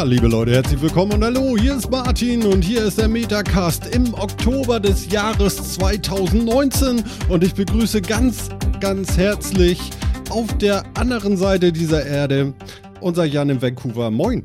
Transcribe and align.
Ja, 0.00 0.06
liebe 0.06 0.28
Leute, 0.28 0.52
herzlich 0.52 0.80
willkommen 0.80 1.12
und 1.12 1.24
hallo, 1.24 1.58
hier 1.58 1.76
ist 1.76 1.90
Martin 1.90 2.46
und 2.46 2.62
hier 2.62 2.86
ist 2.86 2.96
der 2.96 3.06
Metacast 3.06 3.94
im 3.94 4.14
Oktober 4.14 4.80
des 4.80 5.12
Jahres 5.12 5.74
2019 5.74 7.04
und 7.28 7.44
ich 7.44 7.52
begrüße 7.52 8.00
ganz, 8.00 8.48
ganz 8.80 9.18
herzlich 9.18 9.78
auf 10.30 10.56
der 10.56 10.84
anderen 10.94 11.36
Seite 11.36 11.70
dieser 11.70 12.06
Erde 12.06 12.54
unser 13.02 13.26
Jan 13.26 13.50
in 13.50 13.60
Vancouver. 13.60 14.10
Moin. 14.10 14.42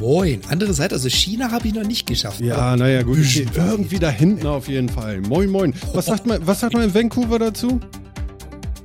Moin. 0.00 0.40
Andere 0.48 0.72
Seite, 0.72 0.94
also 0.94 1.10
China 1.10 1.50
habe 1.50 1.68
ich 1.68 1.74
noch 1.74 1.86
nicht 1.86 2.06
geschafft. 2.06 2.40
Ja, 2.40 2.76
naja, 2.76 3.02
gut. 3.02 3.18
Irgendwie 3.54 3.98
da 3.98 4.08
hinten 4.08 4.46
auf 4.46 4.68
jeden 4.68 4.88
Fall. 4.88 5.20
Moin, 5.20 5.50
moin. 5.50 5.74
Was 5.92 6.06
sagt 6.06 6.24
man, 6.24 6.46
was 6.46 6.60
sagt 6.60 6.72
man 6.72 6.84
in 6.84 6.94
Vancouver 6.94 7.38
dazu? 7.38 7.78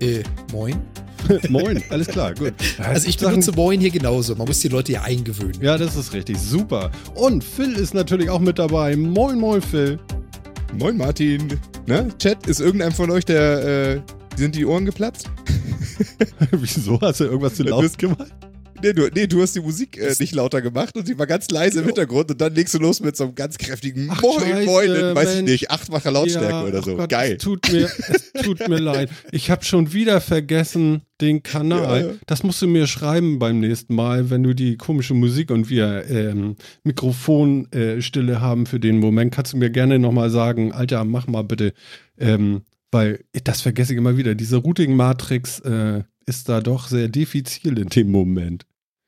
Äh, 0.01 0.23
moin. 0.51 0.81
Moin, 1.50 1.84
alles 1.90 2.08
klar, 2.08 2.34
gut. 2.34 2.54
Also 2.77 3.08
ich 3.08 3.18
benutze 3.18 3.52
Moin 3.54 3.80
hier 3.80 3.91
genauso. 3.91 4.36
Man 4.36 4.48
muss 4.48 4.59
die 4.59 4.68
Leute 4.68 4.94
ja 4.94 5.02
eingewöhnen. 5.04 5.62
Ja, 5.62 5.77
das 5.77 5.96
ist 5.96 6.13
richtig. 6.13 6.38
Super. 6.38 6.91
Und 7.16 7.44
Phil 7.44 7.74
ist 7.74 7.93
natürlich 7.93 8.30
auch 8.30 8.40
mit 8.40 8.60
dabei. 8.60 8.96
Moin, 8.96 9.40
moin, 9.40 9.62
Phil. 9.62 9.99
Moin, 10.77 10.98
Martin. 10.98 11.60
Na, 11.85 12.07
Chat, 12.18 12.48
ist 12.48 12.60
irgendeinem 12.60 12.93
von 12.93 13.12
euch 13.12 13.26
der, 13.26 13.96
äh, 13.96 14.02
sind 14.35 14.55
die 14.55 14.65
Ohren 14.65 14.85
geplatzt? 14.85 15.30
Wieso? 16.52 16.99
Hast 17.02 17.20
du 17.20 17.26
irgendwas 17.26 17.55
zu 17.55 17.63
laut 17.63 17.98
gemacht? 17.98 18.32
Nee 18.84 18.93
du, 18.93 19.07
nee, 19.15 19.27
du 19.27 19.41
hast 19.41 19.55
die 19.55 19.62
Musik 19.62 19.98
äh, 19.98 20.13
nicht 20.20 20.35
lauter 20.35 20.62
gemacht 20.62 20.98
und 20.98 21.07
sie 21.07 21.17
war 21.17 21.26
ganz 21.26 21.49
leise 21.49 21.79
im 21.79 21.85
Hintergrund 21.85 22.29
und 22.31 22.41
dann 22.41 22.53
legst 22.53 22.73
du 22.73 22.79
los 22.79 22.99
mit 22.99 23.15
so 23.15 23.23
einem 23.23 23.35
ganz 23.35 23.57
kräftigen 23.57 24.09
Ach, 24.12 24.21
Moin, 24.21 24.41
Scheiße, 24.41 24.65
Moin, 24.65 24.91
in, 24.91 25.15
weiß 25.15 25.35
ich 25.35 25.43
nicht, 25.43 25.71
achtfache 25.71 26.09
Lautstärke 26.09 26.49
ja, 26.49 26.63
oder 26.65 26.81
so. 26.84 26.98
Gott, 26.98 27.09
Geil. 27.09 27.37
Es 27.37 27.43
tut 27.43 27.71
mir, 27.71 27.90
es 28.09 28.34
tut 28.43 28.67
mir 28.67 28.79
leid. 28.79 29.09
Ich 29.31 29.49
habe 29.49 29.63
schon 29.63 29.93
wieder 29.93 30.20
vergessen 30.20 31.01
den 31.21 31.43
Kanal. 31.43 32.01
Ja. 32.01 32.13
Das 32.25 32.43
musst 32.43 32.62
du 32.62 32.67
mir 32.67 32.85
schreiben 32.87 33.40
beim 33.40 33.62
nächsten 33.62 33.95
Mal, 33.95 34.29
wenn 34.29 34.43
du 34.43 34.53
die 34.53 34.75
komische 34.75 35.13
Musik 35.13 35.49
und 35.51 35.70
wir 35.70 36.05
ähm, 36.09 36.57
Mikrofonstille 36.84 38.34
äh, 38.34 38.37
haben 38.37 38.65
für 38.65 38.81
den 38.81 38.99
Moment. 38.99 39.34
Kannst 39.34 39.53
du 39.53 39.57
mir 39.57 39.70
gerne 39.70 39.97
nochmal 39.99 40.29
sagen, 40.29 40.73
Alter, 40.73 41.05
mach 41.05 41.27
mal 41.27 41.43
bitte. 41.43 41.73
Ähm, 42.20 42.63
weil 42.91 43.23
das 43.43 43.62
vergesse 43.62 43.93
ich 43.93 43.97
immer 43.97 44.18
wieder. 44.18 44.35
Diese 44.35 44.57
Routing-Matrix 44.57 45.59
äh, 45.62 46.03
ist 46.25 46.49
da 46.49 46.62
doch 46.62 46.87
sehr 46.87 47.07
diffizil 47.07 47.77
in 47.79 47.87
dem 47.87 48.12
Moment. 48.12 48.65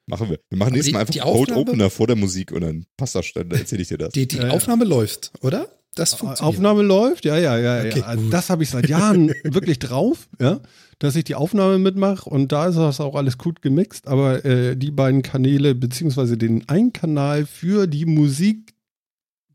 Machen 0.08 0.30
wir. 0.30 0.40
Wir 0.50 0.58
machen 0.58 0.74
nächstes 0.74 0.94
Mal 0.94 1.00
einfach 1.00 1.14
die 1.14 1.20
Code 1.20 1.56
Opener 1.56 1.90
vor 1.90 2.08
der 2.08 2.16
Musik 2.16 2.52
und 2.52 2.62
dann 2.62 2.86
passt 2.96 3.16
das, 3.16 3.32
dann 3.34 3.50
erzähle 3.52 3.82
ich 3.82 3.88
dir 3.88 3.98
das. 3.98 4.14
Die, 4.14 4.28
die 4.28 4.38
ja, 4.38 4.50
Aufnahme 4.50 4.84
ja. 4.84 4.90
läuft, 4.90 5.32
oder? 5.42 5.68
Das 5.96 6.14
funktioniert. 6.14 6.56
Aufnahme 6.56 6.84
läuft, 6.84 7.26
ja, 7.26 7.38
ja, 7.38 7.58
ja. 7.58 7.86
Okay, 7.86 8.00
ja. 8.00 8.06
Also 8.06 8.30
das 8.30 8.50
habe 8.50 8.64
ich 8.64 8.70
seit 8.70 8.90
Jahren 8.90 9.30
wirklich 9.44 9.80
drauf, 9.80 10.28
ja, 10.40 10.60
dass 11.00 11.16
ich 11.16 11.24
die 11.24 11.36
Aufnahme 11.36 11.80
mitmache 11.80 12.30
und 12.30 12.52
da 12.52 12.68
ist 12.68 12.76
das 12.76 13.00
auch 13.00 13.16
alles 13.16 13.38
gut 13.38 13.62
gemixt, 13.62 14.08
aber 14.08 14.44
äh, 14.46 14.76
die 14.76 14.92
beiden 14.92 15.22
Kanäle, 15.22 15.74
beziehungsweise 15.74 16.38
den 16.38 16.68
einen 16.70 16.94
Kanal 16.94 17.46
für 17.46 17.88
die 17.88 18.06
Musik, 18.06 18.76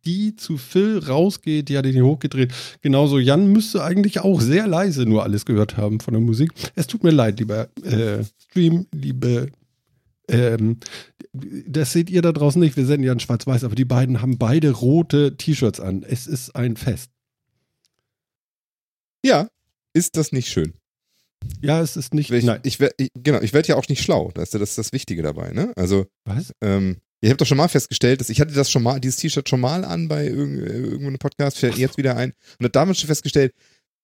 die 0.06 0.34
zu 0.34 0.56
Phil 0.56 0.98
rausgeht, 0.98 1.68
die 1.68 1.76
hat 1.76 1.84
ihn 1.84 2.02
hochgedreht. 2.02 2.52
Genauso, 2.80 3.18
Jan 3.18 3.52
müsste 3.52 3.84
eigentlich 3.84 4.20
auch 4.20 4.40
sehr 4.40 4.66
leise 4.66 5.04
nur 5.04 5.22
alles 5.22 5.44
gehört 5.44 5.76
haben 5.76 6.00
von 6.00 6.14
der 6.14 6.22
Musik. 6.22 6.52
Es 6.74 6.86
tut 6.86 7.04
mir 7.04 7.10
leid, 7.10 7.38
lieber 7.38 7.68
äh, 7.84 8.24
Stream, 8.48 8.86
liebe 8.92 9.50
ähm, 10.30 10.78
das 11.32 11.92
seht 11.92 12.10
ihr 12.10 12.22
da 12.22 12.32
draußen 12.32 12.60
nicht, 12.60 12.76
wir 12.76 12.86
senden 12.86 13.04
ja 13.04 13.12
in 13.12 13.20
schwarz-weiß, 13.20 13.64
aber 13.64 13.74
die 13.74 13.84
beiden 13.84 14.22
haben 14.22 14.38
beide 14.38 14.70
rote 14.70 15.36
T-Shirts 15.36 15.80
an. 15.80 16.02
Es 16.02 16.26
ist 16.26 16.56
ein 16.56 16.76
Fest. 16.76 17.10
Ja, 19.24 19.48
ist 19.92 20.16
das 20.16 20.32
nicht 20.32 20.48
schön? 20.48 20.74
Ja, 21.60 21.80
es 21.80 21.96
ist 21.96 22.14
nicht. 22.14 22.30
Ich, 22.30 22.44
nein. 22.44 22.60
Ich, 22.64 22.80
ich, 22.96 23.10
genau, 23.14 23.40
ich 23.40 23.52
werde 23.52 23.68
ja 23.68 23.76
auch 23.76 23.88
nicht 23.88 24.02
schlau. 24.02 24.30
Das 24.34 24.54
ist 24.54 24.78
das 24.78 24.92
Wichtige 24.92 25.22
dabei, 25.22 25.52
ne? 25.52 25.72
Also. 25.76 26.06
Was? 26.24 26.52
Ähm, 26.60 26.98
ich 27.20 27.28
habe 27.28 27.36
doch 27.36 27.46
schon 27.46 27.58
mal 27.58 27.68
festgestellt, 27.68 28.20
dass 28.20 28.30
ich 28.30 28.40
hatte 28.40 28.54
das 28.54 28.70
schon 28.70 28.82
mal, 28.82 28.98
dieses 28.98 29.16
T-Shirt 29.16 29.48
schon 29.48 29.60
mal 29.60 29.84
an 29.84 30.08
bei 30.08 30.26
irgendeinem 30.26 31.18
Podcast, 31.18 31.58
fällt 31.58 31.76
jetzt 31.76 31.98
wieder 31.98 32.16
ein. 32.16 32.32
Und 32.58 32.64
habe 32.64 32.70
damals 32.70 32.98
schon 32.98 33.08
festgestellt, 33.08 33.52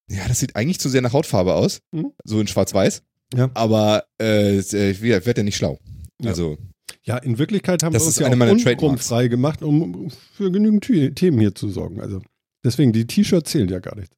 ja, 0.09 0.27
das 0.27 0.39
sieht 0.39 0.55
eigentlich 0.55 0.79
zu 0.79 0.89
sehr 0.89 1.01
nach 1.01 1.13
Hautfarbe 1.13 1.55
aus. 1.55 1.79
Mhm. 1.91 2.11
So 2.23 2.39
in 2.39 2.47
schwarz-weiß. 2.47 3.01
Ja. 3.35 3.49
Aber 3.55 4.05
äh, 4.21 4.59
ich 4.59 5.01
werde 5.01 5.41
ja 5.41 5.43
nicht 5.43 5.57
schlau. 5.57 5.79
Also. 6.23 6.57
Ja, 7.03 7.17
in 7.17 7.37
Wirklichkeit 7.37 7.83
haben 7.83 7.93
das 7.93 8.03
wir 8.03 8.07
uns 8.07 8.19
ja 8.19 8.27
auch 8.27 8.99
frei 8.99 9.27
gemacht, 9.27 9.61
um 9.61 10.09
für 10.09 10.51
genügend 10.51 10.83
Themen 11.15 11.39
hier 11.39 11.55
zu 11.55 11.69
sorgen. 11.69 12.01
Also 12.01 12.21
deswegen, 12.63 12.91
die 12.91 13.07
T-Shirts 13.07 13.51
zählen 13.51 13.69
ja 13.69 13.79
gar 13.79 13.95
nicht. 13.95 14.13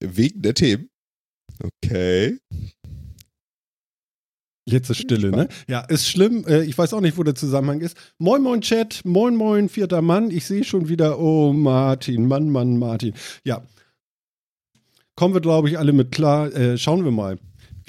Wegen 0.00 0.40
der 0.42 0.54
Themen? 0.54 0.88
Okay. 1.62 2.38
Jetzt 4.66 4.88
ist 4.88 4.98
Stille, 4.98 5.30
ne? 5.30 5.48
Ja, 5.68 5.80
ist 5.80 6.08
schlimm. 6.08 6.44
Äh, 6.46 6.62
ich 6.62 6.76
weiß 6.78 6.94
auch 6.94 7.00
nicht, 7.00 7.18
wo 7.18 7.22
der 7.22 7.34
Zusammenhang 7.34 7.80
ist. 7.80 7.96
Moin, 8.18 8.42
moin, 8.42 8.60
Chat. 8.60 9.04
Moin, 9.04 9.34
moin, 9.34 9.68
vierter 9.68 10.00
Mann. 10.00 10.30
Ich 10.30 10.46
sehe 10.46 10.64
schon 10.64 10.88
wieder, 10.88 11.18
oh, 11.18 11.52
Martin. 11.52 12.26
Mann, 12.26 12.50
Mann, 12.50 12.78
Martin. 12.78 13.14
Ja. 13.44 13.66
Kommen 15.16 15.34
wir, 15.34 15.40
glaube 15.40 15.68
ich, 15.68 15.78
alle 15.78 15.92
mit 15.92 16.12
klar. 16.12 16.54
Äh, 16.54 16.78
schauen 16.78 17.04
wir 17.04 17.10
mal. 17.10 17.38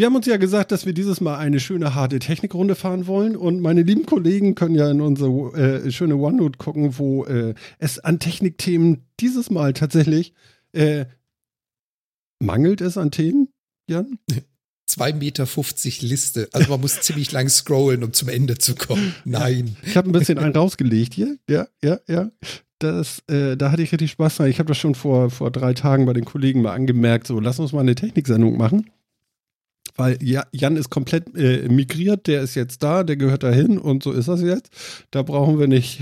Wir 0.02 0.08
haben 0.08 0.16
uns 0.16 0.26
ja 0.26 0.38
gesagt, 0.38 0.72
dass 0.72 0.88
wir 0.88 0.94
dieses 0.94 1.22
Mal 1.22 1.38
eine 1.38 1.60
schöne 1.60 1.94
harte 1.94 2.18
Technikrunde 2.18 2.74
fahren 2.74 3.06
wollen 3.06 3.36
und 3.36 3.62
meine 3.62 3.84
lieben 3.84 4.08
Kollegen 4.08 4.56
können 4.56 4.74
ja 4.74 4.90
in 4.90 5.00
unsere 5.00 5.54
äh, 5.86 5.92
schöne 5.92 6.16
OneNote 6.16 6.58
gucken, 6.58 6.98
wo 6.98 7.24
äh, 7.26 7.54
es 7.78 8.00
an 8.00 8.18
Technikthemen 8.18 9.04
dieses 9.20 9.52
Mal 9.52 9.74
tatsächlich 9.74 10.34
äh, 10.74 11.06
mangelt 12.40 12.82
es 12.82 12.98
an 12.98 13.12
Themen, 13.12 13.50
Jan? 13.86 14.18
2,50 14.90 15.14
Meter 15.14 16.08
Liste. 16.08 16.50
Also 16.52 16.72
man 16.72 16.82
muss 16.82 17.00
ziemlich 17.02 17.32
lang 17.32 17.48
scrollen, 17.48 18.04
um 18.04 18.12
zum 18.12 18.30
Ende 18.30 18.58
zu 18.58 18.74
kommen. 18.74 19.14
Nein. 19.24 19.76
Ich 19.84 19.98
habe 19.98 20.10
ein 20.10 20.14
bisschen 20.14 20.40
einen 20.40 20.56
rausgelegt 20.56 21.14
hier. 21.14 21.38
Ja, 21.48 21.68
ja, 21.84 22.00
ja. 22.08 22.32
Das, 22.80 23.22
äh, 23.28 23.56
da 23.56 23.72
hatte 23.72 23.84
ich 23.84 23.92
richtig 23.92 24.10
Spaß 24.10 24.38
dran. 24.38 24.50
Ich 24.50 24.58
habe 24.58 24.70
das 24.70 24.80
schon 24.80 24.96
vor, 24.96 25.30
vor 25.30 25.52
drei 25.52 25.76
Tagen 25.76 26.08
bei 26.08 26.14
den 26.14 26.26
Kollegen 26.26 26.64
mal 26.64 26.74
angemerkt. 26.74 27.28
So, 27.28 27.40
lass 27.40 27.60
uns 27.60 27.72
mal 27.72 27.82
eine 27.82 27.94
Techniksendung 27.94 28.58
machen 28.58 28.90
weil 30.02 30.18
Jan 30.24 30.78
ist 30.78 30.90
komplett 30.90 31.36
äh, 31.36 31.70
migriert, 31.70 32.26
der 32.26 32.42
ist 32.42 32.56
jetzt 32.56 32.82
da, 32.82 33.04
der 33.04 33.18
gehört 33.18 33.44
dahin 33.44 33.78
und 33.78 34.02
so 34.02 34.12
ist 34.12 34.28
das 34.28 34.42
jetzt. 34.42 34.72
Da 35.12 35.22
brauchen 35.22 35.60
wir 35.60 35.68
nicht 35.68 36.02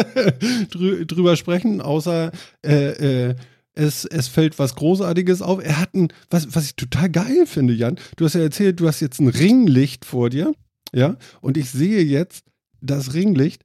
drü 0.70 1.04
drüber 1.04 1.34
sprechen, 1.34 1.80
außer 1.80 2.30
äh, 2.64 3.30
äh, 3.30 3.34
es, 3.74 4.04
es 4.04 4.28
fällt 4.28 4.60
was 4.60 4.76
Großartiges 4.76 5.42
auf. 5.42 5.60
Er 5.60 5.80
hat 5.80 5.94
ein, 5.94 6.12
was, 6.30 6.54
was 6.54 6.66
ich 6.66 6.76
total 6.76 7.10
geil 7.10 7.44
finde, 7.46 7.74
Jan. 7.74 7.98
Du 8.14 8.24
hast 8.24 8.34
ja 8.34 8.40
erzählt, 8.40 8.78
du 8.78 8.86
hast 8.86 9.00
jetzt 9.00 9.18
ein 9.18 9.26
Ringlicht 9.26 10.04
vor 10.04 10.30
dir, 10.30 10.54
ja, 10.92 11.16
und 11.40 11.56
ich 11.56 11.70
sehe 11.70 12.04
jetzt 12.04 12.44
das 12.80 13.14
Ringlicht 13.14 13.64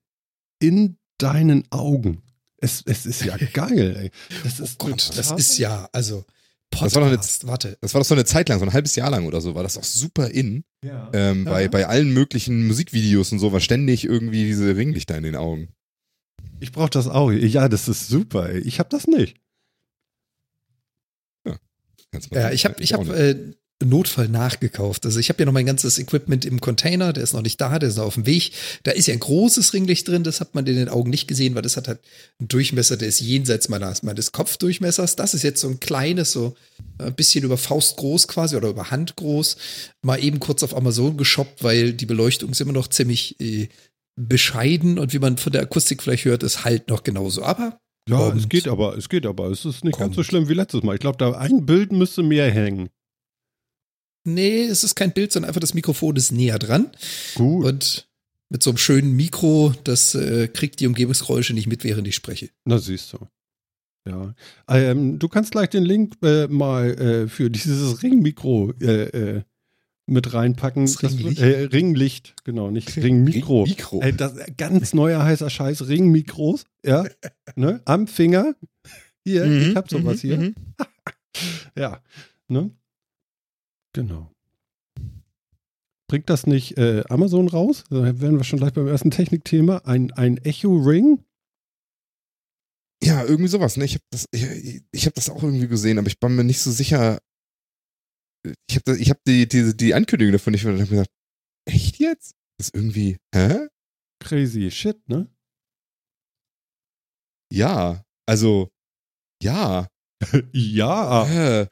in 0.60 0.98
deinen 1.20 1.64
Augen. 1.70 2.24
Es, 2.58 2.82
es 2.88 3.06
ist 3.06 3.24
ja 3.24 3.38
geil, 3.54 3.96
ey. 3.96 4.12
Das 4.44 4.60
ist 4.60 4.78
oh 4.80 4.88
Gott, 4.88 5.12
das 5.16 5.30
ist 5.30 5.60
ja, 5.60 5.88
also 5.92 6.26
Podcast, 6.70 6.96
das 6.96 7.02
war, 7.02 7.10
noch 7.10 7.18
eine, 7.18 7.48
warte. 7.52 7.78
das 7.82 7.94
war 7.94 8.02
doch 8.02 8.08
so 8.08 8.16
eine 8.16 8.26
Zeit 8.26 8.50
lang, 8.50 8.60
so 8.60 8.66
ein 8.66 8.74
halbes 8.74 8.96
Jahr 8.96 9.10
lang 9.10 9.26
oder 9.26 9.42
so, 9.42 9.56
war 9.56 9.64
das 9.64 9.78
auch 9.78 9.84
super 9.84 10.30
in. 10.30 10.64
Ja. 10.84 11.10
Ähm, 11.14 11.46
ja. 11.46 11.52
Bei, 11.52 11.68
bei 11.68 11.88
allen 11.88 12.14
möglichen 12.14 12.68
Musikvideos 12.68 13.32
und 13.32 13.40
so 13.40 13.52
war 13.52 13.60
ständig 13.60 14.06
irgendwie 14.06 14.46
diese 14.46 14.76
Ringlichter 14.76 15.18
in 15.18 15.24
den 15.24 15.36
Augen. 15.36 15.70
Ich 16.60 16.72
brauch 16.72 16.90
das 16.90 17.08
auch. 17.08 17.32
Ja, 17.32 17.70
das 17.70 17.88
ist 17.88 18.08
super. 18.08 18.50
Ey. 18.50 18.60
Ich 18.60 18.80
hab 18.80 18.90
das 18.90 19.08
nicht. 19.08 19.38
Ja, 21.46 21.56
ja 22.32 22.52
ich 22.52 22.66
habe 22.66 22.82
ich 22.82 22.94
hab, 22.94 23.08
äh, 23.10 23.54
Notfall 23.84 24.28
nachgekauft. 24.28 25.06
Also 25.06 25.20
ich 25.20 25.30
habe 25.30 25.40
ja 25.40 25.46
noch 25.46 25.54
mein 25.54 25.66
ganzes 25.66 26.00
Equipment 26.00 26.44
im 26.44 26.60
Container, 26.60 27.14
der 27.14 27.24
ist 27.24 27.34
noch 27.34 27.42
nicht 27.42 27.62
da, 27.62 27.80
der 27.80 27.90
ist 27.90 27.98
noch 27.98 28.06
auf 28.06 28.16
dem 28.16 28.26
Weg. 28.26 28.52
Da 28.84 28.92
ist 28.92 29.08
ja 29.08 29.14
ein 29.14 29.20
großes 29.20 29.74
Ringlicht 29.74 30.08
drin, 30.08 30.24
das 30.24 30.42
hat 30.42 30.54
man 30.54 30.68
in 30.68 30.76
den 30.76 30.90
Augen 30.90 31.10
nicht 31.10 31.28
gesehen, 31.28 31.56
weil 31.56 31.62
das 31.62 31.78
hat 31.78 31.88
halt 31.88 32.00
einen 32.40 32.50
Durchmesser, 32.50 32.98
der 32.98 33.08
ist 33.08 33.22
jenseits 33.22 33.70
meines, 33.70 34.04
meines 34.04 34.34
Kopfdurchmessers. 34.34 35.16
Das 35.16 35.34
ist 35.34 35.44
jetzt 35.44 35.62
so 35.62 35.70
ein 35.70 35.80
kleines, 35.80 36.34
so 36.34 36.56
ein 36.98 37.14
bisschen 37.16 37.46
über 37.46 37.58
Faust 37.58 37.98
groß 37.98 38.28
quasi 38.28 38.58
oder 38.58 38.70
über 38.70 38.92
Hand 38.92 39.16
groß. 39.16 39.56
Mal 40.02 40.22
eben 40.22 40.40
kurz 40.40 40.62
auf 40.64 40.76
Amazon 40.76 41.16
geshoppt, 41.16 41.64
weil 41.64 41.94
die 41.94 42.06
Beleuchtung 42.06 42.50
ist 42.50 42.60
immer 42.60 42.74
noch 42.74 42.90
ziemlich 42.90 43.40
äh, 43.40 43.70
bescheiden 44.20 45.00
und 45.00 45.14
wie 45.14 45.20
man 45.20 45.38
von 45.38 45.54
der 45.54 45.62
Akustik 45.62 46.04
vielleicht 46.04 46.26
hört, 46.26 46.44
ist 46.44 46.66
halt 46.66 46.90
noch 46.90 47.04
genauso. 47.04 47.44
Aber 47.44 47.80
ja, 48.10 48.34
es 48.34 48.50
geht 48.50 48.68
aber, 48.68 48.98
es 48.98 49.08
geht 49.08 49.26
aber. 49.26 49.50
Es 49.50 49.66
ist 49.66 49.86
nicht 49.86 49.94
kommt. 49.94 50.08
ganz 50.08 50.16
so 50.16 50.24
schlimm 50.24 50.50
wie 50.50 50.54
letztes 50.54 50.84
Mal. 50.84 50.96
Ich 50.96 51.00
glaube, 51.00 51.18
da 51.18 51.32
ein 51.34 51.66
Bild 51.66 51.92
müsste 51.92 52.24
mehr 52.24 52.52
hängen. 52.52 52.90
Nee, 54.24 54.64
es 54.64 54.84
ist 54.84 54.96
kein 54.96 55.14
Bild, 55.14 55.32
sondern 55.32 55.50
einfach 55.50 55.62
das 55.62 55.74
Mikrofon 55.74 56.16
ist 56.16 56.32
näher 56.32 56.60
dran. 56.60 56.92
Gut. 57.36 57.66
Und 57.66 58.10
mit 58.50 58.64
so 58.64 58.72
einem 58.72 58.78
schönen 58.78 59.16
Mikro, 59.16 59.74
das 59.84 60.16
äh, 60.16 60.48
kriegt 60.48 60.80
die 60.80 60.88
Umgebungsgeräusche 60.88 61.54
nicht 61.54 61.68
mit, 61.68 61.84
während 61.84 62.08
ich 62.08 62.16
spreche. 62.16 62.50
Na, 62.66 62.80
siehst 62.80 63.14
du. 63.14 63.20
Ja. 64.08 64.34
Ähm, 64.68 65.20
du 65.20 65.28
kannst 65.28 65.52
gleich 65.52 65.70
den 65.70 65.84
Link 65.84 66.16
äh, 66.24 66.48
mal 66.48 66.90
äh, 67.00 67.28
für 67.28 67.50
dieses 67.50 68.02
Ringmikro 68.02 68.74
äh, 68.82 69.04
äh, 69.04 69.42
mit 70.08 70.34
reinpacken. 70.34 70.86
Das 70.86 71.04
Ringlicht? 71.04 71.40
Das, 71.40 71.46
äh, 71.46 71.64
Ringlicht, 71.66 72.34
genau, 72.44 72.72
nicht 72.72 72.96
Ringmikro. 72.98 73.64
Ringmikro. 73.64 74.04
das 74.18 74.34
ganz 74.58 74.94
neuer 74.94 75.24
heißer 75.24 75.50
Scheiß, 75.50 75.88
Ringmikros, 75.88 76.66
ja, 76.84 77.06
ne, 77.56 77.82
am 77.86 78.08
Finger. 78.08 78.56
Hier, 79.24 79.46
mhm, 79.46 79.62
ich 79.62 79.76
hab 79.76 79.90
sowas 79.90 80.24
mhm, 80.24 80.28
hier. 80.28 80.38
Mhm. 80.38 80.56
ja, 81.78 82.02
ne? 82.48 82.72
Genau. 83.94 84.32
bringt 86.08 86.30
das 86.30 86.48
nicht 86.48 86.78
äh, 86.78 87.04
Amazon 87.10 87.48
raus? 87.48 87.84
Da 87.90 88.20
wären 88.20 88.38
wir 88.38 88.44
schon 88.44 88.60
gleich 88.60 88.74
beim 88.74 88.88
ersten 88.88 89.12
Technikthema. 89.12 89.78
Ein, 89.86 90.12
ein 90.12 90.38
Echo 90.38 90.76
Ring? 90.76 91.24
Ja, 93.02 93.24
irgendwie 93.24 93.48
sowas. 93.48 93.78
Ne? 93.78 93.86
Ich 93.86 93.94
habe 93.94 94.04
das, 94.12 94.26
ich, 94.32 94.84
ich 94.92 95.06
hab 95.06 95.14
das 95.14 95.30
auch 95.30 95.42
irgendwie 95.42 95.68
gesehen, 95.68 95.98
aber 95.98 96.08
ich 96.08 96.20
bin 96.20 96.36
mir 96.36 96.44
nicht 96.44 96.60
so 96.60 96.72
sicher. 96.72 97.20
Ich 98.68 98.76
habe 98.76 98.98
ich 98.98 99.10
hab 99.10 99.24
die, 99.26 99.48
die, 99.48 99.76
die 99.76 99.94
Ankündigung 99.94 100.34
davon 100.34 100.52
nicht 100.52 100.66
und 100.66 100.80
habe 100.80 100.88
gesagt, 100.88 101.12
echt 101.66 101.98
jetzt? 102.00 102.36
Das 102.58 102.68
ist 102.68 102.76
irgendwie, 102.76 103.18
hä? 103.34 103.68
Crazy 104.22 104.70
shit, 104.72 105.08
ne? 105.08 105.30
Ja, 107.52 108.04
also, 108.28 108.70
ja. 109.42 109.88
ja. 110.54 111.62
Äh, 111.62 111.68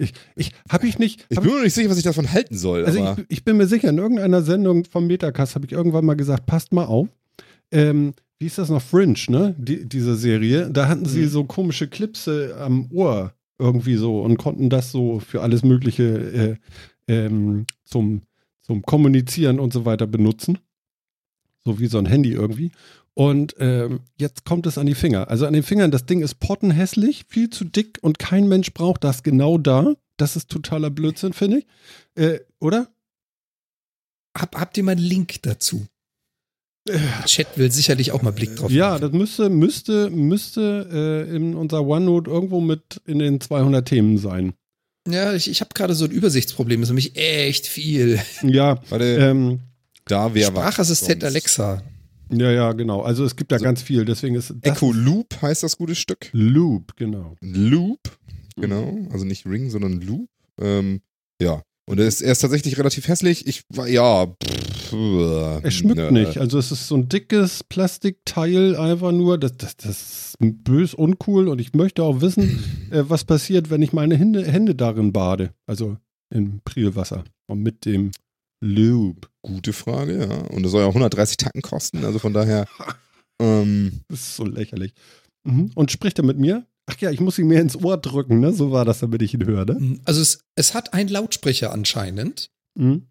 ich, 0.00 0.12
ich 0.34 0.52
habe 0.68 0.86
ich 0.86 0.98
nicht. 0.98 1.26
Ich 1.28 1.38
bin 1.40 1.52
mir 1.52 1.62
nicht 1.62 1.74
sicher, 1.74 1.90
was 1.90 1.98
ich 1.98 2.04
davon 2.04 2.32
halten 2.32 2.56
soll. 2.56 2.84
Also 2.84 2.98
ich, 3.18 3.24
ich 3.28 3.44
bin 3.44 3.56
mir 3.56 3.66
sicher, 3.66 3.88
in 3.88 3.98
irgendeiner 3.98 4.42
Sendung 4.42 4.84
vom 4.84 5.06
Metacast 5.06 5.54
habe 5.54 5.66
ich 5.66 5.72
irgendwann 5.72 6.04
mal 6.04 6.14
gesagt, 6.14 6.46
passt 6.46 6.72
mal 6.72 6.84
auf. 6.84 7.08
Ähm, 7.70 8.14
wie 8.38 8.46
ist 8.46 8.58
das 8.58 8.70
noch? 8.70 8.82
Fringe, 8.82 9.18
ne? 9.28 9.54
Die, 9.58 9.86
diese 9.86 10.16
Serie. 10.16 10.70
Da 10.70 10.88
hatten 10.88 11.04
sie 11.04 11.20
Mhm. 11.22 11.28
so 11.28 11.44
komische 11.44 11.88
Klipse 11.88 12.56
am 12.58 12.90
Ohr 12.90 13.34
irgendwie 13.58 13.96
so 13.96 14.22
und 14.22 14.38
konnten 14.38 14.70
das 14.70 14.90
so 14.90 15.20
für 15.20 15.42
alles 15.42 15.62
Mögliche 15.62 16.58
äh, 17.08 17.14
ähm, 17.26 17.66
zum, 17.84 18.22
zum 18.62 18.82
Kommunizieren 18.82 19.60
und 19.60 19.72
so 19.72 19.84
weiter 19.84 20.06
benutzen. 20.06 20.58
So 21.62 21.78
wie 21.78 21.88
so 21.88 21.98
ein 21.98 22.06
Handy 22.06 22.32
irgendwie. 22.32 22.72
Und 23.20 23.54
ähm, 23.58 24.00
jetzt 24.16 24.46
kommt 24.46 24.66
es 24.66 24.78
an 24.78 24.86
die 24.86 24.94
Finger. 24.94 25.28
Also 25.28 25.44
an 25.44 25.52
den 25.52 25.62
Fingern, 25.62 25.90
das 25.90 26.06
Ding 26.06 26.22
ist 26.22 26.40
pottenhässlich, 26.40 27.26
viel 27.28 27.50
zu 27.50 27.66
dick 27.66 27.98
und 28.00 28.18
kein 28.18 28.48
Mensch 28.48 28.72
braucht 28.72 29.04
das 29.04 29.22
genau 29.22 29.58
da. 29.58 29.92
Das 30.16 30.36
ist 30.36 30.48
totaler 30.48 30.88
Blödsinn, 30.88 31.34
finde 31.34 31.58
ich. 31.58 31.66
Äh, 32.14 32.38
oder? 32.60 32.88
Hab, 34.34 34.56
habt 34.56 34.78
ihr 34.78 34.84
mal 34.84 34.92
einen 34.92 35.02
Link 35.02 35.42
dazu? 35.42 35.86
Der 36.88 36.98
Chat 37.26 37.58
will 37.58 37.70
sicherlich 37.70 38.12
auch 38.12 38.22
mal 38.22 38.30
Blick 38.30 38.56
drauf 38.56 38.70
Ja, 38.70 38.98
das 38.98 39.12
müsste, 39.12 39.50
müsste, 39.50 40.08
müsste 40.08 41.26
äh, 41.30 41.36
in 41.36 41.54
unser 41.54 41.84
OneNote 41.84 42.30
irgendwo 42.30 42.62
mit 42.62 43.02
in 43.04 43.18
den 43.18 43.38
200 43.38 43.86
Themen 43.86 44.16
sein. 44.16 44.54
Ja, 45.06 45.34
ich, 45.34 45.50
ich 45.50 45.60
habe 45.60 45.74
gerade 45.74 45.92
so 45.92 46.06
ein 46.06 46.10
Übersichtsproblem. 46.10 46.80
Das 46.80 46.88
ist 46.88 46.92
nämlich 46.92 47.16
echt 47.16 47.66
viel. 47.66 48.18
Ja, 48.44 48.80
warte, 48.88 49.04
ähm, 49.04 49.60
da 50.06 50.32
wäre 50.32 50.52
Sprachassistent 50.52 51.22
Alexa. 51.22 51.82
Ja, 52.32 52.50
ja, 52.50 52.72
genau. 52.72 53.02
Also 53.02 53.24
es 53.24 53.36
gibt 53.36 53.52
da 53.52 53.56
Also- 53.56 53.64
ganz 53.64 53.82
viel. 53.82 54.04
Deswegen 54.04 54.34
ist 54.34 54.54
Echo 54.62 54.92
Loop 54.92 55.40
heißt 55.42 55.62
das 55.62 55.76
gute 55.76 55.94
Stück. 55.94 56.28
Loop, 56.32 56.96
genau. 56.96 57.36
Loop, 57.40 58.00
Mhm. 58.56 58.60
genau. 58.62 58.98
Also 59.12 59.24
nicht 59.24 59.46
Ring, 59.46 59.70
sondern 59.70 60.00
Loop. 60.00 60.28
Ähm, 60.60 61.00
ja. 61.40 61.62
Und 61.86 61.98
er 61.98 62.06
ist, 62.06 62.20
er 62.22 62.30
ist 62.32 62.38
tatsächlich 62.40 62.78
relativ 62.78 63.08
hässlich. 63.08 63.46
Ich 63.48 63.62
war, 63.68 63.88
ja. 63.88 64.26
Pff, 64.26 64.92
äh, 64.92 65.60
Es 65.66 65.74
schmückt 65.74 65.98
äh, 65.98 66.12
nicht. 66.12 66.38
Also 66.38 66.58
es 66.58 66.70
ist 66.70 66.86
so 66.86 66.94
ein 66.96 67.08
dickes 67.08 67.64
Plastikteil 67.64 68.76
einfach 68.76 69.10
nur. 69.12 69.38
Das, 69.38 69.56
das, 69.56 69.76
das 69.76 69.88
ist 69.90 70.36
bös 70.40 70.94
uncool 70.94 71.48
und 71.48 71.60
ich 71.60 71.74
möchte 71.74 72.02
auch 72.04 72.20
wissen, 72.20 72.62
äh, 72.90 73.02
was 73.08 73.24
passiert, 73.24 73.70
wenn 73.70 73.82
ich 73.82 73.92
meine 73.92 74.16
Hände, 74.16 74.44
Hände 74.46 74.74
darin 74.76 75.12
bade. 75.12 75.50
Also 75.66 75.96
im 76.32 76.60
Prielwasser. 76.64 77.24
Und 77.48 77.62
mit 77.62 77.84
dem 77.84 78.12
Loop. 78.60 79.30
Gute 79.42 79.72
Frage, 79.72 80.18
ja. 80.26 80.36
Und 80.48 80.62
das 80.62 80.72
soll 80.72 80.82
ja 80.82 80.88
130 80.88 81.36
Tacken 81.38 81.62
kosten. 81.62 82.04
Also 82.04 82.18
von 82.18 82.32
daher. 82.32 82.66
Ähm, 83.42 84.02
Das 84.08 84.20
ist 84.20 84.36
so 84.36 84.44
lächerlich. 84.44 84.92
Mhm. 85.44 85.70
Und 85.74 85.90
spricht 85.90 86.18
er 86.18 86.24
mit 86.26 86.38
mir? 86.38 86.66
Ach 86.84 86.98
ja, 86.98 87.10
ich 87.10 87.20
muss 87.20 87.38
ihn 87.38 87.46
mir 87.46 87.58
ins 87.62 87.74
Ohr 87.74 87.96
drücken, 87.96 88.38
ne? 88.40 88.52
So 88.52 88.70
war 88.70 88.84
das, 88.84 88.98
damit 89.00 89.22
ich 89.22 89.32
ihn 89.32 89.46
höre, 89.46 89.64
ne? 89.64 89.98
Also 90.04 90.20
es, 90.20 90.40
es 90.56 90.74
hat 90.74 90.92
einen 90.92 91.08
Lautsprecher 91.08 91.72
anscheinend. 91.72 92.50
Mhm. 92.78 93.06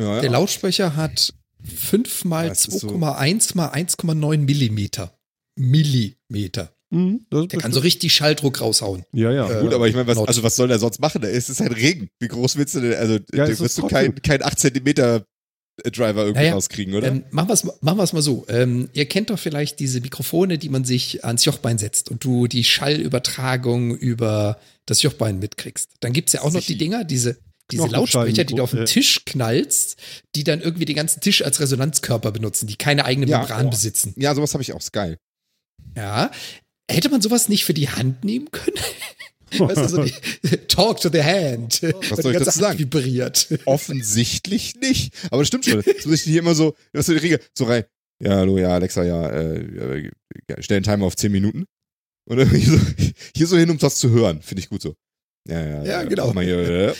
ja, 0.00 0.16
ja. 0.16 0.20
Der 0.20 0.30
Lautsprecher 0.30 0.96
hat 0.96 1.32
5 1.62 2.24
mal 2.24 2.46
Ja, 2.46 2.50
es 2.52 2.66
ist 2.66 2.80
so- 2.80 2.88
2,1 2.88 3.54
mal 3.56 3.68
1,9 3.72 4.38
Millimeter. 4.38 5.16
Millimeter. 5.56 6.74
Mhm. 6.90 7.26
Das, 7.30 7.48
Der 7.48 7.60
kann 7.60 7.72
so 7.72 7.80
richtig 7.80 8.12
Schalldruck 8.14 8.60
raushauen. 8.60 9.04
Ja, 9.12 9.30
ja. 9.30 9.50
Äh, 9.50 9.62
Gut, 9.62 9.74
aber 9.74 9.88
ich 9.88 9.94
meine, 9.94 10.06
was, 10.06 10.18
also 10.18 10.42
was 10.42 10.56
soll 10.56 10.68
der 10.68 10.78
sonst 10.78 11.00
machen? 11.00 11.22
Es 11.22 11.48
ist 11.50 11.60
ein 11.60 11.72
Ring. 11.72 12.08
Wie 12.18 12.28
groß 12.28 12.56
willst 12.56 12.74
du 12.74 12.80
denn? 12.80 12.94
Also, 12.94 13.14
Ja, 13.14 13.44
da 13.44 13.44
es 13.48 13.60
wirst 13.60 13.76
du 13.78 13.82
trotzdem- 13.82 14.14
kein, 14.14 14.22
kein 14.22 14.42
8 14.42 14.58
Zentimeter 14.58 15.24
Driver 15.84 16.22
irgendwie 16.22 16.40
Ja, 16.42 16.46
ja. 16.48 16.54
rauskriegen, 16.54 16.94
oder? 16.94 17.06
Ähm, 17.06 17.24
machen 17.30 17.48
wir 17.50 17.52
es 17.54 17.62
machen 17.82 17.98
wir's 17.98 18.12
mal 18.12 18.20
so. 18.22 18.44
Ähm, 18.48 18.88
ihr 18.94 19.06
kennt 19.06 19.30
doch 19.30 19.38
vielleicht 19.38 19.78
diese 19.78 20.00
Mikrofone, 20.00 20.58
die 20.58 20.70
man 20.70 20.84
sich 20.84 21.24
ans 21.24 21.44
Jochbein 21.44 21.78
setzt 21.78 22.10
und 22.10 22.24
du 22.24 22.48
die 22.48 22.64
Schallübertragung 22.64 23.94
über 23.96 24.58
das 24.86 25.02
Jochbein 25.02 25.38
mitkriegst. 25.38 25.90
Dann 26.00 26.12
gibt's 26.12 26.32
ja 26.32 26.42
auch 26.42 26.52
noch 26.52 26.62
die 26.64 26.78
Dinger, 26.78 27.04
diese, 27.04 27.36
diese 27.70 27.86
Lautsprecher, 27.86 28.42
die 28.44 28.54
du 28.54 28.62
auf 28.62 28.70
den 28.70 28.80
äh. 28.80 28.84
Tisch 28.86 29.24
knallst, 29.24 29.98
die 30.34 30.42
dann 30.42 30.60
irgendwie 30.60 30.84
den 30.86 30.96
ganzen 30.96 31.20
Tisch 31.20 31.42
als 31.44 31.60
Resonanzkörper 31.60 32.32
benutzen, 32.32 32.66
die 32.66 32.76
keine 32.76 33.04
eigene 33.04 33.26
Ja, 33.28 33.38
Membran 33.38 33.66
oh. 33.66 33.70
besitzen. 33.70 34.14
ja, 34.16 34.34
sowas 34.34 34.54
habe 34.54 34.62
ich 34.62 34.72
auch. 34.72 34.80
Ist 34.80 34.92
geil. 34.92 35.16
Ja. 35.96 36.30
Hätte 36.90 37.08
man 37.10 37.20
sowas 37.20 37.48
nicht 37.48 37.64
für 37.64 37.74
die 37.74 37.88
Hand 37.88 38.24
nehmen 38.24 38.50
können? 38.50 38.76
Weißt 39.58 39.76
du, 39.78 39.88
so 39.88 40.02
die, 40.02 40.12
talk 40.68 41.00
to 41.00 41.08
the 41.10 41.22
hand. 41.22 41.82
Was 42.10 42.20
soll 42.20 42.32
ich 42.34 42.38
dazu 42.42 42.58
sagen? 42.58 42.78
Vibriert. 42.78 43.48
Offensichtlich 43.64 44.76
nicht. 44.76 45.14
Aber 45.30 45.38
das 45.40 45.48
stimmt 45.48 45.64
schon. 45.64 45.80
Jetzt 45.80 46.06
muss 46.06 46.16
ich 46.16 46.22
hier 46.24 46.40
immer 46.40 46.54
so, 46.54 46.74
was 46.92 47.06
so 47.06 47.12
die 47.12 47.18
Regel, 47.18 47.40
so 47.56 47.64
rein. 47.64 47.84
Ja, 48.22 48.36
hallo, 48.36 48.58
ja, 48.58 48.70
Alexa, 48.74 49.04
ja, 49.04 49.28
äh, 49.30 50.06
äh, 50.06 50.10
stell 50.58 50.80
den 50.80 50.84
Timer 50.84 51.06
auf 51.06 51.16
10 51.16 51.30
Minuten. 51.32 51.64
Und 52.28 52.36
dann 52.36 52.50
hier 52.50 52.72
so, 52.78 52.80
hier 53.34 53.46
so 53.46 53.56
hin, 53.56 53.70
um 53.70 53.78
das 53.78 53.96
zu 53.96 54.10
hören. 54.10 54.42
Finde 54.42 54.60
ich 54.60 54.68
gut 54.68 54.82
so. 54.82 54.94
Ja, 55.48 55.64
ja, 55.64 55.84
Ja, 55.84 56.02
genau. 56.02 56.32
Mal 56.34 56.44
hier, 56.44 56.58
äh. 56.58 56.94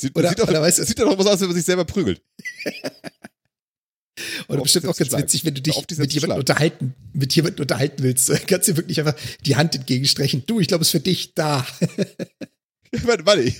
Sieht, 0.00 0.14
Oder- 0.16 0.28
sieht, 0.28 0.38
doch, 0.38 0.48
oder 0.48 0.62
weißt 0.62 0.78
du- 0.78 0.84
sieht 0.84 0.98
doch 1.00 1.18
was 1.18 1.26
aus, 1.26 1.40
wenn 1.40 1.48
man 1.48 1.56
sich 1.56 1.64
selber 1.64 1.84
prügelt. 1.84 2.22
Oder 4.48 4.62
bestimmt 4.62 4.86
auch 4.86 4.96
ganz 4.96 5.12
witzig, 5.12 5.44
wenn 5.44 5.54
du 5.54 5.60
dich 5.62 5.76
mit 5.98 6.12
jemandem 6.12 6.38
unterhalten, 6.38 6.94
mit 7.12 7.34
jemandem 7.34 7.62
unterhalten 7.62 8.02
willst. 8.02 8.30
Kannst 8.46 8.68
du 8.68 8.76
wirklich 8.76 8.98
einfach 9.00 9.16
die 9.46 9.56
Hand 9.56 9.74
entgegenstrechen. 9.74 10.44
Du, 10.46 10.60
ich 10.60 10.68
glaube, 10.68 10.82
es 10.82 10.88
ist 10.88 10.92
für 10.92 11.00
dich 11.00 11.34
da. 11.34 11.66
warte, 13.04 13.26
warte, 13.26 13.52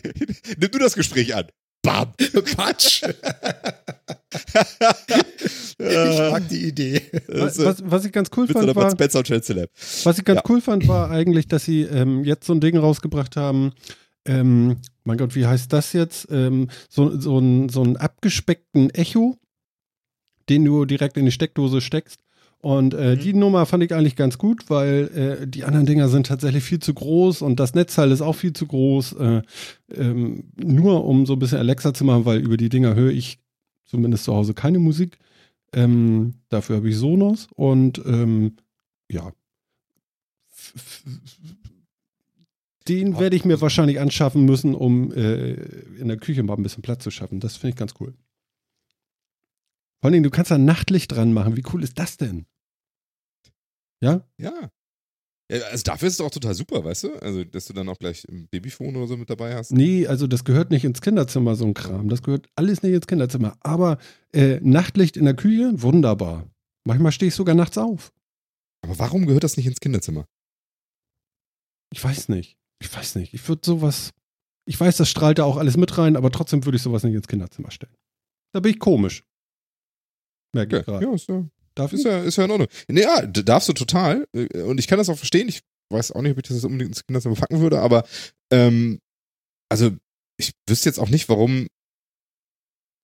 nimm 0.58 0.70
du 0.70 0.78
das 0.78 0.94
Gespräch 0.94 1.34
an. 1.34 1.46
Bam. 1.82 2.12
Patsch. 2.56 3.02
Ich 5.78 5.84
Äh, 5.86 6.30
mag 6.30 6.48
die 6.48 6.66
Idee. 6.66 7.02
Was, 7.28 7.56
was, 7.58 7.76
was 7.84 8.04
ich 8.04 8.12
ganz 8.12 8.30
cool 8.36 8.48
fand, 8.48 8.74
war, 8.74 8.92
was 8.98 10.18
ich 10.18 10.24
ganz 10.24 10.36
Ja. 10.38 10.42
cool 10.48 10.60
fand, 10.60 10.88
war 10.88 11.10
eigentlich, 11.10 11.46
dass 11.46 11.64
sie 11.64 11.82
ähm, 11.82 12.24
jetzt 12.24 12.46
so 12.46 12.52
ein 12.52 12.60
Ding 12.60 12.76
rausgebracht 12.76 13.36
haben. 13.36 13.72
Ähm, 14.26 14.78
mein 15.04 15.18
Gott, 15.18 15.34
wie 15.36 15.46
heißt 15.46 15.72
das 15.72 15.92
jetzt? 15.92 16.26
Ähm, 16.30 16.68
so, 16.90 17.18
so, 17.18 17.38
ein, 17.38 17.68
so 17.68 17.82
einen 17.82 17.96
abgespeckten 17.96 18.90
Echo, 18.90 19.36
den 20.48 20.64
du 20.64 20.84
direkt 20.84 21.16
in 21.16 21.24
die 21.24 21.32
Steckdose 21.32 21.80
steckst. 21.80 22.20
Und 22.60 22.92
äh, 22.94 23.14
Mhm. 23.14 23.20
die 23.20 23.34
Nummer 23.34 23.66
fand 23.66 23.84
ich 23.84 23.94
eigentlich 23.94 24.16
ganz 24.16 24.36
gut, 24.36 24.68
weil 24.68 25.38
äh, 25.42 25.46
die 25.46 25.62
anderen 25.64 25.86
Dinger 25.86 26.08
sind 26.08 26.26
tatsächlich 26.26 26.64
viel 26.64 26.80
zu 26.80 26.92
groß 26.92 27.42
und 27.42 27.60
das 27.60 27.74
Netzteil 27.74 28.10
ist 28.10 28.20
auch 28.20 28.32
viel 28.34 28.52
zu 28.52 28.66
groß. 28.66 29.12
Äh, 29.12 29.42
ähm, 29.94 30.44
nur 30.56 31.04
um 31.04 31.24
so 31.24 31.34
ein 31.34 31.38
bisschen 31.38 31.58
Alexa 31.58 31.94
zu 31.94 32.04
machen, 32.04 32.24
weil 32.24 32.40
über 32.40 32.56
die 32.56 32.68
Dinger 32.68 32.96
höre 32.96 33.12
ich 33.12 33.38
zumindest 33.84 34.24
zu 34.24 34.34
Hause 34.34 34.54
keine 34.54 34.80
Musik. 34.80 35.18
Ähm, 35.72 36.34
dafür 36.48 36.76
habe 36.76 36.88
ich 36.88 36.96
Sonos 36.96 37.46
und 37.54 38.02
ähm, 38.04 38.56
ja. 39.08 39.32
Den 42.88 43.18
werde 43.18 43.36
ich 43.36 43.44
mir 43.44 43.60
wahrscheinlich 43.60 44.00
anschaffen 44.00 44.44
müssen, 44.46 44.74
um 44.74 45.12
äh, 45.12 45.52
in 46.00 46.08
der 46.08 46.16
Küche 46.16 46.42
mal 46.42 46.54
ein 46.54 46.62
bisschen 46.62 46.82
Platz 46.82 47.04
zu 47.04 47.10
schaffen. 47.10 47.38
Das 47.38 47.56
finde 47.56 47.70
ich 47.70 47.76
ganz 47.76 47.94
cool. 48.00 48.14
Vor 50.00 50.08
allen 50.08 50.12
Dingen, 50.12 50.24
du 50.24 50.30
kannst 50.30 50.50
da 50.50 50.58
Nachtlicht 50.58 51.12
dran 51.12 51.32
machen. 51.32 51.56
Wie 51.56 51.64
cool 51.72 51.82
ist 51.82 51.98
das 51.98 52.16
denn? 52.16 52.46
Ja? 54.00 54.24
Ja. 54.38 54.70
Also 55.50 55.82
dafür 55.82 56.08
ist 56.08 56.14
es 56.14 56.20
auch 56.20 56.30
total 56.30 56.54
super, 56.54 56.84
weißt 56.84 57.04
du? 57.04 57.14
Also, 57.22 57.42
dass 57.42 57.64
du 57.64 57.72
dann 57.72 57.88
auch 57.88 57.98
gleich 57.98 58.28
ein 58.28 58.48
Babyphone 58.48 58.94
oder 58.96 59.06
so 59.06 59.16
mit 59.16 59.30
dabei 59.30 59.54
hast. 59.54 59.72
Nee, 59.72 60.06
also 60.06 60.26
das 60.26 60.44
gehört 60.44 60.70
nicht 60.70 60.84
ins 60.84 61.00
Kinderzimmer, 61.00 61.56
so 61.56 61.64
ein 61.64 61.72
Kram. 61.72 62.10
Das 62.10 62.22
gehört 62.22 62.48
alles 62.54 62.82
nicht 62.82 62.92
ins 62.92 63.06
Kinderzimmer. 63.06 63.56
Aber 63.60 63.98
äh, 64.32 64.60
Nachtlicht 64.60 65.16
in 65.16 65.24
der 65.24 65.34
Küche, 65.34 65.72
wunderbar. 65.80 66.46
Manchmal 66.86 67.12
stehe 67.12 67.28
ich 67.28 67.34
sogar 67.34 67.54
nachts 67.54 67.78
auf. 67.78 68.12
Aber 68.82 68.98
warum 68.98 69.26
gehört 69.26 69.42
das 69.44 69.56
nicht 69.56 69.66
ins 69.66 69.80
Kinderzimmer? 69.80 70.26
Ich 71.92 72.04
weiß 72.04 72.28
nicht. 72.28 72.58
Ich 72.80 72.94
weiß 72.94 73.14
nicht. 73.14 73.32
Ich 73.32 73.48
würde 73.48 73.62
sowas. 73.64 74.10
Ich 74.66 74.78
weiß, 74.78 74.98
das 74.98 75.08
strahlt 75.08 75.38
da 75.38 75.44
auch 75.44 75.56
alles 75.56 75.78
mit 75.78 75.96
rein, 75.96 76.14
aber 76.14 76.30
trotzdem 76.30 76.66
würde 76.66 76.76
ich 76.76 76.82
sowas 76.82 77.02
nicht 77.04 77.14
ins 77.14 77.26
Kinderzimmer 77.26 77.70
stellen. 77.70 77.94
Da 78.52 78.60
bin 78.60 78.72
ich 78.72 78.78
komisch. 78.78 79.24
Merke 80.54 80.76
Ja, 80.76 80.80
ich 80.80 80.86
gerade. 80.86 81.04
ja, 81.06 81.14
ist 81.14 81.28
ja, 81.28 81.44
Darf 81.74 81.92
ist 81.92 82.00
ich? 82.00 82.06
ja, 82.06 82.22
ist 82.22 82.36
ja 82.36 82.44
in 82.44 82.50
Ordnung. 82.50 82.68
Ja, 82.90 83.24
d- 83.26 83.42
darfst 83.42 83.68
du 83.68 83.72
total. 83.72 84.26
Äh, 84.32 84.62
Und 84.62 84.78
ich 84.78 84.86
kann 84.88 84.98
das 84.98 85.08
auch 85.08 85.16
verstehen. 85.18 85.48
Ich 85.48 85.60
weiß 85.90 86.12
auch 86.12 86.22
nicht, 86.22 86.32
ob 86.32 86.38
ich 86.38 86.48
das 86.48 86.64
unbedingt 86.64 86.90
ins 86.90 87.06
Kinderzimmer 87.06 87.34
packen 87.36 87.60
würde, 87.60 87.80
aber 87.80 88.06
ähm, 88.52 88.98
also 89.70 89.90
ich 90.38 90.52
wüsste 90.68 90.88
jetzt 90.88 90.98
auch 90.98 91.08
nicht, 91.08 91.28
warum, 91.28 91.66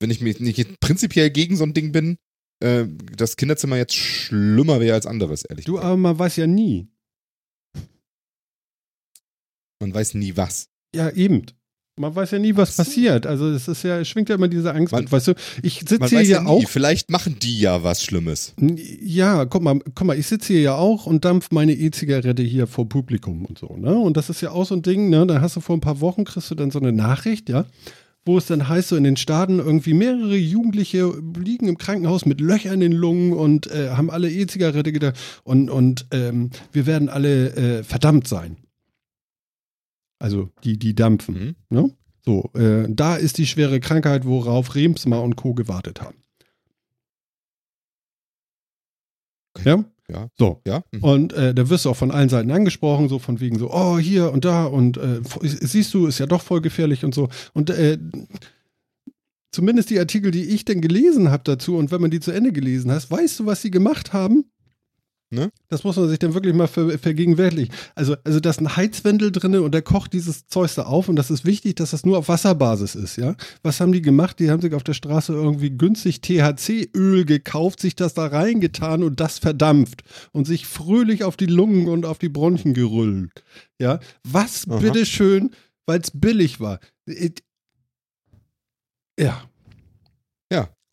wenn 0.01 0.11
ich 0.11 0.21
mir 0.21 0.35
nicht 0.39 0.81
prinzipiell 0.81 1.31
gegen 1.31 1.57
so 1.57 1.65
ein 1.65 1.75
Ding 1.75 1.93
bin, 1.93 2.17
äh, 2.63 2.85
das 3.17 3.37
Kinderzimmer 3.37 3.77
jetzt 3.77 3.95
schlimmer 3.95 4.81
wäre 4.81 4.95
als 4.95 5.07
anderes, 5.07 5.45
ehrlich 5.45 5.65
Du, 5.65 5.73
gesagt. 5.73 5.87
aber 5.87 5.97
man 5.97 6.19
weiß 6.19 6.37
ja 6.37 6.47
nie. 6.47 6.89
Man 9.81 9.93
weiß 9.95 10.15
nie 10.15 10.37
was. 10.37 10.69
Ja, 10.95 11.11
eben. 11.11 11.47
Man 11.97 12.15
weiß 12.15 12.33
ja 12.33 12.41
nie, 12.41 12.57
was 12.57 12.77
passiert. 12.77 13.25
Also 13.25 13.49
es 13.51 13.69
ist 13.69 13.85
ja, 13.85 14.01
es 14.01 14.09
schwingt 14.09 14.29
ja 14.29 14.35
immer 14.35 14.49
diese 14.49 14.75
Angst 14.75 14.91
Man- 14.93 15.03
mit. 15.05 15.13
Weißt 15.13 15.29
du, 15.29 15.35
ich 15.63 15.79
sitze 15.79 16.07
hier 16.09 16.19
weiß 16.19 16.29
ja 16.29 16.43
ja 16.43 16.47
auch. 16.47 16.69
vielleicht 16.69 17.09
machen 17.11 17.37
die 17.41 17.61
ja 17.61 17.85
was 17.85 18.03
Schlimmes. 18.03 18.53
Ja, 18.59 19.45
guck 19.45 19.63
mal, 19.63 19.79
guck 19.95 20.05
mal, 20.05 20.19
ich 20.19 20.27
sitze 20.27 20.55
hier 20.55 20.63
ja 20.63 20.75
auch 20.75 21.07
und 21.07 21.25
dampf 21.25 21.53
meine 21.53 21.73
E-Zigarette 21.73 22.43
hier 22.43 22.67
vor 22.67 22.89
Publikum 22.89 23.45
und 23.45 23.59
so, 23.59 23.77
ne? 23.77 23.95
Und 23.97 24.17
das 24.17 24.29
ist 24.29 24.41
ja 24.41 24.51
auch 24.51 24.67
so 24.67 24.75
ein 24.75 24.83
Ding, 24.83 25.09
ne? 25.09 25.25
Da 25.27 25.41
hast 25.41 25.55
du 25.55 25.61
vor 25.61 25.77
ein 25.77 25.81
paar 25.81 26.01
Wochen 26.01 26.25
kriegst 26.25 26.51
du 26.51 26.57
dann 26.57 26.73
so 26.73 26.81
eine 26.81 26.91
Nachricht, 26.93 27.49
ja, 27.49 27.65
wo 28.25 28.39
es 28.39 28.47
dann 28.47 28.69
heißt, 28.69 28.89
so 28.89 28.97
in 28.97 29.05
den 29.05 29.17
Staaten 29.17 29.61
irgendwie 29.61 29.95
mehrere 29.95 30.35
Jugendliche 30.37 31.13
liegen 31.39 31.69
im 31.69 31.79
Krankenhaus 31.79 32.27
mit 32.27 32.41
Löchern 32.41 32.75
in 32.75 32.81
den 32.81 32.93
Lungen 32.93 33.33
und 33.35 33.71
äh, 33.71 33.91
haben 33.91 34.11
alle 34.11 34.29
E-Zigarette 34.33 34.93
gedacht 34.93 35.15
und, 35.45 35.71
und 35.71 36.07
ähm, 36.11 36.51
wir 36.73 36.87
werden 36.87 37.09
alle 37.09 37.55
äh, 37.55 37.83
verdammt 37.85 38.27
sein. 38.27 38.57
Also 40.19 40.51
die, 40.63 40.79
die 40.79 40.95
dampfen. 40.95 41.57
Mhm. 41.71 41.77
Ne? 41.77 41.97
So, 42.25 42.51
äh, 42.55 42.87
da 42.89 43.17
ist 43.17 43.39
die 43.39 43.47
schwere 43.47 43.81
Krankheit, 43.81 44.25
worauf 44.25 44.75
Remsmar 44.75 45.23
und 45.23 45.37
Co. 45.37 45.55
gewartet 45.55 46.01
haben. 46.01 46.17
Okay. 49.57 49.69
Ja? 49.69 49.85
Ja. 50.11 50.29
So. 50.39 50.61
Ja? 50.67 50.83
Mhm. 50.93 51.03
Und 51.03 51.33
äh, 51.33 51.55
da 51.55 51.69
wirst 51.69 51.85
du 51.85 51.91
auch 51.91 51.97
von 51.97 52.11
allen 52.11 52.29
Seiten 52.29 52.51
angesprochen, 52.51 53.09
so 53.09 53.19
von 53.19 53.41
wegen 53.41 53.59
so, 53.59 53.71
oh, 53.71 53.99
hier 53.99 54.33
und 54.33 54.45
da 54.45 54.65
und 54.65 54.97
äh, 54.97 55.21
siehst 55.43 55.93
du, 55.95 56.07
ist 56.07 56.19
ja 56.19 56.27
doch 56.27 56.43
voll 56.43 56.61
gefährlich 56.61 57.05
und 57.05 57.15
so. 57.15 57.29
Und 57.53 57.71
äh, 57.71 57.99
zumindest 59.53 59.91
die 59.91 59.99
Artikel, 59.99 60.31
die 60.31 60.45
ich 60.45 60.65
denn 60.65 60.81
gelesen 60.81 61.31
habe 61.31 61.45
dazu 61.45 61.77
und 61.77 61.91
wenn 61.91 62.01
man 62.01 62.11
die 62.11 62.21
zu 62.21 62.33
Ende 62.33 62.53
gelesen 62.53 62.91
hast, 62.91 63.11
weißt 63.11 63.41
du, 63.41 63.47
was 63.47 63.63
sie 63.63 63.71
gemacht 63.71 64.13
haben? 64.13 64.45
Ne? 65.35 65.51
Das 65.69 65.85
muss 65.85 65.97
man 65.97 66.09
sich 66.09 66.19
dann 66.19 66.33
wirklich 66.35 66.55
mal 66.55 66.67
ver 66.69 66.99
vergegenwärtigen. 66.99 67.75
Also, 67.95 68.17
also 68.25 68.41
da 68.41 68.51
ist 68.51 68.61
ein 68.61 68.77
Heizwendel 68.77 69.33
drin 69.33 69.57
und 69.57 69.73
der 69.75 69.83
kocht 69.83 70.13
dieses 70.13 70.47
Zeug 70.47 70.71
da 70.75 70.83
auf 70.85 71.09
und 71.09 71.17
das 71.17 71.31
ist 71.31 71.45
wichtig, 71.45 71.77
dass 71.77 71.91
das 71.91 72.07
nur 72.07 72.19
auf 72.19 72.29
Wasserbasis 72.29 72.95
ist, 72.95 73.17
ja. 73.17 73.35
Was 73.63 73.81
haben 73.81 73.93
die 73.93 74.03
gemacht? 74.03 74.39
Die 74.39 74.51
haben 74.51 74.61
sich 74.63 74.75
auf 74.75 74.85
der 74.85 74.95
Straße 74.95 75.33
irgendwie 75.33 75.71
günstig 75.71 76.21
THC-Öl 76.21 77.25
gekauft, 77.25 77.81
sich 77.81 77.97
das 77.97 78.15
da 78.15 78.27
reingetan 78.27 79.03
und 79.03 79.21
das 79.21 79.39
verdampft 79.39 80.03
und 80.33 80.47
sich 80.47 80.67
fröhlich 80.67 81.25
auf 81.25 81.37
die 81.37 81.47
Lungen 81.47 81.89
und 81.89 82.07
auf 82.07 82.19
die 82.19 82.29
Bronchien 82.29 82.75
gerüllt. 82.75 83.45
Ja. 83.81 84.01
Was 84.23 84.69
Aha. 84.69 84.79
bitteschön, 84.79 85.51
weil 85.87 86.01
es 86.01 86.11
billig 86.13 86.61
war. 86.61 86.79
It- 87.07 87.43
Ja. 89.19 89.43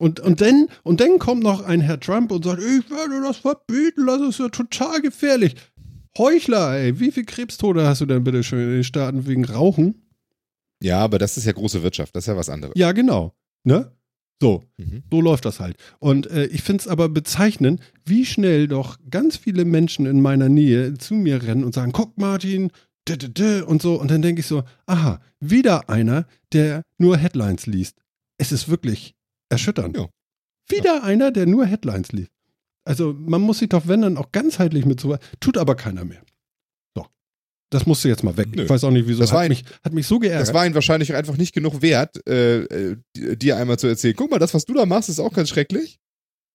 Und, 0.01 0.19
und, 0.19 0.41
dann, 0.41 0.67
und 0.81 0.99
dann 0.99 1.19
kommt 1.19 1.43
noch 1.43 1.63
ein 1.63 1.79
Herr 1.79 1.99
Trump 1.99 2.31
und 2.31 2.43
sagt, 2.43 2.59
ich 2.59 2.89
werde 2.89 3.21
das 3.21 3.37
verbieten, 3.37 4.07
das 4.07 4.19
ist 4.21 4.39
ja 4.39 4.49
total 4.49 4.99
gefährlich. 4.99 5.53
Heuchler, 6.17 6.73
ey, 6.75 6.99
wie 6.99 7.11
viel 7.11 7.23
Krebstote 7.23 7.85
hast 7.85 8.01
du 8.01 8.07
denn 8.07 8.23
bitte 8.23 8.43
schön 8.43 8.61
in 8.67 8.73
den 8.77 8.83
Staaten 8.83 9.27
wegen 9.27 9.45
Rauchen? 9.45 10.07
Ja, 10.81 10.97
aber 10.99 11.19
das 11.19 11.37
ist 11.37 11.45
ja 11.45 11.51
große 11.51 11.83
Wirtschaft, 11.83 12.15
das 12.15 12.23
ist 12.23 12.27
ja 12.29 12.35
was 12.35 12.49
anderes. 12.49 12.73
Ja, 12.75 12.93
genau. 12.93 13.35
Ne? 13.63 13.91
So, 14.41 14.63
Mhm. 14.77 15.03
so 15.11 15.21
läuft 15.21 15.45
das 15.45 15.59
halt. 15.59 15.77
Und 15.99 16.25
äh, 16.31 16.45
ich 16.47 16.63
finde 16.63 16.81
es 16.81 16.87
aber 16.87 17.07
bezeichnend, 17.07 17.79
wie 18.03 18.25
schnell 18.25 18.67
doch 18.67 18.97
ganz 19.11 19.37
viele 19.37 19.65
Menschen 19.65 20.07
in 20.07 20.19
meiner 20.19 20.49
Nähe 20.49 20.95
zu 20.95 21.13
mir 21.13 21.43
rennen 21.43 21.63
und 21.63 21.75
sagen, 21.75 21.91
guck 21.91 22.17
Martin, 22.17 22.71
dä, 23.07 23.17
dä, 23.17 23.27
dä, 23.27 23.61
und 23.61 23.83
so. 23.83 24.01
Und 24.01 24.09
dann 24.09 24.23
denke 24.23 24.39
ich 24.39 24.47
so, 24.47 24.63
aha, 24.87 25.21
wieder 25.39 25.89
einer, 25.91 26.25
der 26.53 26.81
nur 26.97 27.17
Headlines 27.17 27.67
liest. 27.67 27.99
Es 28.39 28.51
ist 28.51 28.67
wirklich 28.67 29.13
erschütternd. 29.51 29.97
Ja. 29.97 30.07
Wieder 30.69 31.03
einer, 31.03 31.31
der 31.31 31.45
nur 31.45 31.65
Headlines 31.65 32.11
liest. 32.11 32.31
Also 32.83 33.13
man 33.13 33.41
muss 33.41 33.59
sich 33.59 33.69
doch, 33.69 33.87
wenn 33.87 34.01
dann 34.01 34.17
auch 34.17 34.31
ganzheitlich 34.31 34.85
mit 34.85 34.99
sowas, 34.99 35.19
tut 35.39 35.57
aber 35.57 35.75
keiner 35.75 36.03
mehr. 36.05 36.21
So. 36.95 37.05
Das 37.69 37.85
musste 37.85 38.09
jetzt 38.09 38.23
mal 38.23 38.37
weg. 38.37 38.47
Nö. 38.55 38.63
Ich 38.63 38.69
weiß 38.69 38.83
auch 38.85 38.91
nicht, 38.91 39.07
wieso. 39.07 39.19
Das 39.21 39.31
war 39.31 39.39
hat, 39.39 39.45
ein- 39.45 39.49
mich, 39.49 39.63
hat 39.83 39.93
mich 39.93 40.07
so 40.07 40.17
geärgert. 40.19 40.47
Das 40.47 40.53
war 40.53 40.65
ihnen 40.65 40.73
wahrscheinlich 40.75 41.13
einfach 41.13 41.37
nicht 41.37 41.53
genug 41.53 41.81
wert, 41.81 42.25
äh, 42.27 42.63
äh, 42.63 42.97
dir 43.35 43.57
einmal 43.57 43.77
zu 43.77 43.87
erzählen. 43.87 44.15
Guck 44.15 44.31
mal, 44.31 44.39
das, 44.39 44.53
was 44.53 44.65
du 44.65 44.73
da 44.73 44.85
machst, 44.85 45.09
ist 45.09 45.19
auch 45.19 45.33
ganz 45.33 45.49
schrecklich. 45.49 45.99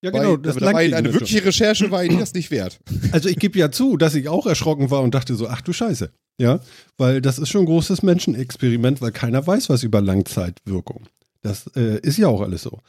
ja, 0.03 0.11
genau. 0.11 0.31
Weil, 0.33 0.37
das 0.39 0.55
da 0.57 0.65
war 0.65 0.75
eine 0.75 0.95
schon. 0.97 1.13
wirkliche 1.13 1.45
Recherche 1.45 1.91
war 1.91 2.03
ihnen 2.03 2.19
das 2.19 2.33
nicht 2.33 2.51
wert. 2.51 2.79
Also 3.13 3.29
ich 3.29 3.37
gebe 3.37 3.57
ja 3.57 3.71
zu, 3.71 3.95
dass 3.97 4.15
ich 4.15 4.27
auch 4.27 4.45
erschrocken 4.47 4.91
war 4.91 5.01
und 5.01 5.13
dachte 5.15 5.35
so, 5.35 5.47
ach 5.47 5.61
du 5.61 5.71
Scheiße. 5.73 6.11
Ja, 6.39 6.59
weil 6.97 7.21
das 7.21 7.39
ist 7.39 7.49
schon 7.49 7.61
ein 7.63 7.65
großes 7.67 8.03
Menschenexperiment, 8.03 9.01
weil 9.01 9.11
keiner 9.11 9.45
weiß 9.47 9.69
was 9.69 9.81
über 9.83 10.01
Langzeitwirkung. 10.01 11.07
Das 11.47 11.67
äh, 11.75 11.99
ist 12.01 12.17
ja 12.17 12.27
auch 12.27 12.41
alles 12.41 12.63
so. 12.63 12.79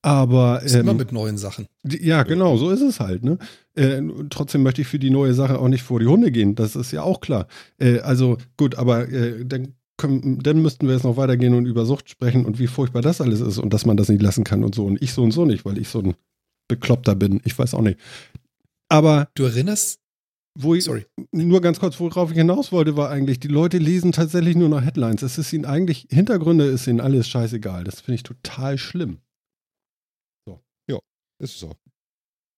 Aber 0.00 0.62
Ist 0.62 0.74
immer 0.76 0.92
ähm, 0.92 0.96
mit 0.96 1.12
neuen 1.12 1.38
Sachen. 1.38 1.66
ja, 1.84 2.22
genau, 2.22 2.56
so 2.56 2.70
ist 2.70 2.82
es 2.82 3.00
halt. 3.00 3.24
Ne? 3.24 3.38
Äh, 3.74 4.00
trotzdem 4.30 4.62
möchte 4.62 4.82
ich 4.82 4.88
für 4.88 5.00
die 5.00 5.10
neue 5.10 5.34
Sache 5.34 5.58
auch 5.58 5.68
nicht 5.68 5.82
vor 5.82 5.98
die 5.98 6.06
Hunde 6.06 6.30
gehen. 6.30 6.54
Das 6.54 6.76
ist 6.76 6.92
ja 6.92 7.02
auch 7.02 7.20
klar. 7.20 7.48
Äh, 7.78 7.98
also 8.00 8.38
gut, 8.56 8.76
aber 8.76 9.08
äh, 9.08 9.44
dann, 9.44 9.74
können, 9.96 10.38
dann 10.40 10.62
müssten 10.62 10.86
wir 10.86 10.94
jetzt 10.94 11.02
noch 11.02 11.16
weitergehen 11.16 11.54
und 11.54 11.66
über 11.66 11.84
Sucht 11.84 12.08
sprechen 12.10 12.44
und 12.46 12.60
wie 12.60 12.68
furchtbar 12.68 13.02
das 13.02 13.20
alles 13.20 13.40
ist 13.40 13.58
und 13.58 13.72
dass 13.72 13.86
man 13.86 13.96
das 13.96 14.08
nicht 14.08 14.22
lassen 14.22 14.44
kann 14.44 14.62
und 14.62 14.74
so. 14.74 14.86
Und 14.86 15.02
ich 15.02 15.12
so 15.12 15.22
und 15.24 15.32
so 15.32 15.44
nicht, 15.44 15.64
weil 15.64 15.78
ich 15.78 15.88
so 15.88 15.98
ein 16.00 16.14
Bekloppter 16.68 17.16
bin. 17.16 17.40
Ich 17.44 17.58
weiß 17.58 17.74
auch 17.74 17.82
nicht. 17.82 17.98
Aber 18.88 19.28
Du 19.34 19.44
erinnerst, 19.44 19.98
wo 20.60 20.74
ich, 20.74 20.84
sorry, 20.84 21.06
nur 21.32 21.60
ganz 21.60 21.78
kurz, 21.78 21.98
worauf 22.00 22.30
ich 22.30 22.36
hinaus 22.36 22.72
wollte, 22.72 22.96
war 22.96 23.10
eigentlich, 23.10 23.40
die 23.40 23.48
Leute 23.48 23.78
lesen 23.78 24.12
tatsächlich 24.12 24.56
nur 24.56 24.68
noch 24.68 24.82
Headlines. 24.82 25.22
Es 25.22 25.38
ist 25.38 25.52
ihnen 25.52 25.64
eigentlich, 25.64 26.06
Hintergründe 26.10 26.66
ist 26.66 26.86
ihnen 26.86 27.00
alles 27.00 27.28
scheißegal. 27.28 27.84
Das 27.84 28.00
finde 28.00 28.16
ich 28.16 28.22
total 28.24 28.76
schlimm. 28.78 29.18
Ist 31.40 31.60
so. 31.60 31.76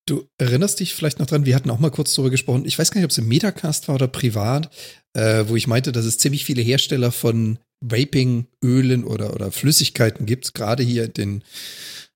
du 0.07 0.27
erinnerst 0.39 0.79
dich 0.79 0.95
vielleicht 0.95 1.19
noch 1.19 1.27
dran, 1.27 1.45
wir 1.45 1.55
hatten 1.55 1.69
auch 1.69 1.79
mal 1.79 1.91
kurz 1.91 2.15
darüber 2.15 2.31
gesprochen, 2.31 2.65
ich 2.65 2.79
weiß 2.79 2.89
gar 2.89 2.99
nicht, 2.99 3.05
ob 3.05 3.11
es 3.11 3.19
im 3.19 3.27
Metacast 3.27 3.87
war 3.87 3.95
oder 3.95 4.07
privat, 4.07 4.73
äh, 5.13 5.45
wo 5.47 5.55
ich 5.55 5.67
meinte, 5.67 5.91
dass 5.91 6.05
es 6.05 6.17
ziemlich 6.17 6.45
viele 6.45 6.63
Hersteller 6.63 7.11
von 7.11 7.59
Vaping-Ölen 7.81 9.03
oder, 9.03 9.33
oder 9.33 9.51
Flüssigkeiten 9.51 10.25
gibt, 10.25 10.53
gerade 10.55 10.81
hier 10.83 11.05
in 11.05 11.13
den 11.13 11.43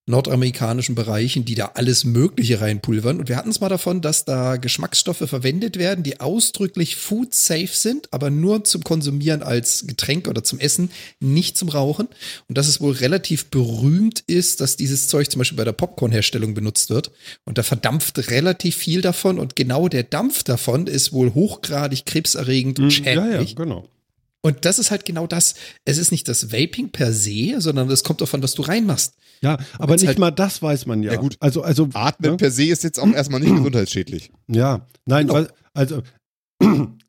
nordamerikanischen 0.08 0.94
Bereichen, 0.94 1.46
die 1.46 1.56
da 1.56 1.72
alles 1.74 2.04
Mögliche 2.04 2.62
reinpulvern. 2.62 3.20
Und 3.20 3.28
wir 3.28 3.38
hatten 3.38 3.50
es 3.50 3.60
mal 3.60 3.70
davon, 3.70 4.02
dass 4.02 4.24
da 4.24 4.58
Geschmacksstoffe 4.58 5.24
verwendet 5.28 5.78
werden, 5.78 6.04
die 6.04 6.20
ausdrücklich 6.20 6.96
food 6.96 7.34
safe 7.34 7.72
sind, 7.72 8.14
aber 8.14 8.30
nur 8.30 8.64
zum 8.64 8.84
Konsumieren 8.84 9.42
als 9.42 9.88
Getränk 9.88 10.28
oder 10.28 10.44
zum 10.44 10.60
Essen, 10.60 10.92
nicht 11.20 11.58
zum 11.58 11.70
Rauchen. 11.70 12.08
Und 12.48 12.58
dass 12.58 12.68
es 12.68 12.80
wohl 12.80 12.94
relativ 12.94 13.46
berühmt 13.46 14.24
ist, 14.28 14.62
dass 14.62 14.78
dieses 14.78 15.08
Zeug 15.08 15.32
zum 15.32 15.40
Beispiel 15.40 15.58
bei 15.58 15.66
der 15.66 15.72
Popcornherstellung 15.72 16.54
benutzt 16.54 16.92
wird. 16.92 17.12
Und 17.44 17.58
da 17.58 17.64
verdampft 17.64 18.30
relativ 18.30 18.76
viel 18.76 19.02
davon. 19.02 19.40
Und 19.40 19.56
genau 19.56 19.88
der 19.90 20.04
Dampf 20.04 20.44
davon 20.44 20.86
ist 20.86 21.14
wohl 21.14 21.34
hochgradig 21.34 22.06
krebserregend 22.06 22.78
und 22.80 22.96
ja, 23.00 23.14
ja, 23.14 23.32
schädlich. 23.32 23.56
genau. 23.56 23.88
Und 24.42 24.64
das 24.66 24.78
ist 24.78 24.92
halt 24.92 25.06
genau 25.06 25.26
das. 25.26 25.56
Es 25.86 25.98
ist 25.98 26.12
nicht 26.12 26.28
das 26.28 26.52
Vaping 26.52 26.90
per 26.90 27.12
se, 27.12 27.56
sondern 27.58 27.90
es 27.90 28.04
kommt 28.04 28.22
davon, 28.22 28.44
was 28.44 28.54
du 28.54 28.62
reinmachst. 28.62 29.16
Ja, 29.42 29.58
aber 29.78 29.90
wenn's 29.94 30.02
nicht 30.02 30.10
halt- 30.10 30.20
mal 30.20 30.32
das 30.32 30.62
weiß 30.62 30.86
man 30.86 31.04
ja. 31.04 31.14
Ja, 31.14 31.20
gut. 31.20 31.38
Also, 31.40 31.62
also, 31.62 31.90
Atmen 31.94 32.32
ne? 32.32 32.38
per 32.38 32.52
se 32.52 32.66
ist 32.66 32.84
jetzt 32.84 33.00
auch 33.00 33.08
erstmal 33.14 33.40
nicht 33.42 33.56
gesundheitsschädlich. 33.56 34.32
ja, 34.48 34.86
nein, 35.06 35.28
Genau. 35.28 35.40
weil, 35.40 35.50
also, 35.74 36.02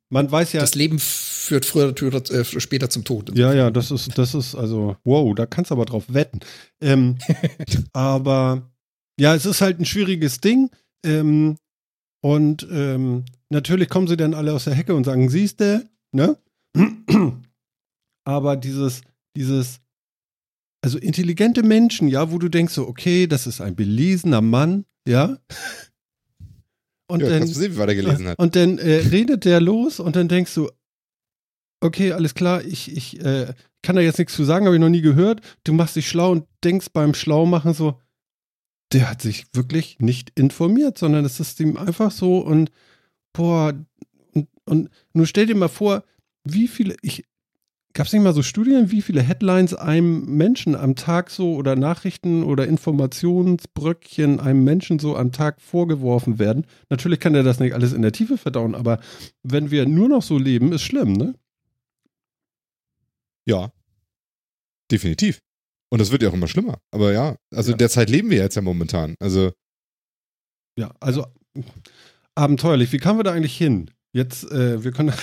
man 0.08 0.30
weiß 0.30 0.52
ja, 0.52 0.60
Das 0.60 0.74
Leben 0.74 0.98
führt 0.98 1.64
früher 1.64 1.94
oder 2.02 2.30
äh, 2.30 2.44
später 2.44 2.90
zum 2.90 3.04
Tod. 3.04 3.36
Ja, 3.36 3.52
ja, 3.54 3.70
das 3.70 3.90
ist, 3.90 4.16
das 4.18 4.34
ist, 4.34 4.54
also, 4.54 4.96
wow, 5.04 5.34
da 5.34 5.46
kannst 5.46 5.70
du 5.70 5.74
aber 5.74 5.84
drauf 5.84 6.04
wetten. 6.08 6.40
Ähm, 6.80 7.18
aber 7.92 8.70
ja, 9.18 9.34
es 9.34 9.46
ist 9.46 9.60
halt 9.60 9.78
ein 9.80 9.84
schwieriges 9.84 10.40
Ding. 10.40 10.70
Ähm, 11.04 11.56
und 12.22 12.66
ähm, 12.70 13.24
natürlich 13.50 13.88
kommen 13.88 14.08
sie 14.08 14.16
dann 14.16 14.34
alle 14.34 14.52
aus 14.52 14.64
der 14.64 14.74
Hecke 14.74 14.94
und 14.94 15.04
sagen, 15.04 15.28
siehst 15.30 15.60
du, 15.60 15.88
ne? 16.12 16.36
Aber 18.24 18.56
dieses, 18.56 19.02
dieses, 19.36 19.78
also 20.86 20.98
intelligente 20.98 21.64
Menschen, 21.64 22.06
ja, 22.06 22.30
wo 22.30 22.38
du 22.38 22.48
denkst 22.48 22.72
so, 22.72 22.86
okay, 22.86 23.26
das 23.26 23.48
ist 23.48 23.60
ein 23.60 23.74
belesener 23.74 24.40
Mann, 24.40 24.84
ja. 25.06 25.36
Und 27.08 27.22
ja, 27.22 27.28
dann, 27.28 27.44
sehen, 27.44 27.76
wie 27.76 27.94
gelesen 27.94 28.26
hat. 28.26 28.38
und 28.38 28.56
dann 28.56 28.78
äh, 28.78 28.96
redet 28.96 29.44
der 29.44 29.60
los 29.60 30.00
und 30.00 30.16
dann 30.16 30.26
denkst 30.26 30.52
du, 30.54 30.68
okay, 31.80 32.10
alles 32.10 32.34
klar, 32.34 32.64
ich, 32.64 32.90
ich 32.96 33.20
äh, 33.20 33.54
kann 33.82 33.94
da 33.94 34.02
jetzt 34.02 34.18
nichts 34.18 34.34
zu 34.34 34.42
sagen, 34.42 34.66
habe 34.66 34.74
ich 34.74 34.80
noch 34.80 34.88
nie 34.88 35.02
gehört. 35.02 35.40
Du 35.62 35.72
machst 35.72 35.94
dich 35.94 36.08
schlau 36.08 36.32
und 36.32 36.48
denkst 36.64 36.88
beim 36.92 37.14
Schlaumachen 37.14 37.74
so, 37.74 38.00
der 38.92 39.08
hat 39.08 39.22
sich 39.22 39.44
wirklich 39.52 40.00
nicht 40.00 40.32
informiert, 40.34 40.98
sondern 40.98 41.24
es 41.24 41.38
ist 41.38 41.60
ihm 41.60 41.76
einfach 41.76 42.10
so 42.10 42.38
und 42.38 42.72
boah, 43.32 43.72
und, 44.34 44.48
und 44.64 44.90
nun 45.12 45.26
stell 45.26 45.46
dir 45.46 45.54
mal 45.54 45.68
vor, 45.68 46.02
wie 46.42 46.66
viele, 46.66 46.96
ich, 47.02 47.24
gab 47.96 48.06
es 48.06 48.12
nicht 48.12 48.22
mal 48.22 48.34
so 48.34 48.42
Studien, 48.42 48.90
wie 48.92 49.02
viele 49.02 49.22
Headlines 49.22 49.74
einem 49.74 50.24
Menschen 50.36 50.76
am 50.76 50.94
Tag 50.94 51.30
so 51.30 51.54
oder 51.54 51.74
Nachrichten 51.76 52.44
oder 52.44 52.66
Informationsbröckchen 52.68 54.38
einem 54.38 54.62
Menschen 54.64 54.98
so 54.98 55.16
am 55.16 55.32
Tag 55.32 55.60
vorgeworfen 55.60 56.38
werden? 56.38 56.66
Natürlich 56.90 57.18
kann 57.20 57.34
er 57.34 57.42
das 57.42 57.58
nicht 57.58 57.72
alles 57.72 57.92
in 57.92 58.02
der 58.02 58.12
Tiefe 58.12 58.36
verdauen, 58.38 58.74
aber 58.74 59.00
wenn 59.42 59.70
wir 59.70 59.86
nur 59.86 60.08
noch 60.08 60.22
so 60.22 60.38
leben, 60.38 60.72
ist 60.72 60.82
schlimm, 60.82 61.14
ne? 61.14 61.34
Ja. 63.48 63.72
Definitiv. 64.90 65.40
Und 65.90 66.00
das 66.00 66.10
wird 66.12 66.22
ja 66.22 66.28
auch 66.28 66.34
immer 66.34 66.48
schlimmer. 66.48 66.78
Aber 66.92 67.12
ja, 67.12 67.36
also 67.54 67.70
Ja. 67.70 67.74
in 67.74 67.78
der 67.78 67.88
Zeit 67.90 68.10
leben 68.10 68.30
wir 68.30 68.38
jetzt 68.38 68.56
ja 68.56 68.62
momentan. 68.62 69.14
Also, 69.20 69.52
Ja, 70.78 70.92
also 71.00 71.26
abenteuerlich. 72.34 72.92
Wie 72.92 72.98
kamen 72.98 73.18
wir 73.18 73.24
da 73.24 73.32
eigentlich 73.32 73.56
hin? 73.56 73.90
Jetzt, 74.12 74.44
äh, 74.50 74.84
wir 74.84 74.92
können. 74.92 75.14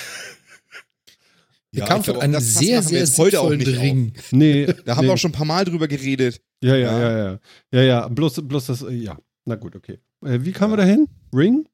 Der 1.74 1.86
kam 1.86 2.04
von 2.04 2.18
einem 2.18 2.40
sehr, 2.40 2.84
sehr 2.84 3.06
sinnvollen 3.08 3.62
Ring. 3.62 4.14
Nee. 4.32 4.66
Da 4.86 4.96
haben 4.96 5.06
nee. 5.06 5.10
wir 5.10 5.14
auch 5.14 5.18
schon 5.18 5.32
ein 5.32 5.36
paar 5.36 5.46
Mal 5.46 5.66
drüber 5.66 5.88
geredet. 5.88 6.42
Ja, 6.62 6.76
ja, 6.76 7.00
ja, 7.00 7.18
ja. 7.18 7.40
Ja, 7.72 7.82
ja. 7.82 8.08
Bloß, 8.08 8.48
bloß 8.48 8.68
das, 8.68 8.82
äh, 8.84 8.92
ja. 8.92 9.18
Na 9.46 9.56
gut, 9.56 9.76
okay. 9.76 10.00
Äh, 10.24 10.40
wie 10.42 10.52
kamen 10.52 10.74
wir 10.74 10.78
dahin? 10.78 11.08
Ring? 11.34 11.68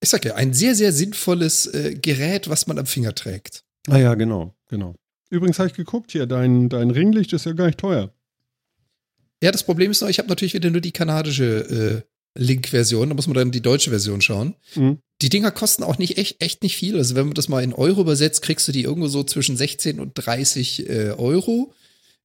Ich 0.00 0.08
sag 0.08 0.24
ja, 0.24 0.34
ein 0.34 0.54
sehr, 0.54 0.74
sehr 0.74 0.92
sinnvolles 0.92 1.66
äh, 1.66 1.94
Gerät, 1.94 2.48
was 2.48 2.66
man 2.66 2.78
am 2.78 2.86
Finger 2.86 3.14
trägt. 3.14 3.64
Ah 3.88 3.98
ja, 3.98 4.14
genau, 4.14 4.54
genau. 4.68 4.94
Übrigens 5.28 5.58
habe 5.58 5.68
ich 5.68 5.74
geguckt 5.74 6.12
hier, 6.12 6.26
dein, 6.26 6.68
dein 6.68 6.90
Ringlicht 6.90 7.32
ist 7.32 7.46
ja 7.46 7.52
gar 7.52 7.66
nicht 7.66 7.78
teuer. 7.78 8.12
Ja, 9.42 9.50
das 9.50 9.64
Problem 9.64 9.90
ist 9.90 10.00
noch, 10.02 10.08
ich 10.08 10.18
habe 10.18 10.28
natürlich 10.28 10.54
wieder 10.54 10.70
nur 10.70 10.80
die 10.80 10.92
kanadische 10.92 12.04
äh, 12.04 12.10
Link-Version, 12.40 13.10
da 13.10 13.14
muss 13.14 13.26
man 13.26 13.34
dann 13.34 13.50
die 13.50 13.60
deutsche 13.60 13.90
Version 13.90 14.20
schauen. 14.22 14.54
Mhm. 14.74 14.98
Die 15.22 15.28
Dinger 15.28 15.50
kosten 15.50 15.82
auch 15.82 15.98
nicht 15.98 16.16
echt, 16.16 16.42
echt 16.42 16.62
nicht 16.62 16.76
viel. 16.76 16.96
Also 16.96 17.14
wenn 17.14 17.26
man 17.26 17.34
das 17.34 17.48
mal 17.48 17.62
in 17.62 17.74
Euro 17.74 18.00
übersetzt, 18.00 18.42
kriegst 18.42 18.66
du 18.66 18.72
die 18.72 18.82
irgendwo 18.82 19.08
so 19.08 19.22
zwischen 19.22 19.56
16 19.56 20.00
und 20.00 20.12
30 20.14 20.88
äh, 20.88 21.10
Euro. 21.10 21.72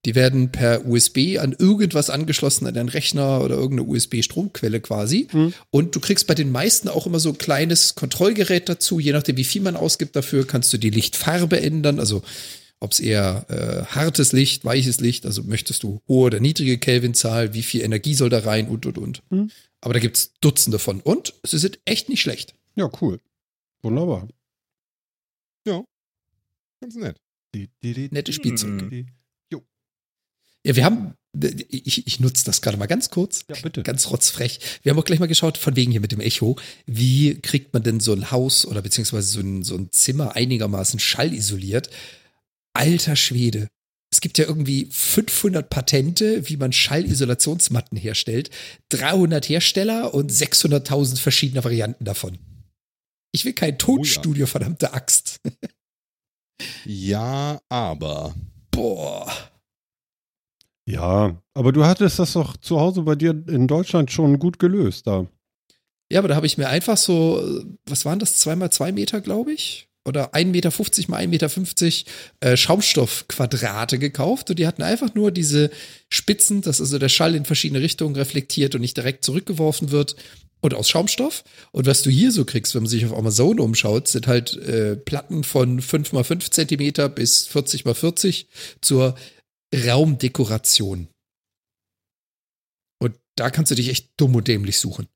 Die 0.06 0.16
werden 0.16 0.52
per 0.52 0.86
USB 0.86 1.40
an 1.40 1.56
irgendwas 1.58 2.10
angeschlossen, 2.10 2.68
an 2.68 2.78
einen 2.78 2.90
Rechner 2.90 3.42
oder 3.42 3.56
irgendeine 3.56 3.90
USB-Stromquelle 3.90 4.80
quasi. 4.80 5.28
Mhm. 5.34 5.54
Und 5.72 5.96
du 5.96 6.00
kriegst 6.00 6.28
bei 6.28 6.36
den 6.36 6.52
meisten 6.52 6.88
auch 6.88 7.08
immer 7.08 7.20
so 7.20 7.30
ein 7.30 7.38
kleines 7.38 7.96
Kontrollgerät 7.96 8.70
dazu. 8.70 9.00
Je 9.00 9.12
nachdem, 9.12 9.36
wie 9.36 9.44
viel 9.44 9.64
man 9.64 9.76
ausgibt 9.76 10.16
dafür, 10.16 10.48
kannst 10.48 10.72
du 10.72 10.78
die 10.78 10.92
Lichtfarbe 10.92 11.60
ändern. 11.60 12.00
Also 12.00 12.22
ob 12.80 12.92
es 12.92 13.00
eher 13.00 13.46
äh, 13.50 13.94
hartes 13.94 14.32
Licht, 14.32 14.64
weiches 14.64 15.00
Licht, 15.00 15.26
also 15.26 15.44
möchtest 15.44 15.84
du 15.84 16.02
hohe 16.08 16.28
oder 16.28 16.40
niedrige 16.40 16.78
Kelvinzahl, 16.78 17.54
wie 17.54 17.64
viel 17.64 17.82
Energie 17.82 18.14
soll 18.14 18.30
da 18.30 18.40
rein 18.40 18.68
und 18.68 18.86
und 18.86 18.98
und. 18.98 19.22
Mhm. 19.30 19.50
Aber 19.86 19.94
da 19.94 20.00
gibt's 20.00 20.34
Dutzende 20.42 20.80
von. 20.80 21.00
Und 21.00 21.36
sie 21.44 21.60
sind 21.60 21.80
echt 21.86 22.10
nicht 22.10 22.22
schlecht. 22.22 22.56
Ja, 22.76 22.90
cool. 23.02 23.22
Wunderbar. 23.84 24.28
Ganz 26.82 26.96
nett. 26.96 27.22
Nette 28.12 28.34
Spielzeug. 28.34 28.82
Mhm. 28.92 29.08
Ja, 30.66 30.76
wir 30.76 30.84
haben, 30.84 31.14
ich, 31.70 32.08
ich 32.08 32.20
nutze 32.20 32.44
das 32.46 32.64
gerade 32.64 32.78
mal 32.78 32.88
ganz 32.88 33.12
kurz. 33.12 33.46
Ja, 33.48 33.56
bitte. 33.62 33.84
Ganz 33.84 34.10
rotzfrech. 34.10 34.60
Wir 34.82 34.90
haben 34.90 34.98
auch 34.98 35.06
gleich 35.06 35.20
mal 35.20 35.28
geschaut, 35.28 35.60
von 35.60 35.76
wegen 35.76 35.92
hier 35.92 36.02
mit 36.02 36.12
dem 36.12 36.20
Echo, 36.20 36.56
wie 36.88 37.40
kriegt 37.40 37.72
man 37.72 37.84
denn 37.84 38.00
so 38.00 38.14
ein 38.14 38.32
Haus 38.32 38.66
oder 38.66 38.82
beziehungsweise 38.82 39.28
so 39.28 39.40
ein, 39.42 39.62
so 39.62 39.76
ein 39.76 39.92
Zimmer 39.92 40.36
einigermaßen 40.36 41.00
schallisoliert? 41.00 41.92
Alter 42.74 43.16
Schwede. 43.16 43.68
Es 44.26 44.28
gibt 44.28 44.40
ja 44.40 44.46
irgendwie 44.46 44.88
500 44.90 45.70
Patente, 45.70 46.50
wie 46.50 46.58
man 46.58 46.72
Schallisolationsmatten 46.72 47.96
herstellt, 47.96 48.50
300 48.90 49.48
Hersteller 49.48 50.16
und 50.16 50.32
600.000 50.32 51.20
verschiedene 51.20 51.64
Varianten 51.64 52.06
davon. 52.06 52.40
Ich 53.32 53.46
will 53.46 53.54
kein 53.54 53.78
Tonstudio, 53.78 54.48
verdammte 54.48 54.94
Axt. 54.94 55.42
Ja, 56.86 57.60
aber. 57.70 58.34
Boah. 58.72 59.32
Ja, 60.90 61.40
aber 61.54 61.72
du 61.74 61.86
hattest 61.86 62.18
das 62.18 62.34
doch 62.34 62.56
zu 62.56 62.80
Hause 62.80 63.02
bei 63.02 63.16
dir 63.16 63.32
in 63.32 63.68
Deutschland 63.68 64.10
schon 64.10 64.40
gut 64.40 64.58
gelöst 64.58 65.06
da. 65.06 65.28
Ja, 66.10 66.20
aber 66.20 66.30
da 66.30 66.36
habe 66.36 66.48
ich 66.48 66.58
mir 66.58 66.70
einfach 66.70 66.96
so, 66.96 67.42
äh, 67.42 67.66
was 67.86 68.06
waren 68.06 68.20
das, 68.20 68.38
zwei 68.40 68.56
mal 68.56 68.72
zwei 68.72 68.94
Meter, 68.94 69.20
glaube 69.20 69.52
ich? 69.52 69.90
Oder 70.08 70.36
1,50 70.36 70.46
Meter 70.46 70.72
mal 71.08 71.22
1,50 71.22 71.26
Meter 71.28 72.52
äh, 72.52 72.58
Schaumstoffquadrate 72.58 73.98
gekauft 73.98 74.50
und 74.50 74.60
die 74.60 74.68
hatten 74.68 74.84
einfach 74.84 75.16
nur 75.16 75.32
diese 75.32 75.72
Spitzen, 76.10 76.62
dass 76.62 76.80
also 76.80 77.00
der 77.00 77.10
Schall 77.10 77.34
in 77.34 77.46
verschiedene 77.46 77.82
Richtungen 77.82 78.16
reflektiert 78.16 78.76
und 78.76 78.82
nicht 78.82 78.98
direkt 78.98 79.26
zurückgeworfen 79.26 79.90
wird 79.90 80.16
und 80.62 80.74
aus 80.74 80.90
Schaumstoff. 80.90 81.44
Und 81.72 81.88
was 81.88 82.04
du 82.04 82.10
hier 82.10 82.32
so 82.32 82.46
kriegst, 82.46 82.76
wenn 82.76 82.84
man 82.84 82.90
sich 82.90 83.06
auf 83.06 83.18
Amazon 83.18 83.60
umschaut, 83.60 84.08
sind 84.08 84.28
halt 84.28 84.56
äh, 84.58 84.96
Platten 84.96 85.44
von 85.44 85.82
5 85.82 86.14
mal 86.14 86.24
5 86.24 86.52
Zentimeter 86.52 87.10
bis 87.10 87.48
40 87.48 87.86
mal 87.86 87.96
40 87.96 88.48
zur 88.82 89.16
Raumdekoration. 89.74 91.08
Und 93.00 93.16
da 93.36 93.50
kannst 93.50 93.72
du 93.72 93.76
dich 93.76 93.90
echt 93.90 94.10
dumm 94.18 94.36
und 94.36 94.48
dämlich 94.48 94.78
suchen. 94.78 95.08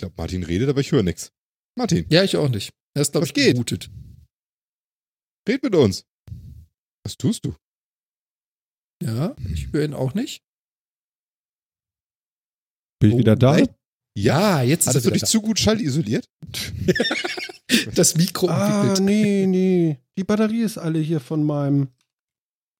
Glaube, 0.00 0.14
Martin 0.16 0.42
redet, 0.42 0.68
aber 0.68 0.80
ich 0.80 0.92
höre 0.92 1.02
nichts. 1.02 1.32
Martin, 1.78 2.06
Ja, 2.10 2.22
ich 2.24 2.36
auch 2.36 2.48
nicht. 2.48 2.72
Er 2.94 3.02
ist, 3.02 3.12
glaube 3.12 3.22
Was 3.22 3.28
ich, 3.30 3.34
geht? 3.34 3.52
gemutet. 3.52 3.90
red 5.48 5.62
mit 5.62 5.74
uns. 5.74 6.04
Was 7.04 7.16
tust 7.16 7.44
du? 7.44 7.54
Ja, 9.02 9.34
ich 9.52 9.72
höre 9.72 9.84
ihn 9.84 9.94
auch 9.94 10.12
nicht. 10.14 10.42
Bin 13.00 13.10
ich 13.10 13.14
Oh, 13.14 13.18
wieder 13.18 13.36
da? 13.36 13.52
nein. 13.56 13.68
Ja, 14.18 14.62
jetzt 14.62 14.82
ist 14.82 14.88
Hast 14.88 14.94
er 14.96 15.00
du 15.02 15.10
dich 15.12 15.24
zu 15.24 15.40
gut 15.40 15.58
schallisoliert? 15.58 16.26
da. 16.40 16.48
Das 17.94 18.16
Mikro 18.16 18.48
Ah, 18.48 18.82
entwickelt. 18.82 19.00
nee, 19.06 19.46
nee. 19.46 19.98
Die 20.18 20.24
Batterie 20.24 20.62
ist 20.62 20.76
alle 20.76 20.98
hier 20.98 21.20
von 21.20 21.44
meinem 21.44 21.88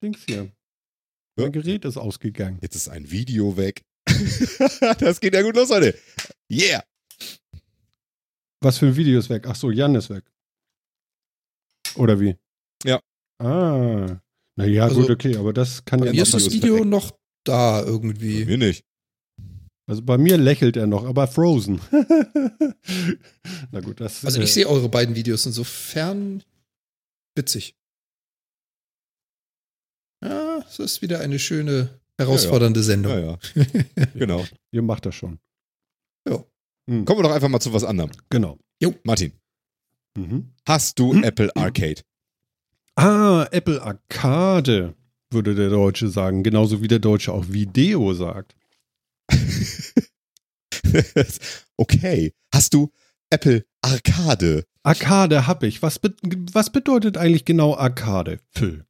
Dings 0.02 0.24
hier. 0.26 0.44
Ja. 0.44 0.50
Mein 1.44 1.52
Gerät 1.52 1.84
ist 1.84 1.96
ausgegangen. 1.96 2.58
Jetzt 2.60 2.74
ist 2.74 2.88
ein 2.88 3.08
Video 3.10 3.56
weg. 3.56 3.82
das 4.98 5.20
geht 5.20 5.34
ja 5.34 5.42
gut 5.42 5.54
los, 5.54 5.68
Leute. 5.70 5.96
Yeah. 6.50 6.84
Was 8.62 8.78
für 8.78 8.86
ein 8.86 8.96
Video 8.96 9.18
ist 9.18 9.30
weg? 9.30 9.46
Ach 9.46 9.56
so, 9.56 9.70
Jan 9.70 9.94
ist 9.94 10.10
weg. 10.10 10.24
Oder 11.96 12.20
wie? 12.20 12.36
Ja. 12.84 13.00
Ah. 13.38 14.20
Naja, 14.56 14.84
Also, 14.84 15.00
gut, 15.02 15.10
okay, 15.10 15.36
aber 15.36 15.52
das 15.52 15.84
kann 15.84 16.00
Bei 16.00 16.06
ja 16.06 16.12
mir 16.12 16.22
ist 16.22 16.34
das 16.34 16.50
Video 16.50 16.74
perfekt. 16.74 16.90
noch 16.90 17.10
da 17.44 17.80
Bei 17.82 17.86
irgendwie. 17.88 18.44
mir 18.44 18.58
nicht. 18.58 18.84
Also 19.86 20.02
bei 20.02 20.18
mir 20.18 20.36
lächelt 20.36 20.76
er 20.76 20.86
noch, 20.86 21.04
aber 21.04 21.26
Frozen. 21.26 21.80
Na 23.72 23.80
gut, 23.80 24.00
das 24.00 24.24
Also 24.24 24.40
äh, 24.40 24.44
ich 24.44 24.52
sehe 24.52 24.68
eure 24.68 24.88
beiden 24.88 25.16
Videos 25.16 25.46
insofern 25.46 26.44
witzig. 27.34 27.74
Ja, 30.22 30.58
es 30.68 30.78
ist 30.78 31.02
wieder 31.02 31.20
eine 31.20 31.38
schöne, 31.38 31.98
herausfordernde 32.18 32.82
Sendung. 32.82 33.12
Ja, 33.12 33.18
ja. 33.20 33.38
genau. 34.14 34.44
Ihr 34.70 34.82
macht 34.82 35.06
das 35.06 35.14
schon. 35.16 35.40
Ja. 36.90 36.96
Hm, 36.96 37.04
Kommen 37.04 37.20
wir 37.20 37.24
doch 37.24 37.32
einfach 37.34 37.48
mal 37.48 37.60
zu 37.60 37.72
was 37.72 37.84
anderem. 37.84 38.10
genau. 38.30 38.58
Martin, 39.04 39.32
Mhm. 40.16 40.52
hast 40.66 40.98
du 40.98 41.12
Hm? 41.12 41.22
Apple 41.22 41.54
Arcade? 41.54 42.02
Ah, 42.96 43.46
Apple 43.52 43.80
Arcade, 43.80 44.96
würde 45.30 45.54
der 45.54 45.70
Deutsche 45.70 46.08
sagen. 46.08 46.42
Genauso 46.42 46.82
wie 46.82 46.88
der 46.88 46.98
Deutsche 46.98 47.32
auch 47.32 47.46
Video 47.48 48.12
sagt. 48.14 48.56
okay. 51.76 52.34
Hast 52.52 52.74
du 52.74 52.90
Apple 53.30 53.64
Arcade? 53.82 54.64
Arcade 54.82 55.46
hab 55.46 55.62
ich. 55.62 55.82
Was, 55.82 56.00
be 56.00 56.16
was 56.52 56.72
bedeutet 56.72 57.16
eigentlich 57.16 57.44
genau 57.44 57.76
Arcade? 57.76 58.40
Phil. 58.50 58.84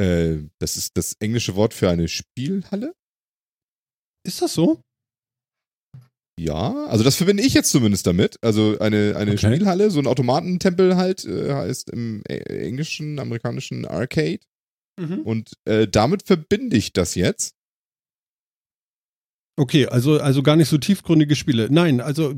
Äh, 0.00 0.48
das 0.60 0.76
ist 0.76 0.96
das 0.96 1.14
englische 1.20 1.56
Wort 1.56 1.74
für 1.74 1.90
eine 1.90 2.06
Spielhalle? 2.06 2.94
Ist 4.24 4.40
das 4.42 4.54
so? 4.54 4.80
Ja, 6.38 6.86
also 6.86 7.02
das 7.04 7.16
verbinde 7.16 7.42
ich 7.42 7.52
jetzt 7.54 7.70
zumindest 7.70 8.06
damit. 8.06 8.36
Also 8.42 8.78
eine, 8.78 9.14
eine 9.16 9.32
Okay. 9.32 9.38
Spielhalle, 9.54 9.90
so 9.90 9.98
ein 9.98 10.06
Automatentempel 10.06 10.96
halt, 10.96 11.24
äh, 11.24 11.52
heißt 11.52 11.90
im 11.90 12.22
englischen, 12.24 13.18
amerikanischen 13.18 13.84
Arcade. 13.84 14.40
Und 15.24 15.52
äh, 15.64 15.86
damit 15.86 16.24
verbinde 16.24 16.76
ich 16.76 16.92
das 16.92 17.14
jetzt. 17.14 17.54
Okay, 19.56 19.86
also, 19.86 20.20
also 20.20 20.42
gar 20.42 20.56
nicht 20.56 20.68
so 20.68 20.78
tiefgründige 20.78 21.36
Spiele. 21.36 21.68
Nein, 21.70 22.00
also 22.00 22.34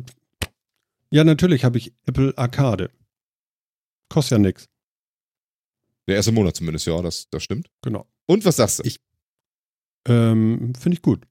ja, 1.10 1.24
natürlich 1.24 1.64
habe 1.64 1.78
ich 1.78 1.92
Apple 2.06 2.36
Arcade. 2.36 2.90
Kostet 4.10 4.32
ja 4.32 4.38
nichts. 4.38 4.68
Der 6.06 6.16
erste 6.16 6.32
Monat 6.32 6.56
zumindest, 6.56 6.86
ja, 6.86 7.00
das, 7.02 7.28
das 7.30 7.42
stimmt. 7.42 7.70
Genau. 7.82 8.06
Und 8.26 8.44
was 8.44 8.56
sagst 8.56 8.78
du? 8.80 8.82
Ich- 8.84 9.00
Ähm, 10.06 10.72
Finde 10.78 10.96
ich 10.96 11.02
gut. 11.02 11.26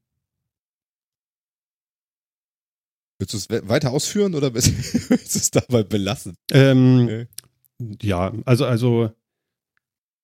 Willst 3.20 3.34
du 3.34 3.38
es 3.38 3.50
we- 3.50 3.68
weiter 3.70 3.92
ausführen 3.92 4.34
oder 4.34 4.54
willst 4.54 4.74
willst 5.10 5.36
du 5.36 5.40
es 5.40 5.52
dabei 5.52 5.84
belassen? 5.84 6.36
Ähm, 6.52 7.04
Okay. 7.04 7.28
Ja, 8.02 8.34
also, 8.44 8.66
also, 8.66 9.10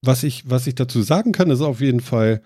was 0.01 0.23
ich, 0.23 0.49
was 0.49 0.67
ich 0.67 0.75
dazu 0.75 1.01
sagen 1.03 1.31
kann, 1.31 1.49
ist 1.49 1.61
auf 1.61 1.79
jeden 1.79 2.01
Fall 2.01 2.41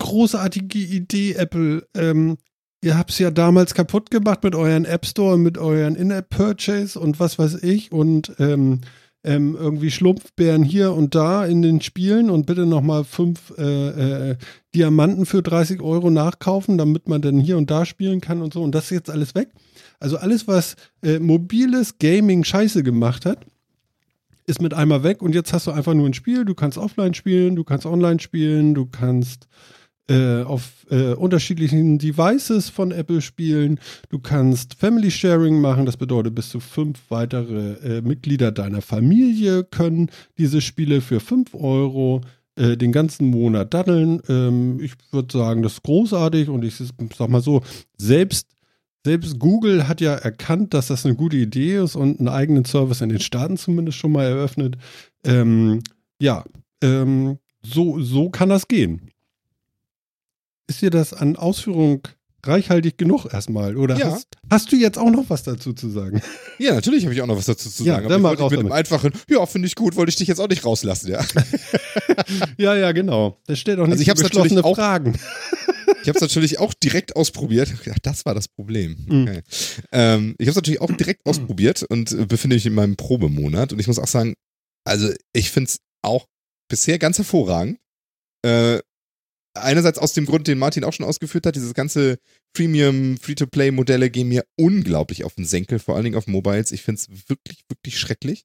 großartige 0.00 0.78
Idee, 0.78 1.32
Apple. 1.34 1.86
Ähm, 1.94 2.38
ihr 2.82 2.96
habt 2.96 3.10
es 3.10 3.18
ja 3.18 3.30
damals 3.30 3.74
kaputt 3.74 4.10
gemacht 4.10 4.42
mit 4.42 4.54
euren 4.54 4.84
App 4.84 5.04
Store, 5.06 5.36
mit 5.36 5.58
euren 5.58 5.96
In-App-Purchase 5.96 6.98
und 6.98 7.20
was 7.20 7.38
weiß 7.38 7.62
ich 7.62 7.92
und 7.92 8.32
ähm, 8.38 8.80
ähm, 9.24 9.56
irgendwie 9.58 9.90
Schlumpfbären 9.90 10.62
hier 10.62 10.92
und 10.92 11.14
da 11.14 11.44
in 11.44 11.62
den 11.62 11.80
Spielen 11.80 12.30
und 12.30 12.46
bitte 12.46 12.66
nochmal 12.66 13.04
fünf 13.04 13.52
äh, 13.58 14.30
äh, 14.30 14.36
Diamanten 14.74 15.26
für 15.26 15.42
30 15.42 15.82
Euro 15.82 16.10
nachkaufen, 16.10 16.78
damit 16.78 17.08
man 17.08 17.20
dann 17.20 17.40
hier 17.40 17.58
und 17.58 17.70
da 17.70 17.84
spielen 17.84 18.20
kann 18.20 18.42
und 18.42 18.52
so. 18.52 18.62
Und 18.62 18.74
das 18.74 18.84
ist 18.84 18.90
jetzt 18.90 19.10
alles 19.10 19.34
weg. 19.34 19.50
Also 19.98 20.16
alles, 20.18 20.46
was 20.46 20.76
äh, 21.02 21.18
mobiles 21.18 21.98
Gaming 21.98 22.44
scheiße 22.44 22.82
gemacht 22.82 23.26
hat, 23.26 23.44
ist 24.46 24.62
mit 24.62 24.72
einmal 24.72 25.02
weg 25.02 25.20
und 25.20 25.34
jetzt 25.34 25.52
hast 25.52 25.66
du 25.66 25.72
einfach 25.72 25.94
nur 25.94 26.06
ein 26.06 26.14
Spiel. 26.14 26.44
Du 26.44 26.54
kannst 26.54 26.78
offline 26.78 27.12
spielen, 27.12 27.56
du 27.56 27.64
kannst 27.64 27.84
online 27.84 28.20
spielen, 28.20 28.74
du 28.74 28.86
kannst 28.86 29.48
äh, 30.08 30.42
auf 30.42 30.86
äh, 30.90 31.12
unterschiedlichen 31.12 31.98
Devices 31.98 32.68
von 32.70 32.92
Apple 32.92 33.20
spielen. 33.20 33.78
Du 34.08 34.18
kannst 34.18 34.74
Family 34.74 35.10
Sharing 35.10 35.60
machen, 35.60 35.86
das 35.86 35.96
bedeutet, 35.96 36.34
bis 36.34 36.48
zu 36.48 36.60
fünf 36.60 36.98
weitere 37.10 37.98
äh, 37.98 38.00
Mitglieder 38.00 38.50
deiner 38.50 38.82
Familie 38.82 39.64
können 39.64 40.10
diese 40.38 40.60
Spiele 40.60 41.00
für 41.00 41.20
fünf 41.20 41.54
Euro 41.54 42.22
äh, 42.56 42.76
den 42.76 42.92
ganzen 42.92 43.28
Monat 43.28 43.74
daddeln. 43.74 44.20
Ähm, 44.28 44.80
ich 44.80 44.92
würde 45.12 45.36
sagen, 45.36 45.62
das 45.62 45.74
ist 45.74 45.82
großartig 45.82 46.48
und 46.48 46.64
ich 46.64 46.76
sag 46.76 47.28
mal 47.28 47.42
so, 47.42 47.62
selbst 47.96 48.48
selbst 49.04 49.38
Google 49.38 49.88
hat 49.88 50.00
ja 50.00 50.14
erkannt, 50.14 50.74
dass 50.74 50.88
das 50.88 51.06
eine 51.06 51.14
gute 51.14 51.36
Idee 51.36 51.76
ist 51.76 51.96
und 51.96 52.18
einen 52.18 52.28
eigenen 52.28 52.64
Service 52.64 53.00
in 53.00 53.08
den 53.08 53.20
Staaten 53.20 53.56
zumindest 53.56 53.96
schon 53.96 54.12
mal 54.12 54.24
eröffnet. 54.24 54.76
Ähm, 55.24 55.80
ja, 56.20 56.44
ähm, 56.82 57.38
so, 57.62 58.00
so 58.00 58.28
kann 58.28 58.48
das 58.48 58.68
gehen. 58.68 59.10
Ist 60.68 60.82
dir 60.82 60.90
das 60.90 61.12
an 61.12 61.36
Ausführung 61.36 62.06
reichhaltig 62.44 62.96
genug 62.98 63.32
erstmal? 63.32 63.76
Oder 63.76 63.96
ja. 63.96 64.12
hast, 64.12 64.28
hast, 64.50 64.72
du 64.72 64.76
jetzt 64.76 64.98
auch 64.98 65.10
noch 65.10 65.24
was 65.28 65.42
dazu 65.42 65.72
zu 65.72 65.88
sagen? 65.88 66.22
Ja, 66.60 66.74
natürlich 66.74 67.04
habe 67.04 67.14
ich 67.14 67.22
auch 67.22 67.26
noch 67.28 67.36
was 67.36 67.46
dazu 67.46 67.70
zu 67.70 67.84
sagen. 67.84 68.02
Ja, 68.02 68.08
dann 68.08 68.20
mal 68.20 68.34
raus 68.34 68.50
mit 68.50 68.58
einem 68.58 68.72
einfachen, 68.72 69.12
ja, 69.30 69.46
finde 69.46 69.68
ich 69.68 69.76
gut, 69.76 69.94
wollte 69.94 70.10
ich 70.10 70.16
dich 70.16 70.26
jetzt 70.26 70.40
auch 70.40 70.48
nicht 70.48 70.64
rauslassen, 70.64 71.08
ja. 71.08 71.24
ja, 72.58 72.74
ja, 72.74 72.90
genau. 72.90 73.38
Das 73.46 73.60
stellt 73.60 73.78
auch 73.78 73.86
nicht 73.86 74.10
also 74.10 74.44
ich 74.44 74.64
auch, 74.64 74.74
Fragen. 74.74 75.16
ich 76.02 76.08
habe 76.08 76.16
es 76.16 76.20
natürlich 76.20 76.58
auch 76.58 76.74
direkt 76.74 77.14
ausprobiert. 77.14 77.72
Ja, 77.84 77.94
das 78.02 78.26
war 78.26 78.34
das 78.34 78.48
Problem. 78.48 78.96
Mhm. 79.08 79.22
Okay. 79.22 79.36
Mhm. 79.36 79.82
Ähm, 79.92 80.34
ich 80.38 80.46
habe 80.46 80.50
es 80.50 80.56
natürlich 80.56 80.80
auch 80.80 80.90
direkt 80.90 81.24
ausprobiert 81.26 81.84
und 81.84 82.10
äh, 82.10 82.26
befinde 82.26 82.56
mich 82.56 82.66
in 82.66 82.74
meinem 82.74 82.96
Probemonat. 82.96 83.72
Und 83.72 83.78
ich 83.78 83.86
muss 83.86 84.00
auch 84.00 84.08
sagen, 84.08 84.34
also 84.84 85.12
ich 85.32 85.52
finde 85.52 85.68
es 85.68 85.78
auch 86.02 86.26
bisher 86.68 86.98
ganz 86.98 87.18
hervorragend. 87.18 87.78
Äh, 88.44 88.80
einerseits 89.62 89.98
aus 89.98 90.12
dem 90.12 90.26
Grund, 90.26 90.46
den 90.46 90.58
Martin 90.58 90.84
auch 90.84 90.92
schon 90.92 91.06
ausgeführt 91.06 91.46
hat, 91.46 91.56
dieses 91.56 91.74
ganze 91.74 92.18
Premium 92.54 93.16
Free-to-Play-Modelle 93.18 94.10
gehen 94.10 94.28
mir 94.28 94.44
unglaublich 94.56 95.24
auf 95.24 95.34
den 95.34 95.44
Senkel, 95.44 95.78
vor 95.78 95.94
allen 95.94 96.04
Dingen 96.04 96.16
auf 96.16 96.26
Mobiles. 96.26 96.72
Ich 96.72 96.82
finde 96.82 97.00
es 97.00 97.28
wirklich, 97.28 97.60
wirklich 97.68 97.98
schrecklich. 97.98 98.44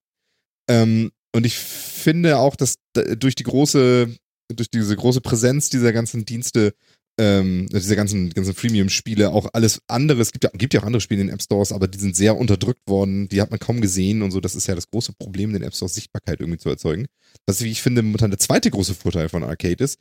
Ähm, 0.69 1.11
und 1.35 1.45
ich 1.45 1.57
finde 1.57 2.37
auch, 2.37 2.55
dass 2.55 2.75
durch 2.93 3.35
die 3.35 3.43
große, 3.43 4.15
durch 4.53 4.69
diese 4.69 4.95
große 4.95 5.21
Präsenz 5.21 5.69
dieser 5.69 5.91
ganzen 5.91 6.25
Dienste, 6.25 6.73
ähm, 7.19 7.67
dieser 7.71 7.95
ganzen, 7.95 8.29
ganzen 8.29 8.53
Freemium-Spiele, 8.53 9.31
auch 9.31 9.47
alles 9.53 9.81
andere, 9.87 10.21
es 10.21 10.31
gibt 10.31 10.43
ja, 10.43 10.51
gibt 10.53 10.73
ja 10.73 10.81
auch 10.81 10.85
andere 10.85 11.01
Spiele 11.01 11.21
in 11.21 11.27
den 11.27 11.33
App 11.33 11.41
Stores, 11.41 11.71
aber 11.71 11.87
die 11.87 11.99
sind 11.99 12.15
sehr 12.15 12.37
unterdrückt 12.37 12.87
worden, 12.87 13.29
die 13.29 13.41
hat 13.41 13.51
man 13.51 13.59
kaum 13.59 13.81
gesehen 13.81 14.21
und 14.21 14.31
so, 14.31 14.39
das 14.39 14.55
ist 14.55 14.67
ja 14.67 14.75
das 14.75 14.89
große 14.89 15.13
Problem, 15.13 15.49
in 15.49 15.55
den 15.55 15.63
App 15.63 15.75
Stores 15.75 15.95
Sichtbarkeit 15.95 16.39
irgendwie 16.39 16.59
zu 16.59 16.69
erzeugen. 16.69 17.07
Was, 17.47 17.63
wie 17.63 17.71
ich 17.71 17.81
finde, 17.81 18.03
momentan 18.03 18.31
der 18.31 18.39
zweite 18.39 18.69
große 18.69 18.93
Vorteil 18.93 19.29
von 19.29 19.43
Arcade 19.43 19.83
ist, 19.83 19.99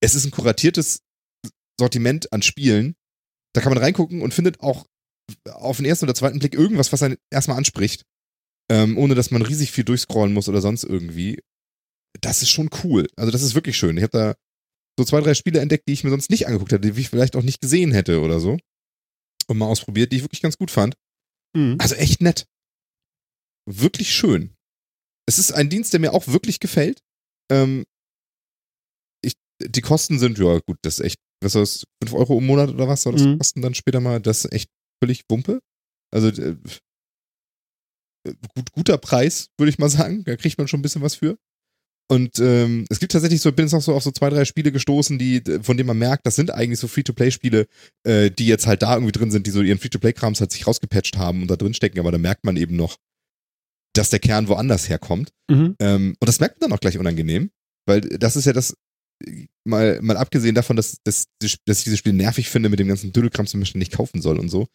es 0.00 0.14
ist 0.14 0.24
ein 0.24 0.30
kuratiertes 0.30 1.00
Sortiment 1.78 2.32
an 2.32 2.42
Spielen. 2.42 2.94
Da 3.54 3.60
kann 3.60 3.72
man 3.72 3.82
reingucken 3.82 4.22
und 4.22 4.34
findet 4.34 4.60
auch 4.60 4.86
auf 5.44 5.78
den 5.78 5.86
ersten 5.86 6.04
oder 6.04 6.14
zweiten 6.14 6.38
Blick 6.38 6.54
irgendwas, 6.54 6.92
was 6.92 7.02
einen 7.02 7.16
erstmal 7.30 7.56
anspricht, 7.56 8.04
ähm, 8.70 8.96
ohne 8.98 9.14
dass 9.14 9.30
man 9.30 9.42
riesig 9.42 9.72
viel 9.72 9.84
durchscrollen 9.84 10.32
muss 10.32 10.48
oder 10.48 10.60
sonst 10.60 10.84
irgendwie. 10.84 11.40
Das 12.20 12.42
ist 12.42 12.50
schon 12.50 12.70
cool. 12.84 13.08
Also 13.16 13.30
das 13.30 13.42
ist 13.42 13.54
wirklich 13.54 13.76
schön. 13.76 13.96
Ich 13.96 14.02
habe 14.02 14.12
da 14.12 14.34
so 14.98 15.04
zwei, 15.04 15.20
drei 15.20 15.34
Spiele 15.34 15.60
entdeckt, 15.60 15.88
die 15.88 15.92
ich 15.92 16.04
mir 16.04 16.10
sonst 16.10 16.30
nicht 16.30 16.46
angeguckt 16.46 16.72
hätte, 16.72 16.90
die 16.90 17.00
ich 17.00 17.10
vielleicht 17.10 17.36
auch 17.36 17.42
nicht 17.42 17.60
gesehen 17.60 17.92
hätte 17.92 18.20
oder 18.20 18.40
so. 18.40 18.58
Und 19.48 19.58
mal 19.58 19.66
ausprobiert, 19.66 20.12
die 20.12 20.16
ich 20.16 20.22
wirklich 20.22 20.42
ganz 20.42 20.56
gut 20.56 20.70
fand. 20.70 20.96
Mhm. 21.54 21.76
Also 21.78 21.94
echt 21.94 22.22
nett. 22.22 22.46
Wirklich 23.68 24.14
schön. 24.14 24.54
Es 25.28 25.38
ist 25.38 25.52
ein 25.52 25.68
Dienst, 25.68 25.92
der 25.92 26.00
mir 26.00 26.12
auch 26.12 26.28
wirklich 26.28 26.60
gefällt. 26.60 27.02
Ähm, 27.50 27.84
die 29.60 29.80
Kosten 29.80 30.18
sind, 30.18 30.38
ja 30.38 30.58
gut, 30.66 30.78
das 30.82 30.98
ist 30.98 31.04
echt, 31.04 31.18
was 31.42 31.54
ist 31.54 31.84
das, 32.02 32.08
5 32.08 32.18
Euro 32.18 32.38
im 32.38 32.46
Monat 32.46 32.70
oder 32.70 32.88
was 32.88 33.02
soll 33.02 33.12
das 33.12 33.22
mhm. 33.22 33.38
kosten 33.38 33.62
dann 33.62 33.74
später 33.74 34.00
mal? 34.00 34.20
Das 34.20 34.44
ist 34.44 34.52
echt 34.52 34.68
völlig 35.02 35.22
Wumpe. 35.30 35.60
Also 36.14 36.28
äh, 36.28 36.56
gut, 38.24 38.72
guter 38.72 38.98
Preis, 38.98 39.48
würde 39.58 39.70
ich 39.70 39.78
mal 39.78 39.88
sagen. 39.88 40.24
Da 40.24 40.36
kriegt 40.36 40.58
man 40.58 40.68
schon 40.68 40.80
ein 40.80 40.82
bisschen 40.82 41.02
was 41.02 41.16
für. 41.16 41.36
Und 42.08 42.38
ähm, 42.38 42.84
es 42.88 43.00
gibt 43.00 43.12
tatsächlich 43.12 43.40
so, 43.40 43.48
ich 43.48 43.56
bin 43.56 43.64
jetzt 43.64 43.72
noch 43.72 43.82
so 43.82 43.94
auf 43.94 44.02
so 44.02 44.12
zwei, 44.12 44.30
drei 44.30 44.44
Spiele 44.44 44.70
gestoßen, 44.70 45.18
die, 45.18 45.42
von 45.62 45.76
denen 45.76 45.88
man 45.88 45.98
merkt, 45.98 46.24
das 46.24 46.36
sind 46.36 46.52
eigentlich 46.52 46.78
so 46.78 46.86
Free-to-Play-Spiele, 46.86 47.66
äh, 48.04 48.30
die 48.30 48.46
jetzt 48.46 48.68
halt 48.68 48.82
da 48.82 48.94
irgendwie 48.94 49.12
drin 49.12 49.32
sind, 49.32 49.46
die 49.46 49.50
so 49.50 49.60
ihren 49.60 49.78
Free-to-Play-Krams 49.78 50.40
halt 50.40 50.52
sich 50.52 50.66
rausgepatcht 50.66 51.16
haben 51.16 51.42
und 51.42 51.50
da 51.50 51.56
drin 51.56 51.74
stecken, 51.74 51.98
aber 51.98 52.12
da 52.12 52.18
merkt 52.18 52.44
man 52.44 52.56
eben 52.56 52.76
noch, 52.76 52.96
dass 53.92 54.10
der 54.10 54.20
Kern 54.20 54.46
woanders 54.46 54.88
herkommt. 54.88 55.30
Mhm. 55.50 55.74
Ähm, 55.80 56.14
und 56.20 56.28
das 56.28 56.38
merkt 56.38 56.60
man 56.60 56.70
dann 56.70 56.76
auch 56.76 56.80
gleich 56.80 56.96
unangenehm, 56.96 57.50
weil 57.88 58.02
das 58.02 58.36
ist 58.36 58.44
ja 58.44 58.52
das, 58.52 58.74
mal, 59.64 60.00
mal 60.02 60.16
abgesehen 60.16 60.54
davon, 60.54 60.76
dass, 60.76 60.98
dass, 61.04 61.26
dass 61.40 61.78
ich 61.78 61.84
dieses 61.84 61.98
Spiel 61.98 62.12
nervig 62.12 62.48
finde 62.48 62.68
mit 62.68 62.78
dem 62.78 62.88
ganzen 62.88 63.12
Dödelkram, 63.12 63.46
zum 63.46 63.60
Beispiel 63.60 63.78
nicht 63.78 63.92
kaufen 63.92 64.20
soll 64.20 64.38
und 64.38 64.48
so, 64.48 64.66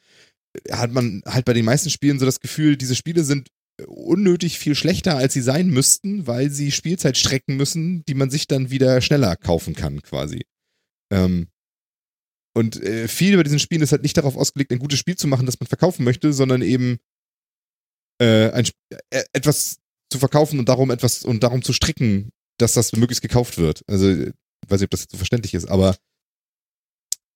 hat 0.70 0.92
man 0.92 1.22
halt 1.26 1.46
bei 1.46 1.54
den 1.54 1.66
meisten 1.66 1.90
Spielen 1.90 2.20
so 2.20 2.26
das 2.26 2.40
Gefühl, 2.40 2.78
diese 2.78 2.96
Spiele 2.96 3.24
sind 3.24 3.50
unnötig 3.88 4.60
viel 4.60 4.76
schlechter, 4.76 5.18
als 5.18 5.34
sie 5.34 5.42
sein 5.42 5.70
müssten, 5.70 6.28
weil 6.28 6.50
sie 6.50 6.72
Spielzeit 6.72 7.18
strecken 7.18 7.56
müssen, 7.58 8.04
die 8.06 8.14
man 8.14 8.30
sich 8.30 8.48
dann 8.48 8.70
wieder 8.70 9.02
schneller 9.02 9.36
kaufen 9.36 9.74
kann, 9.74 10.02
quasi. 10.02 10.46
Ähm, 11.12 11.48
und 12.54 12.82
äh, 12.84 13.08
viel 13.08 13.34
über 13.34 13.44
diesen 13.44 13.60
Spielen 13.60 13.82
ist 13.82 13.92
halt 13.92 14.04
nicht 14.04 14.18
darauf 14.18 14.36
ausgelegt, 14.36 14.72
ein 14.72 14.80
gutes 14.80 15.00
Spiel 15.00 15.16
zu 15.16 15.28
machen, 15.28 15.46
das 15.46 15.60
man 15.60 15.68
verkaufen 15.68 16.04
möchte, 16.04 16.34
sondern 16.34 16.62
eben 16.62 17.00
äh, 18.22 18.52
ein, 18.52 18.68
äh, 19.10 19.24
etwas 19.34 19.78
zu 20.12 20.20
verkaufen 20.20 20.60
und 20.60 20.68
darum 20.68 20.92
etwas 20.92 21.24
und 21.24 21.44
darum 21.44 21.62
zu 21.62 21.72
stricken, 21.72 22.32
dass 22.62 22.74
das 22.74 22.94
möglichst 22.94 23.22
gekauft 23.22 23.58
wird. 23.58 23.84
Also, 23.88 24.10
ich 24.10 24.34
weiß 24.68 24.80
nicht, 24.80 24.88
ob 24.88 24.92
das 24.92 25.02
jetzt 25.02 25.12
so 25.12 25.18
verständlich 25.18 25.54
ist, 25.54 25.68
aber 25.68 25.96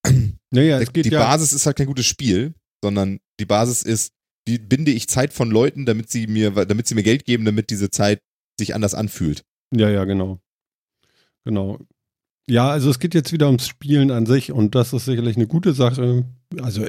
naja, 0.52 0.84
geht 0.84 1.06
die 1.06 1.10
ja 1.10 1.20
Basis 1.20 1.54
ist 1.54 1.66
halt 1.66 1.78
kein 1.78 1.88
gutes 1.88 2.06
Spiel, 2.06 2.54
sondern 2.84 3.20
die 3.40 3.46
Basis 3.46 3.82
ist, 3.82 4.14
wie 4.48 4.60
binde 4.60 4.92
ich 4.92 5.08
Zeit 5.08 5.34
von 5.34 5.50
Leuten, 5.50 5.86
damit 5.86 6.10
sie 6.10 6.28
mir, 6.28 6.52
damit 6.52 6.88
sie 6.88 6.96
mir 6.96 7.04
Geld 7.04 7.26
geben, 7.26 7.46
damit 7.46 7.70
diese 7.70 7.90
Zeit 7.90 8.22
sich 8.60 8.76
anders 8.76 8.94
anfühlt. 8.94 9.44
Ja, 9.76 9.90
ja, 9.90 10.06
genau. 10.06 10.40
Genau. 11.44 11.80
Ja, 12.48 12.70
also 12.70 12.92
es 12.92 13.00
geht 13.00 13.16
jetzt 13.16 13.32
wieder 13.32 13.48
ums 13.48 13.68
Spielen 13.68 14.12
an 14.12 14.28
sich 14.28 14.52
und 14.52 14.76
das 14.76 14.94
ist 14.94 15.06
sicherlich 15.06 15.36
eine 15.36 15.48
gute 15.48 15.74
Sache. 15.74 16.26
Also 16.62 16.86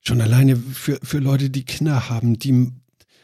schon 0.00 0.20
alleine 0.20 0.56
für, 0.56 0.98
für 1.02 1.18
Leute, 1.18 1.48
die 1.48 1.64
Kinder 1.64 2.10
haben, 2.10 2.38
die, 2.38 2.70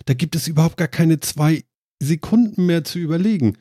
da 0.06 0.14
gibt 0.14 0.34
es 0.34 0.48
überhaupt 0.48 0.78
gar 0.78 0.88
keine 0.88 1.20
zwei 1.20 1.64
Sekunden 2.02 2.64
mehr 2.64 2.84
zu 2.84 2.98
überlegen 2.98 3.58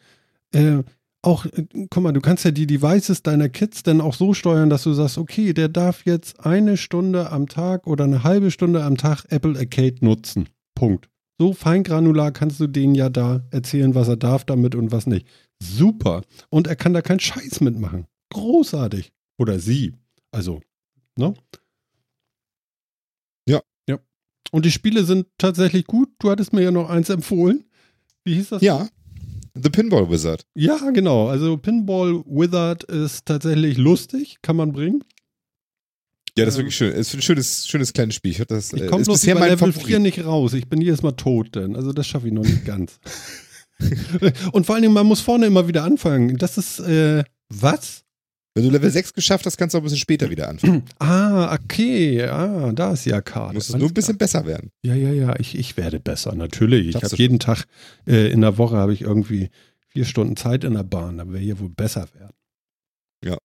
äh, 0.54 0.84
auch, 1.22 1.46
äh, 1.46 1.66
guck 1.90 2.04
mal, 2.04 2.14
du 2.14 2.22
kannst 2.22 2.46
ja 2.46 2.52
die 2.52 2.68
Devices 2.68 3.24
deiner 3.24 3.50
Kids 3.50 3.84
dann 3.84 4.02
auch 4.02 4.14
so 4.14 4.34
steuern, 4.34 4.70
dass 4.70 4.84
du 4.84 4.94
sagst, 4.94 5.18
okay, 5.18 5.54
der 5.54 5.68
darf 5.68 6.06
jetzt 6.06 6.46
eine 6.46 6.78
Stunde 6.78 7.32
am 7.32 7.48
Tag 7.48 7.88
oder 7.88 8.06
eine 8.06 8.24
halbe 8.24 8.52
Stunde 8.52 8.84
am 8.84 8.98
Tag 8.98 9.26
Apple 9.30 9.58
Arcade 9.58 9.98
nutzen. 10.02 10.50
Punkt. 10.76 11.10
So 11.40 11.54
feingranular 11.54 12.32
kannst 12.32 12.60
du 12.60 12.68
denen 12.68 12.96
ja 12.96 13.10
da 13.10 13.44
erzählen, 13.52 13.94
was 13.94 14.08
er 14.08 14.18
darf 14.18 14.44
damit 14.46 14.74
und 14.74 14.92
was 14.92 15.06
nicht. 15.06 15.28
Super. 15.62 16.24
Und 16.50 16.68
er 16.68 16.76
kann 16.76 16.94
da 16.94 17.02
keinen 17.02 17.20
Scheiß 17.20 17.62
mitmachen. 17.62 18.08
Großartig. 18.34 19.12
Oder 19.38 19.60
sie. 19.60 19.94
Also, 20.32 20.62
ne? 21.18 21.34
Ja. 23.48 23.62
Ja. 23.88 24.00
Und 24.52 24.66
die 24.66 24.72
Spiele 24.72 25.04
sind 25.04 25.28
tatsächlich 25.38 25.86
gut. 25.86 26.10
Du 26.20 26.30
hattest 26.30 26.54
mir 26.54 26.62
ja 26.62 26.72
noch 26.72 26.90
eins 26.90 27.10
empfohlen. 27.10 27.66
Wie 28.24 28.36
hieß 28.36 28.50
das? 28.50 28.62
Ja. 28.62 28.88
The 29.62 29.70
Pinball 29.70 30.10
Wizard. 30.10 30.46
Ja, 30.56 30.78
genau. 30.92 31.28
Also 31.28 31.58
Pinball 31.58 32.24
Wizard 32.26 32.84
ist 32.86 33.26
tatsächlich 33.26 33.78
lustig, 33.78 34.38
kann 34.42 34.56
man 34.56 34.72
bringen. 34.72 35.04
Ja, 36.38 36.46
das 36.46 36.54
ist 36.54 36.60
wirklich 36.60 36.76
schön. 36.76 36.92
Es 36.92 37.08
ist 37.08 37.14
ein 37.16 37.22
schönes, 37.22 37.68
schönes 37.68 37.94
kleines 37.94 38.16
Spiel. 38.16 38.32
Ich, 38.32 38.38
das, 38.48 38.72
ich 38.72 38.88
komme 38.88 39.04
bisher 39.04 39.36
bei 39.36 39.50
Level 39.50 39.72
Favorit. 39.74 39.88
4 39.88 40.00
nicht 40.00 40.24
raus. 40.24 40.54
Ich 40.54 40.70
bin 40.70 40.82
jedes 40.82 41.02
Mal 41.02 41.14
tot, 41.14 41.56
denn. 41.56 41.76
Also 41.76 41.94
das 41.94 42.06
schaffe 42.06 42.28
ich 42.28 42.34
noch 42.34 42.44
nicht 42.44 42.64
ganz. 42.64 43.00
Und 44.52 44.66
vor 44.66 44.76
allen 44.76 44.84
Dingen, 44.84 44.94
man 44.94 45.08
muss 45.08 45.22
vorne 45.22 45.48
immer 45.48 45.68
wieder 45.68 45.84
anfangen. 45.84 46.38
Das 46.38 46.58
ist, 46.58 46.80
äh, 46.80 47.24
was? 47.50 48.04
Wenn 48.58 48.64
du 48.64 48.72
Level 48.72 48.90
6 48.90 49.14
geschafft 49.14 49.46
hast, 49.46 49.56
kannst 49.58 49.76
du 49.76 49.78
auch 49.78 49.82
ein 49.82 49.84
bisschen 49.84 50.00
später 50.00 50.32
wieder 50.32 50.50
anfangen. 50.50 50.84
ah, 50.98 51.54
okay. 51.54 52.24
Ah, 52.24 52.72
da 52.74 52.94
ist 52.94 53.06
ja 53.06 53.22
Karte. 53.22 53.54
Muss 53.54 53.70
es 53.70 53.76
nur 53.76 53.88
ein 53.88 53.94
bisschen 53.94 54.18
besser 54.18 54.48
werden. 54.48 54.72
Ja, 54.84 54.96
ja, 54.96 55.12
ja. 55.12 55.40
Ich, 55.40 55.56
ich 55.56 55.78
werde 55.78 56.00
besser, 56.00 56.34
natürlich. 56.34 56.88
Ich 56.88 56.96
habe 56.96 57.16
jeden 57.18 57.38
Tag 57.38 57.66
äh, 58.08 58.32
in 58.32 58.42
der 58.42 58.58
Woche 58.58 58.76
habe 58.76 58.94
ich 58.94 59.02
irgendwie 59.02 59.52
vier 59.90 60.06
Stunden 60.06 60.36
Zeit 60.38 60.64
in 60.64 60.74
der 60.74 60.82
Bahn. 60.82 61.20
Da 61.20 61.28
wäre 61.28 61.38
hier 61.38 61.60
wohl 61.60 61.70
besser 61.70 62.08
werden. 62.16 62.34
Ja. 63.24 63.38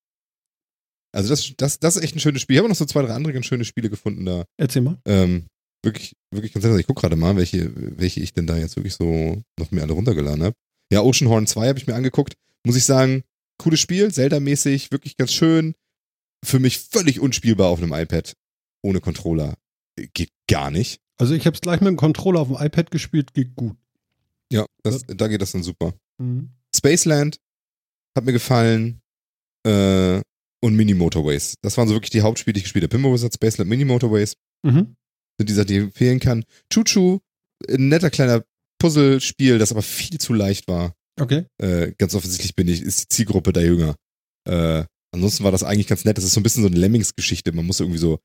Also 1.14 1.28
das, 1.28 1.52
das, 1.58 1.78
das 1.78 1.96
ist 1.96 2.04
echt 2.04 2.16
ein 2.16 2.20
schönes 2.20 2.40
Spiel. 2.40 2.56
Ich 2.56 2.60
habe 2.60 2.70
noch 2.70 2.76
so 2.76 2.86
zwei, 2.86 3.02
drei 3.02 3.12
andere 3.12 3.34
ganz 3.34 3.44
schöne 3.44 3.66
Spiele 3.66 3.90
gefunden 3.90 4.24
da. 4.24 4.46
Erzähl 4.56 4.80
mal. 4.80 4.96
Ähm, 5.04 5.44
wirklich, 5.84 6.16
wirklich 6.30 6.54
ganz 6.54 6.64
interessant. 6.64 6.80
Ich 6.80 6.86
gucke 6.86 7.02
gerade 7.02 7.16
mal, 7.16 7.36
welche, 7.36 7.70
welche 7.74 8.20
ich 8.20 8.32
denn 8.32 8.46
da 8.46 8.56
jetzt 8.56 8.76
wirklich 8.76 8.94
so 8.94 9.42
noch 9.60 9.70
mir 9.72 9.82
alle 9.82 9.92
runtergeladen 9.92 10.42
habe. 10.42 10.56
Ja, 10.90 11.02
Oceanhorn 11.02 11.46
2 11.46 11.68
habe 11.68 11.78
ich 11.78 11.86
mir 11.86 11.96
angeguckt. 11.96 12.32
Muss 12.64 12.76
ich 12.76 12.86
sagen, 12.86 13.24
cooles 13.58 13.80
Spiel, 13.80 14.12
Zelda-mäßig, 14.12 14.90
wirklich 14.90 15.16
ganz 15.16 15.32
schön. 15.32 15.74
Für 16.44 16.58
mich 16.58 16.78
völlig 16.78 17.20
unspielbar 17.20 17.68
auf 17.68 17.80
einem 17.82 17.92
iPad 17.92 18.34
ohne 18.82 19.00
Controller. 19.00 19.54
Geht 20.14 20.30
gar 20.48 20.70
nicht. 20.70 21.00
Also 21.18 21.34
ich 21.34 21.46
habe 21.46 21.54
es 21.54 21.60
gleich 21.60 21.80
mit 21.80 21.88
dem 21.88 21.96
Controller 21.96 22.40
auf 22.40 22.48
dem 22.48 22.56
iPad 22.56 22.90
gespielt, 22.90 23.32
geht 23.34 23.54
gut. 23.54 23.76
Ja, 24.52 24.66
das, 24.82 25.02
da 25.06 25.28
geht 25.28 25.40
das 25.40 25.52
dann 25.52 25.62
super. 25.62 25.94
Mhm. 26.18 26.50
Spaceland 26.74 27.38
hat 28.16 28.24
mir 28.24 28.32
gefallen. 28.32 29.00
Äh, 29.66 30.20
und 30.64 30.76
Mini 30.76 30.94
Motorways. 30.94 31.56
Das 31.62 31.76
waren 31.76 31.88
so 31.88 31.94
wirklich 31.94 32.10
die 32.10 32.22
Hauptspiele, 32.22 32.52
die 32.54 32.58
ich 32.58 32.64
gespielt 32.64 32.84
habe. 32.84 32.90
Pinball 32.90 33.12
Wizard, 33.12 33.34
Spaceland, 33.34 33.68
Mini 33.68 33.84
Motorways 33.84 34.36
Mhm. 34.64 34.94
sind 35.38 35.48
die 35.48 35.52
Sachen, 35.54 35.66
die 35.66 35.74
ich 35.76 35.82
empfehlen 35.82 36.20
kann. 36.20 36.44
Choo 36.72 36.84
Choo, 36.84 37.18
ein 37.68 37.88
netter 37.88 38.10
kleiner 38.10 38.44
Puzzlespiel, 38.78 39.58
das 39.58 39.72
aber 39.72 39.82
viel 39.82 40.18
zu 40.18 40.32
leicht 40.34 40.68
war. 40.68 40.94
Okay. 41.20 41.44
Äh, 41.58 41.92
ganz 41.98 42.14
offensichtlich 42.14 42.54
bin 42.54 42.68
ich, 42.68 42.82
ist 42.82 43.02
die 43.02 43.08
Zielgruppe 43.08 43.52
da 43.52 43.60
jünger. 43.60 43.96
Äh, 44.48 44.84
ansonsten 45.12 45.44
war 45.44 45.52
das 45.52 45.62
eigentlich 45.62 45.86
ganz 45.86 46.04
nett. 46.04 46.16
Das 46.16 46.24
ist 46.24 46.32
so 46.32 46.40
ein 46.40 46.42
bisschen 46.42 46.62
so 46.62 46.68
eine 46.68 46.78
Lemmings-Geschichte. 46.78 47.52
Man 47.52 47.66
muss 47.66 47.80
irgendwie 47.80 47.98
so 47.98 48.18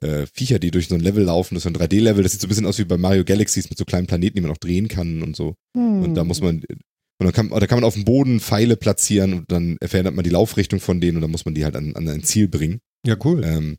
äh, 0.00 0.26
Viecher, 0.32 0.58
die 0.58 0.70
durch 0.70 0.88
so 0.88 0.94
ein 0.94 1.00
Level 1.00 1.24
laufen, 1.24 1.54
das 1.54 1.64
ist 1.64 1.72
so 1.72 1.78
ein 1.78 1.88
3D-Level, 1.88 2.22
das 2.22 2.32
sieht 2.32 2.40
so 2.40 2.46
ein 2.46 2.50
bisschen 2.50 2.66
aus 2.66 2.78
wie 2.78 2.84
bei 2.84 2.96
Mario 2.96 3.24
Galaxies 3.24 3.68
mit 3.68 3.78
so 3.78 3.84
kleinen 3.84 4.06
Planeten, 4.06 4.36
die 4.36 4.42
man 4.42 4.50
auch 4.50 4.58
drehen 4.58 4.88
kann 4.88 5.22
und 5.22 5.34
so. 5.34 5.54
Hm. 5.76 6.02
Und 6.02 6.14
da 6.14 6.24
muss 6.24 6.40
man, 6.40 6.58
und 6.58 7.24
dann 7.24 7.32
kann, 7.32 7.48
da 7.48 7.66
kann 7.66 7.78
man 7.78 7.84
auf 7.84 7.94
dem 7.94 8.04
Boden 8.04 8.40
Pfeile 8.40 8.76
platzieren 8.76 9.32
und 9.34 9.50
dann 9.50 9.76
verändert 9.82 10.14
man 10.14 10.24
die 10.24 10.30
Laufrichtung 10.30 10.80
von 10.80 11.00
denen 11.00 11.16
und 11.16 11.22
dann 11.22 11.30
muss 11.30 11.44
man 11.44 11.54
die 11.54 11.64
halt 11.64 11.76
an, 11.76 11.96
an 11.96 12.08
ein 12.08 12.22
Ziel 12.22 12.48
bringen. 12.48 12.78
Ja, 13.06 13.16
cool. 13.24 13.42
Ähm, 13.44 13.76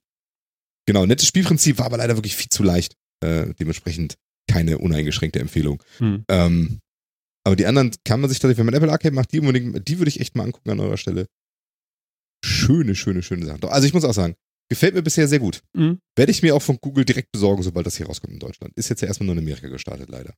genau, 0.86 1.06
nettes 1.06 1.28
Spielprinzip, 1.28 1.78
war 1.78 1.86
aber 1.86 1.98
leider 1.98 2.18
wirklich 2.18 2.36
viel 2.36 2.50
zu 2.50 2.64
leicht. 2.64 2.96
Äh, 3.24 3.54
dementsprechend 3.60 4.16
keine 4.50 4.80
uneingeschränkte 4.80 5.40
Empfehlung. 5.40 5.82
Hm. 6.00 6.26
Ähm, 6.28 6.80
aber 7.50 7.56
die 7.56 7.66
anderen 7.66 7.92
kann 8.06 8.22
man 8.22 8.30
sich 8.30 8.40
tatsächlich, 8.40 8.60
wenn 8.60 8.68
man 8.68 8.76
Apple 8.76 8.92
Arcade 8.92 9.14
macht, 9.16 9.32
die 9.34 9.40
unbedingt, 9.40 9.88
die 9.88 9.98
würde 10.00 10.10
ich 10.10 10.20
echt 10.20 10.36
mal 10.36 10.44
angucken 10.44 10.70
an 10.70 10.80
eurer 10.80 10.98
Stelle. 10.98 11.26
Schöne, 12.46 12.96
schöne, 12.96 13.22
schöne 13.24 13.46
Sachen. 13.46 13.64
Also 13.66 13.88
ich 13.88 13.94
muss 13.94 14.06
auch 14.06 14.14
sagen, 14.14 14.36
gefällt 14.70 14.94
mir 14.94 15.02
bisher 15.02 15.28
sehr 15.28 15.40
gut. 15.40 15.62
Mhm. 15.74 16.00
Werde 16.16 16.32
ich 16.32 16.42
mir 16.44 16.56
auch 16.56 16.62
von 16.62 16.78
Google 16.80 17.06
direkt 17.06 17.32
besorgen, 17.32 17.64
sobald 17.64 17.86
das 17.86 17.98
hier 17.98 18.06
rauskommt 18.06 18.34
in 18.34 18.40
Deutschland. 18.40 18.74
Ist 18.78 18.90
jetzt 18.90 19.02
ja 19.02 19.08
erstmal 19.08 19.26
nur 19.26 19.34
in 19.36 19.40
Amerika 19.42 19.68
gestartet, 19.68 20.10
leider. 20.10 20.34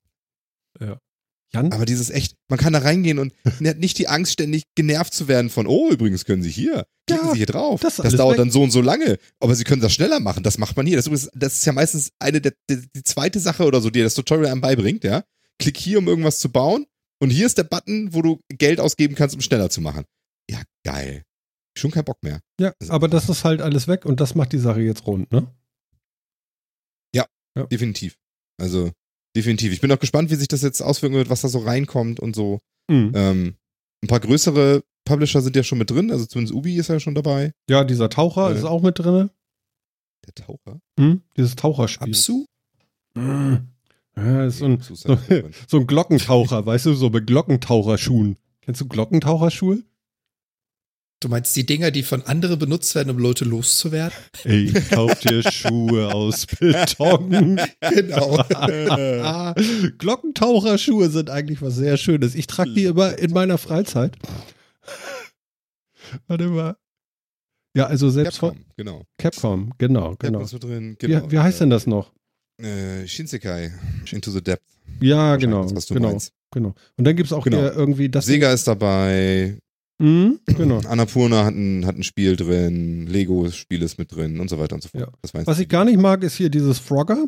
Jan? 1.53 1.73
Aber 1.73 1.85
dieses 1.85 2.09
echt, 2.09 2.37
man 2.49 2.57
kann 2.57 2.71
da 2.71 2.79
reingehen 2.79 3.19
und 3.19 3.33
hat 3.65 3.77
nicht 3.77 3.97
die 3.97 4.07
Angst, 4.07 4.31
ständig 4.31 4.63
genervt 4.75 5.13
zu 5.13 5.27
werden 5.27 5.49
von, 5.49 5.67
oh, 5.67 5.89
übrigens 5.91 6.23
können 6.23 6.43
Sie 6.43 6.49
hier, 6.49 6.85
klicken 7.07 7.25
Ja, 7.27 7.31
Sie 7.33 7.37
hier 7.39 7.45
drauf. 7.45 7.81
das 7.81 7.97
Das, 7.97 8.15
dauert 8.15 8.33
weg. 8.33 8.37
dann 8.37 8.51
so 8.51 8.63
und 8.63 8.71
so 8.71 8.81
lange. 8.81 9.17
Aber 9.41 9.53
Sie 9.55 9.65
können 9.65 9.81
das 9.81 9.93
schneller 9.93 10.21
machen. 10.21 10.43
Das 10.43 10.57
macht 10.57 10.77
man 10.77 10.85
hier. 10.85 10.95
Das 10.95 11.07
ist, 11.07 11.29
das 11.35 11.55
ist 11.55 11.65
ja 11.65 11.73
meistens 11.73 12.11
eine 12.19 12.39
der, 12.39 12.53
der, 12.69 12.77
die 12.95 13.03
zweite 13.03 13.39
Sache 13.41 13.65
oder 13.65 13.81
so, 13.81 13.89
die 13.89 14.01
das 14.01 14.13
Tutorial 14.13 14.49
einem 14.51 14.61
beibringt, 14.61 15.03
ja. 15.03 15.23
Klick 15.59 15.77
hier, 15.77 15.99
um 15.99 16.07
irgendwas 16.07 16.39
zu 16.39 16.49
bauen. 16.49 16.85
Und 17.21 17.29
hier 17.29 17.45
ist 17.45 17.57
der 17.57 17.63
Button, 17.63 18.13
wo 18.13 18.21
du 18.21 18.39
Geld 18.49 18.79
ausgeben 18.79 19.15
kannst, 19.15 19.35
um 19.35 19.41
schneller 19.41 19.69
zu 19.69 19.79
machen. 19.81 20.05
Ja, 20.49 20.61
geil. 20.83 21.23
Schon 21.77 21.91
kein 21.91 22.03
Bock 22.03 22.17
mehr. 22.23 22.41
Ja, 22.59 22.73
Also- 22.81 22.91
aber 22.93 23.07
das 23.07 23.29
ist 23.29 23.43
halt 23.43 23.61
alles 23.61 23.87
weg 23.87 24.05
und 24.05 24.19
das 24.19 24.35
macht 24.35 24.51
die 24.53 24.57
Sache 24.59 24.81
jetzt 24.81 25.05
rund, 25.07 25.31
ne? 25.31 25.47
Definitiv. 27.69 28.15
Also, 28.57 28.91
definitiv. 29.35 29.73
Ich 29.73 29.81
bin 29.81 29.91
auch 29.91 29.99
gespannt, 29.99 30.31
wie 30.31 30.35
sich 30.35 30.47
das 30.47 30.61
jetzt 30.61 30.79
auswirken 30.81 31.17
wird, 31.17 31.29
was 31.29 31.41
da 31.41 31.49
so 31.49 31.59
reinkommt 31.59 32.21
und 32.21 32.33
so. 32.33 32.59
Mhm. 32.89 33.11
Ähm, 33.13 33.55
ein 34.01 34.07
paar 34.07 34.21
größere 34.21 34.83
Publisher 35.03 35.41
sind 35.41 35.57
ja 35.57 35.63
schon 35.63 35.77
mit 35.77 35.89
drin, 35.91 36.11
also 36.11 36.25
zumindest 36.25 36.55
Ubi 36.55 36.77
ist 36.77 36.87
ja 36.87 37.01
schon 37.01 37.13
dabei. 37.13 37.51
Ja, 37.69 37.83
dieser 37.83 38.09
Taucher 38.09 38.51
Äh. 38.51 38.57
ist 38.57 38.63
auch 38.63 38.81
mit 38.81 38.97
drin. 38.99 39.31
Der 40.25 40.33
Taucher? 40.45 40.79
Mhm. 40.97 41.23
Dieses 41.35 41.57
Taucherspiel. 41.57 42.07
Absu? 42.07 42.45
Mhm. 43.15 43.67
Ja, 44.25 44.45
ist 44.45 44.59
so 44.59 44.65
ein, 44.65 44.79
so, 44.79 44.95
so 44.95 45.77
ein 45.77 45.87
Glockentaucher, 45.87 46.65
weißt 46.65 46.85
du, 46.85 46.93
so 46.93 47.09
mit 47.09 47.27
Glockentaucherschuhen. 47.27 48.37
Kennst 48.61 48.81
du 48.81 48.87
Glockentaucherschuhe? 48.87 49.83
Du 51.21 51.29
meinst 51.29 51.55
die 51.55 51.67
Dinger, 51.67 51.91
die 51.91 52.01
von 52.01 52.23
anderen 52.23 52.57
benutzt 52.57 52.95
werden, 52.95 53.11
um 53.11 53.19
Leute 53.19 53.45
loszuwerden? 53.45 54.17
Ey, 54.43 54.73
kauf 54.89 55.19
dir 55.19 55.43
Schuhe 55.43 56.11
aus 56.11 56.47
Beton. 56.59 57.59
Genau. 57.79 58.43
Glockentaucherschuhe 59.99 61.09
sind 61.09 61.29
eigentlich 61.29 61.61
was 61.61 61.75
sehr 61.75 61.97
Schönes. 61.97 62.33
Ich 62.33 62.47
trage 62.47 62.73
die 62.73 62.85
immer 62.85 63.19
in 63.19 63.31
meiner 63.33 63.59
Freizeit. 63.59 64.17
Warte 66.27 66.47
mal. 66.47 66.75
Ja, 67.75 67.85
also 67.85 68.09
selbst 68.09 68.39
von 68.39 68.49
Capcom, 68.49 68.65
genau. 68.75 69.05
Capcom, 69.19 69.73
genau, 69.77 70.09
Capcom 70.09 70.27
genau. 70.27 70.41
ist 70.41 70.53
mit 70.53 70.63
drin, 70.63 70.95
genau. 70.97 71.27
Wie, 71.27 71.31
wie 71.31 71.39
heißt 71.39 71.61
denn 71.61 71.69
das 71.69 71.85
noch? 71.85 72.11
Äh, 72.63 73.07
Shinsekai, 73.07 73.71
Into 74.11 74.31
the 74.31 74.41
Depth. 74.41 74.63
Ja, 74.99 75.35
genau, 75.37 75.67
das, 75.67 75.87
genau, 75.87 76.09
meinst. 76.09 76.31
genau. 76.51 76.73
Und 76.97 77.05
dann 77.05 77.15
gibt 77.15 77.27
es 77.27 77.33
auch 77.33 77.43
Genau. 77.43 77.57
hier 77.59 77.73
irgendwie 77.73 78.09
das. 78.09 78.25
Sega 78.25 78.51
ist 78.51 78.67
dabei, 78.67 79.57
Mhm, 79.99 80.39
genau. 80.45 80.79
Annapurna 80.87 81.45
hat 81.45 81.53
ein, 81.53 81.85
hat 81.85 81.95
ein 81.95 82.03
Spiel 82.03 82.35
drin, 82.35 83.05
Lego-Spiel 83.07 83.81
ist 83.83 83.99
mit 83.99 84.13
drin 84.15 84.39
und 84.39 84.49
so 84.49 84.57
weiter 84.57 84.73
und 84.75 84.81
so 84.81 84.89
fort. 84.89 85.11
Ja. 85.33 85.43
Was 85.45 85.59
ich 85.59 85.69
gar 85.69 85.85
nicht 85.85 85.99
mag, 85.99 86.23
ist 86.23 86.35
hier 86.35 86.49
dieses 86.49 86.79
Frogger. 86.79 87.25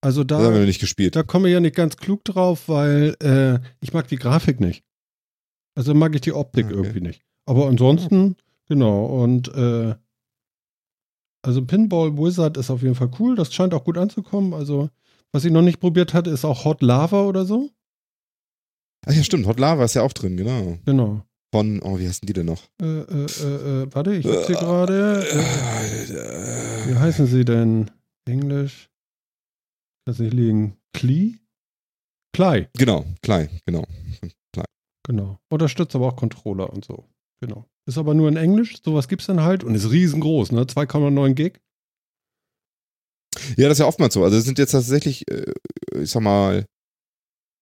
Also 0.00 0.22
das 0.22 0.38
haben 0.38 0.44
wir 0.46 0.52
da, 0.52 0.58
noch 0.60 0.66
nicht 0.66 0.80
gespielt. 0.80 1.16
da 1.16 1.22
komme 1.24 1.48
ich 1.48 1.54
ja 1.54 1.60
nicht 1.60 1.74
ganz 1.74 1.96
klug 1.96 2.24
drauf, 2.24 2.68
weil 2.68 3.16
äh, 3.20 3.58
ich 3.80 3.92
mag 3.92 4.06
die 4.08 4.16
Grafik 4.16 4.60
nicht. 4.60 4.84
Also 5.74 5.94
mag 5.94 6.14
ich 6.14 6.20
die 6.20 6.32
Optik 6.32 6.66
Ah, 6.66 6.68
okay. 6.68 6.76
irgendwie 6.76 7.00
nicht. 7.00 7.22
Aber 7.44 7.66
ansonsten, 7.66 8.36
genau, 8.68 9.06
und 9.06 9.48
äh, 9.48 9.94
also 11.46 11.64
Pinball 11.64 12.18
Wizard 12.18 12.56
ist 12.56 12.70
auf 12.70 12.82
jeden 12.82 12.96
Fall 12.96 13.10
cool. 13.20 13.36
Das 13.36 13.54
scheint 13.54 13.72
auch 13.72 13.84
gut 13.84 13.96
anzukommen. 13.96 14.52
Also, 14.52 14.90
was 15.30 15.44
ich 15.44 15.52
noch 15.52 15.62
nicht 15.62 15.78
probiert 15.78 16.12
hatte, 16.12 16.30
ist 16.30 16.44
auch 16.44 16.64
Hot 16.64 16.82
Lava 16.82 17.22
oder 17.22 17.44
so. 17.44 17.70
Ach 19.06 19.12
ja, 19.12 19.22
stimmt, 19.22 19.46
Hot 19.46 19.60
Lava 19.60 19.84
ist 19.84 19.94
ja 19.94 20.02
auch 20.02 20.12
drin, 20.12 20.36
genau. 20.36 20.78
Genau. 20.84 21.22
Von, 21.54 21.80
oh, 21.82 21.98
wie 22.00 22.08
heißen 22.08 22.26
die 22.26 22.32
denn 22.32 22.46
noch? 22.46 22.64
Äh, 22.82 22.84
äh, 22.84 23.26
äh, 23.26 23.82
äh, 23.82 23.94
warte, 23.94 24.14
ich 24.14 24.26
hab 24.26 24.44
sie 24.44 24.54
gerade. 24.54 25.22
Wie 26.88 26.96
heißen 26.96 27.26
sie 27.26 27.44
denn? 27.44 27.92
Englisch? 28.24 28.90
Kann 30.04 30.16
nicht 30.18 30.34
liegen. 30.34 30.76
Klee? 30.92 31.36
Klei, 32.32 32.68
genau, 32.76 33.04
klein, 33.22 33.48
genau. 33.64 33.84
genau. 35.06 35.38
Unterstützt 35.48 35.94
aber 35.94 36.08
auch 36.08 36.16
Controller 36.16 36.72
und 36.72 36.84
so. 36.84 37.04
Genau. 37.40 37.66
Ist 37.86 37.98
aber 37.98 38.14
nur 38.14 38.28
in 38.28 38.36
Englisch, 38.36 38.82
sowas 38.84 39.08
gibt's 39.08 39.26
dann 39.26 39.42
halt 39.42 39.62
und 39.62 39.74
ist 39.74 39.90
riesengroß, 39.90 40.52
ne? 40.52 40.62
2,9 40.62 41.34
Gig. 41.34 41.60
Ja, 43.56 43.68
das 43.68 43.78
ist 43.78 43.80
ja 43.80 43.86
oftmals 43.86 44.14
so. 44.14 44.24
Also 44.24 44.36
es 44.36 44.44
sind 44.44 44.58
jetzt 44.58 44.72
tatsächlich, 44.72 45.30
äh, 45.30 45.52
ich 45.94 46.10
sag 46.10 46.22
mal, 46.22 46.66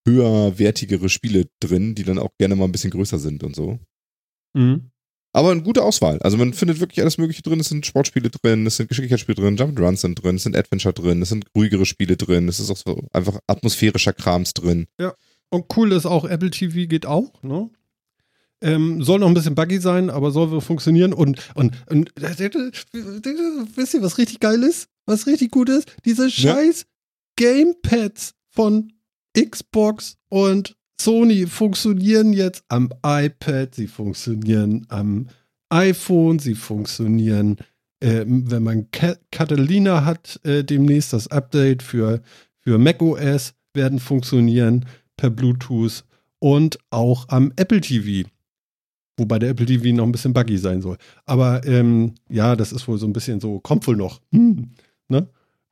höherwertigere 0.08 1.08
Spiele 1.08 1.48
drin, 1.60 1.94
die 1.94 2.04
dann 2.04 2.18
auch 2.18 2.30
gerne 2.38 2.56
mal 2.56 2.64
ein 2.64 2.72
bisschen 2.72 2.90
größer 2.90 3.18
sind 3.18 3.42
und 3.42 3.54
so. 3.54 3.78
Mhm. 4.54 4.90
Aber 5.34 5.50
eine 5.50 5.62
gute 5.62 5.82
Auswahl. 5.82 6.20
Also 6.20 6.36
man 6.36 6.54
findet 6.54 6.78
wirklich 6.78 7.00
alles 7.00 7.18
Mögliche 7.18 7.42
drin. 7.42 7.58
Es 7.58 7.68
sind 7.68 7.84
Sportspiele 7.84 8.30
drin, 8.30 8.66
es 8.66 8.76
sind 8.76 8.88
Geschicklichkeitsspiele 8.88 9.34
drin, 9.34 9.56
Jump'n'Runs 9.58 9.96
sind 9.96 10.22
drin, 10.22 10.36
es 10.36 10.44
sind 10.44 10.56
Adventure 10.56 10.94
drin, 10.94 11.22
es 11.22 11.30
sind 11.30 11.46
ruhigere 11.56 11.86
Spiele 11.86 12.16
drin, 12.16 12.48
es 12.48 12.60
ist 12.60 12.70
auch 12.70 12.76
so 12.76 13.08
einfach 13.12 13.40
atmosphärischer 13.48 14.12
Krams 14.12 14.54
drin. 14.54 14.86
Und 15.50 15.76
cool 15.76 15.92
ist 15.92 16.06
auch, 16.06 16.24
Apple 16.24 16.50
TV 16.50 16.88
geht 16.88 17.04
auch, 17.04 17.42
ne? 17.42 17.68
Ähm, 18.64 19.02
soll 19.02 19.18
noch 19.20 19.28
ein 19.28 19.34
bisschen 19.34 19.54
buggy 19.54 19.78
sein, 19.78 20.08
aber 20.08 20.30
soll 20.30 20.60
funktionieren. 20.62 21.12
Und, 21.12 21.38
und, 21.54 21.72
und 21.90 22.10
wisst 22.16 23.94
ihr, 23.94 24.02
was 24.02 24.16
richtig 24.16 24.40
geil 24.40 24.62
ist? 24.62 24.88
Was 25.04 25.26
richtig 25.26 25.50
gut 25.50 25.68
ist? 25.68 25.94
Diese 26.06 26.30
scheiß 26.30 26.86
Gamepads 27.36 28.34
von 28.48 28.92
Xbox 29.38 30.16
und 30.30 30.76
Sony 30.98 31.46
funktionieren 31.46 32.32
jetzt 32.32 32.64
am 32.68 32.90
iPad, 33.04 33.74
sie 33.74 33.88
funktionieren 33.88 34.86
am 34.88 35.28
iPhone, 35.68 36.38
sie 36.38 36.54
funktionieren, 36.54 37.58
ähm, 38.00 38.50
wenn 38.50 38.62
man 38.62 38.90
Ca 38.92 39.16
Catalina 39.30 40.06
hat, 40.06 40.40
äh, 40.44 40.64
demnächst 40.64 41.12
das 41.12 41.28
Update 41.28 41.82
für, 41.82 42.22
für 42.60 42.78
macOS 42.78 43.52
werden 43.74 43.98
funktionieren 43.98 44.86
per 45.18 45.28
Bluetooth 45.28 46.04
und 46.38 46.78
auch 46.90 47.28
am 47.28 47.52
Apple 47.56 47.80
TV. 47.80 48.26
Wobei 49.16 49.38
der 49.38 49.50
Apple 49.50 49.66
TV 49.66 49.94
noch 49.94 50.04
ein 50.04 50.12
bisschen 50.12 50.32
buggy 50.32 50.58
sein 50.58 50.82
soll. 50.82 50.96
Aber 51.24 51.64
ähm, 51.66 52.14
ja, 52.28 52.56
das 52.56 52.72
ist 52.72 52.88
wohl 52.88 52.98
so 52.98 53.06
ein 53.06 53.12
bisschen 53.12 53.40
so, 53.40 53.60
kommt 53.60 53.86
wohl 53.86 53.96
noch. 53.96 54.20
Hm, 54.32 54.70
ne? 55.08 55.28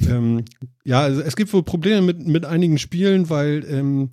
ähm, 0.06 0.44
ja, 0.84 1.00
also 1.00 1.20
es 1.22 1.36
gibt 1.36 1.52
wohl 1.52 1.62
Probleme 1.62 2.02
mit, 2.02 2.26
mit 2.26 2.44
einigen 2.44 2.78
Spielen, 2.78 3.30
weil 3.30 3.64
ähm, 3.68 4.10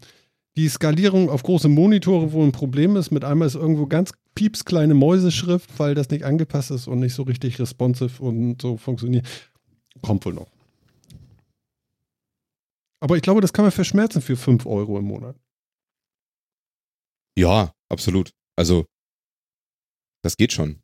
die 0.55 0.67
Skalierung 0.67 1.29
auf 1.29 1.43
große 1.43 1.69
Monitore 1.69 2.31
wohl 2.31 2.45
ein 2.45 2.51
Problem 2.51 2.95
ist. 2.95 3.11
Mit 3.11 3.23
einmal 3.23 3.47
ist 3.47 3.55
irgendwo 3.55 3.85
ganz 3.85 4.11
pieps 4.35 4.65
kleine 4.65 4.93
Mäuseschrift, 4.93 5.77
weil 5.77 5.95
das 5.95 6.09
nicht 6.09 6.23
angepasst 6.23 6.71
ist 6.71 6.87
und 6.87 6.99
nicht 6.99 7.13
so 7.13 7.23
richtig 7.23 7.59
responsive 7.59 8.21
und 8.21 8.61
so 8.61 8.77
funktioniert. 8.77 9.27
Kommt 10.01 10.25
wohl 10.25 10.33
noch. 10.33 10.47
Aber 12.99 13.15
ich 13.15 13.21
glaube, 13.21 13.41
das 13.41 13.53
kann 13.53 13.63
man 13.63 13.71
verschmerzen 13.71 14.21
für 14.21 14.35
5 14.35 14.65
Euro 14.65 14.97
im 14.97 15.05
Monat. 15.05 15.35
Ja, 17.37 17.73
absolut. 17.87 18.31
Also, 18.57 18.85
das 20.23 20.37
geht 20.37 20.53
schon. 20.53 20.81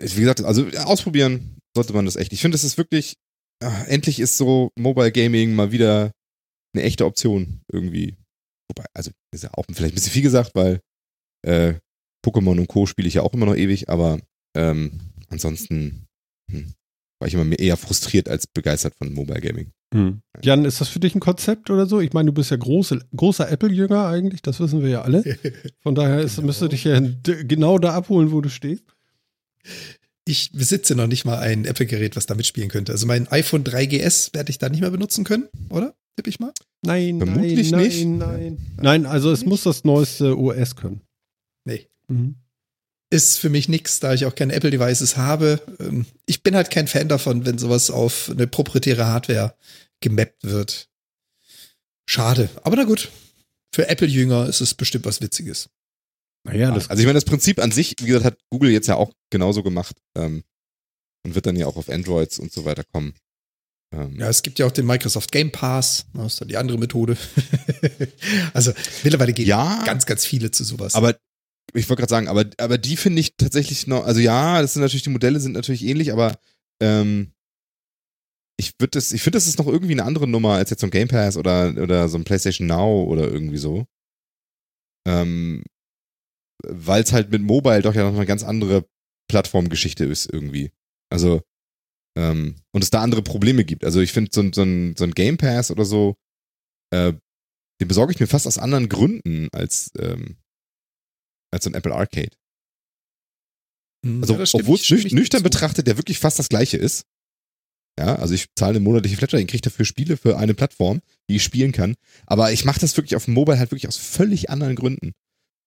Wie 0.00 0.20
gesagt, 0.20 0.42
also 0.42 0.66
ausprobieren 0.78 1.58
sollte 1.76 1.92
man 1.92 2.04
das 2.04 2.16
echt. 2.16 2.32
Ich 2.32 2.40
finde, 2.40 2.56
es 2.56 2.64
ist 2.64 2.78
wirklich, 2.78 3.16
ah, 3.62 3.84
endlich 3.84 4.20
ist 4.20 4.36
so 4.36 4.70
Mobile 4.78 5.12
Gaming 5.12 5.54
mal 5.54 5.72
wieder 5.72 6.12
eine 6.74 6.84
echte 6.84 7.06
Option 7.06 7.62
irgendwie. 7.70 8.16
Wobei, 8.68 8.86
also 8.94 9.10
ist 9.34 9.44
ja 9.44 9.50
auch 9.54 9.64
vielleicht 9.66 9.92
ein 9.92 9.96
bisschen 9.96 10.12
viel 10.12 10.22
gesagt, 10.22 10.54
weil 10.54 10.80
äh, 11.46 11.74
Pokémon 12.24 12.58
und 12.58 12.68
Co. 12.68 12.86
spiele 12.86 13.08
ich 13.08 13.14
ja 13.14 13.22
auch 13.22 13.34
immer 13.34 13.46
noch 13.46 13.56
ewig, 13.56 13.88
aber 13.88 14.20
ähm, 14.56 15.00
ansonsten 15.28 16.06
hm, 16.50 16.74
war 17.20 17.28
ich 17.28 17.34
immer 17.34 17.44
mehr 17.44 17.58
eher 17.58 17.76
frustriert 17.76 18.28
als 18.28 18.46
begeistert 18.46 18.94
von 18.96 19.12
Mobile 19.12 19.40
Gaming. 19.40 19.72
Jan, 20.42 20.64
ist 20.64 20.80
das 20.80 20.88
für 20.88 21.00
dich 21.00 21.14
ein 21.14 21.20
Konzept 21.20 21.68
oder 21.70 21.86
so? 21.86 22.00
Ich 22.00 22.12
meine, 22.12 22.26
du 22.26 22.32
bist 22.32 22.50
ja 22.50 22.56
große, 22.56 23.00
großer 23.14 23.50
Apple-Jünger 23.50 24.06
eigentlich, 24.06 24.40
das 24.42 24.58
wissen 24.60 24.82
wir 24.82 24.88
ja 24.88 25.02
alle. 25.02 25.22
Von 25.82 25.94
daher 25.94 26.20
ist, 26.20 26.36
Genau. 26.36 26.46
müsste 26.46 26.68
dich 26.68 26.84
ja 26.84 26.98
genau 27.00 27.78
da 27.78 27.92
abholen, 27.94 28.32
wo 28.32 28.40
du 28.40 28.48
stehst. 28.48 28.84
Ich 30.24 30.52
besitze 30.52 30.94
noch 30.94 31.06
nicht 31.08 31.24
mal 31.24 31.38
ein 31.38 31.64
Apple-Gerät, 31.64 32.16
was 32.16 32.26
damit 32.26 32.46
spielen 32.46 32.68
könnte. 32.68 32.92
Also 32.92 33.06
mein 33.06 33.26
iPhone 33.28 33.64
3GS 33.64 34.32
werde 34.34 34.50
ich 34.50 34.58
da 34.58 34.68
nicht 34.68 34.80
mehr 34.80 34.90
benutzen 34.90 35.24
können, 35.24 35.48
oder? 35.68 35.94
Tipp 36.16 36.26
ich 36.26 36.38
mal? 36.40 36.52
Nein, 36.82 37.18
Vermutlich 37.18 37.70
nein, 37.70 37.82
nicht. 37.82 38.04
nein, 38.04 38.18
nein. 38.18 38.58
Nein, 38.80 39.06
also 39.06 39.30
es 39.32 39.44
muss 39.44 39.62
das 39.64 39.84
neueste 39.84 40.38
OS 40.38 40.76
können. 40.76 41.00
Nee. 41.64 41.86
Mhm. 42.08 42.36
Ist 43.12 43.38
für 43.38 43.50
mich 43.50 43.68
nichts, 43.68 44.00
da 44.00 44.14
ich 44.14 44.24
auch 44.24 44.34
keine 44.34 44.54
Apple-Devices 44.54 45.18
habe. 45.18 45.60
Ähm, 45.80 46.06
Ich 46.24 46.42
bin 46.42 46.56
halt 46.56 46.70
kein 46.70 46.88
Fan 46.88 47.08
davon, 47.08 47.44
wenn 47.44 47.58
sowas 47.58 47.90
auf 47.90 48.30
eine 48.30 48.46
proprietäre 48.46 49.06
Hardware 49.06 49.54
gemappt 50.00 50.44
wird. 50.44 50.88
Schade. 52.06 52.48
Aber 52.62 52.76
na 52.76 52.84
gut. 52.84 53.10
Für 53.74 53.88
Apple-Jünger 53.88 54.48
ist 54.48 54.60
es 54.60 54.74
bestimmt 54.74 55.04
was 55.04 55.20
Witziges. 55.20 55.68
Naja, 56.44 56.70
das 56.72 56.90
Also 56.90 57.00
ich 57.00 57.06
meine, 57.06 57.18
das 57.18 57.24
Prinzip 57.24 57.58
an 57.60 57.70
sich, 57.70 57.94
wie 58.00 58.06
gesagt, 58.06 58.24
hat 58.24 58.38
Google 58.50 58.70
jetzt 58.70 58.86
ja 58.88 58.96
auch 58.96 59.12
genauso 59.30 59.62
gemacht 59.62 59.96
ähm, 60.16 60.42
und 61.24 61.34
wird 61.34 61.46
dann 61.46 61.56
ja 61.56 61.66
auch 61.66 61.76
auf 61.76 61.88
Androids 61.88 62.38
und 62.38 62.52
so 62.52 62.64
weiter 62.64 62.82
kommen. 62.84 63.14
Ähm, 63.94 64.18
Ja, 64.18 64.28
es 64.28 64.42
gibt 64.42 64.58
ja 64.58 64.66
auch 64.66 64.72
den 64.72 64.86
Microsoft 64.86 65.30
Game 65.32 65.52
Pass. 65.52 66.06
Das 66.14 66.32
ist 66.32 66.40
dann 66.40 66.48
die 66.48 66.56
andere 66.56 66.78
Methode. 66.78 67.16
also 68.54 68.72
mittlerweile 69.04 69.32
gehen 69.32 69.46
Ja. 69.46 69.82
ganz, 69.84 70.06
ganz 70.06 70.24
viele 70.26 70.50
zu 70.50 70.64
sowas. 70.64 70.94
Aber 70.94 71.16
ich 71.74 71.88
wollte 71.88 72.00
gerade 72.02 72.10
sagen, 72.10 72.28
aber, 72.28 72.44
aber 72.58 72.78
die 72.78 72.96
finde 72.96 73.20
ich 73.20 73.36
tatsächlich 73.36 73.86
noch, 73.86 74.04
also 74.04 74.20
ja, 74.20 74.60
das 74.60 74.74
sind 74.74 74.82
natürlich, 74.82 75.02
die 75.04 75.10
Modelle 75.10 75.40
sind 75.40 75.52
natürlich 75.52 75.84
ähnlich, 75.84 76.12
aber 76.12 76.38
ähm, 76.82 77.32
ich 78.58 78.74
ich 78.78 79.22
finde, 79.22 79.30
das 79.36 79.46
ist 79.46 79.58
noch 79.58 79.66
irgendwie 79.66 79.92
eine 79.92 80.04
andere 80.04 80.28
Nummer 80.28 80.54
als 80.54 80.70
jetzt 80.70 80.80
so 80.80 80.86
ein 80.86 80.90
Game 80.90 81.08
Pass 81.08 81.36
oder, 81.36 81.74
oder 81.76 82.08
so 82.08 82.18
ein 82.18 82.24
PlayStation 82.24 82.66
Now 82.66 83.04
oder 83.04 83.28
irgendwie 83.30 83.56
so. 83.56 83.86
Ähm, 85.08 85.64
weil 86.64 87.02
es 87.02 87.12
halt 87.12 87.30
mit 87.30 87.42
Mobile 87.42 87.82
doch 87.82 87.94
ja 87.94 88.04
noch 88.08 88.16
eine 88.16 88.26
ganz 88.26 88.44
andere 88.44 88.86
Plattformgeschichte 89.28 90.04
ist 90.04 90.26
irgendwie. 90.32 90.70
Also, 91.10 91.42
ähm, 92.16 92.56
und 92.74 92.84
es 92.84 92.90
da 92.90 93.02
andere 93.02 93.22
Probleme 93.22 93.64
gibt. 93.64 93.84
Also 93.84 94.00
ich 94.00 94.12
finde, 94.12 94.30
so, 94.32 94.42
ein- 94.42 94.52
so, 94.52 94.62
ein, 94.62 94.94
so 94.96 95.04
ein 95.04 95.12
Game 95.12 95.38
Pass 95.38 95.70
oder 95.70 95.84
so, 95.84 96.16
äh, 96.94 97.14
den 97.80 97.88
besorge 97.88 98.12
ich 98.12 98.20
mir 98.20 98.26
fast 98.28 98.46
aus 98.46 98.58
anderen 98.58 98.88
Gründen 98.88 99.48
als, 99.52 99.90
ähm, 99.98 100.36
als 101.52 101.66
ein 101.66 101.74
Apple 101.74 101.94
Arcade. 101.94 102.30
Hm, 104.04 104.22
Also, 104.22 104.34
ja, 104.34 104.44
obwohl 104.54 104.76
es 104.76 104.90
nüch 104.90 105.12
nüchtern 105.12 105.42
betrachtet 105.42 105.86
der 105.86 105.96
wirklich 105.96 106.18
fast 106.18 106.38
das 106.38 106.48
gleiche 106.48 106.76
ist. 106.76 107.04
Ja, 107.98 108.16
also 108.16 108.32
ich 108.32 108.46
zahle 108.56 108.70
eine 108.70 108.80
monatliche 108.80 109.18
Flatrate, 109.18 109.42
ich 109.42 109.48
kriege 109.48 109.60
dafür 109.62 109.84
Spiele 109.84 110.16
für 110.16 110.38
eine 110.38 110.54
Plattform, 110.54 111.02
die 111.28 111.36
ich 111.36 111.42
spielen 111.42 111.72
kann. 111.72 111.94
Aber 112.26 112.50
ich 112.52 112.64
mache 112.64 112.80
das 112.80 112.96
wirklich 112.96 113.16
auf 113.16 113.26
dem 113.26 113.34
Mobile 113.34 113.58
halt 113.58 113.70
wirklich 113.70 113.86
aus 113.86 113.98
völlig 113.98 114.48
anderen 114.48 114.76
Gründen. 114.76 115.12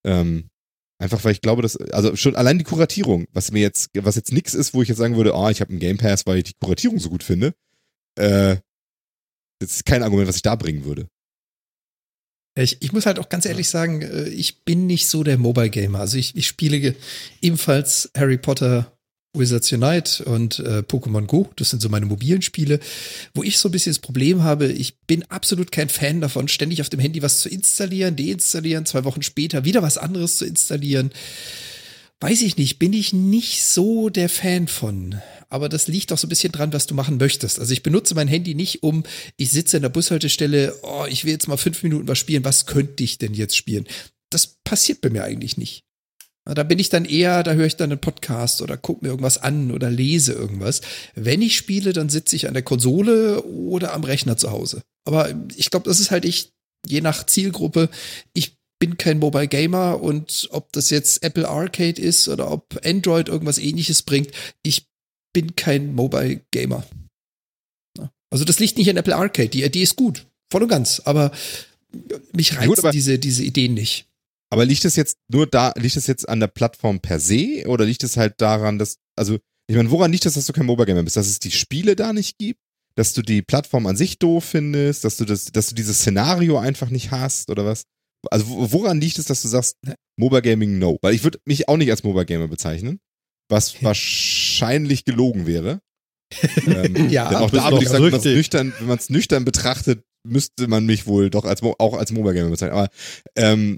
Ähm, 0.03 0.49
einfach 0.97 1.23
weil 1.23 1.33
ich 1.33 1.41
glaube, 1.41 1.61
dass, 1.61 1.77
also 1.77 2.15
schon 2.15 2.35
allein 2.35 2.57
die 2.57 2.63
Kuratierung, 2.63 3.27
was 3.31 3.51
mir 3.51 3.61
jetzt, 3.61 3.91
was 3.93 4.15
jetzt 4.15 4.31
nichts 4.31 4.55
ist, 4.55 4.73
wo 4.73 4.81
ich 4.81 4.89
jetzt 4.89 4.97
sagen 4.97 5.17
würde, 5.17 5.35
ah, 5.35 5.51
ich 5.51 5.61
habe 5.61 5.69
einen 5.69 5.79
Game 5.79 5.97
Pass, 5.97 6.25
weil 6.25 6.39
ich 6.39 6.45
die 6.45 6.53
Kuratierung 6.59 6.99
so 6.99 7.09
gut 7.09 7.23
finde. 7.23 7.53
Äh, 8.17 8.57
das 9.59 9.71
ist 9.75 9.85
kein 9.85 10.01
Argument, 10.03 10.27
was 10.27 10.37
ich 10.37 10.41
da 10.41 10.55
bringen 10.55 10.83
würde. 10.83 11.07
Ich, 12.57 12.77
ich 12.81 12.93
muss 12.93 13.05
halt 13.05 13.19
auch 13.19 13.27
ganz 13.27 13.45
ehrlich 13.45 13.69
sagen, 13.69 14.01
äh, 14.01 14.29
ich 14.29 14.63
bin 14.63 14.87
nicht 14.87 15.07
so 15.07 15.23
der 15.23 15.37
Mobile 15.37 15.69
Gamer. 15.69 15.99
Also 15.99 16.17
ich, 16.17 16.35
ich 16.35 16.47
spiele 16.47 16.95
ebenfalls 17.41 18.09
Harry 18.15 18.37
Potter 18.37 18.91
Wizards 19.37 19.71
Unite 19.71 20.23
und 20.23 20.59
äh, 20.59 20.79
Pokémon 20.79 21.25
Go. 21.25 21.49
Das 21.57 21.69
sind 21.69 21.81
so 21.81 21.89
meine 21.89 22.05
mobilen 22.05 22.41
Spiele, 22.41 22.79
wo 23.33 23.43
ich 23.43 23.57
so 23.57 23.69
ein 23.69 23.71
bisschen 23.71 23.91
das 23.91 23.99
Problem 23.99 24.43
habe, 24.43 24.67
ich 24.67 24.97
bin 25.01 25.23
absolut 25.29 25.71
kein 25.71 25.89
Fan 25.89 26.21
davon, 26.21 26.47
ständig 26.47 26.81
auf 26.81 26.89
dem 26.89 26.99
Handy 26.99 27.21
was 27.21 27.41
zu 27.41 27.49
installieren, 27.49 28.15
deinstallieren, 28.15 28.85
zwei 28.85 29.03
Wochen 29.03 29.21
später 29.21 29.65
wieder 29.65 29.81
was 29.81 29.97
anderes 29.97 30.37
zu 30.37 30.45
installieren. 30.45 31.11
Weiß 32.21 32.41
ich 32.41 32.57
nicht, 32.57 32.79
bin 32.79 32.93
ich 32.93 33.13
nicht 33.13 33.65
so 33.65 34.09
der 34.09 34.29
Fan 34.29 34.67
von. 34.67 35.21
Aber 35.49 35.69
das 35.69 35.87
liegt 35.87 36.11
auch 36.11 36.17
so 36.17 36.27
ein 36.27 36.29
bisschen 36.29 36.51
dran, 36.51 36.73
was 36.73 36.87
du 36.87 36.95
machen 36.95 37.17
möchtest. 37.17 37.59
Also 37.59 37.73
ich 37.73 37.83
benutze 37.83 38.15
mein 38.15 38.27
Handy 38.27 38.55
nicht, 38.55 38.83
um, 38.83 39.03
ich 39.37 39.51
sitze 39.51 39.77
in 39.77 39.83
der 39.83 39.89
Bushaltestelle, 39.89 40.75
oh, 40.81 41.05
ich 41.09 41.25
will 41.25 41.33
jetzt 41.33 41.47
mal 41.47 41.57
fünf 41.57 41.83
Minuten 41.83 42.07
was 42.07 42.17
spielen, 42.17 42.45
was 42.45 42.65
könnte 42.65 43.03
ich 43.03 43.17
denn 43.17 43.33
jetzt 43.33 43.55
spielen? 43.55 43.85
Das 44.29 44.47
passiert 44.63 45.01
bei 45.01 45.09
mir 45.09 45.23
eigentlich 45.23 45.57
nicht. 45.57 45.83
Da 46.45 46.61
bin 46.61 46.77
ich 46.77 46.89
dann 46.89 47.05
eher, 47.05 47.41
da 47.41 47.53
höre 47.53 47.65
ich 47.65 47.75
dann 47.75 47.91
einen 47.91 47.99
Podcast 47.99 48.61
oder 48.61 48.77
gucke 48.77 49.03
mir 49.03 49.09
irgendwas 49.09 49.39
an 49.39 49.71
oder 49.71 49.89
lese 49.89 50.33
irgendwas. 50.33 50.81
Wenn 51.15 51.41
ich 51.41 51.57
spiele, 51.57 51.91
dann 51.91 52.09
sitze 52.09 52.35
ich 52.35 52.47
an 52.47 52.53
der 52.53 52.63
Konsole 52.63 53.41
oder 53.43 53.93
am 53.93 54.03
Rechner 54.03 54.37
zu 54.37 54.51
Hause. 54.51 54.83
Aber 55.05 55.33
ich 55.55 55.71
glaube, 55.71 55.89
das 55.89 55.99
ist 55.99 56.11
halt 56.11 56.23
ich, 56.23 56.51
je 56.85 57.01
nach 57.01 57.25
Zielgruppe. 57.25 57.89
Ich 58.33 58.57
bin 58.79 58.97
kein 58.97 59.19
Mobile 59.19 59.47
Gamer 59.47 60.01
und 60.01 60.47
ob 60.51 60.71
das 60.73 60.89
jetzt 60.89 61.23
Apple 61.23 61.47
Arcade 61.47 62.01
ist 62.01 62.27
oder 62.27 62.51
ob 62.51 62.79
Android 62.85 63.29
irgendwas 63.29 63.57
ähnliches 63.57 64.01
bringt, 64.01 64.31
ich 64.63 64.87
bin 65.33 65.55
kein 65.55 65.93
Mobile 65.95 66.41
Gamer. 66.51 66.85
Also 68.29 68.43
das 68.43 68.59
liegt 68.59 68.77
nicht 68.77 68.89
an 68.89 68.97
Apple 68.97 69.15
Arcade. 69.15 69.49
Die 69.49 69.63
Idee 69.63 69.83
ist 69.83 69.95
gut, 69.95 70.27
voll 70.51 70.63
und 70.63 70.69
ganz, 70.69 71.01
aber 71.05 71.31
mich 72.33 72.57
reizen 72.57 72.75
Gut, 72.75 72.93
diese, 72.93 73.17
diese 73.17 73.43
Ideen 73.43 73.73
nicht. 73.73 74.07
Aber 74.49 74.65
liegt 74.65 74.85
es 74.85 74.95
jetzt 74.95 75.17
nur 75.29 75.47
da, 75.47 75.73
liegt 75.77 75.95
es 75.95 76.07
jetzt 76.07 76.27
an 76.27 76.39
der 76.39 76.47
Plattform 76.47 76.99
per 76.99 77.19
se 77.19 77.63
oder 77.67 77.85
liegt 77.85 78.03
es 78.03 78.17
halt 78.17 78.41
daran, 78.41 78.77
dass, 78.77 78.97
also, 79.15 79.39
ich 79.67 79.75
meine, 79.75 79.89
woran 79.89 80.11
liegt 80.11 80.25
es, 80.25 80.33
dass 80.35 80.45
du 80.45 80.53
kein 80.53 80.65
Mobile 80.65 80.85
Gamer 80.85 81.03
bist? 81.03 81.17
Dass 81.17 81.27
es 81.27 81.39
die 81.39 81.51
Spiele 81.51 81.95
da 81.95 82.13
nicht 82.13 82.37
gibt? 82.37 82.59
Dass 82.95 83.13
du 83.13 83.21
die 83.21 83.41
Plattform 83.41 83.87
an 83.87 83.97
sich 83.97 84.19
doof 84.19 84.43
findest? 84.45 85.03
Dass 85.03 85.17
du 85.17 85.25
das, 85.25 85.45
dass 85.45 85.67
du 85.67 85.75
dieses 85.75 85.99
Szenario 85.99 86.57
einfach 86.57 86.89
nicht 86.89 87.11
hast 87.11 87.49
oder 87.49 87.65
was? 87.65 87.85
Also, 88.31 88.47
wo- 88.49 88.71
woran 88.71 88.99
liegt 89.01 89.19
es, 89.19 89.25
dass 89.25 89.41
du 89.41 89.47
sagst, 89.47 89.77
Mobile 90.17 90.41
Gaming 90.41 90.79
no? 90.79 90.97
Weil 91.01 91.13
ich 91.13 91.23
würde 91.23 91.39
mich 91.45 91.67
auch 91.69 91.77
nicht 91.77 91.89
als 91.91 92.03
Mobile 92.03 92.25
Gamer 92.25 92.47
bezeichnen, 92.47 92.99
was 93.49 93.81
wahrscheinlich 93.83 95.05
gelogen 95.05 95.45
wäre. 95.47 95.81
ähm, 96.67 97.09
Ja, 97.09 97.29
denn 97.29 97.37
auch 97.37 97.51
da 97.51 97.71
würde 97.71 97.83
ich 97.83 97.89
sagen, 97.89 98.73
wenn 98.79 98.87
man 98.87 98.97
es 98.97 99.09
nüchtern, 99.09 99.45
betrachtet, 99.45 100.03
müsste 100.27 100.67
man 100.67 100.85
mich 100.85 101.05
wohl 101.05 101.29
doch 101.29 101.45
als, 101.45 101.61
auch 101.61 101.93
als 101.93 102.11
Mobile 102.11 102.33
Gamer 102.33 102.49
bezeichnen. 102.49 102.77
Aber 102.77 102.89
ähm, 103.35 103.77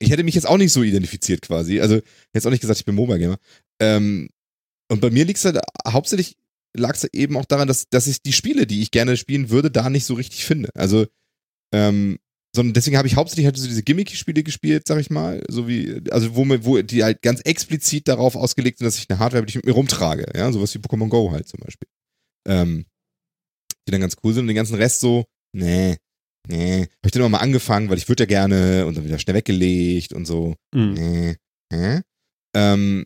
ich 0.00 0.10
hätte 0.10 0.22
mich 0.22 0.36
jetzt 0.36 0.46
auch 0.46 0.58
nicht 0.58 0.72
so 0.72 0.82
identifiziert 0.82 1.42
quasi. 1.42 1.80
Also 1.80 2.00
jetzt 2.32 2.46
auch 2.46 2.50
nicht 2.50 2.60
gesagt, 2.60 2.78
ich 2.78 2.84
bin 2.84 2.94
Mobile 2.94 3.18
Gamer. 3.18 3.38
Ähm, 3.80 4.28
und 4.90 5.00
bei 5.00 5.10
mir 5.10 5.24
liegt 5.24 5.38
es 5.38 5.44
halt 5.44 5.58
hauptsächlich 5.86 6.36
lag 6.76 6.94
es 6.94 7.04
eben 7.12 7.36
auch 7.36 7.46
daran, 7.46 7.66
dass, 7.66 7.88
dass 7.88 8.06
ich 8.06 8.22
die 8.22 8.32
Spiele, 8.32 8.66
die 8.66 8.82
ich 8.82 8.90
gerne 8.90 9.16
spielen 9.16 9.50
würde, 9.50 9.70
da 9.70 9.90
nicht 9.90 10.04
so 10.04 10.14
richtig 10.14 10.44
finde. 10.44 10.68
Also, 10.74 11.06
ähm, 11.74 12.18
sondern 12.54 12.72
deswegen 12.74 12.96
habe 12.96 13.06
ich 13.08 13.16
hauptsächlich 13.16 13.46
halt 13.46 13.56
so 13.56 13.66
diese 13.66 13.82
Gimmicky-Spiele 13.82 14.42
gespielt, 14.42 14.86
sag 14.86 14.98
ich 15.00 15.10
mal, 15.10 15.42
so 15.48 15.68
wie, 15.68 16.02
also 16.10 16.34
wo, 16.34 16.44
mir- 16.44 16.64
wo 16.64 16.80
die 16.80 17.04
halt 17.04 17.20
ganz 17.22 17.40
explizit 17.42 18.08
darauf 18.08 18.36
ausgelegt 18.36 18.78
sind, 18.78 18.86
dass 18.86 18.98
ich 18.98 19.08
eine 19.10 19.18
Hardware 19.18 19.44
die 19.44 19.50
ich 19.50 19.56
mit 19.56 19.66
mir 19.66 19.72
rumtrage, 19.72 20.26
ja, 20.34 20.50
sowas 20.52 20.74
wie 20.74 20.78
Pokémon 20.78 21.08
Go 21.08 21.30
halt 21.30 21.46
zum 21.46 21.60
Beispiel. 21.60 21.88
Ähm, 22.46 22.86
die 23.86 23.92
dann 23.92 24.00
ganz 24.00 24.16
cool 24.24 24.32
sind 24.32 24.42
und 24.42 24.46
den 24.48 24.56
ganzen 24.56 24.76
Rest 24.76 25.00
so, 25.00 25.24
nee, 25.54 25.96
nee, 26.48 26.80
habe 26.82 26.88
ich 27.04 27.12
dann 27.12 27.20
immer 27.20 27.28
mal 27.30 27.38
angefangen, 27.38 27.88
weil 27.90 27.98
ich 27.98 28.08
würde 28.08 28.22
ja 28.24 28.26
gerne 28.26 28.86
und 28.86 28.96
dann 28.96 29.04
wieder 29.04 29.18
schnell 29.18 29.36
weggelegt 29.36 30.12
und 30.12 30.24
so, 30.26 30.54
Mhm. 30.74 30.94
nee, 30.94 31.36
hä? 31.72 32.00
Ähm, 32.56 33.04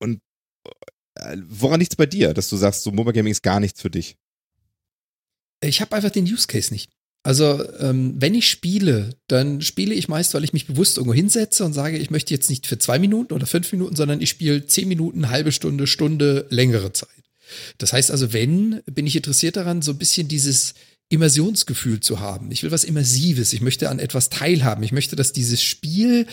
und 0.00 0.20
äh, 1.18 1.36
woran 1.48 1.80
liegt's 1.80 1.96
bei 1.96 2.06
dir, 2.06 2.34
dass 2.34 2.48
du 2.48 2.56
sagst, 2.56 2.82
so 2.82 2.92
Mobile 2.92 3.14
Gaming 3.14 3.32
ist 3.32 3.42
gar 3.42 3.58
nichts 3.60 3.80
für 3.80 3.90
dich? 3.90 4.16
Ich 5.62 5.80
habe 5.80 5.94
einfach 5.96 6.10
den 6.10 6.24
Use 6.24 6.46
Case 6.46 6.72
nicht. 6.72 6.92
Also, 7.24 7.64
ähm, 7.80 8.14
wenn 8.18 8.34
ich 8.34 8.50
spiele, 8.50 9.16
dann 9.28 9.62
spiele 9.62 9.94
ich 9.94 10.08
meist, 10.08 10.34
weil 10.34 10.44
ich 10.44 10.52
mich 10.52 10.66
bewusst 10.66 10.98
irgendwo 10.98 11.14
hinsetze 11.14 11.64
und 11.64 11.72
sage, 11.72 11.96
ich 11.96 12.10
möchte 12.10 12.34
jetzt 12.34 12.50
nicht 12.50 12.66
für 12.66 12.78
zwei 12.78 12.98
Minuten 12.98 13.32
oder 13.32 13.46
fünf 13.46 13.72
Minuten, 13.72 13.96
sondern 13.96 14.20
ich 14.20 14.28
spiele 14.28 14.66
zehn 14.66 14.86
Minuten, 14.88 15.30
halbe 15.30 15.50
Stunde, 15.50 15.86
Stunde, 15.86 16.46
längere 16.50 16.92
Zeit. 16.92 17.08
Das 17.78 17.94
heißt 17.94 18.10
also, 18.10 18.34
wenn, 18.34 18.82
bin 18.84 19.06
ich 19.06 19.16
interessiert 19.16 19.56
daran, 19.56 19.80
so 19.80 19.92
ein 19.92 19.98
bisschen 19.98 20.28
dieses 20.28 20.74
Immersionsgefühl 21.08 22.00
zu 22.00 22.20
haben. 22.20 22.52
Ich 22.52 22.62
will 22.62 22.70
was 22.70 22.84
Immersives. 22.84 23.54
Ich 23.54 23.62
möchte 23.62 23.88
an 23.88 24.00
etwas 24.00 24.28
teilhaben. 24.28 24.82
Ich 24.82 24.92
möchte, 24.92 25.16
dass 25.16 25.32
dieses 25.32 25.62
Spiel 25.62 26.26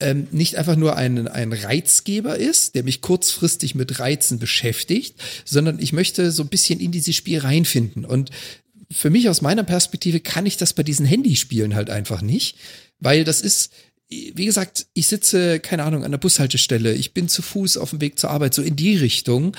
ähm, 0.00 0.26
nicht 0.32 0.56
einfach 0.56 0.76
nur 0.76 0.96
ein, 0.96 1.28
ein 1.28 1.52
Reizgeber 1.52 2.36
ist, 2.36 2.74
der 2.74 2.82
mich 2.82 3.00
kurzfristig 3.00 3.74
mit 3.74 4.00
Reizen 4.00 4.38
beschäftigt, 4.38 5.16
sondern 5.44 5.78
ich 5.78 5.92
möchte 5.92 6.32
so 6.32 6.42
ein 6.42 6.48
bisschen 6.48 6.80
in 6.80 6.90
dieses 6.90 7.14
Spiel 7.14 7.38
reinfinden. 7.38 8.04
Und 8.04 8.30
für 8.92 9.10
mich 9.10 9.28
aus 9.28 9.42
meiner 9.42 9.64
Perspektive 9.64 10.20
kann 10.20 10.46
ich 10.46 10.56
das 10.56 10.72
bei 10.72 10.82
diesen 10.82 11.06
Handyspielen 11.06 11.74
halt 11.74 11.90
einfach 11.90 12.22
nicht, 12.22 12.56
weil 12.98 13.24
das 13.24 13.40
ist, 13.40 13.72
wie 14.08 14.44
gesagt, 14.44 14.86
ich 14.94 15.06
sitze, 15.06 15.60
keine 15.60 15.84
Ahnung, 15.84 16.04
an 16.04 16.10
der 16.10 16.18
Bushaltestelle, 16.18 16.94
ich 16.94 17.14
bin 17.14 17.28
zu 17.28 17.42
Fuß 17.42 17.76
auf 17.76 17.90
dem 17.90 18.00
Weg 18.00 18.18
zur 18.18 18.30
Arbeit, 18.30 18.54
so 18.54 18.62
in 18.62 18.76
die 18.76 18.96
Richtung. 18.96 19.56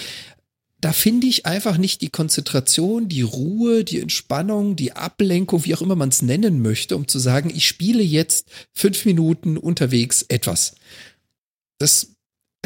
Da 0.80 0.92
finde 0.92 1.28
ich 1.28 1.46
einfach 1.46 1.78
nicht 1.78 2.02
die 2.02 2.10
Konzentration, 2.10 3.08
die 3.08 3.22
Ruhe, 3.22 3.84
die 3.84 4.02
Entspannung, 4.02 4.76
die 4.76 4.92
Ablenkung, 4.92 5.64
wie 5.64 5.74
auch 5.76 5.82
immer 5.82 5.96
man 5.96 6.10
es 6.10 6.22
nennen 6.22 6.62
möchte, 6.62 6.96
um 6.96 7.08
zu 7.08 7.20
sagen, 7.20 7.52
ich 7.56 7.68
spiele 7.68 8.04
jetzt 8.04 8.50
fünf 8.74 9.06
Minuten 9.06 9.58
unterwegs 9.58 10.26
etwas. 10.28 10.76
Das 11.78 12.10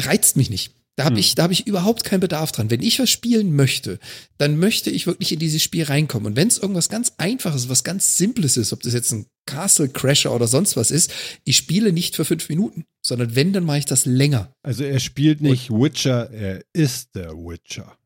reizt 0.00 0.36
mich 0.36 0.50
nicht. 0.50 0.77
Da 0.98 1.04
habe 1.04 1.14
hm. 1.14 1.20
ich, 1.20 1.36
da 1.36 1.44
habe 1.44 1.52
ich 1.52 1.64
überhaupt 1.64 2.02
keinen 2.02 2.18
Bedarf 2.18 2.50
dran. 2.50 2.72
Wenn 2.72 2.82
ich 2.82 2.98
was 2.98 3.08
spielen 3.08 3.54
möchte, 3.54 4.00
dann 4.36 4.58
möchte 4.58 4.90
ich 4.90 5.06
wirklich 5.06 5.30
in 5.30 5.38
dieses 5.38 5.62
Spiel 5.62 5.84
reinkommen. 5.84 6.26
Und 6.26 6.36
wenn 6.36 6.48
es 6.48 6.58
irgendwas 6.58 6.88
ganz 6.88 7.12
Einfaches, 7.18 7.68
was 7.68 7.84
ganz 7.84 8.16
Simples 8.16 8.56
ist, 8.56 8.72
ob 8.72 8.82
das 8.82 8.94
jetzt 8.94 9.12
ein 9.12 9.26
Castle 9.46 9.88
Crasher 9.88 10.34
oder 10.34 10.48
sonst 10.48 10.76
was 10.76 10.90
ist, 10.90 11.12
ich 11.44 11.56
spiele 11.56 11.92
nicht 11.92 12.16
für 12.16 12.24
fünf 12.24 12.48
Minuten, 12.48 12.82
sondern 13.00 13.36
wenn, 13.36 13.52
dann 13.52 13.62
mache 13.62 13.78
ich 13.78 13.84
das 13.84 14.06
länger. 14.06 14.50
Also 14.64 14.82
er 14.82 14.98
spielt 14.98 15.40
nicht 15.40 15.70
Und 15.70 15.84
Witcher, 15.84 16.32
er 16.32 16.64
ist 16.72 17.14
der 17.14 17.30
Witcher. 17.32 17.96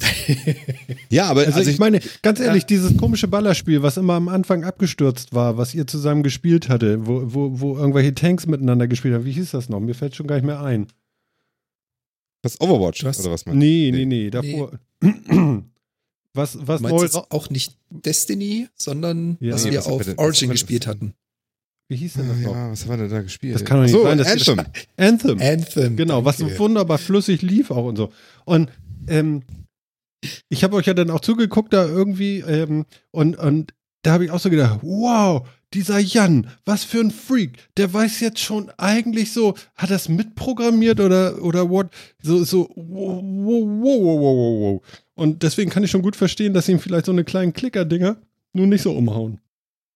ja, 1.10 1.26
aber 1.26 1.40
also, 1.40 1.52
also 1.52 1.68
ich, 1.68 1.74
ich, 1.74 1.80
meine, 1.80 2.00
ganz 2.22 2.40
ehrlich, 2.40 2.62
ja. 2.62 2.66
dieses 2.68 2.96
komische 2.96 3.28
Ballerspiel, 3.28 3.82
was 3.82 3.98
immer 3.98 4.14
am 4.14 4.28
Anfang 4.28 4.64
abgestürzt 4.64 5.34
war, 5.34 5.58
was 5.58 5.74
ihr 5.74 5.86
zusammen 5.86 6.22
gespielt 6.22 6.70
hatte, 6.70 7.06
wo, 7.06 7.34
wo, 7.34 7.60
wo 7.60 7.76
irgendwelche 7.76 8.14
Tanks 8.14 8.46
miteinander 8.46 8.88
gespielt 8.88 9.12
haben, 9.12 9.26
wie 9.26 9.32
hieß 9.32 9.50
das 9.50 9.68
noch? 9.68 9.80
Mir 9.80 9.94
fällt 9.94 10.16
schon 10.16 10.26
gar 10.26 10.36
nicht 10.36 10.46
mehr 10.46 10.62
ein. 10.62 10.86
Was 12.42 12.60
Overwatch 12.60 13.04
was? 13.04 13.20
oder 13.20 13.32
was 13.32 13.46
meinst 13.46 13.58
Nee, 13.58 13.90
nee, 13.92 14.04
nee, 14.04 14.30
davor. 14.30 14.78
Nee. 15.00 15.62
was 16.34 16.58
was 16.66 16.80
neu 16.80 17.08
auch 17.30 17.50
nicht 17.50 17.76
Destiny, 17.90 18.68
sondern 18.74 19.36
ja. 19.40 19.54
was 19.54 19.64
nee, 19.64 19.72
wir 19.72 19.78
was 19.78 19.86
auf 19.86 20.18
Origin 20.18 20.50
gespielt 20.50 20.86
hatten. 20.86 21.14
Wie 21.88 21.96
hieß 21.96 22.14
denn 22.14 22.28
das 22.28 22.38
ah, 22.38 22.40
noch? 22.40 22.54
Ja, 22.54 22.70
was 22.70 22.88
war 22.88 22.96
denn 22.96 23.10
da 23.10 23.20
gespielt? 23.20 23.54
Das 23.54 23.64
kann 23.64 23.76
doch 23.76 23.82
nicht 23.82 23.92
so, 23.92 24.02
sein. 24.02 24.18
Das 24.18 24.26
Anthem. 24.26 24.58
Ist, 24.58 24.88
Anthem. 24.96 25.40
Anthem. 25.40 25.96
Genau, 25.96 26.24
was 26.24 26.38
so 26.38 26.58
wunderbar 26.58 26.98
flüssig 26.98 27.42
lief 27.42 27.70
auch 27.70 27.84
und 27.84 27.96
so. 27.96 28.10
Und 28.44 28.70
ähm, 29.08 29.42
ich 30.48 30.64
habe 30.64 30.76
euch 30.76 30.86
ja 30.86 30.94
dann 30.94 31.10
auch 31.10 31.20
zugeguckt 31.20 31.72
da 31.72 31.84
irgendwie 31.84 32.38
ähm, 32.40 32.86
und, 33.10 33.36
und 33.36 33.74
da 34.02 34.12
habe 34.12 34.24
ich 34.24 34.30
auch 34.30 34.40
so 34.40 34.50
gedacht, 34.50 34.80
wow, 34.82 35.46
dieser 35.74 35.98
Jan, 35.98 36.50
was 36.64 36.84
für 36.84 37.00
ein 37.00 37.10
Freak, 37.10 37.58
der 37.76 37.92
weiß 37.92 38.20
jetzt 38.20 38.40
schon 38.40 38.70
eigentlich 38.78 39.32
so, 39.32 39.56
hat 39.74 39.90
er 39.90 39.96
es 39.96 40.08
mitprogrammiert 40.08 41.00
oder, 41.00 41.42
oder 41.42 41.68
what? 41.70 41.88
So, 42.22 42.44
so, 42.44 42.70
wow, 42.76 43.22
wow, 43.22 43.62
wow, 43.80 44.20
wow, 44.20 44.60
wow. 44.60 44.82
Und 45.14 45.42
deswegen 45.42 45.70
kann 45.70 45.84
ich 45.84 45.90
schon 45.90 46.02
gut 46.02 46.16
verstehen, 46.16 46.54
dass 46.54 46.68
ihm 46.68 46.80
vielleicht 46.80 47.06
so 47.06 47.12
eine 47.12 47.24
kleinen 47.24 47.52
Klicker-Dinger 47.52 48.16
nur 48.52 48.66
nicht 48.66 48.82
so 48.82 48.92
umhauen. 48.92 49.40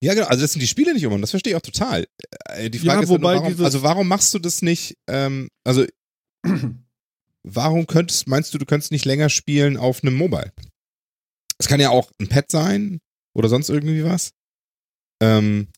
Ja, 0.03 0.15
genau, 0.15 0.27
also 0.27 0.43
das 0.43 0.53
sind 0.53 0.61
die 0.61 0.67
Spiele 0.67 0.93
nicht 0.93 1.07
um, 1.07 1.21
das 1.21 1.31
verstehe 1.31 1.53
ich 1.53 1.57
auch 1.57 1.63
total. 1.63 2.07
Äh, 2.47 2.71
die 2.71 2.79
Frage 2.79 2.99
ja, 2.99 3.03
ist, 3.03 3.11
halt 3.11 3.21
nur, 3.21 3.33
warum, 3.33 3.65
also 3.65 3.83
warum 3.83 4.09
machst 4.09 4.35
du 4.35 4.39
das 4.39 4.63
nicht, 4.63 4.97
ähm, 5.07 5.49
also 5.65 5.87
warum 7.43 7.87
könntest, 7.87 8.29
meinst 8.29 8.53
du, 8.53 8.59
du 8.59 8.67
könntest 8.67 8.93
nicht 8.93 9.05
länger 9.05 9.31
spielen 9.31 9.77
auf 9.77 10.03
einem 10.03 10.15
Mobile? 10.15 10.53
Es 11.59 11.69
kann 11.69 11.81
ja 11.81 11.91
auch 11.91 12.11
ein 12.21 12.29
Pad 12.29 12.51
sein 12.51 13.01
oder 13.33 13.49
sonst 13.49 13.71
irgendwie 13.71 14.05
was. 14.05 14.33
Ähm, 15.23 15.69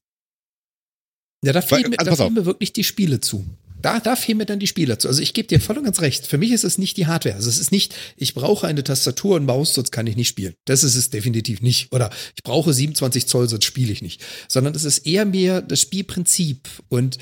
ja, 1.44 1.52
da 1.52 1.60
fehlen, 1.62 1.90
mir, 1.90 1.98
also, 1.98 2.10
da 2.10 2.16
fehlen 2.16 2.34
mir 2.34 2.46
wirklich 2.46 2.72
die 2.72 2.84
Spiele 2.84 3.20
zu. 3.20 3.44
Da, 3.80 4.00
da 4.00 4.16
fehlen 4.16 4.38
mir 4.38 4.46
dann 4.46 4.58
die 4.58 4.66
Spiele 4.66 4.98
zu. 4.98 5.06
Also 5.06 5.22
ich 5.22 5.34
gebe 5.34 5.46
dir 5.46 5.60
voll 5.60 5.78
und 5.78 5.84
ganz 5.84 6.00
recht. 6.00 6.26
Für 6.26 6.38
mich 6.38 6.50
ist 6.50 6.64
es 6.64 6.78
nicht 6.78 6.96
die 6.96 7.06
Hardware. 7.06 7.36
Also 7.36 7.48
es 7.48 7.58
ist 7.58 7.70
nicht, 7.70 7.94
ich 8.16 8.34
brauche 8.34 8.66
eine 8.66 8.82
Tastatur 8.82 9.36
und 9.36 9.46
Maus, 9.46 9.74
sonst 9.74 9.92
kann 9.92 10.06
ich 10.08 10.16
nicht 10.16 10.28
spielen. 10.28 10.54
Das 10.64 10.82
ist 10.82 10.96
es 10.96 11.10
definitiv 11.10 11.62
nicht. 11.62 11.92
Oder 11.92 12.10
ich 12.36 12.42
brauche 12.42 12.72
27 12.72 13.26
Zoll, 13.26 13.48
sonst 13.48 13.64
spiele 13.64 13.92
ich 13.92 14.02
nicht. 14.02 14.20
Sondern 14.48 14.74
es 14.74 14.84
ist 14.84 15.06
eher 15.06 15.24
mehr 15.24 15.62
das 15.62 15.80
Spielprinzip. 15.80 16.68
Und 16.88 17.18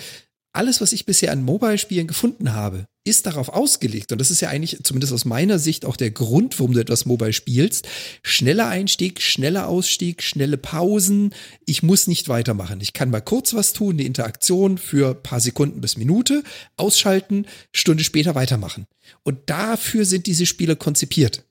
alles, 0.56 0.80
was 0.80 0.92
ich 0.92 1.06
bisher 1.06 1.32
an 1.32 1.42
Mobile-Spielen 1.42 2.06
gefunden 2.06 2.52
habe, 2.52 2.86
ist 3.04 3.26
darauf 3.26 3.50
ausgelegt, 3.50 4.10
und 4.10 4.20
das 4.20 4.32
ist 4.32 4.40
ja 4.40 4.48
eigentlich 4.48 4.80
zumindest 4.82 5.12
aus 5.12 5.24
meiner 5.24 5.60
Sicht 5.60 5.84
auch 5.84 5.96
der 5.96 6.10
Grund, 6.10 6.58
warum 6.58 6.72
du 6.72 6.80
etwas 6.80 7.06
Mobile 7.06 7.32
spielst. 7.32 7.86
Schneller 8.22 8.66
Einstieg, 8.66 9.22
schneller 9.22 9.68
Ausstieg, 9.68 10.24
schnelle 10.24 10.56
Pausen. 10.56 11.32
Ich 11.66 11.84
muss 11.84 12.08
nicht 12.08 12.28
weitermachen. 12.28 12.80
Ich 12.80 12.92
kann 12.94 13.10
mal 13.10 13.20
kurz 13.20 13.54
was 13.54 13.72
tun, 13.72 13.92
eine 13.92 14.02
Interaktion 14.02 14.76
für 14.76 15.14
paar 15.14 15.38
Sekunden 15.38 15.80
bis 15.80 15.96
Minute, 15.96 16.42
ausschalten, 16.76 17.46
Stunde 17.72 18.02
später 18.02 18.34
weitermachen. 18.34 18.86
Und 19.22 19.38
dafür 19.46 20.04
sind 20.04 20.26
diese 20.26 20.46
Spiele 20.46 20.74
konzipiert. 20.74 21.44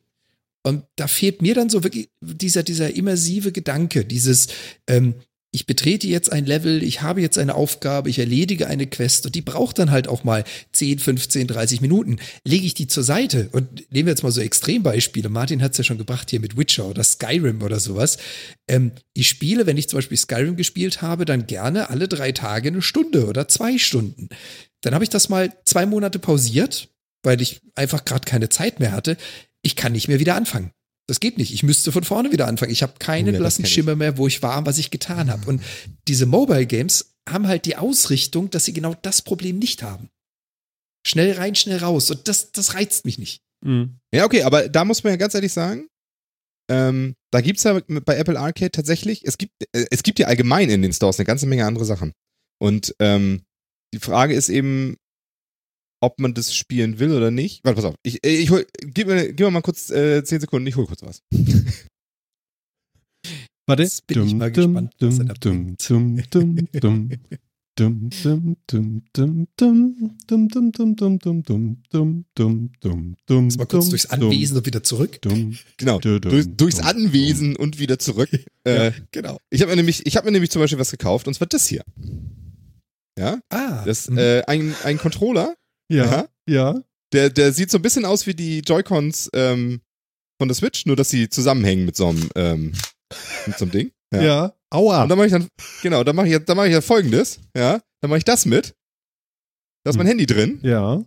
Und 0.64 0.84
da 0.97 1.08
fehlt 1.08 1.41
mir 1.41 1.53
dann 1.53 1.70
so 1.70 1.84
wirklich 1.84 2.10
dieser, 2.22 2.64
dieser 2.64 2.95
immersive 2.95 3.51
Gedanke, 3.51 4.03
dieses, 4.03 4.47
ähm, 4.88 5.14
ich 5.56 5.66
betrete 5.66 6.06
jetzt 6.06 6.34
ein 6.34 6.45
Level, 6.45 6.84
ich 6.84 7.01
habe 7.01 7.22
jetzt 7.22 7.38
eine 7.38 7.56
Aufgabe, 7.56 8.10
ich 8.10 8.20
erledige 8.20 8.68
eine 8.68 8.88
Quest 8.88 9.26
und 9.26 9.36
die 9.36 9.41
braucht 9.41 9.80
dann 9.80 9.89
halt 9.89 10.10
auch 10.10 10.26
mal 10.26 10.43
10, 10.74 10.99
15, 10.99 11.47
30 11.47 11.80
Minuten. 11.80 12.18
Lege 12.43 12.66
ich 12.66 12.74
die 12.74 12.88
zur 12.88 13.03
Seite 13.03 13.47
und 13.53 13.89
nehmen 13.89 14.08
wir 14.08 14.12
jetzt 14.12 14.24
mal 14.24 14.34
so 14.34 14.41
Extrembeispiele. 14.41 15.30
Martin 15.30 15.64
hat 15.64 15.72
es 15.72 15.78
ja 15.78 15.86
schon 15.86 15.97
gebracht 15.97 16.30
hier 16.30 16.41
mit 16.41 16.58
Witcher 16.58 16.86
oder 16.88 17.06
Skyrim 17.06 17.62
oder 17.62 17.80
sowas. 17.80 18.18
Ähm, 18.68 18.91
ich 19.14 19.30
spiele, 19.30 19.66
wenn 19.66 19.78
ich 19.78 19.88
zum 19.88 19.97
Beispiel 19.97 20.18
Skyrim 20.18 20.58
gespielt 20.58 21.01
habe, 21.01 21.24
dann 21.24 21.47
gerne 21.47 21.89
alle 21.89 22.10
drei 22.10 22.34
Tage 22.34 22.68
eine 22.68 22.82
Stunde 22.82 23.26
oder 23.26 23.47
zwei 23.47 23.78
Stunden. 23.78 24.28
Dann 24.82 24.93
habe 24.93 25.06
ich 25.06 25.10
das 25.10 25.30
mal 25.30 25.53
zwei 25.64 25.86
Monate 25.86 26.20
pausiert, 26.20 26.89
weil 27.24 27.41
ich 27.41 27.62
einfach 27.76 28.03
gerade 28.03 28.26
keine 28.26 28.49
Zeit 28.49 28.82
mehr 28.82 28.91
hatte. 28.91 29.16
Ich 29.62 29.78
kann 29.78 29.93
nicht 29.93 30.10
mehr 30.10 30.20
wieder 30.20 30.36
anfangen. 30.36 30.72
Das 31.08 31.20
geht 31.20 31.38
nicht. 31.38 31.53
Ich 31.53 31.64
müsste 31.64 31.91
von 31.91 32.03
vorne 32.03 32.32
wieder 32.32 32.47
anfangen. 32.47 32.72
Ich 32.72 32.82
habe 32.82 32.93
keinen 32.99 33.34
ja, 33.34 33.39
blassen 33.39 33.66
Schimmer 33.66 33.95
mehr, 33.95 34.18
wo 34.18 34.28
ich 34.28 34.41
war, 34.41 34.66
was 34.66 34.78
ich 34.78 34.89
getan 34.89 35.30
habe. 35.30 35.47
Und 35.47 35.62
diese 36.08 36.26
Mobile 36.26 36.66
Games 36.66 37.16
haben 37.30 37.47
halt 37.47 37.66
die 37.66 37.76
Ausrichtung, 37.76 38.49
dass 38.49 38.66
sie 38.66 38.74
genau 38.74 38.95
das 39.01 39.22
Problem 39.22 39.60
nicht 39.60 39.84
haben. 39.84 40.10
Schnell 41.06 41.34
rein, 41.34 41.53
schnell 41.56 41.78
raus. 41.78 42.10
Und 42.10 42.28
das, 42.28 42.51
das 42.51 42.74
reizt 42.74 43.06
mich 43.06 43.20
nicht. 43.20 43.41
Mhm. 43.64 43.99
Ja, 44.14 44.26
okay, 44.26 44.43
aber 44.43 44.68
da 44.68 44.84
muss 44.86 45.03
man 45.03 45.14
ja 45.14 45.18
ganz 45.18 45.36
ehrlich 45.36 45.53
sagen, 45.53 45.88
ähm, 46.70 47.16
da 47.32 47.41
gibt 47.41 47.58
es 47.58 47.64
ja 47.64 47.80
bei 47.88 48.18
Apple 48.18 48.39
Arcade 48.39 48.72
tatsächlich, 48.72 49.24
es 49.24 49.38
gibt, 49.38 49.51
äh, 49.74 49.86
es 49.91 50.01
gibt 50.01 50.18
ja 50.18 50.28
allgemein 50.28 50.70
in 50.70 50.82
den 50.82 50.93
Stores 50.93 51.20
eine 51.20 51.26
ganze 51.26 51.45
Menge 51.45 51.66
andere 51.66 51.86
Sachen. 51.86 52.14
Und 52.60 52.95
ähm, 52.99 53.43
die 53.93 53.99
Frage 53.99 54.34
ist 54.34 54.49
eben, 54.49 54.97
ob 56.06 56.20
man 56.20 56.34
das 56.36 56.56
spielen 56.56 56.99
will 56.99 57.12
oder 57.12 57.32
nicht. 57.32 57.64
Warte, 57.64 57.76
pass 57.76 57.86
auf. 57.86 57.95
Ich, 58.03 58.24
äh, 58.24 58.36
ich 58.38 58.51
hol, 58.51 58.66
gib 58.82 59.08
mir, 59.08 59.34
gib 59.34 59.39
mir 59.47 59.51
mal 59.51 59.62
kurz 59.62 59.89
äh, 59.89 60.24
10 60.24 60.41
Sekunden, 60.41 60.68
ich 60.68 60.76
hol 60.76 60.86
kurz 60.86 61.01
was. 61.01 61.24
Warte. 63.68 63.84
Jetzt 63.84 64.06
bin 64.06 64.20
dum, 64.20 64.28
ich 64.28 64.36
mal 64.36 64.51
dum, 64.51 64.74
gespannt. 64.74 64.93
Dum, 64.99 65.28
dum, 65.39 65.76
dum, 65.78 66.18
dum, 66.30 66.68
dum. 66.80 67.10
Dum, 67.78 68.10
dum, 68.24 68.56
dum, 68.68 69.01
dum, 69.12 69.47
dum, 69.58 69.88
dum, 69.97 70.18
dum, 70.26 70.51
dum, 70.72 70.72
dum, 70.72 70.95
dum, 70.95 71.12
dum, 71.12 71.41
dum, 71.43 72.24
dum, 72.34 72.72
dum, 72.80 73.16
dum. 73.26 73.47
Mal 73.58 73.66
kurz 73.66 73.89
durchs 73.89 74.06
Anwesen 74.06 74.56
und 74.56 74.66
wieder 74.66 74.82
zurück. 74.82 75.20
Genau, 75.76 75.99
durch, 75.99 76.45
durchs 76.56 76.80
Anwesen 76.80 77.58
und 77.58 77.78
wieder 77.78 77.99
zurück. 77.99 78.30
Äh, 78.64 78.93
genau. 79.12 79.39
Ich 79.49 79.62
habe 79.62 79.72
mir 79.72 79.76
nämlich, 79.76 80.06
ich 80.06 80.16
habe 80.16 80.26
mir 80.26 80.32
nämlich 80.32 80.51
zum 80.51 80.62
Beispiel 80.62 80.80
was 80.80 80.89
gekauft 80.89 81.28
und 81.28 81.34
zwar 81.34 81.47
das 81.47 81.68
hier. 81.68 81.84
Ja. 83.20 83.41
Ah. 83.49 83.84
Das, 83.86 84.08
äh, 84.08 84.43
ein, 84.47 84.74
ein 84.84 84.97
Controller 84.97 85.56
ja, 85.89 86.05
Aha. 86.05 86.29
ja. 86.47 86.81
Der, 87.13 87.29
der 87.29 87.53
sieht 87.53 87.71
so 87.71 87.77
ein 87.77 87.81
bisschen 87.81 88.05
aus 88.05 88.27
wie 88.27 88.33
die 88.33 88.59
Joy-Cons 88.59 89.29
ähm, 89.33 89.81
von 90.38 90.47
der 90.47 90.55
Switch, 90.55 90.86
nur 90.86 90.95
dass 90.95 91.09
sie 91.09 91.29
zusammenhängen 91.29 91.86
mit 91.86 91.95
so 91.95 92.07
einem, 92.09 92.29
ähm, 92.36 92.73
mit 93.45 93.57
so 93.57 93.65
einem 93.65 93.71
Ding. 93.71 93.91
Ja. 94.13 94.21
ja. 94.21 94.53
Aua. 94.69 95.03
Und 95.03 95.09
dann 95.09 95.17
mache 95.17 95.27
ich 95.27 95.33
dann, 95.33 95.47
genau, 95.81 96.03
dann 96.03 96.15
mache 96.15 96.27
ich, 96.27 96.38
dann 96.43 96.57
mache 96.57 96.67
ich 96.67 96.73
ja 96.73 96.81
folgendes, 96.81 97.39
ja. 97.55 97.81
Dann 98.01 98.09
mache 98.09 98.17
ich 98.17 98.25
das 98.25 98.45
mit. 98.45 98.75
Da 99.83 99.91
ist 99.91 99.97
mein 99.97 100.07
hm. 100.07 100.11
Handy 100.11 100.25
drin. 100.25 100.59
Ja. 100.63 101.03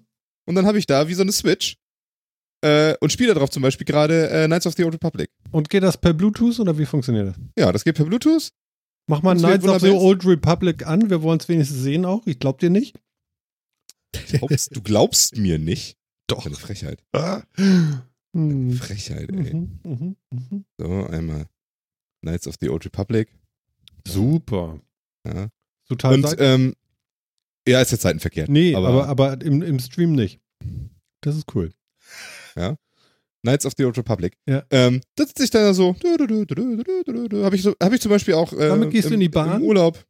Und 0.47 0.55
dann 0.55 0.67
habe 0.67 0.79
ich 0.79 0.87
da 0.87 1.09
wie 1.09 1.15
so 1.15 1.23
eine 1.23 1.33
Switch. 1.33 1.77
Äh, 2.65 2.97
und 3.01 3.13
spiele 3.13 3.35
darauf 3.35 3.51
zum 3.51 3.63
Beispiel 3.63 3.85
gerade 3.85 4.31
äh, 4.31 4.47
Knights 4.47 4.67
of 4.67 4.75
the 4.77 4.85
Old 4.85 4.95
Republic. 4.95 5.31
Und 5.51 5.69
geht 5.69 5.83
das 5.83 5.97
per 5.97 6.13
Bluetooth 6.13 6.59
oder 6.59 6.77
wie 6.77 6.87
funktioniert 6.87 7.29
das? 7.29 7.37
Ja, 7.57 7.71
das 7.71 7.85
geht 7.85 7.97
per 7.97 8.05
Bluetooth. 8.05 8.51
Mach 9.09 9.23
mal 9.23 9.37
Knights 9.37 9.67
of 9.67 9.81
the 9.81 9.91
Old 9.91 10.27
Republic 10.27 10.87
an, 10.87 11.09
wir 11.09 11.23
wollen 11.23 11.39
es 11.39 11.49
wenigstens 11.49 11.83
sehen 11.83 12.05
auch. 12.05 12.27
Ich 12.27 12.39
glaub 12.39 12.59
dir 12.59 12.71
nicht. 12.71 12.97
Glaubst, 14.13 14.75
du 14.77 14.83
glaubst 14.83 15.37
mir 15.37 15.59
nicht? 15.59 15.97
Doch. 16.27 16.47
Eine 16.47 16.55
Frechheit. 16.55 17.03
Eine 17.13 18.75
Frechheit, 18.75 19.31
ey. 19.31 19.55
Mhm, 19.55 19.79
mhm, 19.85 20.17
mhm. 20.31 20.65
So, 20.79 21.07
einmal 21.07 21.47
Knights 22.23 22.47
of 22.47 22.57
the 22.61 22.69
Old 22.69 22.85
Republic. 22.85 23.29
Super. 24.07 24.81
Ja. 25.27 25.49
Total 25.89 26.15
Und, 26.15 26.37
ähm, 26.39 26.75
ja, 27.67 27.81
ist 27.81 27.93
jetzt 27.93 28.03
Seitenverkehrt. 28.03 28.49
Nee, 28.49 28.75
aber, 28.75 28.89
aber, 28.89 29.09
aber 29.09 29.41
im, 29.43 29.63
im 29.63 29.79
Stream 29.79 30.13
nicht. 30.13 30.41
Das 31.21 31.37
ist 31.37 31.55
cool. 31.55 31.73
Ja. 32.57 32.77
Knights 33.43 33.67
of 33.67 33.75
the 33.77 33.85
Old 33.85 33.97
Republic. 33.97 34.37
Ja. 34.47 34.65
Ähm, 34.71 35.01
das 35.15 35.29
sitze 35.29 35.45
ich 35.45 35.51
dann 35.51 35.73
so, 35.75 35.95
habe 35.95 37.57
ich, 37.57 37.63
so, 37.63 37.75
hab 37.81 37.93
ich 37.93 38.01
zum 38.01 38.11
Beispiel 38.11 38.35
auch 38.35 38.53
äh, 38.53 38.69
Damit 38.69 38.91
gehst 38.91 39.07
im, 39.07 39.11
du 39.11 39.15
in 39.15 39.21
die 39.21 39.29
Bahn? 39.29 39.61
Im 39.61 39.67
Urlaub. 39.67 40.05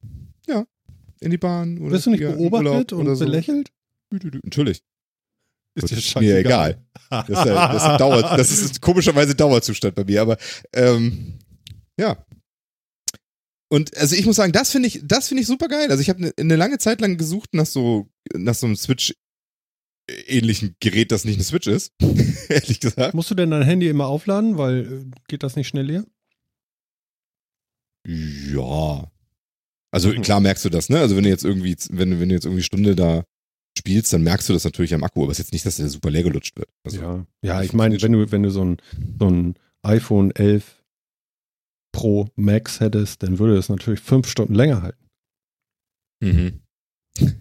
Ja, 0.47 0.65
in 1.21 1.31
die 1.31 1.39
Bahn. 1.39 1.79
Oder 1.79 1.93
Wirst 1.93 2.07
du 2.07 2.11
nicht 2.11 2.21
beobachtet 2.21 2.93
und 2.93 3.15
so. 3.15 3.25
belächelt? 3.25 3.71
Natürlich. 4.11 4.83
Ist 5.75 5.93
das 5.93 5.93
ist 5.93 6.21
mir 6.21 6.39
egal. 6.39 6.85
Das 7.11 7.29
ist, 7.29 7.37
das, 7.37 7.87
ist 7.87 8.01
Dauer, 8.01 8.23
das 8.37 8.51
ist 8.51 8.81
komischerweise 8.81 9.35
Dauerzustand 9.35 9.95
bei 9.95 10.05
mir, 10.05 10.23
aber 10.23 10.37
ähm, 10.75 11.39
ja. 11.99 12.25
Und 13.71 13.97
also 13.97 14.17
ich 14.17 14.27
muss 14.27 14.37
sagen, 14.37 14.53
das 14.53 14.71
finde 14.71 14.89
ich, 14.89 15.01
das 15.05 15.29
finde 15.29 15.43
ich 15.43 15.47
super 15.47 15.69
geil. 15.69 15.91
Also 15.91 16.01
ich 16.01 16.09
habe 16.09 16.19
eine, 16.19 16.33
eine 16.39 16.57
lange 16.57 16.79
Zeit 16.79 17.01
lang 17.01 17.17
gesucht 17.17 17.51
nach 17.53 17.67
so, 17.67 18.09
nach 18.35 18.55
so 18.55 18.67
einem 18.67 18.77
Switch 18.77 19.15
ähnlichen 20.27 20.75
Gerät, 20.81 21.13
das 21.13 21.25
nicht 21.25 21.37
eine 21.37 21.45
Switch 21.45 21.67
ist, 21.67 21.93
ehrlich 22.49 22.81
gesagt. 22.81 23.15
Musst 23.15 23.31
du 23.31 23.35
denn 23.35 23.51
dein 23.51 23.63
Handy 23.63 23.89
immer 23.89 24.07
aufladen, 24.07 24.57
weil 24.57 24.87
äh, 24.87 25.11
geht 25.29 25.43
das 25.43 25.55
nicht 25.55 25.69
schnell 25.69 25.87
leer? 25.87 26.05
Ja. 28.07 29.11
Also 29.91 30.13
klar 30.21 30.41
merkst 30.41 30.65
du 30.65 30.71
das, 30.71 30.89
ne? 30.89 30.99
Also 30.99 31.17
wenn 31.17 31.25
du 31.25 31.29
jetzt 31.29 31.45
irgendwie, 31.45 31.77
wenn, 31.91 32.21
wenn 32.21 32.29
du 32.29 32.35
jetzt 32.35 32.45
irgendwie 32.45 32.63
Stunde 32.63 32.97
da 32.97 33.25
spielst, 33.79 34.13
dann 34.13 34.23
merkst 34.23 34.49
du 34.49 34.53
das 34.53 34.65
natürlich 34.65 34.95
am 34.95 35.05
Akku, 35.05 35.23
aber 35.23 35.33
es 35.33 35.39
ist 35.39 35.47
jetzt 35.47 35.53
nicht, 35.53 35.67
dass 35.67 35.77
der 35.77 35.89
super 35.89 36.11
leer 36.11 36.23
gelutscht 36.23 36.57
wird. 36.57 36.69
Also, 36.85 37.01
ja, 37.01 37.27
ja 37.43 37.63
ich 37.63 37.73
meine, 37.73 38.01
wenn 38.03 38.13
du, 38.13 38.31
wenn 38.31 38.43
du 38.43 38.51
so 38.51 38.65
ein, 38.65 38.77
so 39.19 39.29
ein 39.29 39.55
iPhone 39.83 40.31
11 40.33 40.83
Pro 41.93 42.29
Max 42.37 42.81
hättest, 42.81 43.23
dann 43.23 43.39
würde 43.39 43.57
es 43.57 43.69
natürlich 43.69 44.01
fünf 44.01 44.29
Stunden 44.29 44.55
länger 44.55 44.83
halten. 44.83 45.09
Mhm. 46.21 46.61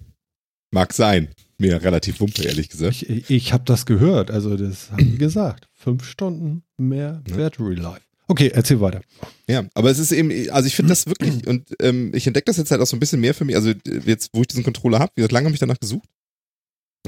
Mag 0.71 0.93
sein. 0.93 1.29
Mir 1.59 1.81
relativ 1.81 2.19
wumpe, 2.19 2.43
ehrlich 2.43 2.69
gesagt. 2.69 3.01
Ich, 3.01 3.09
ich, 3.09 3.29
ich 3.29 3.53
habe 3.53 3.63
das 3.65 3.87
gehört, 3.87 4.29
also 4.29 4.55
das 4.55 4.91
haben 4.91 5.11
die 5.11 5.17
gesagt. 5.17 5.67
Fünf 5.73 6.05
Stunden 6.05 6.63
mehr. 6.77 7.23
Battery 7.35 7.75
Life. 7.75 8.01
Okay, 8.27 8.51
erzähl 8.53 8.81
weiter. 8.81 9.01
Ja, 9.47 9.65
aber 9.73 9.89
es 9.89 9.99
ist 9.99 10.11
eben, 10.11 10.49
also 10.51 10.67
ich 10.67 10.75
finde 10.75 10.89
das 10.89 11.05
wirklich, 11.07 11.47
und 11.47 11.69
ähm, 11.81 12.11
ich 12.13 12.27
entdecke 12.27 12.45
das 12.45 12.57
jetzt 12.57 12.71
halt 12.71 12.81
auch 12.81 12.87
so 12.87 12.95
ein 12.95 12.99
bisschen 12.99 13.21
mehr 13.21 13.33
für 13.33 13.45
mich. 13.45 13.55
Also 13.55 13.73
jetzt, 14.05 14.29
wo 14.33 14.41
ich 14.41 14.47
diesen 14.47 14.63
Controller 14.63 14.99
habe, 14.99 15.11
wie 15.15 15.21
gesagt, 15.21 15.31
lange 15.31 15.45
habe 15.45 15.55
ich 15.55 15.59
danach 15.59 15.79
gesucht. 15.79 16.07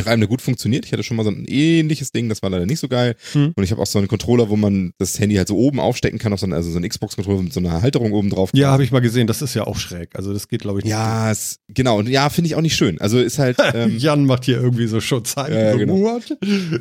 Einem, 0.08 0.22
der 0.22 0.30
gut 0.30 0.42
funktioniert. 0.42 0.86
Ich 0.86 0.92
hatte 0.92 1.04
schon 1.04 1.18
mal 1.18 1.24
so 1.24 1.30
ein 1.30 1.46
ähnliches 1.48 2.12
Ding, 2.12 2.30
das 2.30 2.42
war 2.42 2.50
leider 2.50 2.66
nicht 2.66 2.80
so 2.80 2.88
geil. 2.88 3.16
Hm. 3.34 3.54
Und 3.56 3.64
ich 3.64 3.72
habe 3.72 3.82
auch 3.82 3.88
so 3.88 4.00
einen 4.00 4.08
Controller, 4.08 4.50
wo 4.50 4.56
man 4.56 4.94
das 4.98 5.20
Handy 5.20 5.36
halt 5.36 5.48
so 5.48 5.58
oben 5.58 5.80
aufstecken 5.80 6.20
kann, 6.20 6.34
auf 6.34 6.40
so 6.40 6.46
einen, 6.46 6.54
also 6.54 6.70
so 6.70 6.78
einen 6.78 6.90
Xbox-Controller 6.90 7.42
mit 7.42 7.54
so 7.54 7.60
einer 7.60 7.82
Halterung 7.82 8.14
oben 8.14 8.30
drauf. 8.30 8.52
Ja, 8.54 8.72
habe 8.72 8.84
ich 8.84 8.92
mal 8.92 9.00
gesehen, 9.00 9.28
das 9.28 9.42
ist 9.42 9.54
ja 9.54 9.66
auch 9.66 9.78
schräg. 9.78 10.16
Also 10.16 10.34
das 10.34 10.48
geht, 10.48 10.62
glaube 10.62 10.80
ich, 10.80 10.86
nicht. 10.86 10.92
Ja, 10.92 11.32
es, 11.32 11.60
genau. 11.68 12.00
Und 12.00 12.10
ja, 12.10 12.30
finde 12.30 12.48
ich 12.48 12.56
auch 12.56 12.62
nicht 12.62 12.76
schön. 12.76 13.00
Also 13.00 13.20
ist 13.20 13.40
halt. 13.40 13.58
Ähm, 13.72 13.98
Jan 13.98 14.26
macht 14.26 14.46
hier 14.46 14.60
irgendwie 14.60 14.88
so 14.88 15.00
Schutzheilen. 15.00 15.54
Ja, 15.54 15.70
ja, 15.72 15.76
genau. 15.76 16.20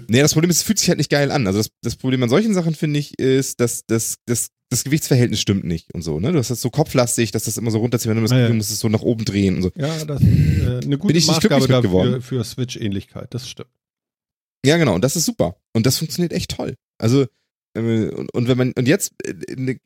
Nee, 0.09 0.21
das 0.21 0.33
Problem 0.33 0.51
ist, 0.51 0.59
es 0.59 0.63
fühlt 0.63 0.79
sich 0.79 0.89
halt 0.89 0.97
nicht 0.97 1.11
geil 1.11 1.31
an. 1.31 1.47
Also 1.47 1.59
das, 1.59 1.71
das 1.83 1.97
Problem 1.97 2.23
an 2.23 2.31
solchen 2.31 2.55
Sachen, 2.55 2.75
finde 2.75 2.99
ich, 2.99 3.19
ist, 3.19 3.61
dass 3.61 3.85
das, 3.87 4.17
das, 4.25 4.49
das 4.71 4.85
Gewichtsverhältnis 4.85 5.41
stimmt 5.41 5.65
nicht 5.65 5.93
und 5.95 6.03
so, 6.03 6.21
ne? 6.21 6.33
Du 6.33 6.39
hast 6.39 6.51
das 6.51 6.61
so 6.61 6.71
kopflastig, 6.71 7.31
dass 7.31 7.45
das 7.45 7.57
immer 7.57 7.71
so 7.71 7.79
runterzieht, 7.79 8.09
wenn 8.11 8.17
du 8.17 8.23
das 8.23 8.33
Ah, 8.33 8.39
ja. 8.41 8.49
Du 8.49 8.55
musst 8.55 8.71
es 8.71 8.81
so 8.81 8.89
nach 8.89 9.01
oben 9.03 9.25
drehen 9.25 9.57
und 9.57 9.63
so. 9.63 9.71
Ja, 9.77 10.05
das 10.05 10.21
ist 10.21 10.27
äh, 10.29 10.81
eine 10.85 10.99
gute 10.99 11.09
Bin 11.09 11.17
ich 11.17 11.27
nicht 11.27 11.29
Maßgabe 11.29 11.67
dafür 11.67 11.83
geworden. 11.83 12.21
für 12.23 12.45
Switch-Ähnlichkeit. 12.45 13.33
Das 13.33 13.49
stimmt. 13.49 13.71
Ja, 14.67 14.77
genau, 14.77 14.95
und 14.95 15.03
das 15.03 15.17
ist 15.17 15.25
super. 15.25 15.57
Und 15.73 15.87
das 15.87 15.99
funktioniert 15.99 16.33
echt 16.33 16.51
toll. 16.51 16.75
Also, 16.99 17.27
äh, 17.75 18.09
und, 18.11 18.33
und 18.35 18.49
wenn 18.49 18.59
man, 18.59 18.73
und 18.73 18.87
jetzt, 18.89 19.13
äh, 19.25 19.35
ne, 19.57 19.79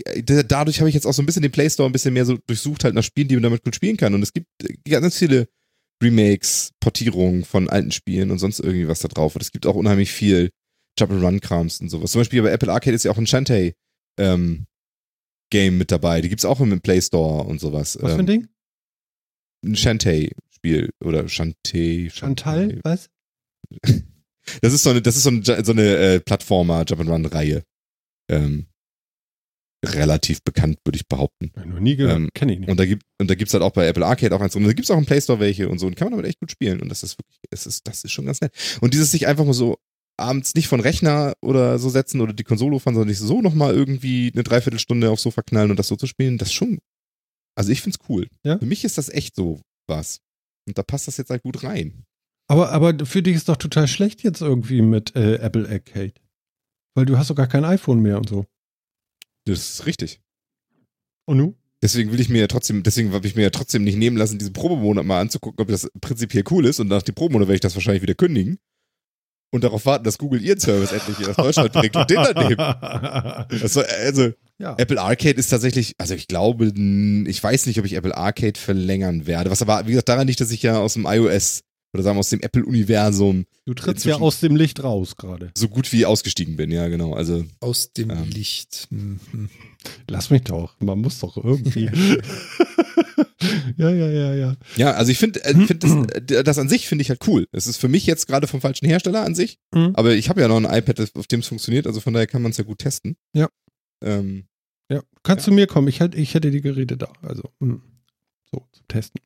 dadurch 0.45 0.81
habe 0.81 0.89
ich 0.89 0.95
jetzt 0.95 1.07
auch 1.07 1.13
so 1.13 1.23
ein 1.23 1.27
bisschen 1.27 1.43
den 1.43 1.53
Play 1.53 1.69
Store 1.71 1.89
ein 1.89 1.93
bisschen 1.93 2.15
mehr 2.15 2.25
so 2.25 2.39
durchsucht, 2.47 2.83
halt 2.85 2.95
nach 2.95 3.05
Spielen, 3.05 3.29
die 3.29 3.35
man 3.37 3.43
damit 3.45 3.63
gut 3.65 3.77
spielen 3.77 3.97
kann. 3.97 4.15
Und 4.15 4.23
es 4.23 4.33
gibt 4.33 4.47
äh, 4.65 4.75
ganz 4.91 5.17
viele 5.17 5.49
Remakes, 6.03 6.73
Portierungen 6.81 7.45
von 7.45 7.69
alten 7.71 7.93
Spielen 7.93 8.33
und 8.33 8.39
sonst 8.39 8.59
irgendwie 8.59 8.89
was 8.89 8.99
da 9.01 9.09
drauf. 9.09 9.37
Und 9.37 9.43
es 9.43 9.53
gibt 9.53 9.67
auch 9.67 9.77
unheimlich 9.77 10.11
viel 10.11 10.51
Jump-and-Run-Krams 10.99 11.81
und 11.81 11.89
sowas. 11.91 12.11
Zum 12.11 12.21
Beispiel 12.21 12.43
bei 12.43 12.51
Apple 12.51 12.73
Arcade 12.73 12.97
ist 12.97 13.05
ja 13.05 13.13
auch 13.13 13.19
ein 13.19 13.27
Shantae, 13.27 13.75
ähm, 14.19 14.67
Game 15.53 15.79
mit 15.79 15.93
dabei. 15.93 16.21
Die 16.23 16.29
gibt's 16.29 16.45
auch 16.45 16.61
im 16.61 16.81
Play 16.81 17.01
Store 17.01 17.45
und 17.45 17.61
sowas. 17.61 17.99
Was 18.01 18.13
für 18.13 18.19
ein 18.19 18.21
ähm, 18.21 18.27
Ding? 18.27 18.49
ein 19.65 19.77
Shantae-Spiel 19.77 20.91
oder 21.05 21.29
Shantae. 21.29 22.11
Chantal? 22.11 22.81
Was? 22.83 23.09
Das 24.61 24.73
ist 24.73 24.83
so 24.83 24.91
eine, 24.91 25.01
das 25.01 25.15
ist 25.15 25.23
so 25.23 25.31
eine, 25.31 25.65
so 25.65 25.71
eine 25.71 25.97
äh, 25.97 26.21
Plattformer 26.21 26.85
Jump-and-Run-Reihe. 26.85 27.63
Ähm, 28.29 28.67
relativ 29.87 30.43
bekannt, 30.43 30.79
würde 30.85 30.97
ich 30.97 31.07
behaupten. 31.07 31.53
Ich 31.57 31.65
noch 31.65 31.79
nie 31.79 31.95
gehört. 31.95 32.17
Ähm, 32.17 32.29
Kenne 32.35 32.55
ich 32.55 32.59
nicht. 32.59 32.69
Und 32.69 32.81
da 32.81 32.85
gibt 32.85 33.05
und 33.21 33.31
da 33.31 33.37
gibt's 33.37 33.55
halt 33.55 33.63
auch 33.63 33.71
bei 33.71 33.87
Apple 33.87 34.05
Arcade 34.05 34.35
auch 34.35 34.41
eins 34.41 34.57
und 34.57 34.65
da 34.65 34.73
gibt's 34.73 34.91
auch 34.91 34.99
im 34.99 35.07
Play 35.07 35.21
Store 35.21 35.39
welche 35.39 35.69
und 35.69 35.79
so 35.79 35.87
und 35.87 35.95
kann 35.95 36.07
man 36.07 36.19
damit 36.19 36.27
echt 36.27 36.41
gut 36.41 36.51
spielen 36.51 36.81
und 36.81 36.89
das 36.89 37.05
ist 37.05 37.21
wirklich, 37.21 37.39
es 37.51 37.67
ist, 37.67 37.87
das 37.87 38.03
ist 38.03 38.11
schon 38.11 38.27
ganz 38.27 38.41
nett. 38.41 38.53
Und 38.81 38.95
dieses 38.95 39.13
sich 39.13 39.29
einfach 39.29 39.45
mal 39.45 39.55
so 39.55 39.79
abends 40.23 40.55
nicht 40.55 40.69
von 40.69 40.81
Rechner 40.81 41.35
oder 41.43 41.79
so 41.79 41.89
setzen 41.89 42.21
oder 42.21 42.33
die 42.33 42.45
Konsole 42.45 42.81
fahren, 42.81 42.95
sondern 42.95 43.15
sich 43.15 43.19
so 43.19 43.43
nochmal 43.43 43.75
irgendwie 43.75 44.31
eine 44.33 44.43
Dreiviertelstunde 44.43 45.11
aufs 45.11 45.23
Sofa 45.23 45.43
knallen 45.43 45.71
und 45.71 45.79
das 45.79 45.89
so 45.89 45.97
zu 45.97 46.07
spielen, 46.07 46.39
das 46.39 46.49
ist 46.49 46.55
schon, 46.55 46.79
also 47.55 47.71
ich 47.71 47.83
find's 47.83 47.99
cool. 48.09 48.27
Ja? 48.45 48.59
Für 48.59 48.67
mich 48.67 48.85
ist 48.85 48.99
das 48.99 49.09
echt 49.09 49.37
so 49.37 49.61
was. 49.87 50.21
Und 50.67 50.79
da 50.79 50.83
passt 50.83 51.09
das 51.09 51.17
jetzt 51.17 51.31
halt 51.31 51.43
gut 51.43 51.65
rein. 51.65 52.05
Aber, 52.49 52.71
aber 52.71 53.07
für 53.07 53.23
dich 53.23 53.37
ist 53.37 53.49
doch 53.49 53.57
total 53.57 53.89
schlecht 53.89 54.23
jetzt 54.23 54.41
irgendwie 54.41 54.83
mit 54.83 55.15
äh, 55.17 55.37
Apple 55.37 55.69
Arcade. 55.69 56.15
Weil 56.95 57.07
du 57.07 57.19
hast 57.19 57.31
doch 57.31 57.35
gar 57.35 57.47
kein 57.47 57.65
iPhone 57.65 58.01
mehr 58.01 58.19
und 58.19 58.29
so. 58.29 58.47
Das 59.47 59.59
ist 59.59 59.87
richtig. 59.87 60.21
Und 61.27 61.39
nu? 61.39 61.55
Deswegen 61.83 62.13
will 62.13 62.21
ich 62.21 62.29
mir 62.29 62.41
ja 62.41 62.47
trotzdem, 62.47 62.85
deswegen 62.85 63.13
habe 63.13 63.27
ich 63.27 63.35
mir 63.35 63.43
ja 63.43 63.51
trotzdem 63.51 63.83
nicht 63.83 63.97
nehmen 63.97 64.17
lassen, 64.17 64.39
diesen 64.39 64.53
Probemonat 64.53 65.05
mal 65.05 65.21
anzugucken, 65.21 65.61
ob 65.63 65.69
das 65.69 65.91
prinzipiell 66.01 66.45
cool 66.51 66.65
ist. 66.67 66.79
Und 66.79 66.89
nach 66.89 67.03
dem 67.03 67.15
Probemonat 67.15 67.49
werde 67.49 67.57
ich 67.57 67.61
das 67.61 67.75
wahrscheinlich 67.75 68.03
wieder 68.03 68.15
kündigen. 68.15 68.59
Und 69.55 69.65
darauf 69.65 69.85
warten, 69.87 70.05
dass 70.05 70.17
Google 70.19 70.43
ihren 70.43 70.59
Service 70.59 70.93
endlich 70.93 71.29
aus 71.29 71.37
Deutschland 71.37 71.73
bringt 71.75 71.95
und 71.95 72.09
den 72.11 72.17
dann 72.17 72.49
nehmen. 72.49 72.59
Also, 73.63 73.83
also 73.83 74.33
ja. 74.59 74.75
Apple 74.79 75.01
Arcade 75.01 75.39
ist 75.39 75.49
tatsächlich, 75.49 75.95
also 75.99 76.15
ich 76.15 76.27
glaube, 76.27 76.73
ich 77.29 77.43
weiß 77.45 77.67
nicht, 77.67 77.79
ob 77.79 77.85
ich 77.85 77.93
Apple 77.93 78.17
Arcade 78.17 78.59
verlängern 78.59 79.27
werde. 79.27 79.51
Was 79.51 79.61
aber, 79.61 79.87
wie 79.87 79.91
gesagt, 79.91 80.09
daran 80.09 80.27
liegt, 80.27 80.41
dass 80.41 80.51
ich 80.51 80.63
ja 80.63 80.79
aus 80.79 80.95
dem 80.95 81.05
iOS 81.07 81.61
oder 81.93 82.03
sagen 82.03 82.17
wir 82.17 82.21
aus 82.21 82.31
dem 82.31 82.41
Apple-Universum 82.41 83.45
Du 83.67 83.75
trittst 83.75 84.07
ja 84.07 84.17
aus 84.17 84.41
dem 84.41 84.57
Licht 84.57 84.83
raus 84.83 85.17
gerade. 85.17 85.51
so 85.55 85.69
gut 85.69 85.93
wie 85.93 86.07
ausgestiegen 86.07 86.57
bin. 86.57 86.71
Ja, 86.71 86.89
genau. 86.89 87.13
Also 87.13 87.45
Aus 87.61 87.93
dem 87.93 88.09
Ähm. 88.09 88.31
Licht. 88.31 88.87
Mhm. 88.91 89.21
Lass 90.09 90.31
mich 90.31 90.43
doch. 90.45 90.75
Man 90.81 91.01
muss 91.01 91.19
doch 91.21 91.37
irgendwie. 91.37 91.91
ja, 93.77 93.91
ja, 93.91 94.09
ja, 94.09 94.35
ja. 94.35 94.57
Ja, 94.77 94.93
also 94.93 95.11
ich 95.13 95.19
finde 95.19 95.45
äh, 95.45 95.55
find 95.67 95.83
das, 95.85 95.93
äh, 96.31 96.45
das 96.45 96.59
an 96.59 96.69
sich 96.69 96.89
finde 96.89 97.03
ich 97.03 97.11
halt 97.11 97.27
cool. 97.27 97.47
Es 97.53 97.67
ist 97.67 97.77
für 97.79 97.89
mich 97.89 98.07
jetzt 98.07 98.27
gerade 98.27 98.47
vom 98.47 98.61
falschen 98.61 98.87
Hersteller 98.87 99.25
an 99.25 99.35
sich, 99.35 99.59
Mhm. 99.75 99.93
aber 99.95 100.15
ich 100.15 100.29
habe 100.29 100.41
ja 100.41 100.49
noch 100.49 100.57
ein 100.57 100.65
iPad, 100.65 101.11
auf 101.15 101.27
dem 101.27 101.41
es 101.41 101.47
funktioniert, 101.47 101.87
also 101.87 102.01
von 102.01 102.13
daher 102.13 102.27
kann 102.27 102.43
man 102.43 102.51
es 102.53 102.59
ja 102.59 102.65
gut 102.65 102.79
testen. 102.79 103.17
Ja. 103.35 103.49
Ähm, 104.03 104.45
ja. 104.91 105.03
Kannst 105.23 105.47
du 105.47 105.53
mir 105.53 105.67
kommen? 105.67 105.89
Ich 105.89 106.01
hätte, 106.01 106.19
ich 106.19 106.35
hätte 106.35 106.51
die 106.51 106.61
Geräte 106.61 106.97
da. 106.97 107.13
Also, 107.23 107.45
hm. 107.61 107.81
so, 108.51 108.67
zum 108.73 108.89
Testen. 108.89 109.21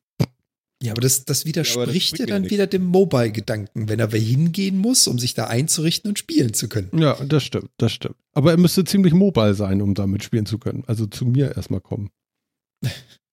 Ja, 0.81 0.91
aber 0.91 1.01
das, 1.01 1.25
das 1.25 1.45
widerspricht 1.45 2.19
ja 2.19 2.25
mir 2.25 2.29
dann 2.29 2.41
nichts. 2.43 2.53
wieder 2.53 2.67
dem 2.67 2.85
Mobile-Gedanken, 2.85 3.89
wenn 3.89 3.99
er 3.99 4.11
wer 4.11 4.19
hingehen 4.19 4.77
muss, 4.77 5.07
um 5.07 5.17
sich 5.17 5.33
da 5.33 5.45
einzurichten 5.45 6.09
und 6.09 6.19
spielen 6.19 6.53
zu 6.53 6.69
können. 6.69 6.91
Ja, 6.95 7.15
das 7.25 7.43
stimmt, 7.43 7.71
das 7.77 7.91
stimmt. 7.93 8.15
Aber 8.33 8.51
er 8.51 8.57
müsste 8.57 8.83
ziemlich 8.83 9.13
mobile 9.13 9.55
sein, 9.55 9.81
um 9.81 9.95
damit 9.95 10.23
spielen 10.23 10.45
zu 10.45 10.59
können. 10.59 10.83
Also 10.85 11.07
zu 11.07 11.25
mir 11.25 11.55
erstmal 11.57 11.81
kommen. 11.81 12.11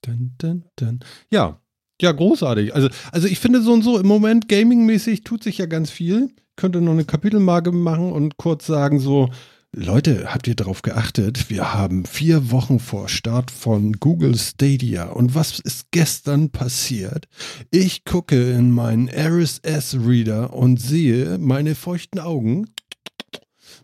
Dun, 0.03 0.35
dun, 0.39 0.65
dun. 0.77 1.01
Ja, 1.31 1.61
ja, 2.01 2.13
großartig. 2.13 2.75
Also, 2.75 2.89
also 3.13 3.29
ich 3.29 3.39
finde 3.39 3.63
so 3.63 3.73
und 3.73 3.83
so 3.83 3.99
im 3.99 4.07
Moment 4.07 4.49
gamingmäßig 4.49 5.25
tut 5.25 5.43
sich 5.43 5.59
ja 5.59 5.67
ganz 5.67 5.91
viel. 5.91 6.31
Könnte 6.57 6.81
noch 6.81 6.93
eine 6.93 7.05
Kapitelmarke 7.05 7.73
machen 7.73 8.13
und 8.13 8.37
kurz 8.37 8.67
sagen 8.67 9.01
so, 9.01 9.31
Leute, 9.77 10.33
habt 10.33 10.47
ihr 10.47 10.55
darauf 10.55 10.83
geachtet? 10.83 11.51
Wir 11.51 11.75
haben 11.75 12.05
vier 12.05 12.53
Wochen 12.53 12.79
vor 12.79 13.09
Start 13.09 13.51
von 13.51 13.95
Google 13.95 14.37
Stadia. 14.39 15.07
Und 15.07 15.35
was 15.35 15.59
ist 15.59 15.91
gestern 15.91 16.51
passiert? 16.51 17.27
Ich 17.73 18.05
gucke 18.05 18.53
in 18.53 18.71
meinen 18.71 19.09
RSS-Reader 19.09 20.53
und 20.53 20.81
sehe 20.81 21.39
meine 21.39 21.75
feuchten 21.75 22.21
Augen. 22.21 22.69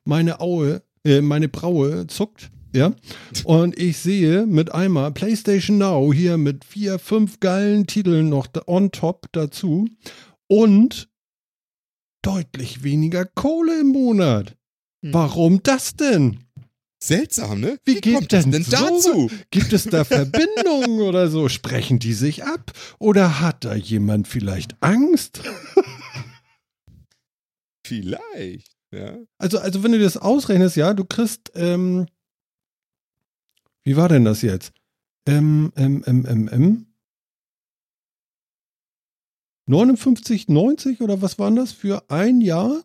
Meine 0.05 0.41
Aue, 0.41 0.83
äh, 1.05 1.23
meine 1.23 1.49
Braue 1.49 2.07
zuckt. 2.07 2.53
Ja, 2.73 2.93
und 3.45 3.77
ich 3.79 3.99
sehe 3.99 4.47
mit 4.47 4.73
einmal 4.73 5.11
PlayStation 5.13 5.79
Now 5.79 6.13
hier 6.13 6.37
mit 6.37 6.65
vier, 6.65 6.99
fünf 6.99 7.41
geilen 7.41 7.87
Titeln 7.87 8.29
noch 8.29 8.47
on 8.67 8.93
top 8.93 9.27
dazu 9.33 9.89
und 10.47 11.09
deutlich 12.23 12.85
weniger 12.85 13.25
Kohle 13.25 13.81
im 13.81 13.89
Monat. 13.89 14.57
Hm. 15.05 15.15
Warum 15.15 15.63
das 15.63 15.97
denn? 15.97 16.45
seltsam, 17.03 17.61
ne? 17.61 17.79
Wie 17.85 18.01
geht 18.01 18.15
kommt 18.15 18.33
das 18.33 18.45
denn 18.45 18.53
denn 18.53 18.67
dazu? 18.69 19.31
Gibt 19.51 19.73
es 19.73 19.85
da 19.85 20.05
Verbindungen 20.05 21.01
oder 21.01 21.29
so? 21.29 21.49
Sprechen 21.49 21.99
die 21.99 22.13
sich 22.13 22.45
ab? 22.45 22.73
Oder 22.99 23.41
hat 23.41 23.65
da 23.65 23.75
jemand 23.75 24.29
vielleicht 24.29 24.77
Angst? 24.83 25.41
Vielleicht, 27.87 28.77
ja. 28.93 29.19
Also, 29.39 29.59
also 29.59 29.83
wenn 29.83 29.93
du 29.93 29.99
das 29.99 30.17
ausrechnest, 30.17 30.77
ja, 30.77 30.95
du 30.95 31.05
kriegst, 31.05 31.51
ähm, 31.55 32.07
wie 33.91 33.97
war 33.97 34.09
denn 34.09 34.25
das 34.25 34.43
jetzt? 34.43 34.73
Ähm, 35.27 35.73
ähm, 35.75 36.05
ähm, 36.07 36.25
ähm, 36.29 36.49
ähm. 36.53 36.87
59,90 39.69 41.01
oder 41.01 41.21
was 41.23 41.41
waren 41.41 41.57
das 41.57 41.73
für 41.73 42.09
ein 42.09 42.41
Jahr? 42.41 42.85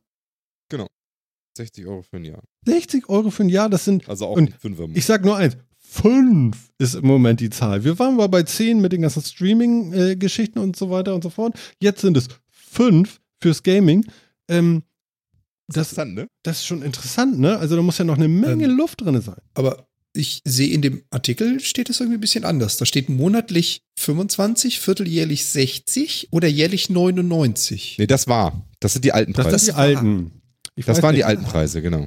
60 1.57 1.85
Euro 1.85 2.01
für 2.01 2.17
ein 2.17 2.25
Jahr. 2.25 2.43
60 2.65 3.07
Euro 3.07 3.29
für 3.29 3.43
ein 3.43 3.49
Jahr, 3.49 3.69
das 3.69 3.85
sind, 3.85 4.09
Also 4.09 4.25
auch 4.25 4.35
Und 4.35 4.47
die 4.47 4.53
Fünfer. 4.53 4.87
ich 4.95 5.05
sag 5.05 5.23
nur 5.23 5.37
eins, 5.37 5.55
fünf 5.77 6.71
ist 6.79 6.95
im 6.95 7.05
Moment 7.05 7.39
die 7.39 7.51
Zahl. 7.51 7.83
Wir 7.83 7.99
waren 7.99 8.15
mal 8.15 8.27
bei 8.27 8.41
10 8.41 8.81
mit 8.81 8.91
den 8.91 9.03
ganzen 9.03 9.21
Streaming-Geschichten 9.21 10.57
und 10.57 10.75
so 10.75 10.89
weiter 10.89 11.13
und 11.13 11.23
so 11.23 11.29
fort. 11.29 11.53
Jetzt 11.79 12.01
sind 12.01 12.17
es 12.17 12.29
fünf 12.49 13.21
fürs 13.39 13.61
Gaming. 13.61 14.05
Ähm, 14.49 14.81
das, 15.67 15.91
Interessant, 15.91 16.15
ne? 16.15 16.27
das 16.41 16.57
ist 16.57 16.65
schon 16.65 16.81
interessant, 16.81 17.39
ne? 17.39 17.57
Also 17.59 17.75
da 17.75 17.81
muss 17.83 17.99
ja 17.99 18.05
noch 18.05 18.17
eine 18.17 18.27
Menge 18.27 18.65
Ähm, 18.65 18.75
Luft 18.75 19.01
drin 19.01 19.21
sein. 19.21 19.41
Aber 19.53 19.87
ich 20.15 20.41
sehe 20.45 20.69
in 20.69 20.81
dem 20.81 21.03
Artikel 21.11 21.59
steht 21.59 21.89
es 21.89 21.99
irgendwie 21.99 22.17
ein 22.17 22.21
bisschen 22.21 22.45
anders. 22.45 22.77
Da 22.77 22.85
steht 22.85 23.09
monatlich 23.09 23.81
25, 23.97 24.79
vierteljährlich 24.79 25.45
60 25.45 26.29
oder 26.31 26.47
jährlich 26.47 26.89
99. 26.89 27.97
Nee, 27.99 28.07
das 28.07 28.27
war. 28.27 28.65
Das 28.79 28.93
sind 28.93 29.05
die 29.05 29.11
alten 29.11 29.33
Das, 29.33 29.43
Preise. 29.45 29.51
das 29.55 29.65
Das, 29.65 29.75
sind 29.75 29.75
die 29.75 29.97
alten. 29.97 30.31
Ich 30.75 30.87
weiß 30.87 31.01
waren 31.01 31.13
die 31.15 31.19
nicht. 31.19 31.25
alten 31.25 31.43
Preise, 31.45 31.81
genau. 31.81 32.05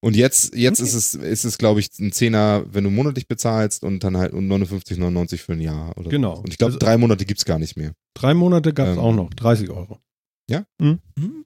Und 0.00 0.14
jetzt, 0.14 0.54
jetzt 0.54 0.80
Okay. 0.80 0.88
ist 0.88 0.94
es, 0.94 1.14
ist 1.14 1.44
es, 1.44 1.58
glaube 1.58 1.80
ich, 1.80 1.88
ein 1.98 2.12
Zehner, 2.12 2.64
wenn 2.70 2.84
du 2.84 2.90
monatlich 2.90 3.26
bezahlst 3.28 3.82
und 3.82 4.04
dann 4.04 4.16
halt 4.16 4.32
und 4.34 4.46
59,99 4.46 5.38
für 5.38 5.52
ein 5.52 5.60
Jahr. 5.60 5.96
Oder 5.98 6.10
Genau. 6.10 6.36
so. 6.36 6.42
Und 6.42 6.50
ich 6.52 6.58
glaube, 6.58 6.74
Also- 6.74 6.78
drei 6.78 6.96
Monate 6.96 7.24
gibt's 7.24 7.44
gar 7.44 7.58
nicht 7.58 7.76
mehr. 7.76 7.92
Drei 8.14 8.34
Monate 8.34 8.72
gab 8.72 8.88
es 8.88 8.92
Ähm, 8.94 8.98
auch 9.00 9.14
noch, 9.14 9.30
30 9.34 9.68
Euro. 9.70 9.98
Ja? 10.48 10.64
Mhm. 10.78 11.00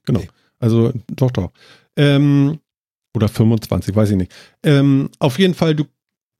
Genau. 0.05 0.23
Also 0.59 0.93
doch, 1.15 1.31
doch. 1.31 1.51
Ähm, 1.97 2.59
oder 3.15 3.27
25, 3.27 3.95
weiß 3.95 4.11
ich 4.11 4.17
nicht. 4.17 4.31
Ähm, 4.63 5.09
auf 5.19 5.39
jeden 5.39 5.53
Fall, 5.53 5.75
du. 5.75 5.85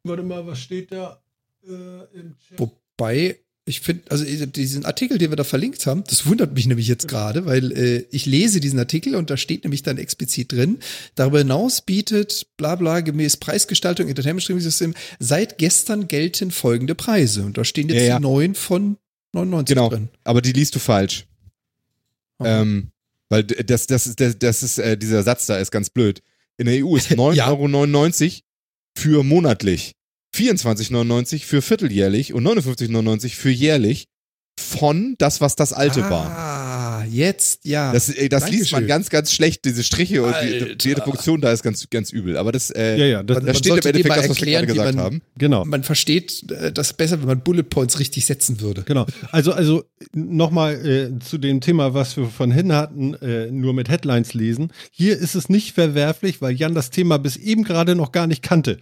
Warte 0.04 0.24
mal, 0.24 0.46
was 0.46 0.60
steht 0.60 0.92
da 0.92 1.22
äh, 1.64 2.20
im 2.20 2.36
Chat? 2.40 2.60
Wobei, 2.60 3.40
ich 3.66 3.82
finde, 3.82 4.04
also 4.10 4.26
diesen 4.26 4.86
Artikel, 4.86 5.18
den 5.18 5.32
wir 5.32 5.36
da 5.36 5.44
verlinkt 5.44 5.86
haben, 5.86 6.04
das 6.06 6.26
wundert 6.26 6.54
mich 6.54 6.66
nämlich 6.66 6.88
jetzt 6.88 7.08
gerade, 7.08 7.46
weil 7.46 7.72
äh, 7.72 8.06
ich 8.12 8.26
lese 8.26 8.60
diesen 8.60 8.80
Artikel 8.80 9.16
und 9.16 9.30
da 9.30 9.38
steht 9.38 9.64
nämlich 9.64 9.84
dann 9.84 9.98
explizit 9.98 10.52
drin, 10.52 10.80
darüber 11.16 11.40
hinaus 11.40 11.82
bietet 11.82 12.48
bla 12.58 12.76
bla 12.76 13.02
gemäß 13.02 13.38
Preisgestaltung 13.38 14.08
Entertainment 14.08 14.44
Streaming 14.44 14.64
System 14.64 14.94
seit 15.20 15.58
gestern 15.60 16.08
gelten 16.08 16.52
folgende 16.52 16.96
Preise 16.96 17.44
und 17.44 17.58
da 17.58 17.64
stehen 17.64 17.90
jetzt 17.90 18.02
ja, 18.02 18.08
ja. 18.08 18.20
neun 18.20 18.56
von 18.56 18.98
99 19.34 19.76
genau, 19.76 19.90
drin. 19.90 20.10
Aber 20.24 20.42
die 20.42 20.54
liest 20.54 20.76
du 20.76 20.80
falsch. 20.80 21.28
Okay. 22.40 22.62
Ähm, 22.62 22.92
weil 23.30 23.44
das, 23.44 23.88
das, 23.88 24.16
das, 24.16 24.40
das 24.40 24.64
ist, 24.64 24.78
äh, 24.80 24.98
dieser 24.98 25.24
Satz 25.24 25.46
da 25.46 25.58
ist 25.58 25.72
ganz 25.72 25.90
blöd. 25.90 26.22
In 26.62 26.68
der 26.68 26.86
EU 26.86 26.96
ist 26.96 27.10
9,99 27.12 28.24
Euro 28.24 28.40
für 28.96 29.24
monatlich. 29.24 29.94
24,99 30.36 31.44
für 31.44 31.64
vierteljährlich 31.64 32.34
und 32.34 32.48
59,99 32.48 33.36
für 33.36 33.50
jährlich 33.50 34.06
von 34.60 35.16
das, 35.18 35.42
was 35.42 35.56
das 35.56 35.74
alte 35.74 36.06
ah, 36.06 36.10
war. 36.12 36.71
Jetzt, 37.12 37.66
ja. 37.66 37.92
Das, 37.92 38.10
äh, 38.10 38.30
das 38.30 38.50
liest 38.50 38.72
man 38.72 38.88
ganz, 38.88 39.10
ganz 39.10 39.32
schlecht, 39.32 39.66
diese 39.66 39.84
Striche 39.84 40.24
und 40.24 40.34
die, 40.44 40.78
die 40.78 40.96
Funktion 40.96 41.42
da 41.42 41.52
ist 41.52 41.64
ganz, 41.64 41.90
ganz 41.90 42.12
übel. 42.12 42.38
Aber 42.38 42.52
das, 42.52 42.72
äh, 42.72 42.98
ja, 42.98 43.06
ja, 43.06 43.24
das, 43.24 43.44
da 43.44 43.54
steht 43.54 43.72
im 43.72 43.78
Endeffekt 43.78 44.18
das, 44.18 44.30
was 44.30 44.42
wir 44.42 44.52
gerade 44.52 44.68
gesagt 44.68 44.96
man, 44.96 45.04
haben. 45.04 45.22
Genau. 45.38 45.66
Man 45.66 45.84
versteht 45.84 46.50
äh, 46.52 46.72
das 46.72 46.94
besser, 46.94 47.20
wenn 47.20 47.28
man 47.28 47.42
Bullet 47.42 47.64
Points 47.64 48.00
richtig 48.00 48.26
setzen 48.26 48.62
würde. 48.62 48.84
Genau. 48.84 49.06
Also, 49.32 49.54
also 49.54 49.84
nochmal 50.14 50.86
äh, 50.86 51.20
zu 51.20 51.38
dem 51.38 51.62
Thema, 51.62 51.94
was 51.94 52.18
wir 52.18 52.28
von 52.28 52.52
hin 52.52 52.74
hatten, 52.74 53.14
äh, 53.16 53.52
nur 53.52 53.74
mit 53.74 53.90
Headlines 53.90 54.34
lesen. 54.34 54.72
Hier 54.92 55.18
ist 55.18 55.36
es 55.36 55.50
nicht 55.50 55.74
verwerflich, 55.74 56.42
weil 56.42 56.54
Jan 56.54 56.74
das 56.74 56.90
Thema 56.90 57.18
bis 57.20 57.38
eben 57.38 57.64
gerade 57.64 57.96
noch 57.96 58.12
gar 58.12 58.28
nicht 58.28 58.42
kannte. 58.42 58.78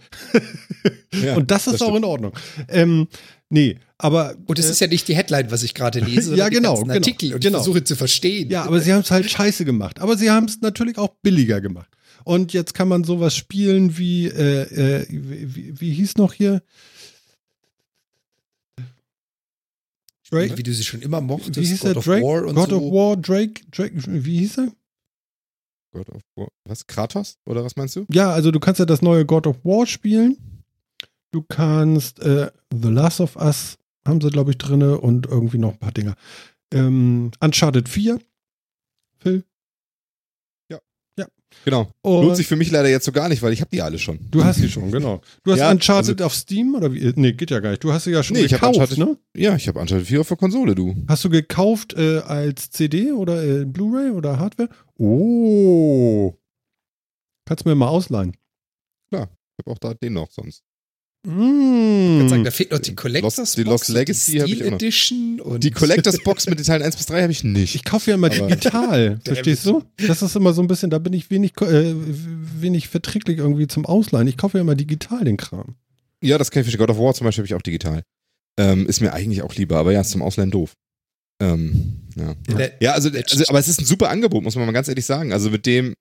ja, 1.12 1.34
und 1.36 1.50
das 1.50 1.66
ist 1.66 1.80
das 1.80 1.82
auch 1.82 1.94
in 1.94 2.04
Ordnung. 2.04 2.32
Ähm, 2.68 3.08
Nee, 3.52 3.78
aber. 3.98 4.36
Und 4.46 4.58
es 4.58 4.66
äh, 4.66 4.70
ist 4.70 4.80
ja 4.80 4.86
nicht 4.86 5.08
die 5.08 5.16
Headline, 5.16 5.50
was 5.50 5.64
ich 5.64 5.74
gerade 5.74 5.98
lese, 5.98 6.34
ja, 6.36 6.48
genau, 6.48 6.80
genau, 6.80 6.94
Artikel 6.94 7.34
und 7.34 7.40
genau. 7.40 7.58
ich 7.58 7.64
versuche 7.64 7.84
zu 7.84 7.96
verstehen. 7.96 8.48
Ja, 8.48 8.64
aber 8.64 8.80
sie 8.80 8.92
haben 8.92 9.00
es 9.00 9.10
halt 9.10 9.28
scheiße 9.30 9.64
gemacht. 9.64 10.00
Aber 10.00 10.16
sie 10.16 10.30
haben 10.30 10.46
es 10.46 10.60
natürlich 10.60 10.96
auch 10.96 11.14
billiger 11.22 11.60
gemacht. 11.60 11.90
Und 12.24 12.52
jetzt 12.52 12.74
kann 12.74 12.86
man 12.86 13.02
sowas 13.02 13.34
spielen 13.34 13.98
wie, 13.98 14.26
äh, 14.26 15.00
äh, 15.00 15.06
wie, 15.08 15.80
wie, 15.80 15.92
hieß 15.92 16.16
noch 16.16 16.32
hier? 16.32 16.62
Drake? 20.30 20.56
Wie 20.56 20.62
du 20.62 20.72
sie 20.72 20.84
schon 20.84 21.02
immer 21.02 21.20
mochtest. 21.20 21.56
Wie 21.56 21.66
hieß 21.66 21.80
God 21.80 21.96
der? 21.96 22.02
Drake? 22.02 22.22
War 22.22 22.42
God 22.54 22.70
so. 22.70 22.76
of 22.76 22.92
War, 22.92 23.16
Drake, 23.16 23.62
Drake, 23.72 23.94
wie 24.06 24.38
hieß 24.38 24.58
er? 24.58 24.72
God 25.92 26.08
of 26.10 26.22
War. 26.36 26.48
Was? 26.64 26.86
Kratos? 26.86 27.36
Oder 27.46 27.64
was 27.64 27.74
meinst 27.74 27.96
du? 27.96 28.06
Ja, 28.12 28.30
also 28.30 28.52
du 28.52 28.60
kannst 28.60 28.78
ja 28.78 28.86
das 28.86 29.02
neue 29.02 29.26
God 29.26 29.48
of 29.48 29.56
War 29.64 29.86
spielen. 29.86 30.36
Du 31.32 31.42
kannst 31.42 32.20
äh, 32.20 32.50
The 32.72 32.88
Last 32.88 33.20
of 33.20 33.36
Us 33.36 33.78
haben 34.06 34.20
sie, 34.20 34.30
glaube 34.30 34.50
ich, 34.50 34.58
drin 34.58 34.82
und 34.82 35.26
irgendwie 35.26 35.58
noch 35.58 35.72
ein 35.72 35.78
paar 35.78 35.92
Dinger. 35.92 36.14
Ähm, 36.72 37.30
Uncharted 37.40 37.88
4. 37.88 38.18
Phil? 39.18 39.44
Ja. 40.70 40.78
Ja. 41.18 41.26
Genau. 41.64 41.92
Und 42.02 42.24
Lohnt 42.24 42.36
sich 42.36 42.46
für 42.46 42.56
mich 42.56 42.70
leider 42.70 42.88
jetzt 42.88 43.04
so 43.04 43.12
gar 43.12 43.28
nicht, 43.28 43.42
weil 43.42 43.52
ich 43.52 43.60
habe 43.60 43.70
die 43.70 43.82
alle 43.82 43.98
schon. 43.98 44.18
Du 44.30 44.44
hast 44.44 44.60
die 44.60 44.68
schon, 44.68 44.90
genau. 44.90 45.20
Du 45.44 45.52
hast 45.52 45.58
ja, 45.58 45.70
Uncharted 45.70 46.20
also, 46.20 46.26
auf 46.26 46.34
Steam 46.34 46.74
oder 46.74 46.92
wie? 46.92 47.12
Nee, 47.16 47.32
geht 47.32 47.50
ja 47.50 47.60
gar 47.60 47.70
nicht. 47.70 47.84
Du 47.84 47.92
hast 47.92 48.04
sie 48.04 48.12
ja 48.12 48.22
schon 48.22 48.36
nee, 48.36 48.46
gekauft, 48.46 48.96
ne? 48.98 49.16
Ja, 49.36 49.54
ich 49.54 49.68
habe 49.68 49.78
Uncharted 49.78 50.06
4 50.06 50.20
auf 50.22 50.28
der 50.28 50.36
Konsole, 50.36 50.74
du. 50.74 50.96
Hast 51.06 51.24
du 51.24 51.30
gekauft 51.30 51.94
äh, 51.94 52.18
als 52.20 52.70
CD 52.70 53.12
oder 53.12 53.42
äh, 53.44 53.64
Blu-ray 53.64 54.10
oder 54.10 54.38
Hardware? 54.38 54.68
Oh. 54.96 56.34
Kannst 57.44 57.64
du 57.64 57.68
mir 57.68 57.74
mal 57.74 57.88
ausleihen. 57.88 58.36
Klar, 59.10 59.28
ich 59.58 59.66
habe 59.66 59.72
auch 59.72 59.78
da 59.78 59.94
den 59.94 60.14
noch 60.14 60.30
sonst. 60.30 60.64
Mm. 61.22 62.22
Ich 62.22 62.30
sagen, 62.30 62.44
da 62.44 62.50
fehlt 62.50 62.70
noch 62.70 62.78
die 62.78 62.94
Collectors 62.94 63.36
Box, 63.36 63.52
die 63.52 63.62
Lost 63.62 63.88
Legacy 63.88 64.32
die 64.32 64.40
Steel 64.40 64.62
Edition 64.62 65.40
und 65.40 65.62
die 65.62 65.70
Collectors 65.70 66.18
Box 66.24 66.48
mit 66.48 66.58
den 66.58 66.64
Teilen 66.64 66.82
1 66.82 66.96
bis 66.96 67.06
3 67.06 67.22
habe 67.22 67.32
ich 67.32 67.44
nicht. 67.44 67.74
Ich 67.74 67.84
kaufe 67.84 68.10
ja 68.10 68.14
immer 68.14 68.30
digital, 68.30 69.20
verstehst 69.24 69.66
du? 69.66 69.84
Das 70.06 70.22
ist 70.22 70.34
immer 70.34 70.54
so 70.54 70.62
ein 70.62 70.66
bisschen, 70.66 70.88
da 70.88 70.98
bin 70.98 71.12
ich 71.12 71.30
wenig 71.30 71.52
äh, 71.60 71.94
wenig 71.94 72.88
verträglich 72.88 73.38
irgendwie 73.38 73.66
zum 73.66 73.84
Ausleihen. 73.84 74.28
Ich 74.28 74.38
kaufe 74.38 74.56
ja 74.56 74.62
immer 74.62 74.74
digital 74.74 75.24
den 75.24 75.36
Kram. 75.36 75.74
Ja, 76.22 76.38
das 76.38 76.50
kann 76.50 76.64
ich. 76.66 76.78
God 76.78 76.90
of 76.90 76.98
War 76.98 77.12
zum 77.12 77.26
Beispiel 77.26 77.42
habe 77.42 77.46
ich 77.46 77.54
auch 77.54 77.62
digital. 77.62 78.02
Ähm, 78.58 78.86
ist 78.86 79.00
mir 79.00 79.12
eigentlich 79.12 79.42
auch 79.42 79.54
lieber, 79.54 79.76
aber 79.76 79.92
ja, 79.92 80.00
ist 80.00 80.10
zum 80.10 80.22
Ausleihen 80.22 80.50
doof. 80.50 80.74
Ähm, 81.40 82.00
ja. 82.16 82.34
ja, 82.80 82.92
also, 82.92 83.08
also, 83.08 83.44
aber 83.48 83.58
es 83.58 83.68
ist 83.68 83.80
ein 83.80 83.86
super 83.86 84.10
Angebot, 84.10 84.42
muss 84.42 84.56
man 84.56 84.66
mal 84.66 84.72
ganz 84.72 84.88
ehrlich 84.88 85.06
sagen. 85.06 85.32
Also 85.32 85.50
mit 85.50 85.64
dem, 85.64 85.94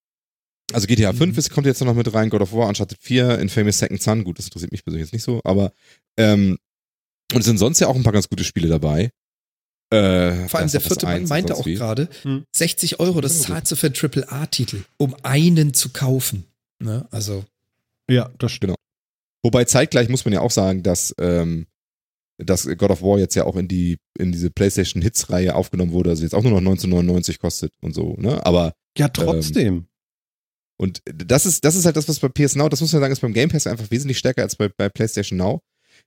also 0.74 0.88
GTA 0.88 1.14
5 1.14 1.34
mhm. 1.34 1.40
ist, 1.40 1.50
kommt 1.50 1.68
jetzt 1.68 1.82
noch 1.82 1.94
mit 1.94 2.14
rein, 2.14 2.30
God 2.30 2.42
of 2.42 2.54
War, 2.54 2.68
Uncharted 2.68 2.98
4, 3.00 3.40
Infamous 3.40 3.80
Second 3.80 4.02
Son, 4.02 4.24
gut, 4.24 4.38
das 4.38 4.46
interessiert 4.46 4.72
mich 4.72 4.84
persönlich 4.84 5.08
jetzt 5.08 5.14
nicht 5.14 5.24
so, 5.24 5.42
aber 5.44 5.72
ähm, 6.18 6.58
und 7.34 7.40
es 7.40 7.46
sind 7.46 7.58
sonst 7.58 7.80
ja 7.80 7.88
auch 7.88 7.96
ein 7.96 8.04
paar 8.04 8.14
ganz 8.14 8.28
gute 8.28 8.44
Spiele 8.44 8.68
dabei. 8.68 9.12
Äh, 9.92 10.48
Vor 10.48 10.60
allem 10.60 10.70
der 10.70 10.82
vierte 10.82 11.06
Mann 11.06 11.26
meinte 11.26 11.56
auch 11.56 11.66
gerade, 11.66 12.10
hm. 12.22 12.46
60 12.56 13.00
Euro, 13.00 13.22
das 13.22 13.42
zahlst 13.42 13.72
du 13.72 13.76
für 13.76 13.88
einen 13.88 14.26
AAA-Titel, 14.26 14.84
um 14.98 15.16
einen 15.24 15.74
zu 15.74 15.90
kaufen. 15.90 16.46
Ne? 16.80 17.08
Also. 17.12 17.46
Ja, 18.10 18.30
das 18.38 18.52
stimmt. 18.52 18.70
Genau. 18.70 18.76
Wobei 19.44 19.66
zeitgleich 19.66 20.10
muss 20.10 20.26
man 20.26 20.34
ja 20.34 20.42
auch 20.42 20.52
sagen, 20.52 20.84
dass, 20.84 21.16
ähm, 21.20 21.66
dass 22.38 22.66
God 22.66 22.92
of 22.92 23.02
War 23.02 23.18
jetzt 23.18 23.36
ja 23.36 23.46
auch 23.46 23.56
in 23.56 23.68
die, 23.68 23.98
in 24.18 24.32
diese 24.32 24.52
PlayStation 24.52 25.02
Hits-Reihe 25.02 25.56
aufgenommen 25.56 25.92
wurde, 25.92 26.12
also 26.12 26.24
jetzt 26.24 26.34
auch 26.34 26.44
nur 26.44 26.52
noch 26.52 26.60
1999 26.60 27.40
kostet 27.40 27.74
und 27.82 27.94
so, 27.94 28.16
ne? 28.18 28.46
Aber. 28.46 28.74
Ja, 28.98 29.08
trotzdem. 29.08 29.68
Ähm, 29.68 29.89
und 30.80 31.02
das 31.06 31.46
ist, 31.46 31.66
das 31.66 31.76
ist 31.76 31.86
halt 31.86 31.98
das, 31.98 32.08
was 32.08 32.20
bei 32.20 32.30
PS 32.30 32.56
Now, 32.56 32.70
das 32.70 32.80
muss 32.80 32.94
man 32.94 33.02
sagen, 33.02 33.12
ist 33.12 33.20
beim 33.20 33.34
Game 33.34 33.50
Pass 33.50 33.68
einfach 33.68 33.92
wesentlich 33.92 34.18
stärker 34.18 34.44
als 34.44 34.56
bei, 34.56 34.70
bei 34.70 34.88
PlayStation 34.88 35.38
Now. 35.38 35.62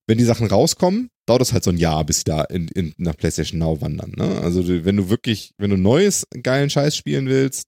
Wenn 0.07 0.17
die 0.17 0.25
Sachen 0.25 0.47
rauskommen, 0.47 1.11
dauert 1.27 1.43
es 1.43 1.53
halt 1.53 1.63
so 1.63 1.71
ein 1.71 1.77
Jahr, 1.77 2.05
bis 2.05 2.19
sie 2.19 2.25
da 2.25 2.43
in, 2.45 2.69
in, 2.69 2.95
nach 2.97 3.17
PlayStation 3.17 3.59
Now 3.59 3.81
wandern. 3.83 4.13
Ne? 4.17 4.41
Also 4.41 4.67
wenn 4.67 4.97
du 4.97 5.11
wirklich, 5.11 5.53
wenn 5.59 5.71
du 5.71 5.77
neues, 5.77 6.27
geilen 6.43 6.71
Scheiß 6.71 6.97
spielen 6.97 7.27
willst, 7.27 7.65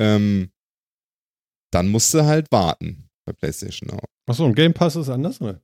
ähm, 0.00 0.50
dann 1.72 1.88
musst 1.88 2.14
du 2.14 2.24
halt 2.24 2.46
warten 2.52 3.08
bei 3.26 3.32
PlayStation 3.32 3.88
Now. 3.88 4.00
Achso, 4.26 4.44
und 4.44 4.54
Game 4.54 4.72
Pass 4.72 4.94
ist 4.94 5.08
anders, 5.08 5.40
oder? 5.40 5.60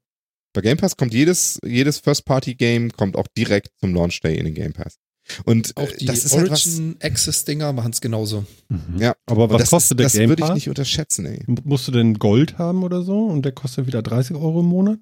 Bei 0.52 0.62
Game 0.62 0.78
Pass 0.78 0.96
kommt 0.96 1.14
jedes, 1.14 1.60
jedes 1.64 1.98
First-Party-Game 2.00 2.90
kommt 2.90 3.14
auch 3.14 3.28
direkt 3.36 3.70
zum 3.78 3.94
Launch 3.94 4.20
Day 4.20 4.36
in 4.36 4.46
den 4.46 4.54
Game 4.54 4.72
Pass. 4.72 4.98
Und 5.44 5.76
auch 5.76 5.90
die 5.90 6.06
das 6.06 6.24
ist 6.24 6.36
halt 6.36 6.50
Origin 6.50 6.96
Access 7.00 7.44
Dinger 7.44 7.72
machen 7.72 7.92
es 7.92 8.00
genauso. 8.00 8.44
Mhm. 8.68 9.00
Ja, 9.00 9.14
aber 9.26 9.50
was 9.50 9.62
das 9.62 9.70
kostet 9.70 9.98
der 9.98 10.08
Game 10.08 10.28
Pass? 10.28 10.36
Das 10.36 10.38
würde 10.38 10.42
ich 10.42 10.54
nicht 10.54 10.68
unterschätzen, 10.68 11.26
ey. 11.26 11.44
Musst 11.64 11.88
du 11.88 11.92
denn 11.92 12.14
Gold 12.18 12.58
haben 12.58 12.84
oder 12.84 13.02
so 13.02 13.26
und 13.26 13.44
der 13.44 13.52
kostet 13.52 13.86
wieder 13.86 14.02
30 14.02 14.36
Euro 14.36 14.60
im 14.60 14.66
Monat? 14.66 15.00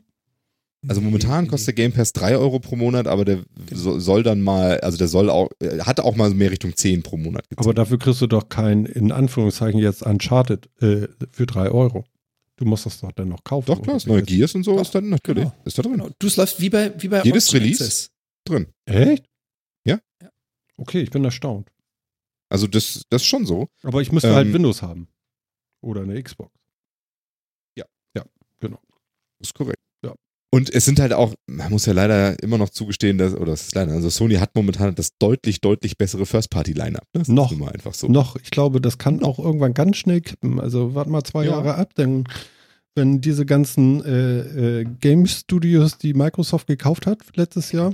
Also 0.87 1.01
momentan 1.01 1.49
kostet 1.49 1.69
der 1.69 1.75
Game 1.75 1.93
Pass 1.93 2.13
3 2.13 2.37
Euro 2.37 2.59
pro 2.59 2.77
Monat, 2.77 3.07
aber 3.07 3.25
der 3.25 3.45
soll 3.71 4.23
dann 4.23 4.43
mal, 4.43 4.81
also 4.81 4.99
der 4.99 5.09
soll 5.09 5.31
auch, 5.31 5.49
hat 5.81 6.01
auch 6.01 6.17
mal 6.17 6.31
mehr 6.31 6.51
Richtung 6.51 6.77
10 6.77 7.03
pro 7.03 7.17
Monat 7.17 7.49
gezogen. 7.49 7.67
Aber 7.67 7.75
dafür 7.75 7.99
kriegst 7.99 8.21
du 8.21 8.27
doch 8.27 8.49
kein, 8.49 8.85
in 8.85 9.11
Anführungszeichen 9.11 9.81
jetzt 9.81 10.03
Uncharted 10.03 10.69
äh, 10.83 11.09
für 11.33 11.47
3 11.47 11.71
Euro. 11.71 12.05
Du 12.57 12.67
musst 12.67 12.87
das 12.87 13.01
doch 13.01 13.13
dann 13.13 13.29
noch 13.29 13.43
kaufen. 13.43 13.67
Doch, 13.67 13.83
klar, 13.83 13.97
das 13.97 14.07
neue 14.07 14.23
Gears 14.23 14.55
und 14.55 14.63
so 14.65 14.75
doch, 14.75 14.83
ist 14.83 14.95
dann 14.95 15.09
natürlich, 15.09 15.45
genau. 15.45 15.57
ist 15.65 15.79
da 15.79 15.83
drin. 15.83 15.93
Genau. 15.93 16.11
Du 16.19 16.29
läufst 16.37 16.61
wie 16.61 16.71
bei, 16.71 16.93
wie 16.99 17.09
bei 17.09 17.23
Jedes 17.23 17.53
Release 17.53 18.09
drin. 18.45 18.67
Echt? 18.85 19.25
Okay, 20.77 21.01
ich 21.01 21.11
bin 21.11 21.25
erstaunt. 21.25 21.71
Also 22.51 22.67
das, 22.67 23.03
das 23.11 23.23
ist 23.23 23.29
schon 23.29 23.47
so. 23.47 23.69
Aber 23.83 24.01
ich 24.01 24.13
müsste 24.13 24.29
halt 24.29 24.47
ähm, 24.47 24.47
halt 24.47 24.55
Windows 24.55 24.83
haben. 24.83 25.09
Oder 25.83 26.03
eine 26.03 26.23
Xbox. 26.23 26.53
Ja. 27.77 27.85
Ja, 28.17 28.25
genau. 28.61 28.81
Das 29.39 29.49
ist 29.49 29.55
korrekt. 29.55 29.81
Ja. 30.05 30.15
Und 30.53 30.73
es 30.73 30.85
sind 30.85 31.01
halt 31.01 31.13
auch, 31.13 31.35
man 31.47 31.71
muss 31.71 31.87
ja 31.87 31.93
leider 31.93 32.41
immer 32.43 32.59
noch 32.59 32.71
zugestehen, 32.71 33.19
dass, 33.19 33.35
oder 33.35 33.53
es 33.53 33.63
ist 33.63 33.75
leider, 33.75 33.93
also 33.93 34.09
Sony 34.09 34.37
hat 34.37 34.55
momentan 34.55 34.95
das 34.95 35.17
deutlich, 35.19 35.61
deutlich 35.61 35.99
bessere 35.99 36.27
First-Party-Line-Up. 36.27 37.07
Ne? 37.15 37.23
Noch. 37.27 37.53
einfach 37.67 37.95
so. 37.95 38.09
Noch. 38.09 38.37
Ich 38.37 38.51
glaube, 38.51 38.81
das 38.81 38.99
kann 38.99 39.23
auch 39.23 39.39
irgendwann 39.39 39.75
ganz 39.75 39.97
schnell 39.97 40.21
kippen. 40.21 40.61
Also 40.61 40.95
warte 40.95 41.11
mal 41.11 41.25
zwei 41.25 41.45
ja. 41.45 41.53
Jahre 41.53 41.75
ab, 41.75 41.93
dann 41.95 42.25
wenn 42.95 43.21
diese 43.21 43.45
ganzen 43.45 44.05
äh, 44.05 44.81
äh, 44.81 44.85
Game 44.85 45.27
Studios, 45.27 45.99
die 45.99 46.15
Microsoft 46.15 46.67
gekauft 46.67 47.07
hat 47.07 47.19
letztes 47.35 47.73
Jahr, 47.73 47.93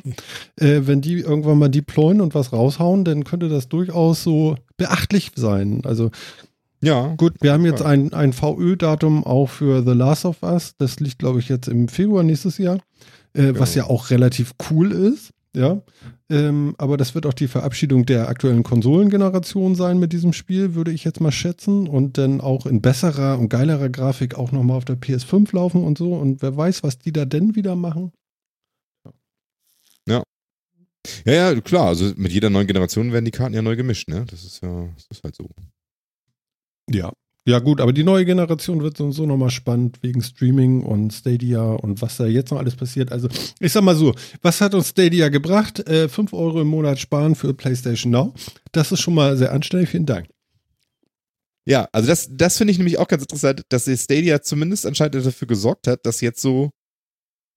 äh, 0.57 0.83
wenn 0.85 1.01
die 1.01 1.21
irgendwann 1.21 1.59
mal 1.59 1.71
deployen 1.71 2.21
und 2.21 2.35
was 2.35 2.53
raushauen, 2.53 3.05
dann 3.05 3.25
könnte 3.25 3.49
das 3.49 3.69
durchaus 3.69 4.23
so 4.23 4.57
beachtlich 4.77 5.33
sein. 5.37 5.83
Also 5.85 6.11
ja. 6.83 7.15
Gut, 7.17 7.35
wir 7.41 7.53
haben 7.53 7.67
jetzt 7.67 7.83
ein, 7.83 8.13
ein 8.15 8.33
VÖ-Datum 8.33 9.25
auch 9.25 9.49
für 9.49 9.83
The 9.83 9.93
Last 9.93 10.25
of 10.25 10.43
Us. 10.43 10.75
Das 10.79 10.99
liegt, 10.99 11.19
glaube 11.19 11.39
ich, 11.39 11.49
jetzt 11.49 11.69
im 11.69 11.89
Februar 11.89 12.23
nächstes 12.23 12.57
Jahr, 12.59 12.79
äh, 13.35 13.53
was 13.55 13.75
ja 13.75 13.85
auch 13.85 14.11
relativ 14.11 14.53
cool 14.71 14.93
ist. 14.93 15.33
Ja, 15.57 15.83
ähm, 16.29 16.77
aber 16.79 16.97
das 16.97 17.17
wird 17.17 17.27
auch 17.27 17.35
die 17.35 17.49
Verabschiedung 17.49 18.07
der 18.07 18.29
aktuellen 18.29 18.63
Konsolengeneration 18.63 19.75
sein 19.75 19.99
mit 19.99 20.13
diesem 20.13 20.33
Spiel, 20.33 20.77
würde 20.77 20.93
ich 20.93 21.03
jetzt 21.03 21.21
mal 21.21 21.33
schätzen. 21.33 21.89
Und 21.89 22.19
dann 22.19 22.41
auch 22.41 22.67
in 22.67 22.81
besserer 22.81 23.37
und 23.37 23.49
geilerer 23.49 23.89
Grafik 23.89 24.37
auch 24.37 24.53
nochmal 24.53 24.77
auf 24.77 24.85
der 24.85 24.97
PS5 24.97 25.55
laufen 25.55 25.83
und 25.83 25.99
so. 25.99 26.15
Und 26.15 26.41
wer 26.41 26.57
weiß, 26.57 26.85
was 26.85 26.99
die 26.99 27.13
da 27.13 27.25
denn 27.25 27.57
wieder 27.57 27.75
machen. 27.75 28.13
Ja. 30.07 30.23
Ja, 31.25 31.33
ja, 31.33 31.61
klar. 31.61 31.89
Also 31.89 32.13
mit 32.17 32.31
jeder 32.31 32.51
neuen 32.51 32.69
Generation 32.69 33.13
werden 33.13 33.25
die 33.25 33.33
Karten 33.33 33.55
ja 33.55 33.63
neu 33.63 33.75
gemischt, 33.75 34.09
ne? 34.09 34.25
Das 34.31 34.45
ist 34.45 34.63
ja, 34.63 34.89
das 34.95 35.07
ist 35.11 35.25
halt 35.25 35.35
so. 35.35 35.49
Ja. 36.89 37.13
Ja, 37.51 37.59
gut, 37.59 37.81
aber 37.81 37.93
die 37.93 38.05
neue 38.05 38.25
Generation 38.25 38.81
wird 38.81 38.97
so 38.97 39.03
und 39.03 39.11
so 39.11 39.27
nochmal 39.27 39.51
spannend 39.51 40.05
wegen 40.05 40.23
Streaming 40.23 40.85
und 40.85 41.13
Stadia 41.13 41.61
und 41.61 42.01
was 42.01 42.17
da 42.17 42.27
jetzt 42.27 42.53
noch 42.53 42.61
alles 42.61 42.77
passiert. 42.77 43.11
Also, 43.11 43.29
ich 43.59 43.73
sag 43.73 43.83
mal 43.83 43.97
so, 43.97 44.15
was 44.41 44.61
hat 44.61 44.73
uns 44.73 44.91
Stadia 44.91 45.31
gebracht? 45.31 45.81
Äh, 45.89 46.09
5 46.09 46.33
Euro 46.33 46.61
im 46.61 46.69
Monat 46.69 47.01
sparen 47.01 47.35
für 47.35 47.53
PlayStation 47.53 48.13
Now. 48.13 48.35
Das 48.71 48.93
ist 48.93 49.01
schon 49.01 49.15
mal 49.15 49.37
sehr 49.37 49.51
anständig. 49.51 49.89
Vielen 49.89 50.07
Dank. 50.07 50.29
Ja, 51.67 51.89
also 51.91 52.07
das, 52.07 52.29
das 52.31 52.57
finde 52.57 52.71
ich 52.71 52.79
nämlich 52.79 52.99
auch 52.99 53.09
ganz 53.09 53.25
interessant, 53.25 53.63
dass 53.69 53.91
Stadia 54.01 54.43
zumindest 54.43 54.87
anscheinend 54.87 55.17
dafür 55.17 55.49
gesorgt 55.49 55.89
hat, 55.89 56.07
dass 56.07 56.21
jetzt 56.21 56.41
so 56.41 56.71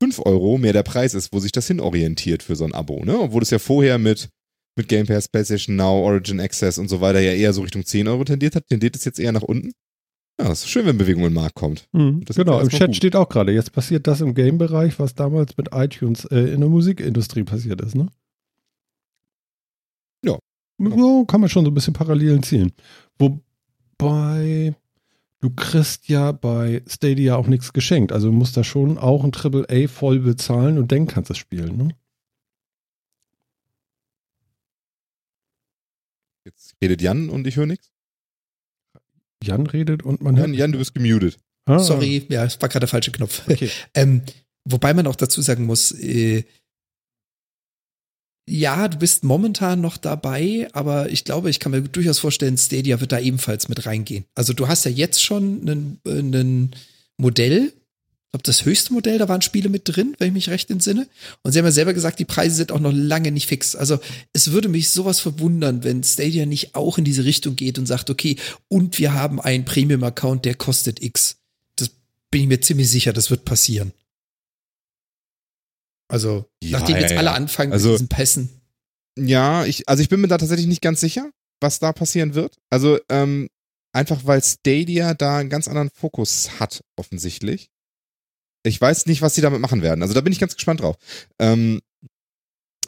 5 0.01 0.25
Euro 0.25 0.57
mehr 0.57 0.73
der 0.73 0.81
Preis 0.81 1.13
ist, 1.13 1.31
wo 1.33 1.39
sich 1.39 1.51
das 1.51 1.67
hinorientiert 1.67 2.41
für 2.41 2.55
so 2.55 2.65
ein 2.65 2.73
Abo, 2.73 3.05
ne? 3.05 3.19
Obwohl 3.19 3.43
es 3.43 3.51
ja 3.51 3.59
vorher 3.59 3.99
mit, 3.99 4.29
mit 4.75 4.87
Game 4.87 5.05
Pass, 5.05 5.27
PlayStation 5.27 5.75
Now, 5.75 6.03
Origin 6.03 6.39
Access 6.39 6.77
und 6.77 6.89
so 6.89 7.01
weiter 7.01 7.19
ja 7.19 7.33
eher 7.33 7.53
so 7.53 7.61
Richtung 7.61 7.85
10 7.85 8.07
Euro 8.07 8.23
tendiert 8.23 8.55
hat, 8.55 8.67
tendiert 8.67 8.95
es 8.95 9.05
jetzt 9.05 9.19
eher 9.19 9.31
nach 9.31 9.43
unten. 9.43 9.71
Ja, 10.39 10.51
ist 10.51 10.67
schön, 10.67 10.85
wenn 10.85 10.97
Bewegung 10.97 11.25
im 11.25 11.33
Markt 11.33 11.55
kommt. 11.55 11.87
Mhm, 11.91 12.25
genau, 12.25 12.59
im 12.59 12.69
Chat 12.69 12.87
gut. 12.87 12.95
steht 12.95 13.15
auch 13.15 13.29
gerade, 13.29 13.51
jetzt 13.51 13.71
passiert 13.71 14.07
das 14.07 14.19
im 14.19 14.33
Game-Bereich, 14.33 14.97
was 14.97 15.13
damals 15.13 15.55
mit 15.57 15.69
iTunes 15.73 16.25
äh, 16.25 16.39
in 16.39 16.61
der 16.61 16.69
Musikindustrie 16.69 17.43
passiert 17.43 17.81
ist, 17.81 17.95
ne? 17.95 18.07
Ja. 20.25 20.39
So 20.79 21.25
kann 21.25 21.39
man 21.39 21.49
schon 21.49 21.65
so 21.65 21.71
ein 21.71 21.73
bisschen 21.75 21.93
Parallelen 21.93 22.41
ziehen. 22.41 22.71
Wobei, 23.19 24.73
du 25.39 25.51
kriegst 25.51 26.09
ja 26.09 26.31
bei 26.31 26.81
Stadia 26.87 27.35
auch 27.35 27.47
nichts 27.47 27.71
geschenkt. 27.71 28.11
Also 28.11 28.27
du 28.27 28.33
musst 28.33 28.57
da 28.57 28.63
schon 28.63 28.97
auch 28.97 29.23
ein 29.23 29.31
AAA 29.33 29.87
voll 29.87 30.19
bezahlen 30.19 30.79
und 30.79 30.91
dann 30.91 31.05
kannst 31.05 31.29
du 31.29 31.33
es 31.33 31.37
spielen, 31.37 31.77
ne? 31.77 31.89
Jetzt 36.45 36.75
redet 36.81 37.01
Jan 37.01 37.29
und 37.29 37.47
ich 37.47 37.55
höre 37.55 37.65
nichts. 37.65 37.91
Jan 39.43 39.67
redet 39.67 40.03
und 40.03 40.21
man 40.21 40.35
Jan, 40.35 40.49
hört. 40.51 40.59
Jan, 40.59 40.71
du 40.71 40.77
bist 40.79 40.93
gemutet. 40.93 41.37
Ah. 41.65 41.79
Sorry, 41.79 42.25
ja, 42.29 42.43
es 42.45 42.61
war 42.61 42.69
gerade 42.69 42.81
der 42.81 42.89
falsche 42.89 43.11
Knopf. 43.11 43.47
Okay. 43.47 43.69
ähm, 43.93 44.21
wobei 44.65 44.93
man 44.93 45.07
auch 45.07 45.15
dazu 45.15 45.41
sagen 45.41 45.65
muss, 45.65 45.91
äh, 45.91 46.43
ja, 48.49 48.89
du 48.89 48.97
bist 48.97 49.23
momentan 49.23 49.79
noch 49.79 49.95
dabei, 49.95 50.67
aber 50.73 51.09
ich 51.09 51.23
glaube, 51.23 51.49
ich 51.49 51.61
kann 51.61 51.71
mir 51.71 51.81
durchaus 51.81 52.19
vorstellen, 52.19 52.57
Stadia 52.57 52.99
wird 52.99 53.13
da 53.13 53.19
ebenfalls 53.19 53.69
mit 53.69 53.85
reingehen. 53.85 54.25
Also 54.35 54.51
du 54.51 54.67
hast 54.67 54.83
ja 54.83 54.91
jetzt 54.91 55.23
schon 55.23 55.99
ein 56.05 56.75
Modell, 57.17 57.67
ich 57.67 57.82
glaube, 58.33 58.43
das 58.43 58.65
höchste 58.65 58.93
Modell, 58.93 59.19
da 59.19 59.29
waren 59.29 59.43
Spiele 59.43 59.69
mit 59.69 59.83
drin, 59.85 60.15
wenn 60.17 60.29
ich 60.29 60.33
mich 60.33 60.49
recht 60.49 60.71
entsinne. 60.71 61.07
Und 61.43 61.51
sie 61.51 61.59
haben 61.59 61.65
ja 61.65 61.71
selber 61.71 61.93
gesagt, 61.93 62.17
die 62.17 62.25
Preise 62.25 62.55
sind 62.55 62.71
auch 62.71 62.79
noch 62.79 62.91
lange 62.91 63.31
nicht 63.31 63.47
fix. 63.47 63.75
Also 63.75 63.99
es 64.33 64.51
würde 64.51 64.69
mich 64.69 64.89
sowas 64.89 65.19
verwundern, 65.19 65.83
wenn 65.83 66.03
Stadia 66.03 66.47
nicht 66.47 66.73
auch 66.73 66.97
in 66.97 67.05
diese 67.05 67.25
Richtung 67.25 67.55
geht 67.55 67.77
und 67.77 67.85
sagt, 67.85 68.09
okay, 68.09 68.37
und 68.69 68.97
wir 68.97 69.13
haben 69.13 69.39
einen 69.39 69.65
Premium-Account, 69.65 70.45
der 70.45 70.55
kostet 70.55 71.01
X. 71.03 71.37
Das 71.75 71.91
bin 72.31 72.41
ich 72.41 72.47
mir 72.47 72.59
ziemlich 72.59 72.89
sicher, 72.89 73.13
das 73.13 73.29
wird 73.29 73.45
passieren. 73.45 73.93
Also, 76.07 76.45
ja, 76.63 76.79
nachdem 76.79 76.97
jetzt 76.97 77.11
ja, 77.11 77.17
alle 77.17 77.33
anfangen 77.33 77.71
also, 77.71 77.89
mit 77.89 77.99
diesen 77.99 78.07
Pässen. 78.07 78.49
Ja, 79.17 79.63
ich, 79.65 79.87
also 79.87 80.01
ich 80.01 80.09
bin 80.09 80.21
mir 80.21 80.27
da 80.27 80.39
tatsächlich 80.39 80.67
nicht 80.67 80.81
ganz 80.81 81.01
sicher, 81.01 81.29
was 81.59 81.77
da 81.77 81.93
passieren 81.93 82.33
wird. 82.33 82.57
Also, 82.71 82.99
ähm, 83.09 83.47
einfach 83.93 84.25
weil 84.25 84.43
Stadia 84.43 85.13
da 85.13 85.37
einen 85.37 85.51
ganz 85.51 85.67
anderen 85.67 85.91
Fokus 85.91 86.59
hat, 86.59 86.81
offensichtlich. 86.97 87.69
Ich 88.63 88.79
weiß 88.79 89.05
nicht, 89.05 89.21
was 89.21 89.35
sie 89.35 89.41
damit 89.41 89.59
machen 89.59 89.81
werden. 89.81 90.01
Also 90.01 90.13
da 90.13 90.21
bin 90.21 90.33
ich 90.33 90.39
ganz 90.39 90.55
gespannt 90.55 90.81
drauf. 90.81 90.95
Ähm, 91.39 91.81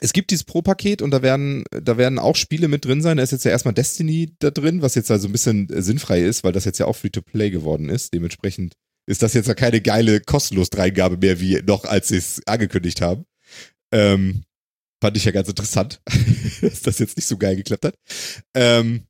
es 0.02 0.14
gibt 0.14 0.32
dieses 0.32 0.44
Pro-Paket 0.44 1.02
und 1.02 1.12
da 1.12 1.22
werden, 1.22 1.64
da 1.72 1.98
werden 1.98 2.20
auch 2.20 2.36
Spiele 2.36 2.68
mit 2.68 2.86
drin 2.86 3.02
sein. 3.02 3.18
Da 3.18 3.24
ist 3.24 3.32
jetzt 3.32 3.46
ja 3.46 3.52
erstmal 3.52 3.74
Destiny 3.74 4.34
da 4.40 4.52
drin, 4.52 4.82
was 4.82 4.96
jetzt 4.96 5.12
also 5.12 5.28
ein 5.28 5.32
bisschen 5.32 5.68
sinnfrei 5.70 6.22
ist, 6.22 6.44
weil 6.44 6.52
das 6.52 6.66
jetzt 6.66 6.80
ja 6.80 6.86
auch 6.86 6.96
Free-to-Play 6.96 7.50
geworden 7.50 7.90
ist. 7.90 8.14
Dementsprechend 8.14 8.74
ist 9.08 9.22
das 9.22 9.34
jetzt 9.34 9.48
ja 9.48 9.54
keine 9.54 9.82
geile 9.82 10.20
Kostenlos-Dreingabe 10.20 11.18
mehr, 11.18 11.40
wie 11.40 11.62
noch, 11.62 11.86
als 11.86 12.10
sie 12.10 12.18
es 12.18 12.42
angekündigt 12.46 13.02
haben. 13.02 13.26
Ähm, 13.92 14.44
fand 15.02 15.18
ich 15.18 15.26
ja 15.26 15.32
ganz 15.32 15.48
interessant, 15.48 16.02
dass 16.62 16.82
das 16.82 17.00
jetzt 17.00 17.18
nicht 17.18 17.28
so 17.28 17.38
geil 17.38 17.56
geklappt 17.56 17.86
hat. 17.86 17.96
Ähm, 18.54 19.06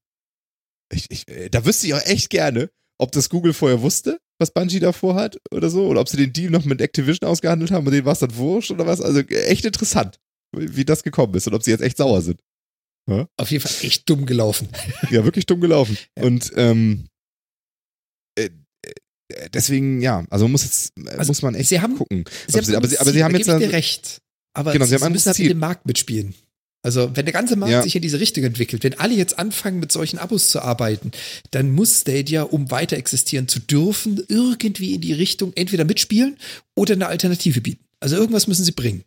ich, 0.92 1.10
ich, 1.10 1.28
äh, 1.28 1.50
da 1.50 1.66
wüsste 1.66 1.88
ich 1.88 1.94
auch 1.94 2.06
echt 2.06 2.30
gerne, 2.30 2.70
ob 2.98 3.12
das 3.12 3.30
Google 3.30 3.54
vorher 3.54 3.82
wusste, 3.82 4.20
was 4.40 4.52
Bungie 4.52 4.80
davor 4.80 5.16
hat 5.16 5.38
oder 5.52 5.70
so, 5.70 5.88
oder 5.88 6.02
ob 6.02 6.10
sie 6.10 6.18
den 6.18 6.34
Deal 6.34 6.52
noch 6.52 6.66
mit 6.66 6.82
Activision 6.82 7.30
ausgehandelt 7.30 7.72
haben 7.72 7.86
und 7.86 7.94
denen 7.94 8.06
war 8.06 8.14
es 8.14 8.20
dann 8.20 8.36
wurscht 8.36 8.72
oder 8.72 8.86
was. 8.86 9.02
Also 9.02 9.22
echt 9.22 9.66
interessant, 9.66 10.20
wie 10.56 10.86
das 10.86 11.04
gekommen 11.04 11.34
ist 11.36 11.48
und 11.48 11.54
ob 11.54 11.64
sie 11.64 11.72
jetzt 11.72 11.82
echt 11.82 11.98
sauer 11.98 12.22
sind. 12.22 12.42
Ja? 13.10 13.28
Auf 13.38 13.52
jeden 13.52 13.66
Fall 13.66 13.86
echt 13.86 14.10
dumm 14.10 14.26
gelaufen. 14.26 14.68
Ja, 15.12 15.24
wirklich 15.24 15.46
dumm 15.46 15.62
gelaufen. 15.62 15.98
Ja. 16.18 16.26
Und 16.26 16.52
ähm, 16.56 17.08
äh, 18.38 18.50
deswegen, 19.54 20.02
ja, 20.02 20.26
also 20.30 20.48
muss 20.48 20.64
jetzt, 20.64 20.94
also 21.08 21.30
muss 21.30 21.42
man 21.42 21.56
echt 21.56 21.70
sie 21.70 21.82
haben, 21.82 21.96
gucken. 21.96 22.26
Sie 22.48 22.58
haben, 22.58 22.76
aber, 22.76 22.88
sie, 22.88 22.98
aber 22.98 23.12
sie 23.12 23.24
haben 23.24 23.36
jetzt. 23.36 23.48
dir 23.48 23.72
recht. 23.72 24.22
Aber 24.54 24.72
genau, 24.72 24.86
sie, 24.86 24.98
sie 24.98 25.10
müssen 25.10 25.28
halt 25.28 25.40
mit 25.40 25.50
dem 25.50 25.60
Markt 25.60 25.86
mitspielen. 25.86 26.34
Also, 26.86 27.16
wenn 27.16 27.26
der 27.26 27.34
ganze 27.34 27.56
Markt 27.56 27.72
ja. 27.72 27.82
sich 27.82 27.96
in 27.96 28.04
diese 28.04 28.20
Richtung 28.20 28.44
entwickelt, 28.44 28.84
wenn 28.84 29.00
alle 29.00 29.16
jetzt 29.16 29.40
anfangen, 29.40 29.80
mit 29.80 29.92
solchen 29.92 30.20
Abos 30.20 30.50
zu 30.50 30.62
arbeiten, 30.62 31.10
dann 31.50 31.72
muss 31.72 32.02
Stadia, 32.02 32.44
um 32.44 32.70
weiter 32.70 32.96
existieren 32.96 33.48
zu 33.48 33.60
dürfen, 33.60 34.24
irgendwie 34.28 34.94
in 34.94 35.02
die 35.02 35.14
Richtung 35.14 35.52
entweder 35.56 35.84
mitspielen 35.84 36.38
oder 36.76 36.94
eine 36.94 37.08
Alternative 37.08 37.60
bieten. 37.60 37.84
Also 38.00 38.18
irgendwas 38.18 38.46
müssen 38.46 38.64
sie 38.64 38.74
bringen. 38.74 39.04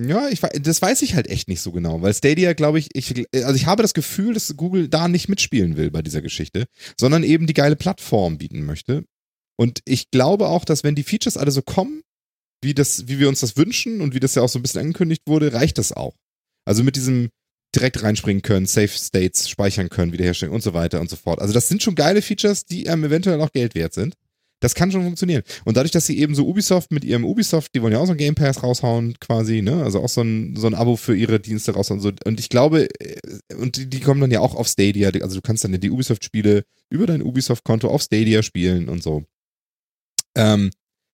Ja, 0.00 0.28
ich, 0.28 0.42
das 0.60 0.80
weiß 0.80 1.02
ich 1.02 1.16
halt 1.16 1.26
echt 1.26 1.48
nicht 1.48 1.60
so 1.60 1.72
genau, 1.72 2.02
weil 2.02 2.14
Stadia, 2.14 2.52
glaube 2.52 2.78
ich, 2.78 2.88
ich, 2.94 3.26
also 3.34 3.54
ich 3.56 3.66
habe 3.66 3.82
das 3.82 3.92
Gefühl, 3.92 4.32
dass 4.34 4.56
Google 4.56 4.86
da 4.86 5.08
nicht 5.08 5.28
mitspielen 5.28 5.76
will 5.76 5.90
bei 5.90 6.02
dieser 6.02 6.22
Geschichte, 6.22 6.66
sondern 6.96 7.24
eben 7.24 7.48
die 7.48 7.54
geile 7.54 7.74
Plattform 7.74 8.38
bieten 8.38 8.64
möchte. 8.64 9.02
Und 9.56 9.80
ich 9.86 10.12
glaube 10.12 10.46
auch, 10.46 10.64
dass 10.64 10.84
wenn 10.84 10.94
die 10.94 11.02
Features 11.02 11.36
alle 11.36 11.50
so 11.50 11.62
kommen, 11.62 12.02
wie 12.62 12.74
das, 12.74 13.08
wie 13.08 13.18
wir 13.18 13.28
uns 13.28 13.40
das 13.40 13.56
wünschen 13.56 14.00
und 14.00 14.14
wie 14.14 14.20
das 14.20 14.36
ja 14.36 14.42
auch 14.42 14.48
so 14.48 14.60
ein 14.60 14.62
bisschen 14.62 14.82
angekündigt 14.82 15.22
wurde, 15.26 15.52
reicht 15.52 15.78
das 15.78 15.92
auch. 15.92 16.14
Also 16.64 16.82
mit 16.82 16.96
diesem 16.96 17.30
direkt 17.74 18.02
reinspringen 18.02 18.42
können, 18.42 18.66
Safe 18.66 18.88
States 18.88 19.48
speichern 19.48 19.88
können, 19.88 20.12
wiederherstellen 20.12 20.54
und 20.54 20.62
so 20.62 20.74
weiter 20.74 21.00
und 21.00 21.10
so 21.10 21.16
fort. 21.16 21.40
Also 21.40 21.52
das 21.52 21.68
sind 21.68 21.82
schon 21.82 21.94
geile 21.94 22.22
Features, 22.22 22.64
die 22.66 22.84
ähm, 22.84 23.04
eventuell 23.04 23.40
auch 23.40 23.50
Geld 23.52 23.74
wert 23.74 23.92
sind. 23.92 24.14
Das 24.60 24.74
kann 24.74 24.90
schon 24.90 25.02
funktionieren. 25.02 25.42
Und 25.66 25.76
dadurch, 25.76 25.90
dass 25.90 26.06
sie 26.06 26.18
eben 26.18 26.34
so 26.34 26.46
Ubisoft 26.46 26.90
mit 26.90 27.04
ihrem 27.04 27.26
Ubisoft, 27.26 27.74
die 27.74 27.82
wollen 27.82 27.92
ja 27.92 27.98
auch 27.98 28.06
so 28.06 28.12
ein 28.12 28.18
Game 28.18 28.34
Pass 28.34 28.62
raushauen, 28.62 29.18
quasi, 29.20 29.60
ne? 29.60 29.82
Also 29.82 30.00
auch 30.00 30.08
so 30.08 30.22
ein, 30.22 30.56
so 30.56 30.66
ein 30.66 30.74
Abo 30.74 30.96
für 30.96 31.14
ihre 31.14 31.38
Dienste 31.38 31.72
raushauen. 31.72 32.00
Und, 32.00 32.02
so. 32.02 32.12
und 32.24 32.40
ich 32.40 32.48
glaube, 32.48 32.88
äh, 32.98 33.54
und 33.56 33.76
die, 33.76 33.90
die, 33.90 34.00
kommen 34.00 34.22
dann 34.22 34.30
ja 34.30 34.40
auch 34.40 34.54
auf 34.54 34.68
Stadia. 34.68 35.10
Also 35.20 35.36
du 35.36 35.42
kannst 35.42 35.64
dann 35.64 35.78
die 35.78 35.90
Ubisoft-Spiele 35.90 36.64
über 36.88 37.06
dein 37.06 37.20
Ubisoft-Konto 37.20 37.88
auf 37.88 38.02
Stadia 38.02 38.42
spielen 38.42 38.88
und 38.88 39.02
so. 39.02 39.24
Ähm, 40.34 40.70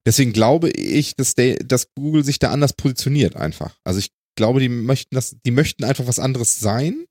deswegen 0.06 0.32
glaube 0.32 0.70
ich, 0.70 1.16
dass, 1.16 1.34
dass 1.34 1.88
Google 1.96 2.22
sich 2.22 2.38
da 2.38 2.52
anders 2.52 2.74
positioniert 2.74 3.34
einfach. 3.34 3.76
Also 3.82 3.98
ich 3.98 4.10
glaube, 4.36 4.60
die 4.60 4.68
möchten 4.68 5.14
das, 5.14 5.36
die 5.44 5.50
möchten 5.50 5.84
einfach 5.84 6.06
was 6.06 6.18
anderes 6.18 6.60
sein. 6.60 7.06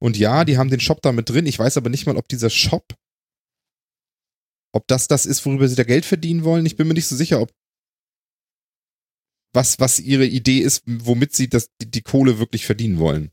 Und 0.00 0.16
ja, 0.16 0.44
die 0.44 0.58
haben 0.58 0.70
den 0.70 0.80
Shop 0.80 1.02
da 1.02 1.12
mit 1.12 1.28
drin. 1.28 1.46
Ich 1.46 1.58
weiß 1.58 1.76
aber 1.76 1.90
nicht 1.90 2.06
mal, 2.06 2.16
ob 2.16 2.28
dieser 2.28 2.50
Shop 2.50 2.84
ob 4.72 4.86
das 4.86 5.08
das 5.08 5.26
ist, 5.26 5.44
worüber 5.44 5.68
sie 5.68 5.76
da 5.76 5.84
Geld 5.84 6.04
verdienen 6.04 6.44
wollen, 6.44 6.66
ich 6.66 6.76
bin 6.76 6.88
mir 6.88 6.94
nicht 6.94 7.06
so 7.06 7.16
sicher, 7.16 7.40
ob 7.40 7.52
was, 9.54 9.80
was 9.80 9.98
ihre 9.98 10.26
Idee 10.26 10.58
ist, 10.58 10.82
womit 10.86 11.34
sie 11.34 11.48
das, 11.48 11.70
die, 11.80 11.90
die 11.90 12.02
Kohle 12.02 12.38
wirklich 12.38 12.66
verdienen 12.66 12.98
wollen. 12.98 13.32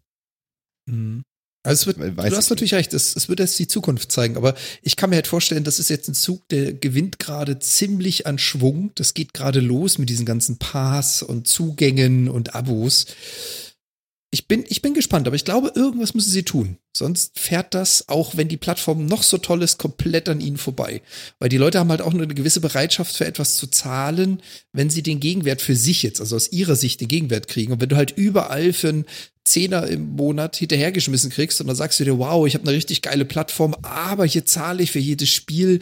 Mhm. 0.89 1.23
Also 1.65 1.89
es 1.89 1.97
wird, 1.97 2.17
Weiß 2.17 2.29
du 2.29 2.37
hast 2.37 2.49
natürlich 2.49 2.73
nicht. 2.73 2.79
recht, 2.79 2.93
es, 2.93 3.15
es 3.15 3.27
wird 3.27 3.39
jetzt 3.39 3.57
die 3.57 3.67
Zukunft 3.67 4.11
zeigen, 4.11 4.37
aber 4.37 4.53
ich 4.83 4.95
kann 4.95 5.09
mir 5.09 5.15
halt 5.15 5.27
vorstellen, 5.27 5.63
das 5.63 5.79
ist 5.79 5.89
jetzt 5.89 6.07
ein 6.07 6.13
Zug, 6.13 6.47
der 6.49 6.73
gewinnt 6.73 7.17
gerade 7.17 7.57
ziemlich 7.57 8.27
an 8.27 8.37
Schwung. 8.37 8.91
Das 8.95 9.15
geht 9.15 9.33
gerade 9.33 9.61
los 9.61 9.97
mit 9.97 10.09
diesen 10.09 10.25
ganzen 10.25 10.57
Pass 10.57 11.23
und 11.23 11.47
Zugängen 11.47 12.29
und 12.29 12.53
Abos 12.53 13.07
ich 14.35 14.49
bin, 14.49 14.65
ich 14.67 14.81
bin 14.81 14.93
gespannt, 14.93 15.27
aber 15.27 15.37
ich 15.37 15.45
glaube, 15.45 15.71
irgendwas 15.75 16.13
müssen 16.13 16.29
sie 16.29 16.43
tun. 16.43 16.77
Sonst 16.95 17.39
fährt 17.39 17.73
das, 17.73 18.09
auch 18.09 18.35
wenn 18.35 18.49
die 18.49 18.57
Plattform 18.57 19.05
noch 19.05 19.23
so 19.23 19.37
toll 19.37 19.63
ist, 19.63 19.79
komplett 19.79 20.27
an 20.27 20.41
ihnen 20.41 20.57
vorbei. 20.57 21.01
Weil 21.39 21.47
die 21.47 21.57
Leute 21.57 21.79
haben 21.79 21.89
halt 21.89 22.01
auch 22.01 22.11
nur 22.11 22.23
eine 22.23 22.35
gewisse 22.35 22.59
Bereitschaft 22.59 23.15
für 23.15 23.25
etwas 23.25 23.55
zu 23.55 23.67
zahlen, 23.67 24.41
wenn 24.73 24.89
sie 24.89 25.03
den 25.03 25.21
Gegenwert 25.21 25.61
für 25.61 25.77
sich 25.77 26.03
jetzt, 26.03 26.19
also 26.19 26.35
aus 26.35 26.51
ihrer 26.51 26.75
Sicht 26.75 26.99
den 26.99 27.07
Gegenwert 27.07 27.47
kriegen. 27.47 27.71
Und 27.71 27.79
wenn 27.79 27.87
du 27.87 27.95
halt 27.95 28.11
überall 28.11 28.73
für 28.73 28.89
einen 28.89 29.05
Zehner 29.45 29.87
im 29.87 30.15
Monat 30.15 30.57
hinterhergeschmissen 30.57 31.29
kriegst 31.29 31.61
und 31.61 31.67
dann 31.67 31.75
sagst 31.75 31.99
du 31.99 32.03
dir, 32.03 32.17
wow, 32.17 32.45
ich 32.45 32.55
habe 32.55 32.67
eine 32.67 32.75
richtig 32.75 33.01
geile 33.01 33.25
Plattform, 33.25 33.75
aber 33.83 34.25
hier 34.25 34.45
zahle 34.45 34.83
ich 34.83 34.91
für 34.91 34.99
jedes 34.99 35.29
Spiel. 35.29 35.79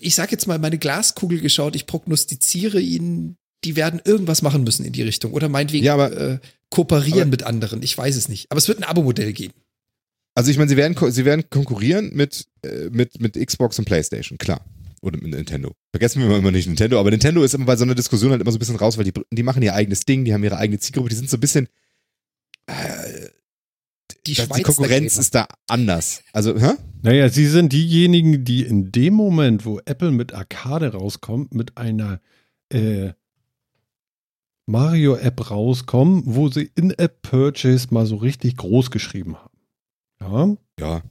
Ich 0.00 0.14
sag 0.14 0.32
jetzt 0.32 0.46
mal, 0.46 0.58
meine 0.58 0.78
Glaskugel 0.78 1.40
geschaut, 1.40 1.76
ich 1.76 1.86
prognostiziere 1.86 2.80
ihnen 2.80 3.36
die 3.64 3.76
werden 3.76 4.00
irgendwas 4.04 4.42
machen 4.42 4.64
müssen 4.64 4.84
in 4.84 4.92
die 4.92 5.02
Richtung. 5.02 5.32
Oder 5.32 5.48
meinetwegen 5.48 5.84
ja, 5.84 5.94
aber, 5.94 6.16
äh, 6.16 6.38
kooperieren 6.70 7.22
aber, 7.22 7.30
mit 7.30 7.42
anderen. 7.42 7.82
Ich 7.82 7.96
weiß 7.96 8.16
es 8.16 8.28
nicht. 8.28 8.50
Aber 8.50 8.58
es 8.58 8.68
wird 8.68 8.78
ein 8.78 8.84
Abo-Modell 8.84 9.32
geben. 9.32 9.54
Also 10.34 10.50
ich 10.50 10.56
meine, 10.56 10.70
sie 10.70 10.76
werden, 10.76 10.96
sie 11.12 11.24
werden 11.24 11.48
konkurrieren 11.50 12.10
mit, 12.14 12.46
äh, 12.62 12.88
mit, 12.90 13.20
mit 13.20 13.34
Xbox 13.34 13.78
und 13.78 13.84
PlayStation, 13.84 14.38
klar. 14.38 14.64
oder 15.02 15.18
mit 15.18 15.30
Nintendo. 15.30 15.72
Vergessen 15.92 16.26
wir 16.26 16.36
immer 16.36 16.50
nicht 16.50 16.66
Nintendo, 16.66 16.98
aber 16.98 17.10
Nintendo 17.10 17.42
ist 17.42 17.54
immer 17.54 17.66
bei 17.66 17.76
so 17.76 17.84
einer 17.84 17.94
Diskussion 17.94 18.30
halt 18.30 18.40
immer 18.40 18.50
so 18.50 18.56
ein 18.56 18.58
bisschen 18.58 18.76
raus, 18.76 18.96
weil 18.96 19.04
die, 19.04 19.12
die 19.30 19.42
machen 19.42 19.62
ihr 19.62 19.74
eigenes 19.74 20.00
Ding, 20.00 20.24
die 20.24 20.32
haben 20.32 20.42
ihre 20.42 20.56
eigene 20.56 20.78
Zielgruppe, 20.78 21.10
die 21.10 21.16
sind 21.16 21.28
so 21.28 21.36
ein 21.36 21.40
bisschen, 21.40 21.68
äh, 22.66 23.28
Die, 24.26 24.34
das, 24.34 24.46
Schweiz 24.46 24.56
die 24.58 24.62
Konkurrenz 24.62 25.16
ist 25.18 25.34
da 25.34 25.46
anders. 25.66 26.22
Also, 26.32 26.58
hä? 26.58 26.74
Naja, 27.02 27.28
sie 27.28 27.46
sind 27.46 27.72
diejenigen, 27.72 28.44
die 28.44 28.62
in 28.64 28.92
dem 28.92 29.14
Moment, 29.14 29.64
wo 29.64 29.80
Apple 29.84 30.12
mit 30.12 30.32
Arcade 30.32 30.92
rauskommt, 30.92 31.54
mit 31.54 31.76
einer 31.76 32.20
äh, 32.72 33.12
Mario-App 34.66 35.50
rauskommen, 35.50 36.22
wo 36.26 36.48
sie 36.48 36.70
In-App-Purchase 36.76 37.88
mal 37.90 38.06
so 38.06 38.16
richtig 38.16 38.56
groß 38.56 38.90
geschrieben 38.90 39.36
haben. 39.36 39.58
Ja, 40.20 40.56
Ja, 40.78 41.02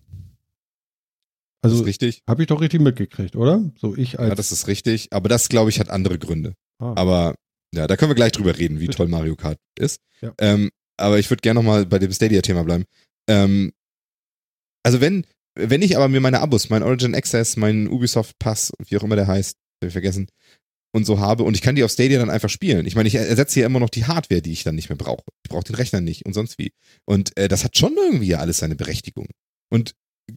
das 1.62 1.74
also 1.74 1.82
ist 1.82 1.88
richtig. 1.88 2.24
habe 2.28 2.44
ich 2.44 2.48
doch 2.48 2.62
richtig 2.62 2.82
mitgekriegt, 2.82 3.36
oder? 3.36 3.70
So 3.78 3.96
ich 3.96 4.18
als. 4.20 4.30
Ja, 4.30 4.36
das 4.36 4.52
ist 4.52 4.68
richtig. 4.68 5.10
Aber 5.12 5.28
das, 5.30 5.50
glaube 5.50 5.70
ich, 5.70 5.80
hat 5.80 5.90
andere 5.90 6.18
Gründe. 6.18 6.54
ah. 6.80 6.94
Aber 6.96 7.36
ja, 7.74 7.88
da 7.88 7.98
können 7.98 8.10
wir 8.12 8.16
gleich 8.16 8.32
drüber 8.32 8.58
reden, 8.58 8.80
wie 8.80 8.88
toll 8.88 9.08
Mario 9.08 9.36
Kart 9.36 9.60
ist. 9.78 10.00
Ja. 10.22 10.34
Ähm, 10.40 10.72
aber 11.02 11.20
ich 11.20 11.30
würde 11.30 11.42
gerne 11.42 11.60
nochmal 11.60 11.86
bei 11.86 12.00
dem 12.00 12.12
Stadia-Thema 12.12 12.64
bleiben. 12.64 12.86
Ähm, 13.28 13.74
also 14.84 15.02
wenn, 15.02 15.26
wenn 15.56 15.82
ich 15.82 15.96
aber 15.96 16.08
mir 16.08 16.22
meine 16.22 16.40
Abos, 16.40 16.70
mein 16.70 16.84
Origin 16.84 17.16
Access, 17.16 17.58
mein 17.58 17.88
Ubisoft 17.88 18.40
Pass, 18.40 18.72
wie 18.88 18.98
auch 18.98 19.04
immer 19.04 19.16
der 19.16 19.28
heißt, 19.28 19.58
hab 19.82 19.88
ich 19.88 19.94
vergessen, 19.94 20.28
und 20.94 21.06
so 21.06 21.20
habe 21.20 21.44
und 21.44 21.56
ich 21.56 21.62
kann 21.62 21.76
die 21.76 21.84
auf 21.84 21.92
Stadia 21.92 22.20
dann 22.20 22.30
einfach 22.30 22.50
spielen. 22.50 22.86
Ich 22.86 22.96
meine, 22.96 23.08
ich 23.08 23.16
ersetze 23.16 23.62
ja 23.62 23.66
immer 23.66 23.80
noch 23.80 23.90
die 23.90 24.06
Hardware, 24.06 24.42
die 24.42 24.52
ich 24.52 24.64
dann 24.64 24.76
nicht 24.76 24.90
mehr 24.90 24.98
brauche. 24.98 25.24
Ich 25.44 25.50
brauche 25.50 25.64
den 25.64 25.76
Rechner 25.76 26.02
nicht 26.02 26.26
und 26.26 26.34
sonst 26.34 26.58
wie. 26.58 26.74
Und 27.06 27.36
äh, 27.38 27.48
das 27.48 27.64
hat 27.64 27.78
schon 27.78 27.96
irgendwie 27.96 28.28
ja 28.28 28.40
alles 28.40 28.58
seine 28.58 28.76
Berechtigung. 28.76 29.28
Und 29.70 29.94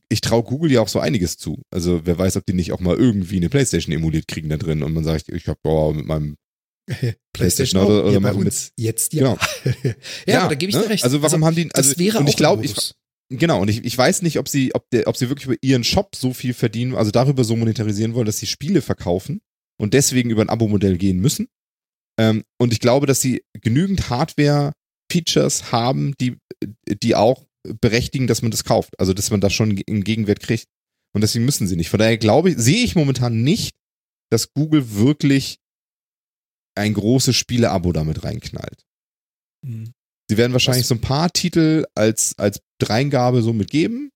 ich 0.08 0.20
traue 0.20 0.44
Google 0.44 0.72
ja 0.72 0.80
auch 0.80 0.88
so 0.88 1.00
einiges 1.00 1.36
zu. 1.36 1.62
Also 1.70 2.06
wer 2.06 2.18
weiß, 2.18 2.36
ob 2.36 2.46
die 2.46 2.52
nicht 2.52 2.72
auch 2.72 2.80
mal 2.80 2.96
irgendwie 2.96 3.36
eine 3.36 3.48
Playstation 3.48 3.94
emuliert 3.94 4.28
kriegen 4.28 4.48
da 4.48 4.56
drin 4.56 4.82
und 4.82 4.92
man 4.92 5.04
sagt, 5.04 5.28
ich 5.28 5.46
habe 5.48 5.58
boah, 5.62 5.92
mit 5.92 6.06
meinem 6.06 6.36
PlayStation 7.32 7.80
auch, 7.80 7.86
oder- 7.86 8.04
oder 8.04 8.12
ja, 8.12 8.20
machen 8.20 8.44
mit- 8.44 8.72
jetzt 8.76 9.12
ja. 9.12 9.20
Genau. 9.20 9.38
ja, 10.26 10.40
aber 10.40 10.48
da 10.50 10.54
gebe 10.54 10.70
ich 10.70 10.76
ne? 10.76 10.82
dir 10.82 10.90
recht. 10.90 11.04
Also 11.04 11.22
warum 11.22 11.44
haben 11.44 11.56
die, 11.56 11.70
also 11.72 11.90
das 11.90 11.98
wäre 11.98 12.18
und 12.18 12.28
ich 12.28 12.36
glaube, 12.36 12.64
ich, 12.64 12.74
genau, 13.30 13.62
und 13.62 13.68
ich, 13.68 13.84
ich 13.84 13.96
weiß 13.96 14.22
nicht, 14.22 14.38
ob 14.38 14.48
sie, 14.48 14.74
ob 14.74 14.88
der, 14.90 15.06
ob 15.06 15.16
sie 15.16 15.28
wirklich 15.28 15.46
über 15.46 15.56
ihren 15.62 15.84
Shop 15.84 16.14
so 16.14 16.32
viel 16.32 16.54
verdienen, 16.54 16.94
also 16.94 17.10
darüber 17.10 17.44
so 17.44 17.56
monetarisieren 17.56 18.14
wollen, 18.14 18.26
dass 18.26 18.38
sie 18.38 18.46
Spiele 18.46 18.82
verkaufen 18.82 19.40
und 19.80 19.94
deswegen 19.94 20.30
über 20.30 20.42
ein 20.42 20.50
Abo-Modell 20.50 20.98
gehen 20.98 21.18
müssen. 21.20 21.48
Ähm, 22.18 22.44
und 22.60 22.72
ich 22.72 22.80
glaube, 22.80 23.06
dass 23.06 23.20
sie 23.20 23.42
genügend 23.60 24.08
Hardware-Features 24.10 25.72
haben, 25.72 26.14
die, 26.20 26.36
die 27.02 27.14
auch 27.14 27.44
berechtigen, 27.80 28.26
dass 28.26 28.42
man 28.42 28.50
das 28.50 28.64
kauft. 28.64 28.98
Also 28.98 29.12
dass 29.14 29.30
man 29.30 29.40
das 29.40 29.52
schon 29.52 29.70
einen 29.88 30.04
Gegenwert 30.04 30.40
kriegt. 30.40 30.66
Und 31.14 31.22
deswegen 31.22 31.44
müssen 31.44 31.66
sie 31.66 31.76
nicht. 31.76 31.90
Von 31.90 31.98
daher 31.98 32.18
glaube 32.18 32.50
ich, 32.50 32.56
sehe 32.58 32.84
ich 32.84 32.94
momentan 32.94 33.42
nicht, 33.42 33.74
dass 34.30 34.52
Google 34.52 34.94
wirklich 34.94 35.58
ein 36.76 36.94
großes 36.94 37.36
Spiele-Abo 37.36 37.92
damit 37.92 38.24
reinknallt. 38.24 38.82
Mhm. 39.64 39.92
Sie 40.30 40.36
werden 40.36 40.52
wahrscheinlich 40.52 40.82
Was- 40.84 40.88
so 40.88 40.94
ein 40.94 41.00
paar 41.00 41.30
Titel 41.32 41.84
als, 41.94 42.38
als 42.38 42.60
Dreingabe 42.80 43.42
so 43.42 43.52
mitgeben, 43.52 44.10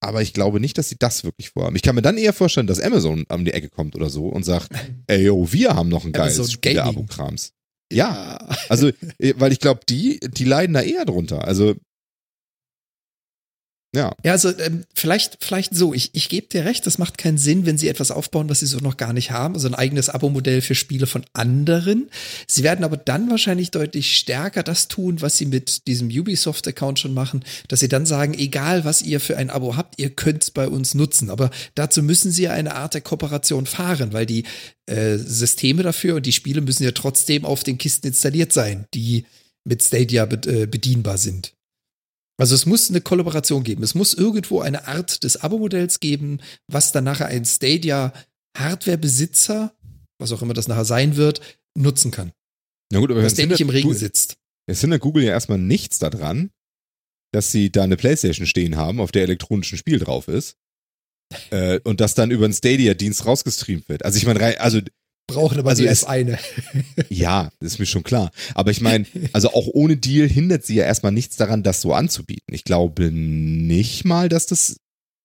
aber 0.00 0.22
ich 0.22 0.32
glaube 0.32 0.60
nicht, 0.60 0.78
dass 0.78 0.88
sie 0.88 0.96
das 0.98 1.24
wirklich 1.24 1.50
vorhaben. 1.50 1.74
Ich 1.76 1.82
kann 1.82 1.94
mir 1.96 2.02
dann 2.02 2.16
eher 2.18 2.32
vorstellen, 2.32 2.68
dass 2.68 2.80
Amazon 2.80 3.24
an 3.28 3.44
die 3.44 3.52
Ecke 3.52 3.68
kommt 3.68 3.96
oder 3.96 4.10
so 4.10 4.28
und 4.28 4.44
sagt, 4.44 4.70
ey 5.08 5.24
yo, 5.24 5.52
wir 5.52 5.74
haben 5.74 5.88
noch 5.88 6.04
ein 6.04 6.12
geiles 6.12 6.52
Spiele-Abo-Krams. 6.52 7.52
Ja, 7.92 8.36
also, 8.68 8.88
äh, 9.18 9.34
weil 9.38 9.52
ich 9.52 9.60
glaube, 9.60 9.80
die, 9.88 10.20
die 10.20 10.44
leiden 10.44 10.74
da 10.74 10.82
eher 10.82 11.04
drunter. 11.04 11.44
Also, 11.44 11.74
ja, 13.94 14.12
Ja, 14.22 14.32
also 14.32 14.50
ähm, 14.58 14.84
vielleicht, 14.94 15.38
vielleicht 15.40 15.74
so. 15.74 15.94
Ich, 15.94 16.10
ich 16.12 16.28
gebe 16.28 16.46
dir 16.46 16.66
recht, 16.66 16.86
das 16.86 16.98
macht 16.98 17.16
keinen 17.16 17.38
Sinn, 17.38 17.64
wenn 17.64 17.78
sie 17.78 17.88
etwas 17.88 18.10
aufbauen, 18.10 18.50
was 18.50 18.60
sie 18.60 18.66
so 18.66 18.78
noch 18.78 18.98
gar 18.98 19.14
nicht 19.14 19.30
haben. 19.30 19.54
Also 19.54 19.66
ein 19.66 19.74
eigenes 19.74 20.10
Abo-Modell 20.10 20.60
für 20.60 20.74
Spiele 20.74 21.06
von 21.06 21.24
anderen. 21.32 22.10
Sie 22.46 22.62
werden 22.62 22.84
aber 22.84 22.98
dann 22.98 23.30
wahrscheinlich 23.30 23.70
deutlich 23.70 24.18
stärker 24.18 24.62
das 24.62 24.88
tun, 24.88 25.22
was 25.22 25.38
sie 25.38 25.46
mit 25.46 25.86
diesem 25.86 26.08
Ubisoft-Account 26.08 26.98
schon 26.98 27.14
machen, 27.14 27.44
dass 27.68 27.80
sie 27.80 27.88
dann 27.88 28.04
sagen, 28.04 28.34
egal 28.34 28.84
was 28.84 29.00
ihr 29.00 29.20
für 29.20 29.38
ein 29.38 29.48
Abo 29.48 29.76
habt, 29.76 29.98
ihr 29.98 30.10
könnt 30.10 30.42
es 30.42 30.50
bei 30.50 30.68
uns 30.68 30.94
nutzen. 30.94 31.30
Aber 31.30 31.50
dazu 31.74 32.02
müssen 32.02 32.30
sie 32.30 32.42
ja 32.42 32.52
eine 32.52 32.74
Art 32.74 32.92
der 32.92 33.00
Kooperation 33.00 33.64
fahren, 33.64 34.12
weil 34.12 34.26
die 34.26 34.44
äh, 34.84 35.16
Systeme 35.16 35.82
dafür 35.82 36.16
und 36.16 36.26
die 36.26 36.32
Spiele 36.32 36.60
müssen 36.60 36.84
ja 36.84 36.92
trotzdem 36.92 37.46
auf 37.46 37.64
den 37.64 37.78
Kisten 37.78 38.08
installiert 38.08 38.52
sein, 38.52 38.84
die 38.92 39.24
mit 39.64 39.82
Stadia 39.82 40.24
äh, 40.24 40.66
bedienbar 40.66 41.16
sind. 41.16 41.54
Also 42.40 42.54
es 42.54 42.66
muss 42.66 42.88
eine 42.88 43.00
Kollaboration 43.00 43.64
geben. 43.64 43.82
Es 43.82 43.94
muss 43.96 44.14
irgendwo 44.14 44.60
eine 44.60 44.86
Art 44.86 45.24
des 45.24 45.38
Abo-Modells 45.38 45.98
geben, 46.00 46.38
was 46.68 46.92
dann 46.92 47.02
nachher 47.04 47.26
ein 47.26 47.44
Stadia-Hardware-Besitzer, 48.58 49.74
was 50.20 50.32
auch 50.32 50.42
immer 50.42 50.54
das 50.54 50.68
nachher 50.68 50.84
sein 50.84 51.16
wird, 51.16 51.40
nutzen 51.76 52.10
kann. 52.10 52.32
na 52.92 52.98
gut, 53.00 53.10
aber 53.10 53.22
Dass 53.22 53.32
es 53.32 53.36
der 53.36 53.46
nicht 53.48 53.60
im 53.60 53.70
Regen 53.70 53.88
Gu- 53.88 53.94
sitzt. 53.94 54.36
Es 54.66 54.80
hindert 54.80 55.00
Google 55.00 55.24
ja 55.24 55.30
erstmal 55.30 55.58
nichts 55.58 55.98
daran, 55.98 56.50
dass 57.32 57.50
sie 57.52 57.70
da 57.72 57.84
eine 57.84 57.96
Playstation 57.96 58.46
stehen 58.46 58.76
haben, 58.76 59.00
auf 59.00 59.12
der 59.12 59.22
elektronisch 59.22 59.72
ein 59.72 59.78
Spiel 59.78 59.98
drauf 59.98 60.28
ist. 60.28 60.56
Äh, 61.50 61.80
und 61.84 62.00
das 62.00 62.14
dann 62.14 62.30
über 62.30 62.44
einen 62.46 62.54
Stadia-Dienst 62.54 63.26
rausgestreamt 63.26 63.88
wird. 63.88 64.04
Also 64.04 64.16
ich 64.18 64.26
meine, 64.26 64.60
also 64.60 64.80
Brauchen 65.28 65.58
aber 65.58 65.70
Also 65.70 65.82
die 65.82 65.88
als 65.88 66.04
eine. 66.04 66.38
Ja, 67.08 67.50
das 67.60 67.74
ist 67.74 67.78
mir 67.78 67.86
schon 67.86 68.02
klar. 68.02 68.30
Aber 68.54 68.70
ich 68.70 68.80
meine, 68.80 69.06
also 69.32 69.50
auch 69.50 69.68
ohne 69.72 69.96
Deal 69.96 70.28
hindert 70.28 70.64
sie 70.64 70.76
ja 70.76 70.84
erstmal 70.84 71.12
nichts 71.12 71.36
daran, 71.36 71.62
das 71.62 71.80
so 71.80 71.92
anzubieten. 71.92 72.52
Ich 72.52 72.64
glaube 72.64 73.12
nicht 73.12 74.04
mal, 74.04 74.28
dass 74.28 74.46
das 74.46 74.76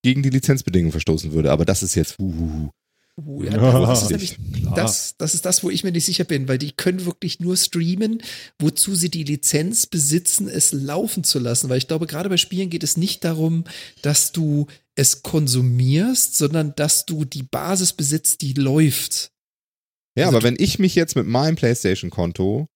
gegen 0.04 0.22
die 0.22 0.30
Lizenzbedingungen 0.30 0.92
verstoßen 0.92 1.32
würde, 1.32 1.52
aber 1.52 1.66
das 1.66 1.82
ist 1.82 1.96
jetzt, 1.96 2.20
uh, 2.20 2.70
Uh, 3.16 3.44
Ja, 3.44 3.52
ja, 3.52 3.86
das, 3.86 4.04
ist 4.04 4.10
nämlich, 4.10 4.38
das, 4.76 5.16
das 5.20 5.36
ist 5.36 5.46
das, 5.46 5.64
wo 5.64 5.70
ich 5.70 5.84
mir 5.84 5.92
nicht 5.92 6.06
sicher 6.06 6.24
bin, 6.24 6.48
weil 6.48 6.58
die 6.58 6.72
können 6.72 7.06
wirklich 7.06 7.40
nur 7.40 7.56
streamen, 7.56 8.24
wozu 8.58 8.96
sie 8.96 9.12
die 9.12 9.24
Lizenz 9.24 9.86
besitzen, 9.86 10.48
es 10.48 10.72
laufen 10.72 11.24
zu 11.24 11.38
lassen. 11.38 11.70
Weil 11.70 11.78
ich 11.78 11.88
glaube, 11.88 12.08
gerade 12.08 12.30
bei 12.30 12.38
Spielen 12.38 12.72
geht 12.72 12.84
es 12.84 12.98
nicht 12.98 13.24
darum, 13.24 13.66
dass 14.02 14.32
du 14.32 14.66
es 14.96 15.22
konsumierst, 15.22 16.36
sondern 16.38 16.74
dass 16.76 17.06
du 17.06 17.24
die 17.24 17.44
Basis 17.44 17.94
besitzt, 17.94 18.42
die 18.42 18.54
läuft. 18.54 19.30
Ja, 20.18 20.26
Also 20.28 20.38
aber 20.38 20.44
wenn 20.46 20.56
ich 20.60 20.78
mich 20.80 20.96
jetzt 20.96 21.16
mit 21.16 21.26
meinem 21.28 21.56
PlayStation-Konto 21.56 22.68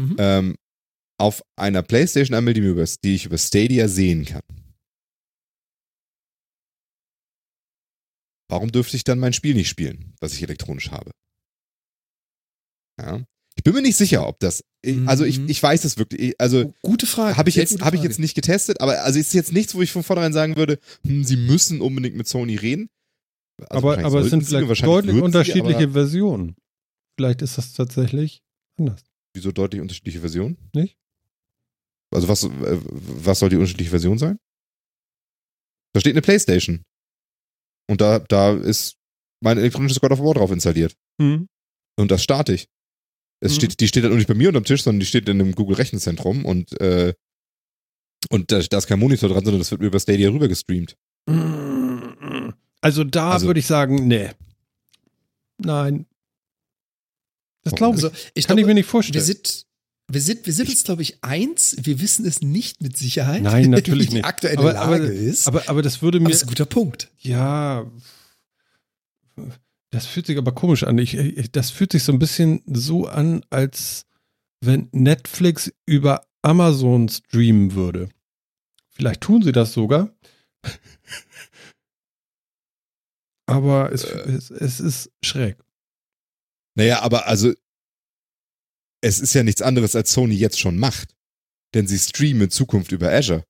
Mhm. 0.00 0.16
ähm, 0.18 0.56
auf 1.20 1.42
einer 1.56 1.82
PlayStation 1.82 2.34
anmelde, 2.36 2.60
die, 3.04 3.14
ich 3.14 3.26
über 3.26 3.38
Stadia 3.38 3.86
sehen 3.86 4.24
kann, 4.24 4.42
warum 8.50 8.72
dürfte 8.72 8.96
ich 8.96 9.04
dann 9.04 9.18
mein 9.18 9.32
Spiel 9.32 9.54
nicht 9.54 9.68
spielen, 9.68 10.14
was 10.20 10.32
ich 10.34 10.42
elektronisch 10.42 10.90
habe? 10.90 11.10
Ja. 13.00 13.24
Ich 13.56 13.62
bin 13.62 13.72
mir 13.74 13.82
nicht 13.82 13.96
sicher, 13.96 14.26
ob 14.26 14.40
das. 14.40 14.64
ich- 14.82 14.98
Also 15.06 15.24
ich, 15.24 15.38
Mhm. 15.38 15.48
ich 15.48 15.62
weiß 15.62 15.84
es 15.84 15.96
wirklich. 15.96 16.34
Also 16.40 16.64
Oh, 16.66 16.74
gute 16.82 17.06
Frage. 17.06 17.36
habe 17.36 17.48
ich 17.48 17.54
jetzt 17.56 17.80
habe 17.82 17.96
ich 17.96 18.02
jetzt 18.02 18.18
nicht 18.18 18.34
getestet, 18.34 18.80
aber 18.80 19.02
also 19.04 19.18
ist 19.18 19.32
jetzt 19.32 19.52
nichts, 19.52 19.74
wo 19.74 19.82
ich 19.82 19.92
von 19.92 20.02
vornherein 20.02 20.32
sagen 20.32 20.56
würde, 20.56 20.78
hm, 21.06 21.22
sie 21.24 21.36
müssen 21.36 21.80
unbedingt 21.80 22.16
mit 22.16 22.26
Sony 22.26 22.56
reden. 22.56 22.88
Also 23.60 23.78
aber, 23.88 24.04
aber 24.04 24.20
es 24.20 24.30
sind 24.30 24.40
sie, 24.44 24.46
vielleicht 24.58 24.84
deutlich 24.84 25.14
sie, 25.14 25.20
unterschiedliche 25.22 25.84
aber 25.84 25.92
Versionen. 25.92 26.56
Vielleicht 27.16 27.42
ist 27.42 27.56
das 27.56 27.72
tatsächlich 27.72 28.42
anders. 28.78 29.04
Wieso 29.34 29.52
deutlich 29.52 29.80
unterschiedliche 29.80 30.20
Versionen? 30.20 30.58
Nicht? 30.74 30.96
Also 32.12 32.28
was, 32.28 32.44
äh, 32.44 32.80
was 32.82 33.38
soll 33.38 33.48
die 33.48 33.56
unterschiedliche 33.56 33.90
Version 33.90 34.18
sein? 34.18 34.38
Da 35.92 36.00
steht 36.00 36.14
eine 36.14 36.22
Playstation. 36.22 36.82
Und 37.88 38.00
da, 38.00 38.18
da 38.18 38.52
ist 38.54 38.96
mein 39.42 39.58
elektronisches 39.58 40.00
God 40.00 40.12
of 40.12 40.20
War 40.20 40.34
drauf 40.34 40.50
installiert. 40.50 40.96
Hm. 41.20 41.48
Und 41.96 42.10
das 42.10 42.22
starte 42.22 42.54
ich. 42.54 42.68
Es 43.40 43.52
Mhm. 43.52 43.56
steht, 43.56 43.80
die 43.80 43.88
steht 43.88 44.02
halt 44.02 44.12
auch 44.12 44.16
nicht 44.16 44.26
bei 44.28 44.34
mir 44.34 44.48
unterm 44.48 44.64
Tisch, 44.64 44.82
sondern 44.82 45.00
die 45.00 45.06
steht 45.06 45.28
in 45.28 45.40
einem 45.40 45.54
Google 45.54 45.76
Rechenzentrum 45.76 46.44
und, 46.44 46.80
äh, 46.80 47.14
und 48.30 48.50
da, 48.50 48.60
da 48.60 48.78
ist 48.78 48.86
kein 48.86 48.98
Monitor 48.98 49.28
dran, 49.28 49.44
sondern 49.44 49.60
das 49.60 49.70
wird 49.70 49.82
über 49.82 50.00
Stadia 50.00 50.30
rüber 50.30 50.48
gestreamt. 50.48 50.96
Also 52.84 53.02
da 53.02 53.30
Also- 53.32 53.46
würde 53.46 53.60
ich 53.60 53.66
sagen, 53.66 54.06
nee. 54.06 54.30
Nein. 55.58 56.04
Das 57.62 57.74
glaube 57.74 57.96
ich. 57.96 58.04
Also, 58.04 58.14
ich 58.34 58.46
Kann 58.46 58.56
glaube, 58.56 58.60
ich 58.60 58.66
mir 58.66 58.74
nicht 58.74 58.86
wir 58.86 58.90
vorstellen. 58.90 59.24
sind, 59.24 59.64
wir 60.08 60.20
sind, 60.20 60.44
wir 60.44 60.52
sind 60.52 60.68
uns, 60.68 60.84
glaube 60.84 61.00
ich, 61.00 61.24
eins. 61.24 61.76
Wir 61.80 61.98
wissen 62.00 62.26
es 62.26 62.42
nicht 62.42 62.82
mit 62.82 62.96
Sicherheit. 62.98 63.42
Nein, 63.42 63.70
natürlich 63.70 64.06
wie 64.08 64.10
die 64.10 64.14
nicht. 64.16 64.26
aktuelle 64.26 64.58
Aber- 64.58 64.72
Lage 64.74 64.94
aber- 65.04 65.12
ist. 65.12 65.48
aber, 65.48 65.66
aber 65.68 65.80
das 65.80 66.02
würde 66.02 66.20
mir. 66.20 66.28
das 66.28 66.38
ist 66.38 66.42
ein 66.44 66.48
guter 66.48 66.66
Punkt. 66.66 67.10
Ja. 67.20 67.90
Das 69.90 70.04
fühlt 70.04 70.26
sich 70.26 70.36
aber 70.36 70.52
komisch 70.52 70.82
an. 70.84 70.98
Ich, 70.98 71.14
ich, 71.14 71.52
das 71.52 71.70
fühlt 71.70 71.92
sich 71.92 72.02
so 72.02 72.12
ein 72.12 72.18
bisschen 72.18 72.60
so 72.66 73.06
an, 73.06 73.44
als 73.48 74.04
wenn 74.60 74.88
Netflix 74.92 75.72
über 75.86 76.26
Amazon 76.42 77.08
streamen 77.08 77.74
würde. 77.74 78.10
Vielleicht 78.90 79.22
tun 79.22 79.40
sie 79.42 79.52
das 79.52 79.72
sogar. 79.72 80.10
Aber 83.46 83.92
es, 83.92 84.04
Äh. 84.04 84.30
es, 84.32 84.50
es 84.50 84.80
ist 84.80 85.10
schräg. 85.24 85.56
Naja, 86.76 87.00
aber 87.02 87.26
also, 87.26 87.52
es 89.02 89.20
ist 89.20 89.34
ja 89.34 89.42
nichts 89.42 89.62
anderes, 89.62 89.94
als 89.94 90.12
Sony 90.12 90.34
jetzt 90.34 90.58
schon 90.58 90.78
macht. 90.78 91.14
Denn 91.74 91.86
sie 91.86 91.98
streamen 91.98 92.42
in 92.42 92.50
Zukunft 92.50 92.92
über 92.92 93.12
Azure, 93.12 93.44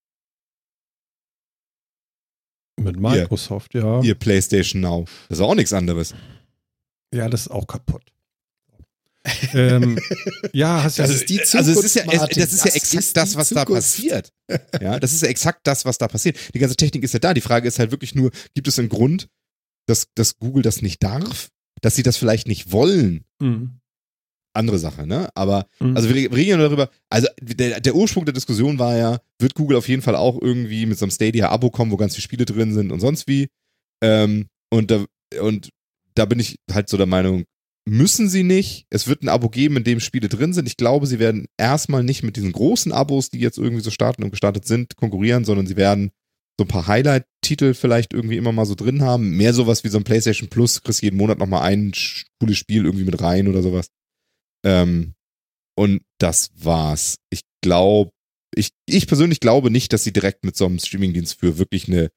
Mit 2.79 2.99
Microsoft, 2.99 3.73
ja. 3.73 4.01
ihr 4.01 4.15
PlayStation 4.15 4.81
Now. 4.81 5.05
Das 5.29 5.37
ist 5.39 5.43
auch 5.43 5.55
nichts 5.55 5.73
anderes. 5.73 6.13
Ja, 7.13 7.29
das 7.29 7.41
ist 7.41 7.47
auch 7.49 7.67
kaputt. 7.67 8.11
ähm, 9.53 9.97
ja, 10.53 10.83
hast 10.83 10.99
Das 10.99 11.09
ja. 11.09 11.15
ist 11.15 11.29
die 11.29 11.37
Zukunft, 11.41 11.55
also 11.55 11.71
es 11.79 11.85
ist 11.85 11.95
ja, 11.95 12.03
es, 12.11 12.19
das 12.35 12.53
ist 12.53 12.59
ja 12.59 12.65
Das 12.65 12.75
exakt 12.75 12.93
ist 13.03 13.17
das, 13.17 13.35
was 13.35 13.49
da 13.49 13.61
Zukunft. 13.61 13.81
passiert. 13.83 14.33
Ja, 14.81 14.99
das 14.99 15.13
ist 15.13 15.21
ja 15.21 15.29
exakt 15.29 15.65
das, 15.65 15.85
was 15.85 15.97
da 15.97 16.07
passiert. 16.07 16.37
Die 16.53 16.59
ganze 16.59 16.75
Technik 16.75 17.03
ist 17.03 17.13
ja 17.13 17.19
da. 17.19 17.33
Die 17.33 17.41
Frage 17.41 17.67
ist 17.67 17.79
halt 17.79 17.91
wirklich 17.91 18.13
nur, 18.13 18.29
gibt 18.53 18.67
es 18.67 18.77
einen 18.77 18.89
Grund, 18.89 19.27
dass, 19.85 20.07
dass 20.15 20.37
Google 20.39 20.63
das 20.63 20.81
nicht 20.81 21.03
darf? 21.03 21.49
Dass 21.81 21.95
sie 21.95 22.03
das 22.03 22.17
vielleicht 22.17 22.47
nicht 22.47 22.71
wollen? 22.71 23.25
Mhm. 23.41 23.79
Andere 24.53 24.79
Sache, 24.79 25.05
ne? 25.05 25.29
Aber, 25.35 25.67
Mhm. 25.81 25.97
also 25.97 26.07
wir 26.09 26.15
wir 26.15 26.31
reden 26.33 26.49
ja 26.51 26.57
nur 26.57 26.67
darüber, 26.69 26.89
also 27.09 27.27
der, 27.41 27.81
der 27.81 27.95
Ursprung 27.95 28.23
der 28.23 28.33
Diskussion 28.33 28.79
war 28.79 28.95
ja, 28.95 29.19
wird 29.39 29.53
Google 29.53 29.77
auf 29.77 29.89
jeden 29.89 30.01
Fall 30.01 30.15
auch 30.15 30.41
irgendwie 30.41 30.85
mit 30.85 30.97
so 30.97 31.03
einem 31.05 31.11
Stadia-Abo 31.11 31.71
kommen, 31.71 31.91
wo 31.91 31.97
ganz 31.97 32.15
viele 32.15 32.23
Spiele 32.23 32.45
drin 32.45 32.73
sind 32.73 32.91
und 32.91 33.01
sonst 33.01 33.27
wie. 33.27 33.47
Ähm, 34.01 34.47
und 34.71 34.91
da, 34.91 35.05
und 35.41 35.69
da 36.15 36.25
bin 36.25 36.39
ich 36.39 36.57
halt 36.71 36.87
so 36.87 36.95
der 36.95 37.05
Meinung, 37.05 37.43
müssen 37.87 38.29
sie 38.29 38.43
nicht. 38.43 38.85
Es 38.89 39.07
wird 39.07 39.21
ein 39.23 39.29
Abo 39.29 39.49
geben, 39.49 39.75
in 39.77 39.83
dem 39.83 39.99
Spiele 39.99 40.29
drin 40.29 40.53
sind. 40.53 40.67
Ich 40.67 40.77
glaube, 40.77 41.05
sie 41.05 41.19
werden 41.19 41.47
erstmal 41.57 42.03
nicht 42.03 42.23
mit 42.23 42.37
diesen 42.37 42.53
großen 42.53 42.93
Abos, 42.93 43.29
die 43.29 43.39
jetzt 43.39 43.57
irgendwie 43.57 43.83
so 43.83 43.91
starten 43.91 44.23
und 44.23 44.31
gestartet 44.31 44.65
sind, 44.65 44.95
konkurrieren, 44.95 45.43
sondern 45.43 45.67
sie 45.67 45.75
werden 45.75 46.11
so 46.57 46.63
ein 46.65 46.67
paar 46.69 46.87
Highlight-Titel 46.87 47.73
vielleicht 47.73 48.13
irgendwie 48.13 48.37
immer 48.37 48.51
mal 48.51 48.65
so 48.65 48.75
drin 48.75 49.01
haben. 49.01 49.31
Mehr 49.37 49.53
sowas 49.53 49.83
wie 49.83 49.89
so 49.89 49.97
ein 49.97 50.03
PlayStation 50.05 50.49
Plus, 50.49 50.81
kriegst 50.81 51.01
jeden 51.01 51.17
Monat 51.17 51.37
nochmal 51.37 51.63
ein 51.63 51.91
cooles 52.39 52.57
Spiel 52.57 52.85
irgendwie 52.85 53.03
mit 53.05 53.19
rein 53.21 53.47
oder 53.47 53.61
sowas. 53.61 53.87
Ähm, 54.65 55.13
und 55.77 56.01
das 56.19 56.51
war's. 56.55 57.17
Ich 57.29 57.41
glaube, 57.61 58.11
ich, 58.55 58.69
ich 58.87 59.07
persönlich 59.07 59.41
glaube 59.41 59.69
nicht, 59.69 59.91
dass 59.91 60.03
sie 60.05 60.13
direkt 60.13 60.45
mit 60.45 60.55
so 60.55 60.65
einem 60.65 60.79
Streamingdienst 60.79 61.37
für 61.39 61.57
wirklich 61.57 61.87
eine 61.89 62.09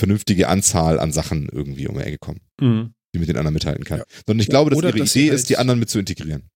vernünftige 0.00 0.48
Anzahl 0.48 1.00
an 1.00 1.10
Sachen 1.12 1.48
irgendwie 1.50 1.88
um 1.88 1.96
die 1.96 2.04
Ecke 2.04 2.18
kommen, 2.18 2.40
Mhm. 2.60 2.94
die 3.14 3.18
mit 3.18 3.28
den 3.28 3.36
anderen 3.36 3.54
mithalten 3.54 3.84
kann. 3.84 3.98
Ja. 4.00 4.04
Sondern 4.26 4.40
ich 4.42 4.48
glaube, 4.48 4.70
dass 4.70 4.78
Oder 4.78 4.90
ihre 4.90 4.98
dass 5.00 5.16
Idee 5.16 5.30
halt- 5.30 5.40
ist, 5.40 5.48
die 5.50 5.56
anderen 5.56 5.80
mit 5.80 5.90
zu 5.90 5.98
integrieren. 5.98 6.50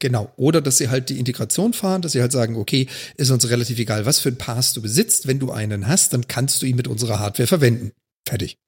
Genau. 0.00 0.32
Oder 0.36 0.60
dass 0.60 0.78
sie 0.78 0.88
halt 0.90 1.08
die 1.08 1.18
Integration 1.18 1.72
fahren, 1.72 2.02
dass 2.02 2.12
sie 2.12 2.20
halt 2.20 2.30
sagen, 2.32 2.56
okay, 2.56 2.86
ist 3.16 3.30
uns 3.30 3.48
relativ 3.50 3.78
egal, 3.78 4.06
was 4.06 4.20
für 4.20 4.28
einen 4.28 4.38
Pass 4.38 4.72
du 4.72 4.80
besitzt. 4.82 5.26
Wenn 5.26 5.38
du 5.40 5.50
einen 5.50 5.88
hast, 5.88 6.12
dann 6.12 6.28
kannst 6.28 6.62
du 6.62 6.66
ihn 6.66 6.76
mit 6.76 6.86
unserer 6.86 7.18
Hardware 7.18 7.46
verwenden. 7.48 7.92
Fertig. 8.28 8.58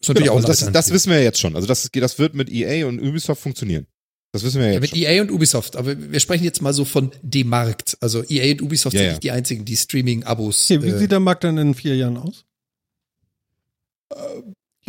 Ist 0.00 0.08
natürlich 0.08 0.28
Genau, 0.28 0.32
auch 0.32 0.36
also 0.48 0.48
das, 0.66 0.72
das 0.72 0.90
wissen 0.90 1.10
wir 1.10 1.18
ja 1.18 1.24
jetzt 1.24 1.40
schon. 1.40 1.56
Also 1.56 1.66
das, 1.68 1.90
das 1.92 2.18
wird 2.18 2.34
mit 2.34 2.50
EA 2.50 2.86
und 2.86 3.00
Ubisoft 3.00 3.42
funktionieren. 3.42 3.86
Das 4.32 4.42
wissen 4.44 4.60
wir 4.60 4.66
ja 4.66 4.72
Ja, 4.74 4.80
jetzt 4.80 4.80
mit 4.82 4.90
schon. 4.90 4.98
EA 5.00 5.22
und 5.22 5.30
Ubisoft, 5.30 5.76
aber 5.76 6.12
wir 6.12 6.20
sprechen 6.20 6.44
jetzt 6.44 6.62
mal 6.62 6.72
so 6.72 6.84
von 6.84 7.10
dem 7.22 7.48
Markt. 7.48 7.96
Also 8.00 8.22
EA 8.28 8.52
und 8.52 8.62
Ubisoft 8.62 8.94
Ja, 8.94 9.00
sind 9.00 9.06
ja. 9.06 9.12
nicht 9.14 9.22
die 9.24 9.30
einzigen, 9.30 9.64
die 9.64 9.76
Streaming-Abos. 9.76 10.70
Okay, 10.70 10.82
wie 10.82 10.88
äh, 10.88 10.98
sieht 10.98 11.12
der 11.12 11.20
Markt 11.20 11.44
dann 11.44 11.58
in 11.58 11.74
vier 11.74 11.96
Jahren 11.96 12.16
aus? 12.18 12.44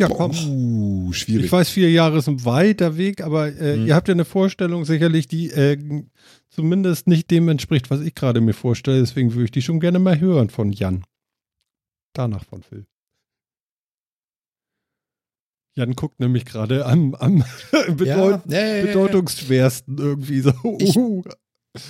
Ja, 0.00 0.08
komm. 0.08 0.30
Uh, 0.30 1.12
schwierig. 1.12 1.44
Ich 1.46 1.52
weiß, 1.52 1.68
vier 1.68 1.90
Jahre 1.90 2.18
ist 2.18 2.28
ein 2.28 2.44
weiter 2.44 2.96
Weg, 2.96 3.20
aber 3.20 3.48
äh, 3.54 3.76
Mhm. 3.76 3.86
ihr 3.86 3.94
habt 3.94 4.08
ja 4.08 4.14
eine 4.14 4.24
Vorstellung 4.24 4.84
sicherlich, 4.86 5.28
die 5.28 5.50
äh, 5.50 5.76
zumindest 6.48 7.06
nicht 7.06 7.30
dem 7.30 7.48
entspricht, 7.48 7.90
was 7.90 8.00
ich 8.00 8.14
gerade 8.14 8.40
mir 8.40 8.54
vorstelle. 8.54 9.00
Deswegen 9.00 9.32
würde 9.34 9.44
ich 9.44 9.50
die 9.50 9.62
schon 9.62 9.78
gerne 9.78 9.98
mal 9.98 10.18
hören 10.18 10.48
von 10.48 10.72
Jan. 10.72 11.04
Danach 12.14 12.44
von 12.44 12.62
Phil. 12.62 12.86
Jan 15.76 15.94
guckt 15.94 16.18
nämlich 16.18 16.44
gerade 16.44 16.84
am, 16.86 17.14
am 17.14 17.44
bedeut 17.96 18.40
ja, 18.46 18.58
ja, 18.66 18.76
ja, 18.76 18.86
bedeutungsschwersten 18.86 19.98
irgendwie 19.98 20.40
so. 20.40 20.52
Ich-. 20.78 20.96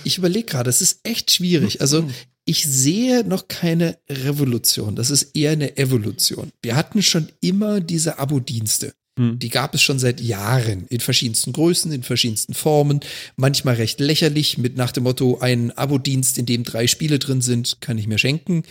Ich 0.03 0.19
überlege 0.19 0.45
gerade, 0.45 0.69
es 0.69 0.79
ist 0.79 0.99
echt 1.07 1.31
schwierig. 1.31 1.81
Also 1.81 2.07
ich 2.45 2.65
sehe 2.65 3.23
noch 3.23 3.47
keine 3.47 3.97
Revolution. 4.09 4.95
Das 4.95 5.11
ist 5.11 5.35
eher 5.35 5.51
eine 5.51 5.77
Evolution. 5.77 6.51
Wir 6.61 6.75
hatten 6.75 7.01
schon 7.01 7.29
immer 7.39 7.79
diese 7.79 8.19
Abo-Dienste. 8.19 8.93
Hm. 9.19 9.39
Die 9.39 9.49
gab 9.49 9.75
es 9.75 9.81
schon 9.81 9.99
seit 9.99 10.21
Jahren 10.21 10.87
in 10.87 10.99
verschiedensten 10.99 11.53
Größen, 11.53 11.91
in 11.91 12.03
verschiedensten 12.03 12.53
Formen. 12.53 13.01
Manchmal 13.35 13.75
recht 13.75 13.99
lächerlich 13.99 14.57
mit 14.57 14.77
nach 14.77 14.91
dem 14.91 15.03
Motto, 15.03 15.39
ein 15.39 15.71
Abo-Dienst, 15.71 16.37
in 16.37 16.45
dem 16.45 16.63
drei 16.63 16.87
Spiele 16.87 17.19
drin 17.19 17.41
sind, 17.41 17.81
kann 17.81 17.97
ich 17.97 18.07
mir 18.07 18.17
schenken. 18.17 18.63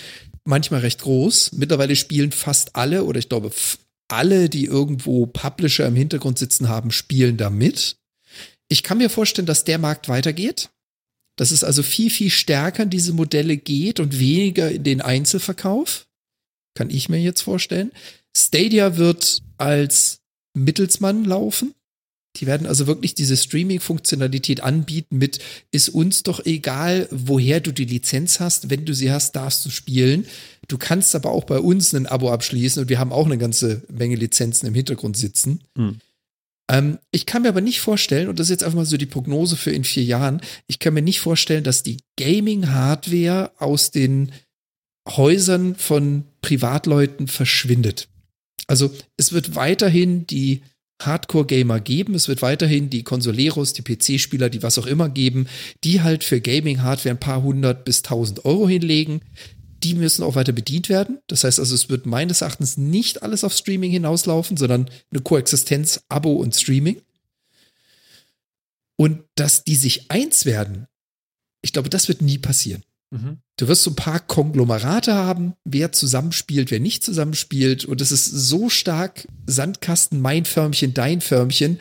Manchmal 0.44 0.80
recht 0.80 1.02
groß. 1.02 1.52
Mittlerweile 1.52 1.94
spielen 1.94 2.32
fast 2.32 2.74
alle 2.74 3.04
oder 3.04 3.18
ich 3.18 3.28
glaube 3.28 3.52
alle, 4.08 4.48
die 4.48 4.64
irgendwo 4.64 5.26
Publisher 5.26 5.86
im 5.86 5.94
Hintergrund 5.94 6.38
sitzen 6.38 6.68
haben, 6.68 6.90
spielen 6.90 7.36
da 7.36 7.50
mit. 7.50 7.96
Ich 8.68 8.82
kann 8.82 8.98
mir 8.98 9.10
vorstellen, 9.10 9.46
dass 9.46 9.64
der 9.64 9.78
Markt 9.78 10.08
weitergeht. 10.08 10.70
Dass 11.40 11.52
es 11.52 11.64
also 11.64 11.82
viel, 11.82 12.10
viel 12.10 12.28
stärker 12.28 12.82
in 12.82 12.90
diese 12.90 13.14
Modelle 13.14 13.56
geht 13.56 13.98
und 13.98 14.18
weniger 14.18 14.70
in 14.70 14.84
den 14.84 15.00
Einzelverkauf. 15.00 16.06
Kann 16.74 16.90
ich 16.90 17.08
mir 17.08 17.16
jetzt 17.16 17.40
vorstellen. 17.40 17.92
Stadia 18.36 18.98
wird 18.98 19.40
als 19.56 20.18
Mittelsmann 20.52 21.24
laufen. 21.24 21.72
Die 22.36 22.46
werden 22.46 22.66
also 22.66 22.86
wirklich 22.86 23.14
diese 23.14 23.38
Streaming-Funktionalität 23.38 24.62
anbieten 24.62 25.16
mit, 25.16 25.38
ist 25.72 25.88
uns 25.88 26.24
doch 26.24 26.44
egal, 26.44 27.08
woher 27.10 27.60
du 27.60 27.72
die 27.72 27.86
Lizenz 27.86 28.38
hast. 28.38 28.68
Wenn 28.68 28.84
du 28.84 28.92
sie 28.92 29.10
hast, 29.10 29.34
darfst 29.34 29.64
du 29.64 29.70
spielen. 29.70 30.26
Du 30.68 30.76
kannst 30.76 31.14
aber 31.14 31.30
auch 31.30 31.44
bei 31.44 31.58
uns 31.58 31.94
ein 31.94 32.06
Abo 32.06 32.30
abschließen 32.30 32.82
und 32.82 32.90
wir 32.90 32.98
haben 32.98 33.12
auch 33.12 33.24
eine 33.24 33.38
ganze 33.38 33.80
Menge 33.88 34.16
Lizenzen 34.16 34.66
im 34.66 34.74
Hintergrund 34.74 35.16
sitzen. 35.16 35.62
Hm. 35.74 36.00
Ähm, 36.70 36.98
ich 37.10 37.26
kann 37.26 37.42
mir 37.42 37.48
aber 37.48 37.60
nicht 37.60 37.80
vorstellen, 37.80 38.28
und 38.28 38.38
das 38.38 38.46
ist 38.46 38.50
jetzt 38.50 38.64
einfach 38.64 38.76
mal 38.76 38.86
so 38.86 38.96
die 38.96 39.06
Prognose 39.06 39.56
für 39.56 39.72
in 39.72 39.84
vier 39.84 40.04
Jahren, 40.04 40.40
ich 40.68 40.78
kann 40.78 40.94
mir 40.94 41.02
nicht 41.02 41.20
vorstellen, 41.20 41.64
dass 41.64 41.82
die 41.82 41.98
Gaming-Hardware 42.16 43.52
aus 43.58 43.90
den 43.90 44.32
Häusern 45.08 45.74
von 45.74 46.24
Privatleuten 46.42 47.26
verschwindet. 47.26 48.08
Also 48.68 48.94
es 49.16 49.32
wird 49.32 49.56
weiterhin 49.56 50.28
die 50.28 50.62
Hardcore-Gamer 51.02 51.80
geben, 51.80 52.14
es 52.14 52.28
wird 52.28 52.42
weiterhin 52.42 52.88
die 52.88 53.02
Consoleros, 53.02 53.72
die 53.72 53.82
PC-Spieler, 53.82 54.48
die 54.48 54.62
was 54.62 54.78
auch 54.78 54.86
immer 54.86 55.08
geben, 55.08 55.48
die 55.82 56.02
halt 56.02 56.22
für 56.22 56.40
Gaming-Hardware 56.40 57.14
ein 57.14 57.20
paar 57.20 57.42
hundert 57.42 57.84
bis 57.84 58.02
tausend 58.02 58.44
Euro 58.44 58.68
hinlegen. 58.68 59.22
Die 59.82 59.94
müssen 59.94 60.22
auch 60.22 60.34
weiter 60.34 60.52
bedient 60.52 60.88
werden. 60.88 61.20
Das 61.26 61.44
heißt 61.44 61.58
also, 61.58 61.74
es 61.74 61.88
wird 61.88 62.06
meines 62.06 62.42
Erachtens 62.42 62.76
nicht 62.76 63.22
alles 63.22 63.44
auf 63.44 63.54
Streaming 63.54 63.90
hinauslaufen, 63.90 64.56
sondern 64.56 64.90
eine 65.10 65.22
Koexistenz, 65.22 66.02
Abo 66.08 66.32
und 66.32 66.54
Streaming. 66.54 67.00
Und 68.96 69.24
dass 69.34 69.64
die 69.64 69.76
sich 69.76 70.10
eins 70.10 70.44
werden, 70.44 70.86
ich 71.62 71.72
glaube, 71.72 71.88
das 71.88 72.08
wird 72.08 72.20
nie 72.20 72.38
passieren. 72.38 72.82
Mhm. 73.10 73.38
Du 73.56 73.68
wirst 73.68 73.82
so 73.82 73.90
ein 73.90 73.96
paar 73.96 74.20
Konglomerate 74.20 75.14
haben, 75.14 75.54
wer 75.64 75.92
zusammenspielt, 75.92 76.70
wer 76.70 76.80
nicht 76.80 77.02
zusammenspielt. 77.02 77.84
Und 77.84 78.00
es 78.00 78.12
ist 78.12 78.26
so 78.26 78.68
stark 78.68 79.26
Sandkasten, 79.46 80.20
mein 80.20 80.44
Förmchen, 80.44 80.94
dein 80.94 81.20
Förmchen. 81.20 81.80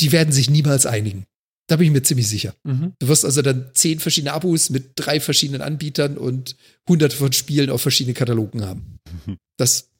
Die 0.00 0.12
werden 0.12 0.32
sich 0.32 0.48
niemals 0.50 0.86
einigen. 0.86 1.26
Da 1.70 1.76
bin 1.76 1.86
ich 1.86 1.92
mir 1.92 2.02
ziemlich 2.02 2.28
sicher. 2.28 2.56
Mhm. 2.64 2.94
Du 2.98 3.06
wirst 3.06 3.24
also 3.24 3.42
dann 3.42 3.70
zehn 3.74 4.00
verschiedene 4.00 4.32
Abos 4.32 4.70
mit 4.70 4.92
drei 4.96 5.20
verschiedenen 5.20 5.62
Anbietern 5.62 6.18
und 6.18 6.56
hunderte 6.88 7.14
von 7.14 7.32
Spielen 7.32 7.70
auf 7.70 7.80
verschiedenen 7.80 8.14
Katalogen 8.14 8.64
haben. 8.64 8.98
Das, 9.56 9.90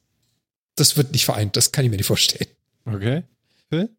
das 0.74 0.96
wird 0.96 1.12
nicht 1.12 1.26
vereint. 1.26 1.54
Das 1.54 1.70
kann 1.70 1.84
ich 1.84 1.90
mir 1.90 1.98
nicht 1.98 2.06
vorstellen. 2.06 2.48
Okay. 2.86 3.24
Phil? 3.68 3.90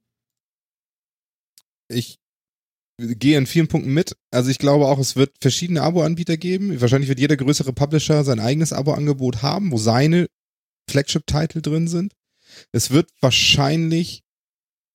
ich 1.88 2.20
gehe 2.98 3.38
in 3.38 3.46
vielen 3.46 3.68
Punkten 3.68 3.94
mit. 3.94 4.18
Also 4.32 4.50
ich 4.50 4.58
glaube 4.58 4.88
auch, 4.88 5.00
es 5.00 5.16
wird 5.16 5.36
verschiedene 5.40 5.82
Abo-Anbieter 5.82 6.38
geben. 6.38 6.82
Wahrscheinlich 6.82 7.10
wird 7.10 7.20
jeder 7.20 7.38
größere 7.38 7.74
Publisher 7.74 8.24
sein 8.24 8.40
eigenes 8.40 8.74
Abo-Angebot 8.74 9.42
haben, 9.42 9.72
wo 9.72 9.78
seine 9.78 10.28
Flagship-Titel 10.90 11.62
drin 11.62 11.88
sind. 11.88 12.14
Es 12.72 12.92
wird 12.92 13.10
wahrscheinlich 13.22 14.24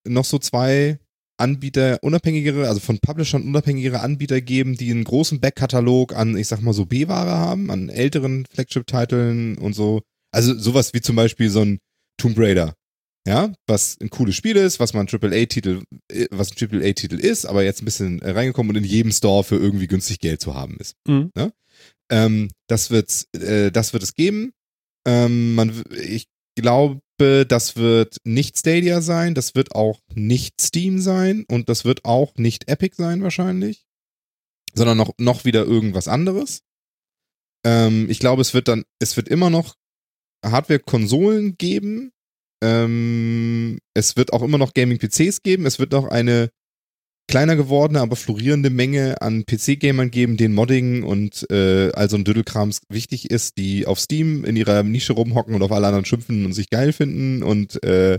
noch 0.05 0.25
so 0.25 0.39
zwei 0.39 0.99
Anbieter, 1.39 1.99
unabhängigere, 2.03 2.69
also 2.69 2.81
von 2.81 2.99
Publishern 2.99 3.43
unabhängigere 3.43 4.01
Anbieter 4.01 4.41
geben, 4.41 4.77
die 4.77 4.91
einen 4.91 5.05
großen 5.05 5.41
Backkatalog 5.41 6.15
an, 6.15 6.37
ich 6.37 6.49
sag 6.49 6.61
mal 6.63 6.73
so 6.73 6.87
B-Ware 6.87 7.31
haben, 7.31 7.71
an 7.71 7.89
älteren 7.89 8.47
Flagship-Titeln 8.51 9.59
und 9.59 9.75
so. 9.75 10.03
Also 10.33 10.57
sowas 10.57 10.95
wie 10.95 11.01
zum 11.01 11.17
Beispiel 11.17 11.51
so 11.51 11.63
ein 11.63 11.79
Tomb 12.19 12.39
Raider. 12.39 12.75
Ja, 13.27 13.53
was 13.67 13.99
ein 14.01 14.09
cooles 14.09 14.37
Spiel 14.37 14.55
ist, 14.57 14.79
was 14.79 14.95
man 14.95 15.09
AAA-Titel, 15.09 15.83
äh, 16.13 16.29
was 16.31 16.53
ein 16.53 16.57
AAA-Titel 16.57 17.17
ist, 17.17 17.45
aber 17.45 17.65
jetzt 17.65 17.83
ein 17.83 17.85
bisschen 17.85 18.21
reingekommen 18.21 18.71
und 18.71 18.85
in 18.85 18.89
jedem 18.89 19.11
Store 19.11 19.43
für 19.43 19.57
irgendwie 19.57 19.89
günstig 19.89 20.21
Geld 20.21 20.41
zu 20.41 20.55
haben 20.55 20.77
ist. 20.79 20.95
Mhm. 21.09 21.33
Ähm, 22.09 22.51
das 22.69 22.91
wird, 22.91 23.27
äh, 23.35 23.73
das 23.73 23.93
wird 23.93 24.05
es 24.05 24.15
geben. 24.15 24.53
Ähm, 25.07 25.57
man, 25.57 25.83
ich 25.91 26.29
glaube, 26.57 27.01
das 27.19 27.77
wird 27.77 28.19
nicht 28.25 28.59
Stadia 28.59 29.01
sein, 29.01 29.35
das 29.35 29.55
wird 29.55 29.75
auch 29.75 30.01
nicht 30.15 30.61
Steam 30.61 31.01
sein 31.01 31.45
und 31.49 31.69
das 31.69 31.85
wird 31.85 32.05
auch 32.05 32.35
nicht 32.37 32.69
Epic 32.69 32.97
sein 32.97 33.23
wahrscheinlich, 33.23 33.87
sondern 34.75 34.99
noch, 34.99 35.15
noch 35.19 35.45
wieder 35.45 35.65
irgendwas 35.65 36.09
anderes. 36.09 36.63
Ähm, 37.65 38.09
ich 38.11 38.19
glaube, 38.19 38.43
es 38.43 38.55
wird 38.55 38.69
dann, 38.69 38.85
es 38.99 39.17
wird 39.17 39.29
immer 39.29 39.51
noch 39.51 39.77
Hardware-Konsolen 40.45 41.57
geben. 41.57 42.13
Ähm, 42.63 43.79
es 43.95 44.17
wird 44.17 44.33
auch 44.33 44.43
immer 44.43 44.59
noch 44.59 44.75
Gaming-PCs 44.75 45.43
geben. 45.43 45.67
Es 45.67 45.79
wird 45.79 45.93
noch 45.93 46.07
eine 46.07 46.51
kleiner 47.29 47.57
gewordene, 47.57 48.01
aber 48.01 48.17
florierende 48.17 48.71
Menge 48.71 49.21
an 49.21 49.45
PC-Gamern 49.47 50.11
geben, 50.11 50.37
denen 50.37 50.55
Modding 50.55 51.03
und 51.03 51.51
äh, 51.51 51.91
also 51.93 52.17
ein 52.17 52.25
Dödelkrams 52.25 52.81
wichtig 52.89 53.31
ist, 53.31 53.59
die 53.59 53.87
auf 53.87 53.99
Steam 53.99 54.45
in 54.45 54.57
ihrer 54.57 54.83
Nische 54.83 55.13
rumhocken 55.13 55.55
und 55.55 55.63
auf 55.63 55.73
alle 55.73 55.87
anderen 55.87 56.05
schimpfen 56.05 56.47
und 56.47 56.53
sich 56.53 56.71
geil 56.71 56.93
finden 56.93 57.43
und 57.43 57.83
äh, 57.83 58.19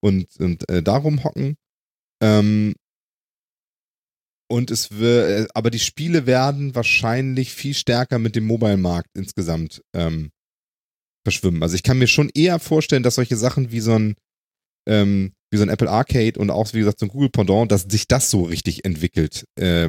und, 0.00 0.28
und 0.38 0.68
äh, 0.70 0.82
darum 0.82 1.24
hocken. 1.24 1.56
Ähm, 2.22 2.74
und 4.48 4.70
es 4.70 4.92
wird, 4.92 5.50
aber 5.54 5.70
die 5.70 5.80
Spiele 5.80 6.26
werden 6.26 6.74
wahrscheinlich 6.74 7.52
viel 7.52 7.74
stärker 7.74 8.18
mit 8.18 8.36
dem 8.36 8.46
Mobile-Markt 8.46 9.10
insgesamt 9.14 9.82
ähm, 9.92 10.30
verschwimmen. 11.24 11.62
Also 11.62 11.74
ich 11.74 11.82
kann 11.82 11.98
mir 11.98 12.06
schon 12.06 12.30
eher 12.32 12.60
vorstellen, 12.60 13.02
dass 13.02 13.16
solche 13.16 13.36
Sachen 13.36 13.72
wie 13.72 13.80
so 13.80 13.98
ein 13.98 14.14
ähm, 14.88 15.32
wie 15.56 15.58
so 15.58 15.64
ein 15.64 15.68
Apple 15.70 15.90
Arcade 15.90 16.38
und 16.38 16.50
auch 16.50 16.72
wie 16.72 16.80
gesagt 16.80 17.00
so 17.00 17.06
ein 17.06 17.10
Google 17.10 17.30
Pendant, 17.30 17.72
dass 17.72 17.82
sich 17.82 18.06
das 18.06 18.30
so 18.30 18.42
richtig 18.42 18.84
entwickelt 18.84 19.44
äh, 19.58 19.88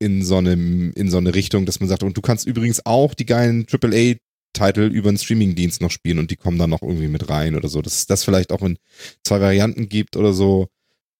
in 0.00 0.24
so 0.24 0.36
einem 0.36 0.92
in 0.92 1.10
so 1.10 1.18
eine 1.18 1.34
Richtung, 1.34 1.66
dass 1.66 1.80
man 1.80 1.88
sagt 1.88 2.02
und 2.02 2.16
du 2.16 2.20
kannst 2.20 2.46
übrigens 2.46 2.84
auch 2.84 3.14
die 3.14 3.26
geilen 3.26 3.66
AAA 3.70 4.16
Titel 4.54 4.82
über 4.82 5.08
einen 5.08 5.18
Streaming-Dienst 5.18 5.80
noch 5.80 5.90
spielen 5.90 6.18
und 6.18 6.30
die 6.30 6.36
kommen 6.36 6.58
dann 6.58 6.70
noch 6.70 6.82
irgendwie 6.82 7.08
mit 7.08 7.28
rein 7.28 7.56
oder 7.56 7.68
so. 7.68 7.82
Dass 7.82 7.96
es 7.98 8.06
das 8.06 8.24
vielleicht 8.24 8.52
auch 8.52 8.62
in 8.62 8.78
zwei 9.24 9.40
Varianten 9.40 9.88
gibt 9.88 10.16
oder 10.16 10.32
so. 10.32 10.68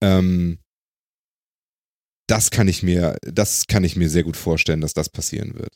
Ähm, 0.03 0.59
das 2.27 2.51
kann 2.51 2.69
ich 2.69 2.83
mir, 2.83 3.19
das 3.23 3.67
kann 3.67 3.85
ich 3.85 3.97
mir 3.97 4.09
sehr 4.09 4.23
gut 4.23 4.37
vorstellen, 4.37 4.81
dass 4.81 4.95
das 4.95 5.11
passieren 5.11 5.55
wird. 5.55 5.75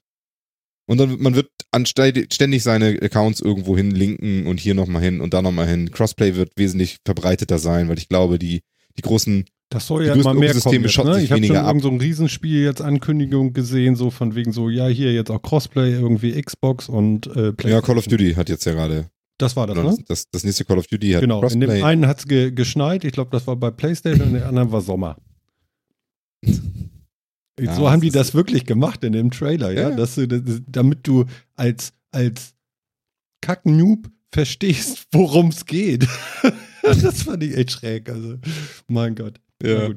Und 0.88 0.98
dann, 0.98 1.20
man 1.20 1.34
wird 1.34 1.50
ständig 1.86 2.62
seine 2.62 2.98
Accounts 3.02 3.40
irgendwo 3.40 3.76
hin 3.76 3.90
linken 3.90 4.46
und 4.46 4.58
hier 4.58 4.74
nochmal 4.74 5.02
hin 5.02 5.20
und 5.20 5.34
da 5.34 5.42
nochmal 5.42 5.68
hin. 5.68 5.90
Crossplay 5.90 6.34
wird 6.34 6.52
wesentlich 6.56 6.96
verbreiteter 7.04 7.58
sein, 7.58 7.90
weil 7.90 7.98
ich 7.98 8.08
glaube, 8.08 8.38
die, 8.38 8.62
die 8.96 9.02
großen 9.02 9.44
das 9.70 9.86
soll 9.86 10.06
ja 10.06 10.14
immer 10.14 10.32
mehr 10.32 10.54
kommen. 10.54 10.82
Jetzt, 10.82 11.04
ne? 11.04 11.22
Ich 11.22 11.30
habe 11.30 11.44
schon 11.44 11.56
ab. 11.56 11.76
so 11.82 11.90
ein 11.90 12.00
Riesenspiel 12.00 12.64
jetzt 12.64 12.80
Ankündigung 12.80 13.52
gesehen, 13.52 13.96
so 13.96 14.10
von 14.10 14.34
wegen 14.34 14.52
so, 14.52 14.70
ja, 14.70 14.86
hier 14.86 15.12
jetzt 15.12 15.30
auch 15.30 15.42
Crossplay, 15.42 15.92
irgendwie 15.92 16.40
Xbox 16.40 16.88
und 16.88 17.26
äh, 17.26 17.52
PlayStation. 17.52 17.70
Ja, 17.70 17.82
Call 17.82 17.98
of 17.98 18.06
Duty 18.06 18.32
hat 18.32 18.48
jetzt 18.48 18.64
ja 18.64 18.72
gerade. 18.72 19.10
Das 19.36 19.56
war 19.56 19.66
das, 19.66 19.76
ne? 19.76 19.82
Das, 19.82 20.04
das, 20.06 20.30
das, 20.30 20.44
nächste 20.44 20.64
Call 20.64 20.78
of 20.78 20.86
Duty 20.86 21.12
hat 21.12 21.20
Genau, 21.20 21.40
Crossplay. 21.40 21.64
in 21.64 21.70
dem 21.70 21.84
einen 21.84 22.06
hat 22.06 22.20
es 22.20 22.26
ge 22.26 22.50
geschneit, 22.50 23.04
ich 23.04 23.12
glaube, 23.12 23.30
das 23.30 23.46
war 23.46 23.56
bei 23.56 23.70
PlayStation, 23.70 24.28
in 24.28 24.34
dem 24.34 24.44
anderen 24.44 24.72
war 24.72 24.80
Sommer. 24.80 25.18
Ja, 27.58 27.74
so 27.74 27.90
haben 27.90 28.00
die 28.00 28.10
das 28.10 28.34
wirklich 28.34 28.64
gemacht 28.66 29.02
in 29.04 29.12
dem 29.12 29.30
Trailer, 29.30 29.70
ja, 29.72 29.90
ja. 29.90 29.96
Dass 29.96 30.14
du, 30.14 30.26
das, 30.26 30.60
damit 30.66 31.06
du 31.06 31.24
als, 31.56 31.92
als 32.10 32.54
Kack-Noob 33.40 34.08
verstehst, 34.32 35.06
worum 35.12 35.48
es 35.48 35.66
geht. 35.66 36.06
das 36.82 37.22
fand 37.22 37.42
ich 37.42 37.56
echt 37.56 37.72
schräg, 37.72 38.08
also, 38.08 38.38
mein 38.86 39.14
Gott. 39.14 39.40
Ja. 39.62 39.90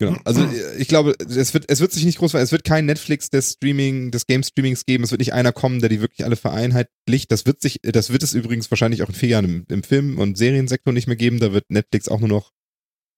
Genau. 0.00 0.16
Also 0.24 0.48
ich 0.78 0.88
glaube, 0.88 1.14
es 1.18 1.52
wird, 1.52 1.66
es 1.68 1.80
wird 1.80 1.92
sich 1.92 2.06
nicht 2.06 2.16
groß 2.16 2.32
es 2.32 2.52
wird 2.52 2.64
kein 2.64 2.86
Netflix 2.86 3.28
des 3.28 3.52
Streaming, 3.52 4.10
des 4.10 4.26
Game 4.26 4.42
Streamings 4.42 4.86
geben. 4.86 5.04
Es 5.04 5.10
wird 5.10 5.18
nicht 5.18 5.34
einer 5.34 5.52
kommen, 5.52 5.80
der 5.80 5.90
die 5.90 6.00
wirklich 6.00 6.24
alle 6.24 6.36
vereinheitlicht. 6.36 7.30
Das 7.30 7.44
wird 7.44 7.60
sich, 7.60 7.80
das 7.82 8.08
wird 8.08 8.22
es 8.22 8.32
übrigens 8.32 8.70
wahrscheinlich 8.70 9.02
auch 9.02 9.10
in 9.10 9.14
vier 9.14 9.28
Jahren 9.28 9.44
im, 9.44 9.66
im 9.68 9.82
Film- 9.82 10.18
und 10.18 10.38
Seriensektor 10.38 10.94
nicht 10.94 11.06
mehr 11.06 11.16
geben. 11.16 11.38
Da 11.38 11.52
wird 11.52 11.66
Netflix 11.68 12.08
auch 12.08 12.20
nur 12.20 12.30
noch, 12.30 12.52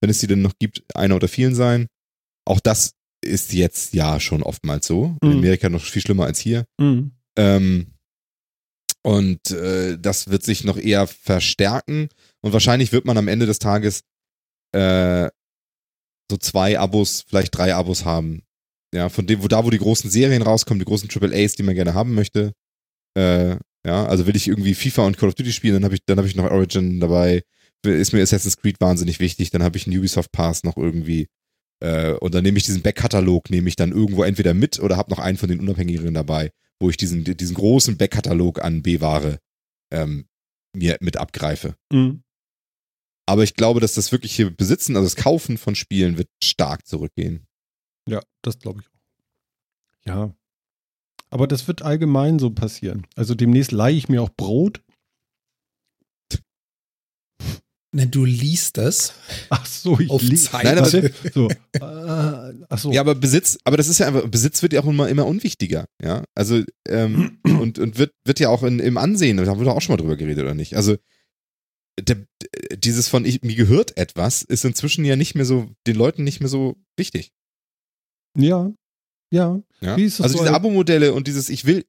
wenn 0.01 0.11
es 0.11 0.19
sie 0.19 0.27
denn 0.27 0.43
noch 0.43 0.55
gibt, 0.59 0.83
einer 0.97 1.15
oder 1.15 1.29
vielen 1.29 1.55
sein. 1.55 1.87
Auch 2.45 2.59
das 2.59 2.95
ist 3.25 3.53
jetzt 3.53 3.95
ja 3.95 4.21
schon 4.21 4.43
oftmals 4.43 4.87
so. 4.87 5.17
In 5.23 5.31
mhm. 5.31 5.37
Amerika 5.39 5.69
noch 5.69 5.83
viel 5.83 6.03
schlimmer 6.03 6.27
als 6.27 6.39
hier. 6.39 6.65
Mhm. 6.79 7.13
Ähm, 7.37 7.87
und 9.05 9.51
äh, 9.51 9.99
das 9.99 10.29
wird 10.29 10.45
sich 10.45 10.65
noch 10.65 10.77
eher 10.77 11.07
verstärken. 11.07 12.09
Und 12.41 12.53
wahrscheinlich 12.53 12.93
wird 12.93 13.05
man 13.05 13.19
am 13.19 13.29
Ende 13.29 13.47
des 13.47 13.59
Tages 13.59 14.03
äh, 14.73 15.29
so 16.31 16.37
zwei 16.39 16.79
Abos, 16.79 17.25
vielleicht 17.27 17.57
drei 17.57 17.75
Abos 17.75 18.05
haben. 18.05 18.43
Ja, 18.95 19.09
von 19.09 19.27
dem, 19.27 19.43
wo 19.43 19.49
da, 19.49 19.65
wo 19.65 19.71
die 19.71 19.79
großen 19.79 20.11
Serien 20.11 20.43
rauskommen, 20.43 20.79
die 20.79 20.85
großen 20.85 21.09
Triple 21.09 21.35
A's, 21.35 21.55
die 21.55 21.63
man 21.63 21.75
gerne 21.75 21.95
haben 21.95 22.15
möchte. 22.15 22.53
Äh, 23.17 23.57
ja, 23.85 24.07
also 24.07 24.27
will 24.27 24.37
ich 24.37 24.49
irgendwie 24.49 24.75
FIFA 24.75 25.07
und 25.07 25.17
Call 25.17 25.29
of 25.29 25.35
Duty 25.35 25.53
spielen, 25.53 25.75
dann 25.75 25.85
habe 25.85 25.95
ich, 25.95 26.05
dann 26.07 26.19
habe 26.19 26.29
ich 26.29 26.37
noch 26.37 26.51
Origin 26.51 27.01
dabei. 27.01 27.43
Ist 27.85 28.13
mir 28.13 28.23
Assassin's 28.23 28.57
Creed 28.57 28.81
wahnsinnig 28.81 29.19
wichtig, 29.19 29.51
dann 29.51 29.63
habe 29.63 29.77
ich 29.77 29.87
einen 29.87 29.99
Ubisoft 29.99 30.31
Pass 30.31 30.63
noch 30.63 30.77
irgendwie. 30.77 31.27
Äh, 31.81 32.13
und 32.15 32.35
dann 32.35 32.45
nehme 32.45 32.59
ich 32.59 32.65
diesen 32.65 32.83
Backkatalog, 32.83 33.51
nehme 33.51 33.69
ich 33.69 33.77
dann 33.77 33.93
irgendwo 33.93 34.23
entweder 34.23 34.55
mit 34.55 34.81
oder 34.81 34.97
habe 34.97 35.11
noch 35.11 35.19
einen 35.19 35.39
von 35.39 35.49
den 35.49 35.61
Unabhängigen 35.61 36.15
dabei, 36.15 36.53
wo 36.81 36.91
ich 36.91 36.97
diesen, 36.97 37.25
diesen 37.25 37.55
großen 37.55 37.97
Backkatalog 37.97 38.63
an 38.63 38.83
B-Ware 38.83 39.39
ähm, 39.93 40.27
mir 40.75 40.97
mit 41.01 41.17
abgreife. 41.17 41.75
Mhm. 41.93 42.23
Aber 43.27 43.45
ich 43.45 43.55
glaube, 43.55 43.81
dass 43.81 43.95
das 43.95 44.13
wirkliche 44.13 44.51
Besitzen, 44.51 44.97
also 44.97 45.07
das 45.07 45.17
Kaufen 45.17 45.59
von 45.59 45.75
Spielen, 45.75 46.19
wird 46.19 46.29
stark 46.43 46.87
zurückgehen. 46.87 47.47
Ja, 48.09 48.21
das 48.43 48.59
glaube 48.59 48.81
ich 48.81 48.87
auch. 48.87 48.93
Ja. 50.05 50.35
Aber 51.31 51.47
das 51.47 51.67
wird 51.67 51.83
allgemein 51.83 52.39
so 52.39 52.51
passieren. 52.51 53.07
Also 53.17 53.35
demnächst 53.35 53.73
leihe 53.73 53.97
ich 53.97 54.09
mir 54.09 54.23
auch 54.23 54.31
Brot 54.37 54.83
na, 57.95 58.07
du 58.07 58.25
liest 58.25 58.79
das. 58.79 59.13
Ach 59.51 59.67
so, 59.67 60.01
ich 60.01 60.09
auf 60.09 60.23
Zeit. 60.35 60.65
Nein, 60.65 60.79
aber, 60.79 60.89
so. 61.35 61.49
äh, 61.49 62.55
ach 62.69 62.79
so. 62.79 62.91
Ja, 62.91 63.03
aber 63.03 63.15
Besitz, 63.15 63.59
aber 63.65 63.77
das 63.77 63.89
ist 63.89 63.99
ja 63.99 64.07
einfach, 64.07 64.27
Besitz 64.29 64.63
wird 64.63 64.73
ja 64.73 64.81
auch 64.81 64.87
immer, 64.87 65.11
immer 65.11 65.27
unwichtiger, 65.27 65.87
ja. 66.03 66.25
Also, 66.35 66.63
ähm, 66.89 67.39
und, 67.45 67.79
und 67.79 67.99
wird, 67.99 68.13
wird 68.25 68.41
ja 68.41 68.49
auch 68.49 68.63
in, 68.63 68.79
im 68.79 68.97
Ansehen, 68.97 69.37
da 69.37 69.45
haben 69.47 69.61
wir 69.61 69.67
doch 69.67 69.77
auch 69.77 69.83
schon 69.83 69.93
mal 69.93 70.01
drüber 70.01 70.17
geredet, 70.17 70.43
oder 70.43 70.55
nicht? 70.55 70.75
Also, 70.75 70.97
der, 72.01 72.25
dieses 72.75 73.09
von 73.09 73.27
ich, 73.27 73.43
mir 73.43 73.57
gehört 73.57 73.99
etwas 73.99 74.41
ist 74.41 74.65
inzwischen 74.65 75.05
ja 75.05 75.17
nicht 75.17 75.35
mehr 75.35 75.45
so, 75.45 75.71
den 75.87 75.97
Leuten 75.97 76.25
nicht 76.25 76.41
mehr 76.41 76.49
so 76.49 76.77
wichtig. 76.97 77.33
Ja. 78.39 78.73
Ja. 79.31 79.61
ja? 79.83 79.95
also 79.95 80.29
so 80.29 80.39
diese 80.39 80.55
Abo-Modelle 80.55 81.13
und 81.13 81.27
dieses, 81.27 81.51
ich 81.51 81.67
will, 81.67 81.85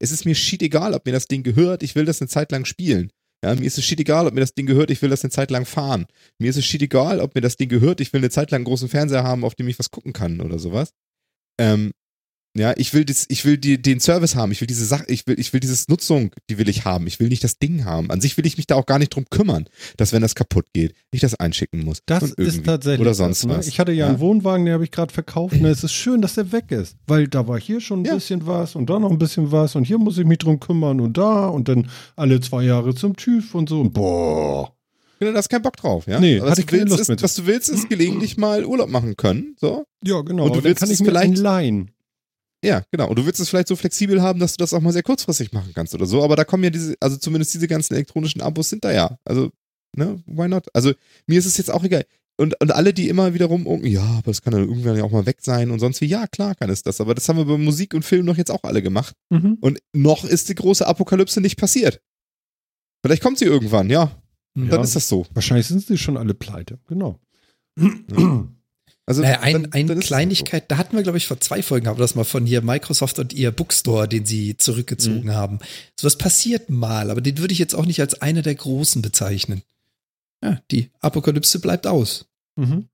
es 0.00 0.10
ist 0.10 0.24
mir 0.24 0.34
shit 0.34 0.62
egal, 0.62 0.94
ob 0.94 1.06
mir 1.06 1.12
das 1.12 1.28
Ding 1.28 1.44
gehört, 1.44 1.84
ich 1.84 1.94
will 1.94 2.04
das 2.04 2.20
eine 2.20 2.28
Zeit 2.28 2.50
lang 2.50 2.64
spielen. 2.64 3.12
Ja, 3.44 3.54
mir 3.54 3.66
ist 3.66 3.76
es 3.76 3.84
shit 3.84 4.00
egal, 4.00 4.26
ob 4.26 4.32
mir 4.32 4.40
das 4.40 4.54
Ding 4.54 4.64
gehört, 4.64 4.90
ich 4.90 5.02
will 5.02 5.10
das 5.10 5.22
eine 5.22 5.30
Zeit 5.30 5.50
lang 5.50 5.66
fahren. 5.66 6.06
Mir 6.38 6.48
ist 6.48 6.56
es 6.56 6.64
shit 6.64 6.80
egal, 6.80 7.20
ob 7.20 7.34
mir 7.34 7.42
das 7.42 7.58
Ding 7.58 7.68
gehört, 7.68 8.00
ich 8.00 8.10
will 8.14 8.20
eine 8.20 8.30
Zeit 8.30 8.50
lang 8.50 8.60
einen 8.60 8.64
großen 8.64 8.88
Fernseher 8.88 9.22
haben, 9.22 9.44
auf 9.44 9.54
dem 9.54 9.68
ich 9.68 9.78
was 9.78 9.90
gucken 9.90 10.14
kann 10.14 10.40
oder 10.40 10.58
sowas. 10.58 10.94
Ähm, 11.60 11.92
ja, 12.56 12.72
ich 12.76 12.94
will 12.94 13.04
das, 13.04 13.26
ich 13.28 13.44
will 13.44 13.58
die, 13.58 13.82
den 13.82 13.98
Service 13.98 14.36
haben, 14.36 14.52
ich 14.52 14.60
will 14.60 14.68
diese 14.68 14.84
Sache, 14.84 15.04
ich 15.08 15.26
will, 15.26 15.38
ich 15.40 15.52
will 15.52 15.58
dieses 15.58 15.88
Nutzung, 15.88 16.30
die 16.48 16.56
will 16.56 16.68
ich 16.68 16.84
haben. 16.84 17.08
Ich 17.08 17.18
will 17.18 17.28
nicht 17.28 17.42
das 17.42 17.58
Ding 17.58 17.84
haben. 17.84 18.12
An 18.12 18.20
sich 18.20 18.36
will 18.36 18.46
ich 18.46 18.56
mich 18.56 18.68
da 18.68 18.76
auch 18.76 18.86
gar 18.86 19.00
nicht 19.00 19.14
drum 19.14 19.24
kümmern, 19.28 19.66
dass 19.96 20.12
wenn 20.12 20.22
das 20.22 20.36
kaputt 20.36 20.66
geht, 20.72 20.94
ich 21.10 21.20
das 21.20 21.34
einschicken 21.34 21.84
muss. 21.84 21.98
Das 22.06 22.30
ist 22.30 22.64
tatsächlich. 22.64 23.00
Oder 23.00 23.14
sonst 23.14 23.42
das, 23.42 23.48
ne? 23.48 23.58
was. 23.58 23.66
Ich 23.66 23.80
hatte 23.80 23.90
ja, 23.90 24.04
ja, 24.04 24.08
einen 24.10 24.20
Wohnwagen, 24.20 24.64
den 24.66 24.74
habe 24.74 24.84
ich 24.84 24.92
gerade 24.92 25.12
verkauft. 25.12 25.60
Ne? 25.60 25.68
Es 25.68 25.82
ist 25.82 25.94
schön, 25.94 26.22
dass 26.22 26.34
der 26.34 26.52
weg 26.52 26.70
ist. 26.70 26.96
Weil 27.08 27.26
da 27.26 27.48
war 27.48 27.58
hier 27.58 27.80
schon 27.80 28.02
ein 28.02 28.04
ja. 28.04 28.14
bisschen 28.14 28.46
was 28.46 28.76
und 28.76 28.88
da 28.88 29.00
noch 29.00 29.10
ein 29.10 29.18
bisschen 29.18 29.50
was 29.50 29.74
und 29.74 29.84
hier 29.84 29.98
muss 29.98 30.16
ich 30.18 30.24
mich 30.24 30.38
drum 30.38 30.60
kümmern 30.60 31.00
und 31.00 31.18
da 31.18 31.48
und 31.48 31.68
dann 31.68 31.90
alle 32.14 32.40
zwei 32.40 32.62
Jahre 32.62 32.94
zum 32.94 33.16
TÜV 33.16 33.52
und 33.56 33.68
so. 33.68 33.82
Boah. 33.84 34.72
Ja, 35.20 35.32
da 35.32 35.38
hast 35.38 35.48
keinen 35.48 35.62
Bock 35.62 35.76
drauf, 35.76 36.06
ja? 36.06 36.20
Nee, 36.20 36.40
was, 36.40 36.58
du 36.58 36.70
willst, 36.70 36.98
ist, 36.98 37.22
was 37.22 37.34
du 37.34 37.46
willst, 37.46 37.68
ist 37.70 37.88
gelegentlich 37.88 38.36
mal 38.36 38.64
Urlaub 38.64 38.90
machen 38.90 39.16
können, 39.16 39.56
so. 39.58 39.84
Ja, 40.04 40.20
genau. 40.20 40.46
Und 40.46 40.56
du 40.56 40.64
willst 40.64 40.80
kann 40.80 40.90
ich 40.90 40.98
vielleicht 40.98 41.38
leihen. 41.38 41.93
Ja, 42.64 42.82
genau. 42.90 43.08
Und 43.10 43.18
du 43.18 43.26
willst 43.26 43.40
es 43.40 43.50
vielleicht 43.50 43.68
so 43.68 43.76
flexibel 43.76 44.22
haben, 44.22 44.40
dass 44.40 44.52
du 44.52 44.56
das 44.56 44.72
auch 44.72 44.80
mal 44.80 44.92
sehr 44.92 45.02
kurzfristig 45.02 45.52
machen 45.52 45.72
kannst 45.74 45.94
oder 45.94 46.06
so. 46.06 46.24
Aber 46.24 46.34
da 46.34 46.44
kommen 46.44 46.64
ja 46.64 46.70
diese, 46.70 46.94
also 46.98 47.18
zumindest 47.18 47.52
diese 47.52 47.68
ganzen 47.68 47.92
elektronischen 47.94 48.40
Abos 48.40 48.70
sind 48.70 48.84
da 48.84 48.92
ja. 48.92 49.18
Also, 49.24 49.50
ne, 49.94 50.22
why 50.26 50.48
not? 50.48 50.66
Also, 50.72 50.92
mir 51.26 51.38
ist 51.38 51.44
es 51.44 51.58
jetzt 51.58 51.70
auch 51.70 51.84
egal. 51.84 52.06
Und, 52.36 52.58
und 52.60 52.72
alle, 52.72 52.94
die 52.94 53.08
immer 53.08 53.34
wiederum, 53.34 53.84
ja, 53.84 54.02
aber 54.02 54.30
das 54.30 54.42
kann 54.42 54.54
dann 54.54 54.66
irgendwann 54.66 54.96
ja 54.96 55.04
auch 55.04 55.10
mal 55.10 55.26
weg 55.26 55.38
sein 55.40 55.70
und 55.70 55.78
sonst 55.78 56.00
wie, 56.00 56.06
ja, 56.06 56.26
klar 56.26 56.54
kann 56.54 56.70
es 56.70 56.82
das. 56.82 57.00
Aber 57.00 57.14
das 57.14 57.28
haben 57.28 57.36
wir 57.36 57.44
bei 57.44 57.58
Musik 57.58 57.92
und 57.94 58.02
Film 58.02 58.24
noch 58.24 58.38
jetzt 58.38 58.50
auch 58.50 58.64
alle 58.64 58.82
gemacht. 58.82 59.14
Mhm. 59.30 59.58
Und 59.60 59.80
noch 59.92 60.24
ist 60.24 60.48
die 60.48 60.54
große 60.54 60.86
Apokalypse 60.86 61.40
nicht 61.40 61.58
passiert. 61.58 62.00
Vielleicht 63.04 63.22
kommt 63.22 63.38
sie 63.38 63.44
irgendwann, 63.44 63.90
ja. 63.90 64.10
ja 64.56 64.64
dann 64.64 64.82
ist 64.82 64.96
das 64.96 65.06
so. 65.06 65.26
Wahrscheinlich 65.34 65.66
sind 65.66 65.86
sie 65.86 65.98
schon 65.98 66.16
alle 66.16 66.34
pleite, 66.34 66.80
genau. 66.88 67.20
Ja. 67.78 68.48
Also 69.06 69.20
naja, 69.20 69.40
ein, 69.40 69.70
eine 69.72 69.88
dann 69.88 70.00
Kleinigkeit, 70.00 70.70
da 70.70 70.78
hatten 70.78 70.96
wir, 70.96 71.02
glaube 71.02 71.18
ich, 71.18 71.26
vor 71.26 71.38
zwei 71.38 71.62
Folgen 71.62 71.86
haben 71.86 71.98
wir 71.98 72.02
das 72.02 72.14
mal 72.14 72.24
von 72.24 72.46
hier 72.46 72.62
Microsoft 72.62 73.18
und 73.18 73.34
ihr 73.34 73.50
Bookstore, 73.50 74.08
den 74.08 74.24
sie 74.24 74.56
zurückgezogen 74.56 75.24
mhm. 75.24 75.34
haben. 75.34 75.58
So 76.00 76.06
was 76.06 76.16
passiert 76.16 76.70
mal, 76.70 77.10
aber 77.10 77.20
den 77.20 77.36
würde 77.38 77.52
ich 77.52 77.58
jetzt 77.58 77.74
auch 77.74 77.84
nicht 77.84 78.00
als 78.00 78.22
eine 78.22 78.40
der 78.40 78.54
großen 78.54 79.02
bezeichnen. 79.02 79.62
Ja, 80.42 80.60
die 80.70 80.90
Apokalypse 81.00 81.58
bleibt 81.58 81.86
aus. 81.86 82.26
Mhm. 82.56 82.88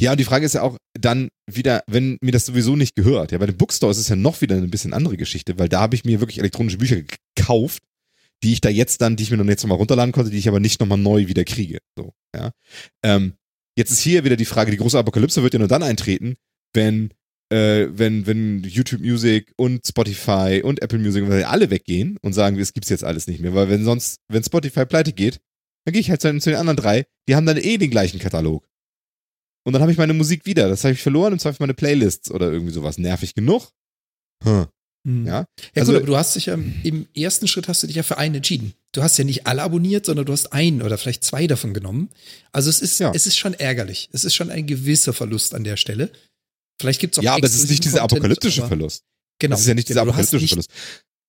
Ja, 0.00 0.12
und 0.12 0.18
die 0.18 0.24
Frage 0.24 0.46
ist 0.46 0.54
ja 0.54 0.62
auch 0.62 0.76
dann 0.98 1.28
wieder, 1.46 1.84
wenn 1.86 2.16
mir 2.22 2.32
das 2.32 2.46
sowieso 2.46 2.74
nicht 2.74 2.96
gehört. 2.96 3.32
Ja, 3.32 3.38
bei 3.38 3.46
dem 3.46 3.56
Bookstore 3.56 3.92
ist 3.92 3.98
es 3.98 4.08
ja 4.08 4.16
noch 4.16 4.40
wieder 4.40 4.56
eine 4.56 4.66
bisschen 4.66 4.94
andere 4.94 5.16
Geschichte, 5.16 5.58
weil 5.58 5.68
da 5.68 5.80
habe 5.80 5.94
ich 5.94 6.04
mir 6.04 6.20
wirklich 6.20 6.38
elektronische 6.38 6.78
Bücher 6.78 6.96
gekauft, 7.36 7.82
die 8.42 8.54
ich 8.54 8.60
da 8.60 8.70
jetzt 8.70 9.02
dann, 9.02 9.16
die 9.16 9.24
ich 9.24 9.30
mir 9.30 9.36
dann 9.36 9.48
jetzt 9.48 9.62
nochmal 9.62 9.78
runterladen 9.78 10.12
konnte, 10.12 10.30
die 10.30 10.38
ich 10.38 10.48
aber 10.48 10.58
nicht 10.58 10.80
nochmal 10.80 10.98
neu 10.98 11.28
wieder 11.28 11.44
kriege. 11.44 11.78
So, 11.96 12.12
ja. 12.34 12.52
Ähm, 13.04 13.34
Jetzt 13.80 13.92
ist 13.92 14.00
hier 14.00 14.24
wieder 14.24 14.36
die 14.36 14.44
Frage, 14.44 14.70
die 14.70 14.76
große 14.76 14.98
Apokalypse 14.98 15.42
wird 15.42 15.54
ja 15.54 15.58
nur 15.58 15.66
dann 15.66 15.82
eintreten, 15.82 16.36
wenn, 16.74 17.14
äh, 17.50 17.86
wenn, 17.90 18.26
wenn 18.26 18.62
YouTube 18.62 19.00
Music 19.00 19.54
und 19.56 19.86
Spotify 19.86 20.60
und 20.62 20.82
Apple 20.82 20.98
Music 20.98 21.24
alle 21.46 21.70
weggehen 21.70 22.18
und 22.20 22.34
sagen, 22.34 22.58
es 22.58 22.74
gibt's 22.74 22.90
jetzt 22.90 23.04
alles 23.04 23.26
nicht 23.26 23.40
mehr. 23.40 23.54
Weil 23.54 23.70
wenn 23.70 23.82
sonst, 23.82 24.20
wenn 24.28 24.44
Spotify 24.44 24.84
pleite 24.84 25.14
geht, 25.14 25.40
dann 25.86 25.94
gehe 25.94 26.00
ich 26.02 26.10
halt 26.10 26.20
zu 26.20 26.30
den 26.30 26.56
anderen 26.56 26.76
drei, 26.76 27.06
die 27.26 27.36
haben 27.36 27.46
dann 27.46 27.56
eh 27.56 27.78
den 27.78 27.90
gleichen 27.90 28.18
Katalog. 28.18 28.68
Und 29.64 29.72
dann 29.72 29.80
habe 29.80 29.92
ich 29.92 29.96
meine 29.96 30.12
Musik 30.12 30.44
wieder. 30.44 30.68
Das 30.68 30.84
habe 30.84 30.92
ich 30.92 31.02
verloren, 31.02 31.32
im 31.32 31.38
Zweifel 31.38 31.62
meine 31.62 31.72
Playlists 31.72 32.30
oder 32.30 32.52
irgendwie 32.52 32.74
sowas. 32.74 32.98
Nervig 32.98 33.34
genug? 33.34 33.70
Hm. 34.44 34.66
Mhm. 35.04 35.26
Ja, 35.26 35.32
ja 35.40 35.46
also, 35.76 35.92
gut, 35.92 36.02
aber 36.02 36.06
du 36.06 36.16
hast 36.16 36.36
dich 36.36 36.46
ja 36.46 36.54
im 36.54 37.06
ersten 37.14 37.48
Schritt 37.48 37.68
hast 37.68 37.82
du 37.82 37.86
dich 37.86 37.96
ja 37.96 38.02
für 38.02 38.18
einen 38.18 38.36
entschieden. 38.36 38.74
Du 38.92 39.02
hast 39.02 39.16
ja 39.18 39.24
nicht 39.24 39.46
alle 39.46 39.62
abonniert, 39.62 40.04
sondern 40.06 40.26
du 40.26 40.32
hast 40.32 40.52
einen 40.52 40.82
oder 40.82 40.98
vielleicht 40.98 41.24
zwei 41.24 41.46
davon 41.46 41.72
genommen. 41.72 42.10
Also 42.52 42.70
es 42.70 42.80
ist, 42.80 42.98
ja. 42.98 43.12
es 43.14 43.26
ist 43.26 43.38
schon 43.38 43.54
ärgerlich. 43.54 44.08
Es 44.12 44.24
ist 44.24 44.34
schon 44.34 44.50
ein 44.50 44.66
gewisser 44.66 45.12
Verlust 45.12 45.54
an 45.54 45.64
der 45.64 45.76
Stelle. 45.76 46.10
Vielleicht 46.80 47.00
gibt 47.00 47.14
es 47.14 47.18
auch 47.18 47.22
Ja, 47.22 47.34
aber 47.34 47.46
es 47.46 47.54
ist 47.54 47.70
nicht 47.70 47.84
dieser 47.84 48.02
apokalyptische 48.02 48.66
Verlust. 48.66 49.04
Genau. 49.38 49.54
Das 49.54 49.60
ist 49.60 49.68
ja 49.68 49.74
nicht 49.74 49.88
dieser 49.88 50.00
genau, 50.00 50.12
apokalyptische 50.12 50.48
Verlust. 50.48 50.70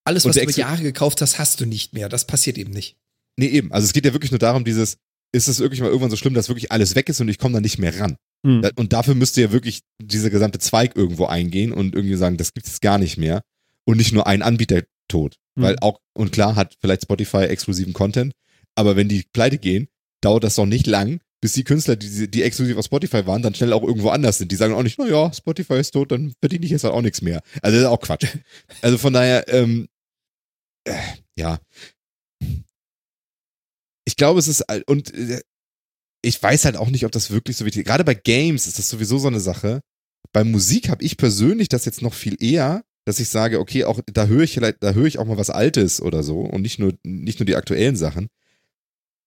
Alles, 0.04 0.24
was 0.24 0.34
du 0.34 0.42
über 0.42 0.52
Jahre 0.52 0.82
gekauft 0.82 1.20
hast, 1.20 1.38
hast 1.38 1.60
du 1.60 1.66
nicht 1.66 1.92
mehr. 1.92 2.08
Das 2.08 2.26
passiert 2.26 2.58
eben 2.58 2.72
nicht. 2.72 2.96
Nee, 3.38 3.46
eben. 3.46 3.72
Also 3.72 3.86
es 3.86 3.92
geht 3.92 4.04
ja 4.04 4.12
wirklich 4.12 4.32
nur 4.32 4.38
darum, 4.38 4.64
dieses, 4.64 4.96
ist 5.32 5.48
es 5.48 5.60
wirklich 5.60 5.80
mal 5.80 5.86
irgendwann 5.86 6.10
so 6.10 6.16
schlimm, 6.16 6.34
dass 6.34 6.48
wirklich 6.48 6.72
alles 6.72 6.94
weg 6.94 7.08
ist 7.08 7.20
und 7.20 7.28
ich 7.28 7.38
komme 7.38 7.54
da 7.54 7.60
nicht 7.60 7.78
mehr 7.78 7.98
ran. 7.98 8.16
Hm. 8.44 8.68
Und 8.74 8.92
dafür 8.92 9.14
müsste 9.14 9.40
ja 9.40 9.52
wirklich 9.52 9.82
dieser 10.02 10.30
gesamte 10.30 10.58
Zweig 10.58 10.96
irgendwo 10.96 11.26
eingehen 11.26 11.72
und 11.72 11.94
irgendwie 11.94 12.16
sagen, 12.16 12.36
das 12.36 12.52
gibt 12.54 12.66
es 12.66 12.80
gar 12.80 12.98
nicht 12.98 13.16
mehr. 13.16 13.42
Und 13.84 13.96
nicht 13.96 14.12
nur 14.12 14.26
ein 14.26 14.42
Anbieter 14.42 14.82
tot. 15.08 15.36
Hm. 15.56 15.64
Weil 15.64 15.78
auch, 15.80 16.00
und 16.14 16.32
klar 16.32 16.56
hat 16.56 16.76
vielleicht 16.80 17.02
Spotify 17.02 17.44
exklusiven 17.44 17.92
Content, 17.92 18.34
aber 18.74 18.96
wenn 18.96 19.08
die 19.08 19.24
pleite 19.32 19.58
gehen, 19.58 19.88
dauert 20.20 20.44
das 20.44 20.54
doch 20.54 20.66
nicht 20.66 20.86
lang, 20.86 21.20
bis 21.40 21.52
die 21.54 21.64
Künstler, 21.64 21.96
die, 21.96 22.30
die 22.30 22.42
exklusiv 22.42 22.76
auf 22.76 22.84
Spotify 22.84 23.26
waren, 23.26 23.42
dann 23.42 23.54
schnell 23.54 23.72
auch 23.72 23.82
irgendwo 23.82 24.10
anders 24.10 24.38
sind. 24.38 24.52
Die 24.52 24.56
sagen 24.56 24.74
auch 24.74 24.84
nicht, 24.84 24.98
na 24.98 25.06
ja, 25.06 25.32
Spotify 25.32 25.74
ist 25.74 25.90
tot, 25.90 26.12
dann 26.12 26.34
verdiene 26.40 26.64
ich 26.64 26.70
jetzt 26.70 26.84
halt 26.84 26.94
auch 26.94 27.02
nichts 27.02 27.20
mehr. 27.20 27.42
Also 27.60 27.76
das 27.76 27.82
ist 27.84 27.90
auch 27.90 28.00
Quatsch. 28.00 28.26
Also 28.80 28.96
von 28.96 29.12
daher, 29.12 29.48
ähm, 29.48 29.88
äh, 30.84 30.94
ja, 31.36 31.58
ich 34.04 34.16
glaube, 34.16 34.38
es 34.38 34.48
ist, 34.48 34.64
und 34.86 35.12
äh, 35.14 35.40
ich 36.22 36.40
weiß 36.40 36.64
halt 36.64 36.76
auch 36.76 36.90
nicht, 36.90 37.04
ob 37.04 37.12
das 37.12 37.30
wirklich 37.30 37.56
so 37.56 37.64
wichtig 37.64 37.80
ist. 37.80 37.86
Gerade 37.86 38.04
bei 38.04 38.14
Games 38.14 38.66
ist 38.66 38.78
das 38.78 38.88
sowieso 38.88 39.18
so 39.18 39.28
eine 39.28 39.40
Sache. 39.40 39.80
Bei 40.32 40.44
Musik 40.44 40.88
habe 40.88 41.04
ich 41.04 41.16
persönlich 41.16 41.68
das 41.68 41.84
jetzt 41.84 42.02
noch 42.02 42.14
viel 42.14 42.36
eher, 42.42 42.84
dass 43.04 43.20
ich 43.20 43.28
sage, 43.28 43.58
okay, 43.58 43.84
auch 43.84 44.00
da 44.06 44.26
höre 44.26 44.42
ich 44.42 44.54
vielleicht, 44.54 44.82
da 44.82 44.92
höre 44.92 45.06
ich 45.06 45.18
auch 45.18 45.24
mal 45.24 45.38
was 45.38 45.50
Altes 45.50 46.00
oder 46.00 46.22
so 46.22 46.40
und 46.40 46.62
nicht 46.62 46.78
nur, 46.78 46.94
nicht 47.02 47.40
nur 47.40 47.46
die 47.46 47.56
aktuellen 47.56 47.96
Sachen. 47.96 48.28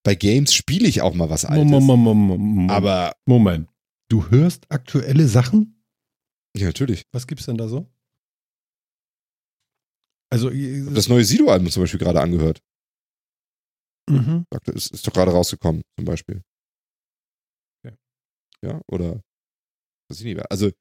Bei 0.04 0.16
Games 0.16 0.54
spiele 0.54 0.88
ich 0.88 1.02
auch 1.02 1.14
mal 1.14 1.30
was 1.30 1.46
Altes. 1.46 1.66
Moment, 1.70 1.86
Moment, 1.88 2.42
Moment, 2.42 2.72
aber 2.72 3.14
Moment, 3.26 3.70
du 4.08 4.30
hörst 4.30 4.72
aktuelle 4.72 5.28
Sachen? 5.28 5.82
Ja, 6.56 6.68
natürlich. 6.68 7.04
Was 7.12 7.28
gibt's 7.28 7.46
denn 7.46 7.58
da 7.58 7.68
so? 7.68 7.88
Also 10.30 10.50
das 10.50 11.08
neue 11.08 11.24
Sido-Album 11.24 11.70
zum 11.70 11.84
Beispiel 11.84 12.00
gerade 12.00 12.22
angehört. 12.22 12.62
Mhm. 14.10 14.46
Ist, 14.74 14.92
ist 14.92 15.08
doch 15.08 15.14
gerade 15.14 15.32
rausgekommen, 15.32 15.82
zum 15.98 16.06
Beispiel. 16.06 16.44
Okay. 17.84 17.96
Ja, 18.62 18.82
oder 18.88 19.22
weiß 20.10 20.20
ich 20.20 20.26
nicht. 20.26 20.52
Also, 20.52 20.72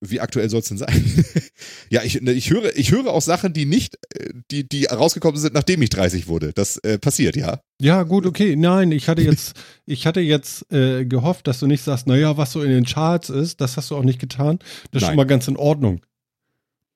wie 0.00 0.20
aktuell 0.20 0.48
soll 0.48 0.60
es 0.60 0.68
denn 0.68 0.78
sein? 0.78 1.24
ja, 1.90 2.02
ich, 2.02 2.20
ne, 2.22 2.32
ich, 2.32 2.50
höre, 2.50 2.76
ich 2.76 2.90
höre 2.90 3.08
auch 3.08 3.20
Sachen, 3.20 3.52
die 3.52 3.66
nicht, 3.66 3.98
äh, 4.14 4.32
die, 4.50 4.68
die 4.68 4.86
rausgekommen 4.86 5.38
sind, 5.38 5.54
nachdem 5.54 5.82
ich 5.82 5.90
30 5.90 6.26
wurde. 6.26 6.52
Das 6.54 6.78
äh, 6.78 6.98
passiert, 6.98 7.36
ja. 7.36 7.60
Ja, 7.80 8.02
gut, 8.04 8.26
okay. 8.26 8.56
Nein, 8.56 8.92
ich 8.92 9.08
hatte 9.08 9.22
jetzt, 9.22 9.54
ich 9.86 10.06
hatte 10.06 10.20
jetzt 10.20 10.70
äh, 10.72 11.04
gehofft, 11.04 11.46
dass 11.46 11.60
du 11.60 11.66
nicht 11.66 11.82
sagst, 11.82 12.06
naja, 12.06 12.36
was 12.36 12.52
so 12.52 12.62
in 12.62 12.70
den 12.70 12.84
Charts 12.84 13.28
ist, 13.28 13.60
das 13.60 13.76
hast 13.76 13.90
du 13.90 13.96
auch 13.96 14.04
nicht 14.04 14.18
getan. 14.18 14.58
Das 14.58 14.68
ist 14.68 14.92
Nein. 14.92 15.10
schon 15.10 15.16
mal 15.16 15.24
ganz 15.24 15.48
in 15.48 15.56
Ordnung. 15.56 16.00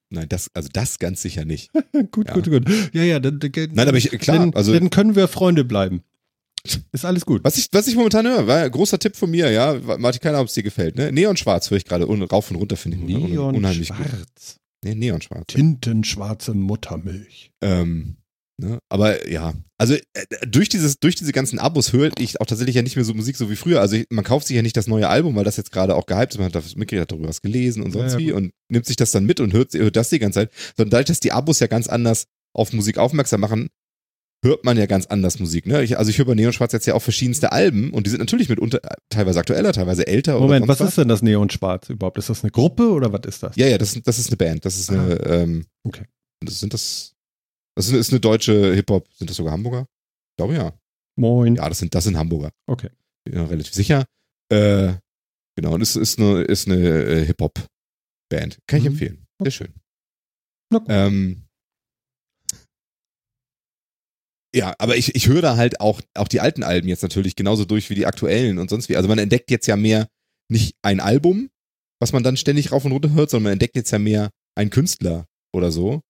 Nein, 0.09 0.29
das, 0.29 0.51
also 0.55 0.69
das 0.73 0.99
ganz 0.99 1.21
sicher 1.21 1.45
nicht. 1.45 1.73
gut, 2.11 2.29
ja. 2.29 2.35
gut, 2.35 2.49
gut. 2.49 2.65
Ja, 2.93 3.03
ja, 3.03 3.21
dann, 3.21 3.39
Nein, 3.43 3.89
aber 3.89 3.97
ich, 3.99 4.11
klar, 4.19 4.39
dann, 4.39 4.55
also. 4.55 4.73
Dann 4.73 4.91
können 4.91 5.17
wir 5.17 5.29
Freunde 5.29 5.65
bleiben. 5.65 6.03
Ist 6.93 7.05
alles 7.05 7.27
gut. 7.27 7.45
Was 7.45 7.59
ich, 7.59 7.69
was 7.73 7.87
ich 7.89 7.95
momentan 7.95 8.27
höre, 8.27 8.47
war 8.47 8.63
ein 8.63 8.71
großer 8.71 8.99
Tipp 8.99 9.17
von 9.17 9.31
mir, 9.31 9.51
ja. 9.51 9.75
Martin, 9.99 10.21
keine 10.21 10.37
Ahnung, 10.37 10.45
ob 10.45 10.49
es 10.49 10.55
dir 10.55 10.63
gefällt, 10.63 10.97
ne? 10.97 11.13
Neon 11.13 11.37
Schwarz 11.37 11.71
höre 11.71 11.79
ich 11.79 11.85
gerade 11.85 12.07
rauf 12.07 12.51
und 12.51 12.57
runter, 12.57 12.77
finde 12.77 12.97
ich. 12.97 13.03
Neon 13.03 13.55
unheimlich 13.55 13.89
Schwarz. 13.89 14.01
Gut. 14.01 14.57
Nee, 14.85 14.95
Neon 14.95 15.21
Schwarz. 15.21 15.47
Tintenschwarze 15.49 16.55
Muttermilch. 16.55 17.51
Ähm, 17.63 18.17
Ne? 18.57 18.79
Aber 18.89 19.29
ja, 19.29 19.53
also 19.79 19.95
äh, 19.95 20.47
durch 20.47 20.69
dieses, 20.69 21.01
durch 21.01 21.17
diese 21.17 21.33
ganzen 21.33 21.59
Abos 21.59 21.93
höre 21.93 22.13
ich 22.19 22.41
auch 22.41 22.47
tatsächlich 22.47 22.77
ja 22.77 22.83
nicht 22.83 22.95
mehr 22.95 23.05
so 23.05 23.13
Musik 23.13 23.37
so 23.37 23.51
wie 23.51 23.57
früher. 23.57 23.81
Also 23.81 23.97
ich, 23.97 24.07
man 24.11 24.25
kauft 24.25 24.47
sich 24.47 24.55
ja 24.55 24.63
nicht 24.63 24.77
das 24.77 24.87
neue 24.87 25.09
Album, 25.09 25.35
weil 25.35 25.43
das 25.43 25.57
jetzt 25.57 25.73
gerade 25.73 25.97
auch 25.97 26.07
gehypt 26.07 26.35
ist. 26.35 26.39
Man 26.39 26.47
hat 26.47 26.55
das 26.55 26.77
mitgekriegt, 26.77 27.03
hat 27.03 27.13
darüber 27.13 27.29
was 27.29 27.43
gelesen 27.43 27.83
und 27.83 27.91
sonst 27.91 28.13
ja, 28.13 28.19
ja, 28.21 28.27
wie 28.27 28.33
und 28.33 28.53
nimmt 28.69 28.87
sich 28.87 28.95
das 28.97 29.11
dann 29.11 29.25
mit 29.25 29.41
und 29.41 29.53
hört, 29.53 29.75
hört 29.75 29.97
das 29.97 30.11
die 30.11 30.21
ganze 30.21 30.41
Zeit. 30.41 30.53
Sondern 30.77 30.91
dadurch, 30.91 31.07
dass 31.07 31.19
die 31.19 31.33
Abos 31.33 31.59
ja 31.59 31.67
ganz 31.67 31.89
anders 31.89 32.27
auf 32.53 32.73
Musik 32.73 32.99
aufmerksam 32.99 33.41
machen, 33.41 33.71
hört 34.45 34.65
man 34.65 34.77
ja 34.77 34.87
ganz 34.87 35.07
anders 35.07 35.41
Musik. 35.41 35.67
Ne? 35.67 35.83
Ich, 35.83 35.99
also 35.99 36.11
ich 36.11 36.19
höre 36.19 36.27
bei 36.27 36.35
Neon 36.35 36.53
Schwarz 36.53 36.73
jetzt 36.73 36.87
ja 36.87 36.95
auch 36.95 37.03
verschiedenste 37.03 37.51
Alben 37.51 37.91
und 37.91 38.07
die 38.07 38.11
sind 38.11 38.21
natürlich 38.21 38.49
mit 38.49 38.61
unter, 38.61 38.81
teilweise 39.09 39.41
aktueller, 39.41 39.73
teilweise 39.73 40.07
älter. 40.07 40.39
Moment, 40.39 40.69
was, 40.69 40.81
was 40.81 40.91
ist 40.91 40.99
denn 40.99 41.09
das 41.09 41.23
Neon 41.23 41.51
Schwarz 41.51 41.91
überhaupt? 41.91 42.19
Ist 42.19 42.31
das 42.31 42.45
eine 42.45 42.53
Gruppe 42.53 42.91
oder 42.91 43.13
was 43.13 43.23
ist 43.27 43.43
das? 43.43 43.57
Ja, 43.57 43.67
ja, 43.67 43.79
das, 43.79 44.01
das 44.05 44.19
ist 44.19 44.29
eine 44.29 44.37
Band. 44.37 44.65
Das 44.65 44.79
ist 44.79 44.91
eine, 44.91 45.21
ah. 45.21 45.33
ähm, 45.33 45.67
okay. 45.85 46.05
Das 46.41 46.61
sind 46.61 46.75
das 46.75 47.15
das 47.75 47.89
ist 47.89 48.13
eine 48.13 48.21
deutsche 48.21 48.75
Hip-Hop. 48.75 49.09
Sind 49.15 49.31
das 49.31 49.37
sogar 49.37 49.53
Hamburger? 49.53 49.89
Ich 50.33 50.37
glaube 50.37 50.55
ja. 50.55 50.73
Moin. 51.17 51.57
Ja, 51.57 51.69
das 51.69 51.79
sind, 51.79 51.95
das 51.95 52.05
sind 52.05 52.17
Hamburger. 52.17 52.53
Okay. 52.67 52.91
Bin 53.25 53.35
ja 53.35 53.45
relativ 53.45 53.75
sicher. 53.75 54.05
Äh, 54.51 54.95
genau, 55.57 55.75
und 55.75 55.81
es 55.81 55.97
ist 55.97 56.19
eine, 56.19 56.43
ist 56.43 56.69
eine 56.69 56.77
äh, 56.77 57.25
Hip-Hop-Band. 57.27 58.59
Kann 58.67 58.79
ich 58.79 58.85
mhm. 58.85 58.91
empfehlen. 58.91 59.27
Sehr 59.41 59.51
schön. 59.51 59.75
Ähm, 60.89 61.45
ja, 64.55 64.75
aber 64.79 64.97
ich, 64.97 65.15
ich 65.15 65.29
höre 65.29 65.43
da 65.43 65.57
halt 65.57 65.81
auch, 65.81 66.01
auch 66.15 66.29
die 66.29 66.41
alten 66.41 66.63
Alben 66.63 66.89
jetzt 66.89 67.03
natürlich 67.03 67.37
genauso 67.37 67.65
durch 67.65 67.91
wie 67.91 67.95
die 67.95 68.07
aktuellen 68.07 68.59
und 68.59 68.71
sonst 68.71 68.89
wie. 68.89 68.97
Also 68.97 69.09
man 69.09 69.19
entdeckt 69.19 69.51
jetzt 69.51 69.67
ja 69.67 69.77
mehr 69.77 70.09
nicht 70.49 70.77
ein 70.83 71.01
Album, 71.01 71.51
was 72.01 72.13
man 72.13 72.23
dann 72.23 72.37
ständig 72.37 72.73
rauf 72.73 72.85
und 72.85 72.93
runter 72.93 73.13
hört, 73.13 73.31
sondern 73.31 73.45
man 73.45 73.53
entdeckt 73.55 73.77
jetzt 73.77 73.91
ja 73.91 73.99
mehr 73.99 74.31
einen 74.57 74.71
Künstler 74.71 75.27
oder 75.53 75.73
so 75.73 76.03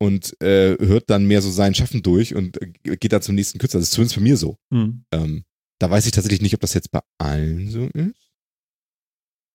und 0.00 0.40
äh, 0.42 0.76
hört 0.78 1.08
dann 1.08 1.26
mehr 1.26 1.40
so 1.40 1.50
sein 1.50 1.74
Schaffen 1.74 2.02
durch 2.02 2.34
und 2.34 2.60
äh, 2.60 2.96
geht 2.96 3.12
dann 3.12 3.22
zum 3.22 3.34
nächsten 3.34 3.58
Künstler. 3.58 3.80
Das 3.80 3.88
ist 3.88 3.94
zumindest 3.94 4.16
bei 4.16 4.22
mir 4.22 4.36
so. 4.36 4.56
Mhm. 4.70 5.04
Ähm, 5.12 5.44
da 5.80 5.90
weiß 5.90 6.06
ich 6.06 6.12
tatsächlich 6.12 6.42
nicht, 6.42 6.54
ob 6.54 6.60
das 6.60 6.74
jetzt 6.74 6.90
bei 6.90 7.00
allen 7.18 7.70
so 7.70 7.88
ist. 7.94 8.24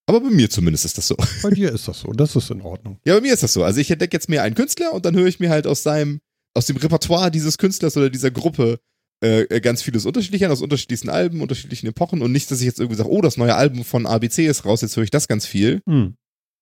Aber 0.07 0.21
bei 0.21 0.31
mir 0.31 0.49
zumindest 0.49 0.85
ist 0.85 0.97
das 0.97 1.07
so. 1.07 1.15
Bei 1.43 1.51
dir 1.51 1.71
ist 1.71 1.87
das 1.87 1.99
so, 1.99 2.11
das 2.11 2.35
ist 2.35 2.49
in 2.49 2.61
Ordnung. 2.61 2.99
Ja, 3.05 3.13
bei 3.13 3.21
mir 3.21 3.33
ist 3.33 3.43
das 3.43 3.53
so. 3.53 3.63
Also 3.63 3.79
ich 3.79 3.91
entdecke 3.91 4.15
jetzt 4.15 4.27
mehr 4.27 4.41
einen 4.41 4.55
Künstler 4.55 4.93
und 4.93 5.05
dann 5.05 5.15
höre 5.15 5.27
ich 5.27 5.39
mir 5.39 5.51
halt 5.51 5.67
aus 5.67 5.83
seinem, 5.83 6.19
aus 6.55 6.65
dem 6.65 6.77
Repertoire 6.77 7.31
dieses 7.31 7.57
Künstlers 7.57 7.95
oder 7.97 8.09
dieser 8.09 8.31
Gruppe 8.31 8.79
äh, 9.23 9.41
äh 9.43 9.61
ganz 9.61 9.81
vieles 9.81 10.05
unterschiedlich 10.05 10.45
an, 10.45 10.51
aus 10.51 10.61
unterschiedlichsten 10.61 11.09
Alben, 11.09 11.41
unterschiedlichen 11.41 11.87
Epochen 11.87 12.21
und 12.21 12.31
nicht, 12.31 12.49
dass 12.51 12.59
ich 12.59 12.65
jetzt 12.65 12.79
irgendwie 12.79 12.97
sage, 12.97 13.09
oh, 13.09 13.21
das 13.21 13.37
neue 13.37 13.55
Album 13.55 13.83
von 13.83 14.05
ABC 14.05 14.45
ist 14.45 14.65
raus, 14.65 14.81
jetzt 14.81 14.95
höre 14.95 15.03
ich 15.03 15.11
das 15.11 15.27
ganz 15.27 15.45
viel. 15.45 15.81
Mhm. 15.85 16.15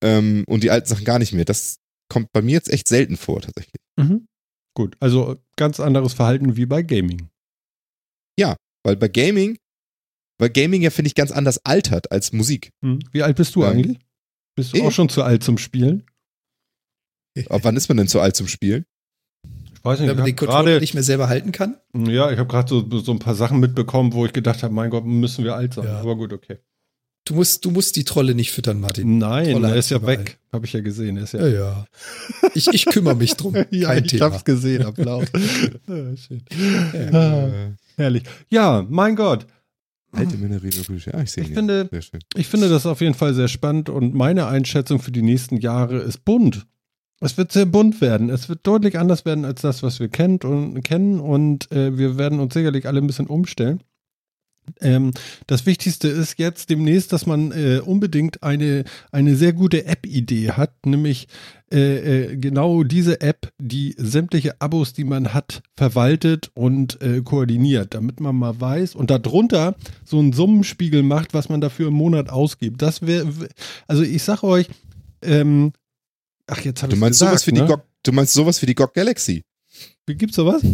Ähm, 0.03 0.43
und 0.47 0.63
die 0.63 0.71
alten 0.71 0.87
Sachen 0.87 1.05
gar 1.05 1.19
nicht 1.19 1.33
mehr. 1.33 1.45
Das, 1.45 1.79
kommt 2.09 2.31
bei 2.31 2.41
mir 2.41 2.53
jetzt 2.53 2.69
echt 2.69 2.87
selten 2.87 3.17
vor, 3.17 3.41
tatsächlich. 3.41 3.81
Mhm. 3.97 4.27
Gut, 4.75 4.95
also 4.99 5.37
ganz 5.55 5.79
anderes 5.79 6.13
Verhalten 6.13 6.55
wie 6.55 6.65
bei 6.65 6.83
Gaming. 6.83 7.29
Ja, 8.39 8.55
weil 8.83 8.95
bei 8.95 9.07
Gaming, 9.07 9.57
weil 10.39 10.49
Gaming 10.49 10.81
ja, 10.81 10.91
finde 10.91 11.07
ich, 11.07 11.15
ganz 11.15 11.31
anders 11.31 11.65
altert 11.65 12.11
als 12.11 12.31
Musik. 12.31 12.71
Mhm. 12.81 12.99
Wie 13.11 13.23
alt 13.23 13.37
bist 13.37 13.55
du 13.55 13.63
ähm, 13.63 13.71
eigentlich? 13.71 13.99
Bist 14.55 14.73
du 14.73 14.77
ich? 14.77 14.83
auch 14.83 14.91
schon 14.91 15.09
zu 15.09 15.23
alt 15.23 15.43
zum 15.43 15.57
Spielen? 15.57 16.05
Ab 17.49 17.61
wann 17.63 17.77
ist 17.77 17.87
man 17.87 17.97
denn 17.97 18.07
zu 18.07 18.19
alt 18.19 18.35
zum 18.35 18.47
Spielen? 18.47 18.85
Ich 19.87 19.93
weiß 19.93 19.99
nicht, 20.01 20.09
Wenn 20.09 20.17
man 20.17 20.25
den 20.25 20.35
Controller 20.35 20.79
nicht 20.81 20.93
mehr 20.93 21.03
selber 21.03 21.29
halten 21.29 21.53
kann? 21.53 21.77
Ja, 21.93 22.29
ich 22.29 22.37
habe 22.37 22.49
gerade 22.49 22.67
so, 22.67 22.99
so 22.99 23.11
ein 23.11 23.19
paar 23.19 23.35
Sachen 23.35 23.59
mitbekommen, 23.59 24.11
wo 24.11 24.25
ich 24.25 24.33
gedacht 24.33 24.61
habe, 24.61 24.73
mein 24.73 24.89
Gott, 24.89 25.05
müssen 25.05 25.45
wir 25.45 25.55
alt 25.55 25.75
sein. 25.75 25.85
Ja. 25.85 25.99
Aber 25.99 26.17
gut, 26.17 26.33
okay. 26.33 26.57
Du 27.23 27.35
musst, 27.35 27.63
du 27.63 27.71
musst 27.71 27.95
die 27.95 28.03
Trolle 28.03 28.35
nicht 28.35 28.51
füttern, 28.51 28.79
Martin. 28.79 29.17
Nein, 29.17 29.51
Trolle 29.51 29.69
er 29.69 29.75
ist 29.75 29.89
ja 29.89 30.05
weg. 30.05 30.39
Habe 30.51 30.65
ich 30.65 30.73
ja 30.73 30.81
gesehen. 30.81 31.17
ist 31.17 31.33
ja, 31.33 31.45
ja, 31.45 31.47
ja. 31.47 31.85
Ich, 32.53 32.67
ich 32.67 32.85
kümmere 32.85 33.15
mich 33.15 33.35
drum. 33.35 33.53
ja, 33.71 33.89
Kein 33.89 34.03
ich 34.05 34.11
Thema. 34.11 34.25
hab's 34.25 34.43
gesehen. 34.43 34.85
Applaus. 34.85 35.25
ja, 35.87 36.17
schön. 36.17 36.43
Ja, 36.93 37.11
ah, 37.11 37.49
herrlich. 37.97 38.23
Ja, 38.49 38.85
mein 38.89 39.15
Gott. 39.15 39.45
Alte 40.11 40.37
Männer 40.37 40.63
reden 40.63 40.83
Ja, 41.05 41.21
ich 41.21 41.31
sehe 41.31 41.43
ich 41.43 41.53
finde, 41.53 41.89
ich 42.35 42.47
finde 42.47 42.69
das 42.69 42.85
auf 42.85 43.01
jeden 43.01 43.13
Fall 43.13 43.33
sehr 43.33 43.49
spannend 43.49 43.89
und 43.89 44.13
meine 44.13 44.47
Einschätzung 44.47 44.99
für 44.99 45.11
die 45.11 45.21
nächsten 45.21 45.57
Jahre 45.57 45.97
ist 45.99 46.23
bunt. 46.25 46.65
Es 47.19 47.37
wird 47.37 47.51
sehr 47.51 47.65
bunt 47.65 47.99
werden. 47.99 48.29
Es 48.29 48.47
wird 48.47 48.59
deutlich 48.63 48.99
anders 48.99 49.25
werden 49.25 49.43
als 49.43 49.61
das, 49.61 49.81
was 49.81 49.99
wir 49.99 50.07
kennt 50.07 50.45
und, 50.45 50.81
kennen 50.83 51.19
und 51.19 51.71
äh, 51.71 51.97
wir 51.97 52.17
werden 52.17 52.39
uns 52.39 52.53
sicherlich 52.53 52.85
alle 52.85 53.01
ein 53.01 53.07
bisschen 53.07 53.27
umstellen. 53.27 53.81
Ähm, 54.81 55.11
das 55.47 55.65
Wichtigste 55.65 56.09
ist 56.09 56.37
jetzt 56.39 56.69
demnächst, 56.69 57.13
dass 57.13 57.25
man 57.25 57.51
äh, 57.51 57.79
unbedingt 57.79 58.43
eine, 58.43 58.83
eine 59.11 59.35
sehr 59.35 59.53
gute 59.53 59.85
App-Idee 59.85 60.51
hat, 60.51 60.85
nämlich 60.85 61.27
äh, 61.71 62.31
äh, 62.31 62.37
genau 62.37 62.83
diese 62.83 63.21
App, 63.21 63.51
die 63.57 63.95
sämtliche 63.97 64.59
Abos, 64.61 64.93
die 64.93 65.05
man 65.05 65.33
hat, 65.33 65.61
verwaltet 65.75 66.51
und 66.53 67.01
äh, 67.01 67.21
koordiniert, 67.21 67.93
damit 67.93 68.19
man 68.19 68.35
mal 68.35 68.59
weiß 68.59 68.95
und 68.95 69.09
darunter 69.09 69.75
so 70.03 70.19
einen 70.19 70.33
Summenspiegel 70.33 71.03
macht, 71.03 71.33
was 71.33 71.49
man 71.49 71.61
dafür 71.61 71.87
im 71.87 71.93
Monat 71.93 72.29
ausgibt. 72.29 72.81
Das 72.81 73.01
wäre, 73.01 73.27
also 73.87 74.03
ich 74.03 74.23
sag 74.23 74.43
euch, 74.43 74.67
ähm, 75.21 75.71
ach 76.47 76.63
jetzt 76.65 76.83
habe 76.83 76.93
ich 76.93 76.99
meinst 76.99 77.19
gesagt, 77.19 77.39
sowas 77.39 77.47
wie 77.47 77.51
ne? 77.51 77.61
die 77.61 77.67
GOG, 77.67 77.81
Du 78.03 78.11
meinst 78.11 78.33
sowas 78.33 78.61
wie 78.61 78.65
die 78.65 78.75
GOG 78.75 78.93
Galaxy? 78.93 79.43
Gibt's 80.07 80.35
sowas? 80.37 80.61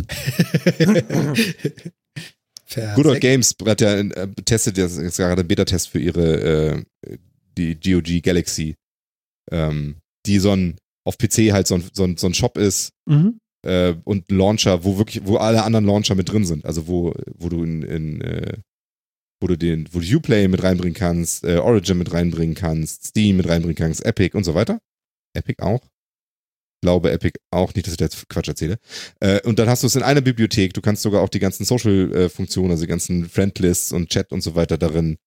Good 2.96 3.06
Old 3.06 3.22
Games 3.22 3.56
hat 3.66 3.82
ja 3.82 3.96
äh, 4.00 4.28
testet 4.46 4.78
jetzt 4.78 4.98
gerade 5.18 5.42
einen 5.42 5.48
Beta-Test 5.48 5.90
für 5.90 6.00
ihre 6.00 6.84
äh, 7.08 7.18
die 7.58 7.76
GOG 7.76 8.22
Galaxy, 8.24 8.76
ähm, 9.52 9.98
die 10.26 10.40
so 10.40 10.52
ein 10.56 10.78
auf 11.06 11.18
PC 11.18 11.52
halt 11.52 11.68
so 11.68 11.76
ein, 11.76 11.84
so 11.92 12.04
ein, 12.06 12.18
so 12.18 12.28
ein 12.28 12.34
Shop 12.34 12.58
ist 12.58 12.92
Mhm. 13.06 13.40
äh, 13.66 13.94
und 14.06 14.32
Launcher, 14.32 14.86
wo 14.86 14.98
wirklich, 14.98 15.26
wo 15.26 15.36
alle 15.38 15.64
anderen 15.64 15.86
Launcher 15.86 16.16
mit 16.16 16.32
drin 16.32 16.46
sind. 16.46 16.66
Also 16.66 16.88
wo, 16.88 17.14
wo 17.38 17.50
du 17.50 17.64
in, 17.64 17.84
in 17.84 18.22
äh, 18.22 18.58
wo 19.42 19.48
du 19.48 19.58
den, 19.58 19.90
wo 19.92 20.00
du 20.00 20.16
Uplay 20.16 20.48
mit 20.48 20.64
reinbringen 20.64 20.96
kannst, 20.96 21.44
äh, 21.44 21.58
Origin 21.58 21.98
mit 21.98 22.14
reinbringen 22.14 22.56
kannst, 22.56 23.08
Steam 23.08 23.38
mit 23.38 23.48
reinbringen 23.50 23.76
kannst, 23.76 24.06
Epic 24.06 24.38
und 24.38 24.46
so 24.46 24.56
weiter. 24.56 24.80
Epic 25.34 25.62
auch. 25.62 25.82
Glaube 26.82 27.12
Epic 27.12 27.40
auch, 27.52 27.74
nicht, 27.74 27.88
dass 27.88 27.94
ich 27.94 27.98
da 27.98 28.06
jetzt 28.06 28.28
Quatsch 28.28 28.50
erzähle. 28.50 28.78
Äh, 29.22 29.42
und 29.48 29.58
dann 29.58 29.70
hast 29.70 29.84
du 29.84 29.88
es 29.88 29.96
in 29.96 30.04
einer 30.04 30.22
Bibliothek. 30.22 30.74
Du 30.74 30.82
kannst 30.82 31.02
sogar 31.02 31.22
auch 31.22 31.30
die 31.30 31.40
ganzen 31.40 31.64
Social-Funktionen, 31.64 32.72
also 32.72 32.84
die 32.84 32.90
ganzen 32.90 33.30
Friendlists 33.30 33.92
und 33.94 34.10
Chat 34.10 34.32
und 34.34 34.42
so 34.42 34.56
weiter 34.56 34.78
darin, 34.78 35.18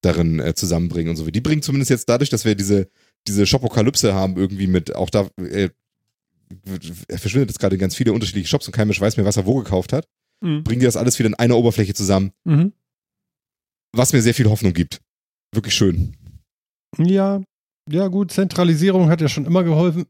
darin 0.00 0.40
äh, 0.40 0.54
zusammenbringen 0.54 1.10
und 1.10 1.16
so. 1.16 1.30
Die 1.30 1.40
bringen 1.42 1.60
zumindest 1.62 1.90
jetzt 1.90 2.08
dadurch, 2.08 2.30
dass 2.30 2.44
wir 2.46 2.54
diese, 2.54 2.88
diese 3.26 3.46
Shopokalypse 3.46 4.14
haben, 4.14 4.36
irgendwie 4.36 4.66
mit, 4.66 4.94
auch 4.94 5.10
da, 5.10 5.28
äh, 5.38 5.68
er 7.08 7.18
verschwindet 7.18 7.50
jetzt 7.50 7.58
gerade 7.58 7.76
in 7.76 7.80
ganz 7.80 7.94
viele 7.94 8.12
unterschiedliche 8.12 8.48
Shops 8.48 8.66
und 8.66 8.72
kein 8.72 8.88
Mensch 8.88 9.00
weiß 9.00 9.16
mehr, 9.16 9.26
was 9.26 9.36
er 9.36 9.46
wo 9.46 9.56
gekauft 9.56 9.92
hat. 9.92 10.06
Mhm. 10.40 10.64
Bringen 10.64 10.80
die 10.80 10.86
das 10.86 10.96
alles 10.96 11.18
wieder 11.18 11.28
in 11.28 11.34
einer 11.34 11.56
Oberfläche 11.56 11.94
zusammen, 11.94 12.32
Mhm. 12.44 12.72
was 13.92 14.12
mir 14.12 14.22
sehr 14.22 14.34
viel 14.34 14.48
Hoffnung 14.48 14.72
gibt. 14.72 15.00
Wirklich 15.54 15.74
schön. 15.74 16.16
Ja, 16.98 17.42
ja 17.90 18.08
gut, 18.08 18.32
Zentralisierung 18.32 19.08
hat 19.08 19.20
ja 19.20 19.28
schon 19.28 19.46
immer 19.46 19.64
geholfen. 19.64 20.06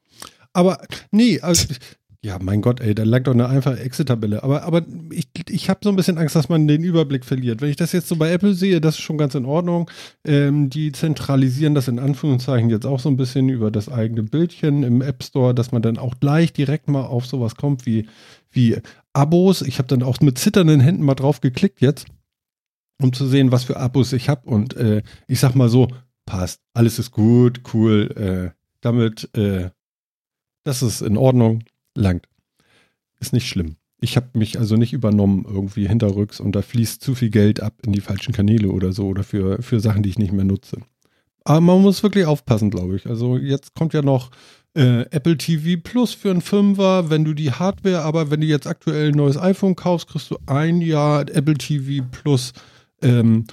Aber 0.52 0.82
nee, 1.10 1.40
also, 1.40 1.66
ja, 2.22 2.38
mein 2.40 2.60
Gott, 2.60 2.80
ey, 2.80 2.94
da 2.94 3.04
lag 3.04 3.22
doch 3.22 3.32
eine 3.32 3.48
einfache 3.48 3.80
Exit-Tabelle. 3.80 4.42
Aber, 4.42 4.64
aber 4.64 4.82
ich, 5.10 5.28
ich 5.48 5.70
habe 5.70 5.80
so 5.82 5.88
ein 5.88 5.96
bisschen 5.96 6.18
Angst, 6.18 6.36
dass 6.36 6.50
man 6.50 6.68
den 6.68 6.82
Überblick 6.82 7.24
verliert. 7.24 7.62
Wenn 7.62 7.70
ich 7.70 7.76
das 7.76 7.92
jetzt 7.92 8.08
so 8.08 8.16
bei 8.16 8.30
Apple 8.30 8.52
sehe, 8.52 8.80
das 8.80 8.96
ist 8.96 9.00
schon 9.02 9.16
ganz 9.16 9.34
in 9.34 9.46
Ordnung. 9.46 9.90
Ähm, 10.26 10.68
die 10.68 10.92
zentralisieren 10.92 11.74
das 11.74 11.88
in 11.88 11.98
Anführungszeichen 11.98 12.68
jetzt 12.68 12.84
auch 12.84 13.00
so 13.00 13.08
ein 13.08 13.16
bisschen 13.16 13.48
über 13.48 13.70
das 13.70 13.88
eigene 13.88 14.22
Bildchen 14.22 14.82
im 14.82 15.00
App 15.00 15.22
Store, 15.22 15.54
dass 15.54 15.72
man 15.72 15.80
dann 15.80 15.96
auch 15.96 16.20
gleich 16.20 16.52
direkt 16.52 16.88
mal 16.88 17.04
auf 17.04 17.24
sowas 17.24 17.54
kommt 17.54 17.86
wie, 17.86 18.06
wie 18.50 18.76
Abos. 19.14 19.62
Ich 19.62 19.78
habe 19.78 19.88
dann 19.88 20.02
auch 20.02 20.20
mit 20.20 20.36
zitternden 20.36 20.80
Händen 20.80 21.04
mal 21.04 21.14
drauf 21.14 21.40
geklickt 21.40 21.80
jetzt, 21.80 22.06
um 23.00 23.14
zu 23.14 23.26
sehen, 23.26 23.50
was 23.50 23.64
für 23.64 23.78
Abos 23.78 24.12
ich 24.12 24.28
habe. 24.28 24.48
Und 24.50 24.76
äh, 24.76 25.02
ich 25.26 25.40
sag 25.40 25.54
mal 25.54 25.70
so, 25.70 25.88
passt. 26.30 26.60
Alles 26.74 27.00
ist 27.00 27.10
gut, 27.10 27.62
cool. 27.74 28.52
Äh, 28.54 28.56
damit, 28.80 29.36
äh, 29.36 29.70
das 30.62 30.82
ist 30.82 31.02
in 31.02 31.16
Ordnung. 31.16 31.64
Langt. 31.96 32.28
Ist 33.18 33.32
nicht 33.32 33.48
schlimm. 33.48 33.76
Ich 34.00 34.16
habe 34.16 34.38
mich 34.38 34.58
also 34.58 34.76
nicht 34.76 34.92
übernommen 34.92 35.44
irgendwie 35.44 35.88
hinterrücks 35.88 36.38
und 36.38 36.52
da 36.52 36.62
fließt 36.62 37.02
zu 37.02 37.16
viel 37.16 37.30
Geld 37.30 37.60
ab 37.60 37.74
in 37.84 37.92
die 37.92 38.00
falschen 38.00 38.32
Kanäle 38.32 38.68
oder 38.68 38.92
so 38.92 39.08
oder 39.08 39.24
für, 39.24 39.60
für 39.60 39.80
Sachen, 39.80 40.04
die 40.04 40.08
ich 40.08 40.18
nicht 40.18 40.32
mehr 40.32 40.44
nutze. 40.44 40.78
Aber 41.44 41.60
man 41.60 41.82
muss 41.82 42.02
wirklich 42.02 42.26
aufpassen, 42.26 42.70
glaube 42.70 42.96
ich. 42.96 43.06
Also 43.06 43.36
jetzt 43.36 43.74
kommt 43.74 43.92
ja 43.92 44.00
noch 44.00 44.30
äh, 44.74 45.00
Apple 45.10 45.36
TV 45.36 45.80
Plus 45.82 46.14
für 46.14 46.30
einen 46.30 46.42
Fünfer, 46.42 47.10
wenn 47.10 47.24
du 47.24 47.34
die 47.34 47.50
Hardware, 47.50 48.02
aber 48.02 48.30
wenn 48.30 48.40
du 48.40 48.46
jetzt 48.46 48.68
aktuell 48.68 49.08
ein 49.08 49.16
neues 49.16 49.36
iPhone 49.36 49.74
kaufst, 49.74 50.08
kriegst 50.08 50.30
du 50.30 50.38
ein 50.46 50.80
Jahr 50.80 51.22
Apple 51.28 51.54
TV 51.54 52.06
Plus 52.10 52.52
ähm, 53.02 53.46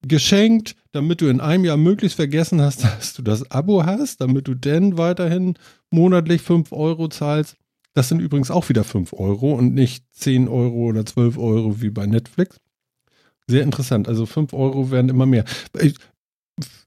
geschenkt, 0.00 0.74
damit 0.92 1.20
du 1.20 1.28
in 1.28 1.40
einem 1.40 1.64
Jahr 1.64 1.76
möglichst 1.76 2.16
vergessen 2.16 2.60
hast, 2.60 2.84
dass 2.84 3.14
du 3.14 3.22
das 3.22 3.50
Abo 3.50 3.84
hast, 3.84 4.20
damit 4.20 4.46
du 4.48 4.54
dann 4.54 4.98
weiterhin 4.98 5.54
monatlich 5.90 6.42
5 6.42 6.72
Euro 6.72 7.08
zahlst. 7.08 7.56
Das 7.94 8.08
sind 8.08 8.20
übrigens 8.20 8.50
auch 8.50 8.68
wieder 8.70 8.84
5 8.84 9.12
Euro 9.12 9.52
und 9.54 9.74
nicht 9.74 10.04
10 10.12 10.48
Euro 10.48 10.86
oder 10.88 11.04
12 11.04 11.36
Euro 11.36 11.82
wie 11.82 11.90
bei 11.90 12.06
Netflix. 12.06 12.56
Sehr 13.46 13.64
interessant. 13.64 14.08
Also 14.08 14.24
5 14.24 14.54
Euro 14.54 14.90
werden 14.90 15.10
immer 15.10 15.26
mehr. 15.26 15.44
Ich- 15.80 15.96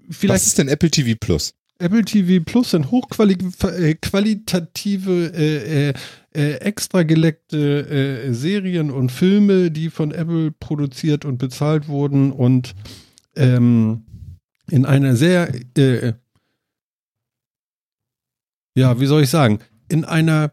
Vielleicht 0.09 0.41
Was 0.43 0.47
ist 0.47 0.57
denn 0.59 0.67
Apple 0.67 0.89
TV 0.91 1.15
Plus? 1.19 1.53
Apple 1.79 2.03
TV 2.05 2.43
Plus 2.45 2.71
sind 2.71 2.91
hochqualitative, 2.91 5.31
äh, 5.35 5.89
äh, 5.89 5.93
äh, 6.33 6.53
extra 6.61 7.03
geleckte 7.03 8.23
äh, 8.27 8.33
Serien 8.33 8.91
und 8.91 9.11
Filme, 9.11 9.71
die 9.71 9.89
von 9.89 10.11
Apple 10.11 10.51
produziert 10.51 11.25
und 11.25 11.37
bezahlt 11.37 11.87
wurden 11.87 12.31
und 12.31 12.75
ähm, 13.35 14.03
in 14.69 14.85
einer 14.85 15.15
sehr, 15.15 15.53
äh, 15.77 16.13
ja, 18.75 18.99
wie 18.99 19.05
soll 19.05 19.23
ich 19.23 19.29
sagen, 19.29 19.59
in 19.87 20.05
einer 20.05 20.51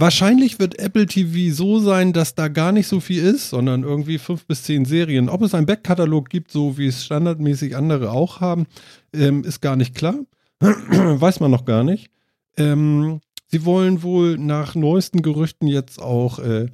Wahrscheinlich 0.00 0.58
wird 0.58 0.78
Apple 0.78 1.04
TV 1.04 1.54
so 1.54 1.78
sein, 1.78 2.14
dass 2.14 2.34
da 2.34 2.48
gar 2.48 2.72
nicht 2.72 2.86
so 2.86 3.00
viel 3.00 3.22
ist, 3.22 3.50
sondern 3.50 3.82
irgendwie 3.82 4.16
fünf 4.16 4.46
bis 4.46 4.62
zehn 4.62 4.86
Serien. 4.86 5.28
Ob 5.28 5.42
es 5.42 5.52
einen 5.52 5.66
Backkatalog 5.66 6.30
gibt, 6.30 6.50
so 6.50 6.78
wie 6.78 6.86
es 6.86 7.04
standardmäßig 7.04 7.76
andere 7.76 8.10
auch 8.10 8.40
haben, 8.40 8.66
ähm, 9.12 9.44
ist 9.44 9.60
gar 9.60 9.76
nicht 9.76 9.94
klar. 9.94 10.14
Weiß 10.60 11.40
man 11.40 11.50
noch 11.50 11.66
gar 11.66 11.84
nicht. 11.84 12.10
Ähm, 12.56 13.20
sie 13.48 13.66
wollen 13.66 14.02
wohl 14.02 14.38
nach 14.38 14.74
neuesten 14.74 15.20
Gerüchten 15.20 15.68
jetzt 15.68 16.00
auch 16.00 16.38
äh, 16.38 16.68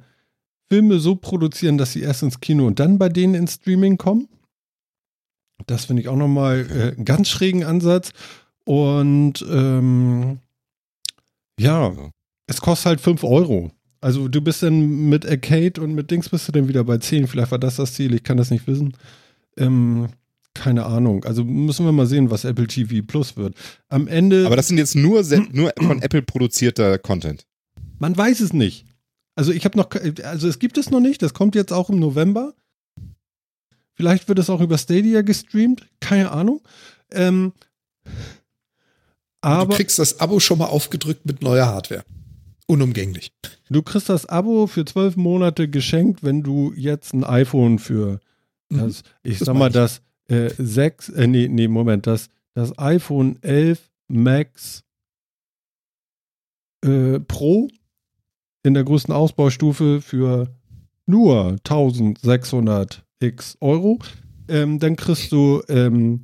Filme 0.69 0.99
so 0.99 1.17
produzieren, 1.17 1.77
dass 1.77 1.91
sie 1.91 2.03
erst 2.03 2.23
ins 2.23 2.39
Kino 2.39 2.65
und 2.65 2.79
dann 2.79 2.97
bei 2.97 3.09
denen 3.09 3.35
ins 3.35 3.55
Streaming 3.55 3.97
kommen. 3.97 4.29
Das 5.65 5.85
finde 5.85 6.01
ich 6.01 6.07
auch 6.07 6.15
nochmal 6.15 6.67
äh, 6.69 6.95
einen 6.95 7.05
ganz 7.05 7.29
schrägen 7.29 7.63
Ansatz. 7.63 8.11
Und 8.65 9.45
ähm, 9.49 10.39
ja, 11.59 11.93
es 12.47 12.61
kostet 12.61 12.85
halt 12.85 13.01
5 13.01 13.23
Euro. 13.23 13.71
Also 13.99 14.27
du 14.27 14.41
bist 14.41 14.61
dann 14.61 15.09
mit 15.09 15.25
Arcade 15.25 15.81
und 15.81 15.95
mit 15.95 16.11
Dings 16.11 16.29
bist 16.29 16.47
du 16.47 16.51
dann 16.51 16.67
wieder 16.67 16.83
bei 16.83 16.97
10. 16.97 17.27
Vielleicht 17.27 17.51
war 17.51 17.59
das 17.59 17.77
das 17.77 17.93
Ziel, 17.93 18.13
ich 18.13 18.23
kann 18.23 18.37
das 18.37 18.51
nicht 18.51 18.67
wissen. 18.67 18.95
Ähm, 19.57 20.07
keine 20.53 20.85
Ahnung. 20.85 21.23
Also 21.25 21.43
müssen 21.43 21.85
wir 21.85 21.91
mal 21.91 22.07
sehen, 22.07 22.29
was 22.29 22.45
Apple 22.45 22.67
TV 22.67 23.05
Plus 23.05 23.37
wird. 23.37 23.55
Am 23.89 24.07
Ende, 24.07 24.45
Aber 24.45 24.55
das 24.55 24.67
sind 24.67 24.77
jetzt 24.77 24.95
nur, 24.95 25.23
nur 25.51 25.71
von 25.79 26.01
Apple 26.01 26.21
produzierter 26.21 26.97
Content. 26.99 27.45
man 27.99 28.15
weiß 28.15 28.39
es 28.41 28.53
nicht. 28.53 28.85
Also 29.35 29.51
ich 29.51 29.65
habe 29.65 29.77
noch, 29.77 29.89
also 30.23 30.47
es 30.47 30.59
gibt 30.59 30.77
es 30.77 30.89
noch 30.89 30.99
nicht, 30.99 31.21
das 31.21 31.33
kommt 31.33 31.53
jetzt 31.55 31.71
auch 31.71 31.89
im 31.89 31.99
November. 31.99 32.53
Vielleicht 33.97 34.27
wird 34.27 34.37
es 34.37 34.51
auch 34.51 34.61
über 34.61 34.77
Stadia 34.77 35.23
gestreamt, 35.23 35.87
keine 35.99 36.29
Ahnung. 36.31 36.61
Ähm, 37.11 37.51
aber 39.41 39.71
du 39.71 39.75
kriegst 39.75 39.97
das 39.97 40.19
Abo 40.19 40.39
schon 40.39 40.59
mal 40.59 40.65
aufgedrückt 40.65 41.25
mit 41.25 41.41
neuer 41.41 41.65
Hardware. 41.65 42.03
Unumgänglich. 42.67 43.31
Du 43.71 43.81
kriegst 43.81 44.07
das 44.09 44.27
Abo 44.27 44.67
für 44.67 44.85
zwölf 44.85 45.15
Monate 45.15 45.67
geschenkt, 45.67 46.21
wenn 46.21 46.43
du 46.43 46.73
jetzt 46.75 47.13
ein 47.13 47.23
iPhone 47.23 47.79
für 47.79 48.19
das, 48.69 49.01
ich 49.23 49.39
Das 49.39 49.47
sag 49.47 49.55
mal, 49.55 49.69
ich. 49.69 49.73
das 49.73 50.01
äh, 50.27 50.51
6, 50.55 51.09
äh, 51.09 51.25
nee, 51.25 51.47
nee, 51.47 51.67
Moment, 51.67 52.05
das, 52.05 52.29
das 52.53 52.77
iPhone 52.77 53.41
11 53.41 53.89
Max 54.09 54.83
äh, 56.85 57.19
Pro 57.21 57.67
in 58.61 58.75
der 58.75 58.83
größten 58.83 59.13
Ausbaustufe 59.13 60.01
für 60.01 60.53
nur 61.07 61.53
1600 61.63 63.06
x 63.21 63.57
Euro. 63.61 63.99
Ähm, 64.47 64.79
dann 64.79 64.95
kriegst 64.95 65.31
du 65.31 65.61
ähm, 65.69 66.21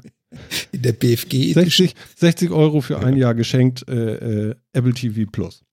In 0.72 0.82
der 0.82 0.94
BFG. 0.94 1.54
60, 1.54 1.94
60 2.18 2.52
Euro 2.52 2.82
für 2.82 3.00
ein 3.00 3.18
Jahr 3.18 3.36
geschenkt 3.36 3.88
äh, 3.88 4.50
äh, 4.50 4.56
Apple 4.74 4.94
TV 4.94 5.30
Plus. 5.30 5.64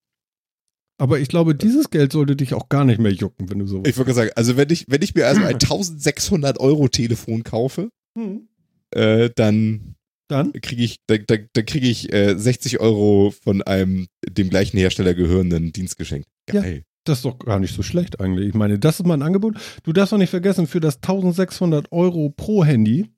Aber 0.99 1.19
ich 1.19 1.29
glaube, 1.29 1.55
dieses 1.55 1.89
Geld 1.91 2.13
sollte 2.13 2.37
dich 2.37 2.53
auch 2.53 2.69
gar 2.69 2.85
nicht 2.85 3.01
mehr 3.01 3.13
jucken, 3.13 3.49
wenn 3.49 3.59
du 3.59 3.67
so. 3.67 3.83
Ich 3.87 3.97
würde 3.97 4.13
sagen, 4.13 4.31
also 4.37 4.57
wenn 4.59 4.69
ich, 4.69 4.85
wenn 4.89 5.01
ich 5.01 5.15
mir 5.15 5.27
also 5.29 5.41
ein 5.41 5.55
1600 5.55 6.61
Euro 6.61 6.89
Telefon 6.89 7.43
kaufe, 7.43 7.89
Hm. 8.19 8.49
äh, 8.91 9.31
dann 9.35 9.95
Dann? 10.29 10.53
kriege 10.53 10.83
ich, 10.83 10.97
dann, 11.07 11.25
dann, 11.27 11.49
dann 11.55 11.65
kriege 11.65 11.87
ich 11.87 12.13
äh, 12.13 12.35
60 12.37 12.81
Euro 12.81 13.33
von 13.43 13.63
einem 13.63 14.09
dem 14.29 14.51
gleichen 14.51 14.77
Hersteller 14.79 15.15
gehörenden 15.15 15.73
Dienst 15.73 15.97
geschenkt. 15.97 16.29
Geil. 16.47 16.83
Das 17.05 17.19
ist 17.19 17.25
doch 17.25 17.39
gar 17.39 17.59
nicht 17.59 17.75
so 17.75 17.83
schlecht 17.83 18.21
eigentlich. 18.21 18.49
Ich 18.49 18.55
meine, 18.55 18.79
das 18.79 19.01
ist 19.01 19.07
mal 19.07 19.15
ein 19.15 19.23
Angebot. 19.23 19.57
Du 19.85 19.93
darfst 19.93 20.13
doch 20.13 20.19
nicht 20.19 20.31
vergessen, 20.31 20.67
für 20.67 20.81
das 20.81 20.97
1600 20.97 21.93
Euro 21.93 22.31
pro 22.31 22.65
Handy, 22.65 23.09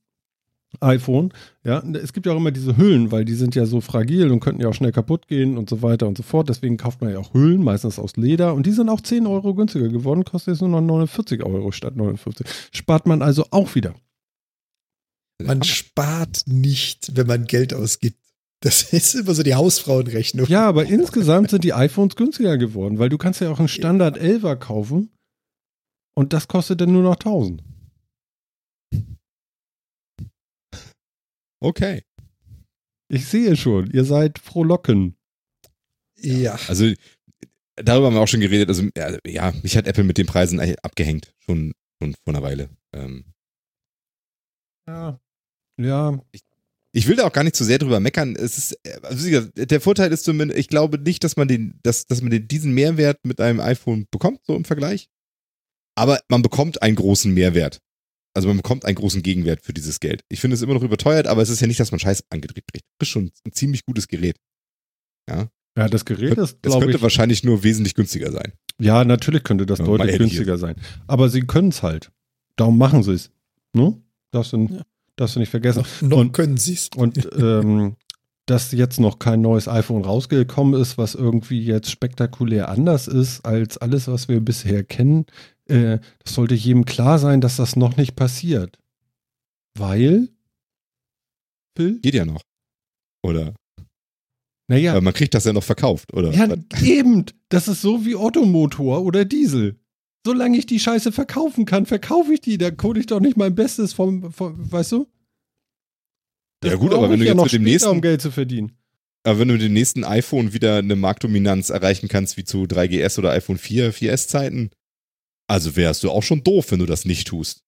iPhone, 0.80 1.32
ja, 1.64 1.82
es 2.02 2.12
gibt 2.12 2.26
ja 2.26 2.32
auch 2.32 2.36
immer 2.36 2.50
diese 2.50 2.76
Hüllen, 2.76 3.12
weil 3.12 3.24
die 3.24 3.34
sind 3.34 3.54
ja 3.54 3.66
so 3.66 3.80
fragil 3.80 4.30
und 4.30 4.40
könnten 4.40 4.62
ja 4.62 4.68
auch 4.68 4.74
schnell 4.74 4.92
kaputt 4.92 5.28
gehen 5.28 5.58
und 5.58 5.68
so 5.68 5.82
weiter 5.82 6.06
und 6.08 6.16
so 6.16 6.22
fort. 6.22 6.48
Deswegen 6.48 6.76
kauft 6.76 7.00
man 7.00 7.10
ja 7.10 7.18
auch 7.18 7.34
Hüllen, 7.34 7.62
meistens 7.62 7.98
aus 7.98 8.16
Leder. 8.16 8.54
Und 8.54 8.66
die 8.66 8.72
sind 8.72 8.88
auch 8.88 9.00
10 9.00 9.26
Euro 9.26 9.54
günstiger 9.54 9.88
geworden, 9.88 10.24
kostet 10.24 10.54
jetzt 10.54 10.60
nur 10.60 10.70
noch 10.70 10.80
49 10.80 11.44
Euro 11.44 11.72
statt 11.72 11.96
59. 11.96 12.46
Spart 12.72 13.06
man 13.06 13.22
also 13.22 13.46
auch 13.50 13.74
wieder. 13.74 13.94
Man 15.42 15.62
spart 15.62 16.44
nicht, 16.46 17.16
wenn 17.16 17.26
man 17.26 17.44
Geld 17.44 17.74
ausgibt. 17.74 18.21
Das 18.62 18.92
ist 18.92 19.14
immer 19.14 19.34
so 19.34 19.42
die 19.42 19.56
Hausfrauenrechnung. 19.56 20.46
Ja, 20.46 20.68
aber 20.68 20.86
insgesamt 20.86 21.50
sind 21.50 21.64
die 21.64 21.72
iPhones 21.72 22.14
günstiger 22.14 22.56
geworden, 22.58 22.98
weil 23.00 23.08
du 23.08 23.18
kannst 23.18 23.40
ja 23.40 23.50
auch 23.50 23.58
einen 23.58 23.66
Standard 23.66 24.16
11er 24.16 24.54
kaufen 24.54 25.10
und 26.16 26.32
das 26.32 26.46
kostet 26.46 26.80
dann 26.80 26.92
nur 26.92 27.02
noch 27.02 27.16
1000. 27.16 27.62
Okay. 31.60 32.04
Ich 33.08 33.26
sehe 33.26 33.56
schon, 33.56 33.90
ihr 33.90 34.04
seid 34.04 34.38
frohlocken. 34.38 35.16
Ja. 36.16 36.56
Also 36.68 36.92
darüber 37.74 38.06
haben 38.06 38.14
wir 38.14 38.20
auch 38.20 38.28
schon 38.28 38.40
geredet. 38.40 38.68
Also 38.68 38.88
ja, 39.26 39.52
mich 39.62 39.76
hat 39.76 39.88
Apple 39.88 40.04
mit 40.04 40.18
den 40.18 40.26
Preisen 40.26 40.60
abgehängt. 40.82 41.34
Schon, 41.40 41.72
schon 42.00 42.14
vor 42.24 42.34
einer 42.34 42.42
Weile. 42.42 42.70
Ähm, 42.94 43.24
Ja. 44.86 45.20
Ja. 45.78 46.20
ich 46.30 46.42
will 46.94 47.16
da 47.16 47.26
auch 47.26 47.32
gar 47.32 47.44
nicht 47.44 47.56
zu 47.56 47.64
sehr 47.64 47.78
drüber 47.78 48.00
meckern. 48.00 48.36
Es 48.36 48.58
ist, 48.58 48.78
also 49.02 49.48
der 49.54 49.80
Vorteil 49.80 50.12
ist 50.12 50.24
zumindest, 50.24 50.60
ich 50.60 50.68
glaube 50.68 50.98
nicht, 50.98 51.24
dass 51.24 51.36
man 51.36 51.48
den, 51.48 51.78
dass, 51.82 52.06
dass 52.06 52.20
man 52.20 52.30
den, 52.30 52.48
diesen 52.48 52.72
Mehrwert 52.74 53.18
mit 53.24 53.40
einem 53.40 53.60
iPhone 53.60 54.06
bekommt, 54.10 54.40
so 54.46 54.54
im 54.54 54.64
Vergleich. 54.64 55.08
Aber 55.94 56.20
man 56.28 56.42
bekommt 56.42 56.82
einen 56.82 56.96
großen 56.96 57.32
Mehrwert. 57.32 57.80
Also 58.34 58.48
man 58.48 58.58
bekommt 58.58 58.84
einen 58.84 58.94
großen 58.94 59.22
Gegenwert 59.22 59.62
für 59.62 59.74
dieses 59.74 60.00
Geld. 60.00 60.22
Ich 60.28 60.40
finde 60.40 60.54
es 60.54 60.62
immer 60.62 60.74
noch 60.74 60.82
überteuert, 60.82 61.26
aber 61.26 61.42
es 61.42 61.50
ist 61.50 61.60
ja 61.60 61.66
nicht, 61.66 61.80
dass 61.80 61.90
man 61.90 62.00
Scheiß 62.00 62.24
angedreht 62.30 62.64
kriegt. 62.72 62.86
Das 62.98 63.08
ist 63.08 63.12
schon 63.12 63.30
ein 63.46 63.52
ziemlich 63.52 63.84
gutes 63.84 64.08
Gerät. 64.08 64.36
Ja. 65.28 65.48
Ja, 65.76 65.88
das 65.88 66.04
Gerät 66.04 66.36
ist, 66.36 66.60
glaube 66.62 66.78
ich. 66.78 66.90
könnte 66.90 67.02
wahrscheinlich 67.02 67.44
nur 67.44 67.62
wesentlich 67.62 67.94
günstiger 67.94 68.30
sein. 68.30 68.52
Ja, 68.78 69.04
natürlich 69.04 69.42
könnte 69.42 69.64
das 69.64 69.78
ja, 69.78 69.86
deutlich 69.86 70.18
günstiger 70.18 70.58
sein. 70.58 70.76
Aber 71.06 71.30
sie 71.30 71.42
können 71.42 71.68
es 71.68 71.82
halt. 71.82 72.10
Darum 72.56 72.76
machen 72.76 73.02
sie 73.02 73.12
es. 73.14 73.30
Ne? 73.74 74.02
Darfst 74.32 74.52
du, 74.52 74.66
ja. 74.70 74.82
Darfst 75.16 75.36
du 75.36 75.40
nicht 75.40 75.50
vergessen. 75.50 75.80
Noch, 76.00 76.02
noch 76.02 76.18
und, 76.18 76.32
können 76.32 76.56
sie 76.56 76.74
es. 76.74 76.90
Und 76.94 77.28
ähm, 77.38 77.96
dass 78.46 78.72
jetzt 78.72 78.98
noch 78.98 79.18
kein 79.18 79.40
neues 79.40 79.68
iPhone 79.68 80.04
rausgekommen 80.04 80.80
ist, 80.80 80.98
was 80.98 81.14
irgendwie 81.14 81.62
jetzt 81.62 81.90
spektakulär 81.90 82.68
anders 82.68 83.08
ist 83.08 83.44
als 83.44 83.78
alles, 83.78 84.08
was 84.08 84.28
wir 84.28 84.40
bisher 84.40 84.82
kennen, 84.82 85.26
äh, 85.68 85.98
das 86.24 86.34
sollte 86.34 86.54
jedem 86.54 86.84
klar 86.84 87.18
sein, 87.18 87.40
dass 87.40 87.56
das 87.56 87.76
noch 87.76 87.96
nicht 87.96 88.16
passiert. 88.16 88.78
Weil? 89.78 90.28
Phil? 91.76 92.00
Geht 92.00 92.14
ja 92.14 92.24
noch. 92.24 92.42
Oder? 93.22 93.54
Naja. 94.68 94.92
Aber 94.92 95.00
man 95.00 95.14
kriegt 95.14 95.34
das 95.34 95.44
ja 95.44 95.52
noch 95.52 95.62
verkauft, 95.62 96.12
oder? 96.12 96.32
Ja, 96.32 96.48
eben. 96.82 97.26
Das 97.48 97.68
ist 97.68 97.82
so 97.82 98.04
wie 98.04 98.16
Ottomotor 98.16 99.02
oder 99.02 99.24
Diesel. 99.24 99.78
Solange 100.24 100.56
ich 100.56 100.66
die 100.66 100.78
Scheiße 100.78 101.10
verkaufen 101.10 101.64
kann, 101.64 101.86
verkaufe 101.86 102.34
ich 102.34 102.40
die. 102.40 102.58
Da 102.58 102.70
code 102.70 103.00
ich 103.00 103.06
doch 103.06 103.20
nicht 103.20 103.36
mein 103.36 103.54
Bestes 103.54 103.92
vom, 103.92 104.32
vom 104.32 104.70
weißt 104.70 104.92
du? 104.92 105.08
Das 106.60 106.72
ja 106.72 106.76
gut, 106.78 106.94
aber 106.94 107.10
wenn 107.10 107.18
du 107.18 107.26
ja 107.26 107.34
jetzt 107.34 107.42
mit 107.42 107.52
dem 107.52 107.64
nächsten, 107.64 107.90
um 107.90 108.00
Geld 108.00 108.22
zu 108.22 108.30
verdienen. 108.30 108.78
Aber 109.24 109.40
wenn 109.40 109.48
du 109.48 109.54
mit 109.54 109.62
dem 109.62 109.72
nächsten 109.72 110.04
iPhone 110.04 110.52
wieder 110.52 110.76
eine 110.76 110.94
Marktdominanz 110.94 111.70
erreichen 111.70 112.08
kannst, 112.08 112.36
wie 112.36 112.44
zu 112.44 112.64
3GS 112.64 113.18
oder 113.18 113.30
iPhone 113.32 113.58
4, 113.58 113.92
4S 113.92 114.28
Zeiten, 114.28 114.70
also 115.48 115.74
wärst 115.74 116.04
du 116.04 116.10
auch 116.10 116.22
schon 116.22 116.44
doof, 116.44 116.70
wenn 116.70 116.78
du 116.78 116.86
das 116.86 117.04
nicht 117.04 117.26
tust. 117.26 117.64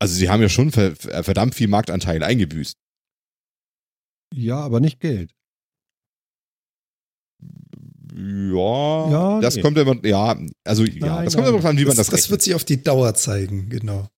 Also 0.00 0.14
sie 0.14 0.28
haben 0.28 0.42
ja 0.42 0.48
schon 0.48 0.70
verdammt 0.70 1.54
viel 1.54 1.68
Marktanteil 1.68 2.22
eingebüßt. 2.22 2.76
Ja, 4.34 4.60
aber 4.60 4.80
nicht 4.80 5.00
Geld. 5.00 5.34
Ja, 8.16 9.10
ja 9.10 9.40
das 9.40 9.56
nee. 9.56 9.62
kommt 9.62 9.76
immer, 9.76 9.96
ja, 10.04 10.36
also 10.62 10.84
ja, 10.84 11.06
nein, 11.06 11.24
das 11.24 11.34
kommt 11.34 11.48
immer 11.48 11.64
an, 11.64 11.76
wie 11.76 11.84
man 11.84 11.96
das 11.96 12.06
Das 12.06 12.30
wird 12.30 12.42
sich 12.42 12.54
auf 12.54 12.64
die 12.64 12.82
Dauer 12.82 13.14
zeigen, 13.14 13.68
genau. 13.68 14.08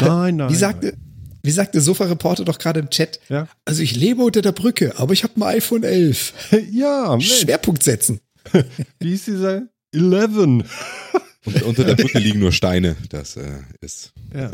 Nein, 0.00 0.36
nein. 0.36 0.50
Wie 0.50 0.56
sagte, 0.56 0.96
wie 1.42 1.50
sagte 1.50 1.80
Sofa-Reporter 1.80 2.44
doch 2.44 2.58
gerade 2.58 2.80
im 2.80 2.90
Chat, 2.90 3.20
ja? 3.28 3.48
also 3.64 3.82
ich 3.82 3.94
lebe 3.94 4.22
unter 4.22 4.42
der 4.42 4.52
Brücke, 4.52 4.98
aber 4.98 5.12
ich 5.12 5.22
habe 5.22 5.36
ein 5.36 5.42
iPhone 5.42 5.84
11. 5.84 6.34
ja, 6.72 7.10
Mensch. 7.10 7.40
Schwerpunkt 7.40 7.82
setzen. 7.82 8.20
wie 8.98 9.14
ist 9.14 9.26
dieser? 9.26 9.62
11. 9.92 10.36
Und 11.46 11.62
unter 11.62 11.84
der 11.84 11.94
Brücke 11.94 12.18
liegen 12.18 12.40
nur 12.40 12.52
Steine. 12.52 12.96
Das 13.08 13.36
äh, 13.36 13.62
ist. 13.80 14.12
Ja. 14.34 14.50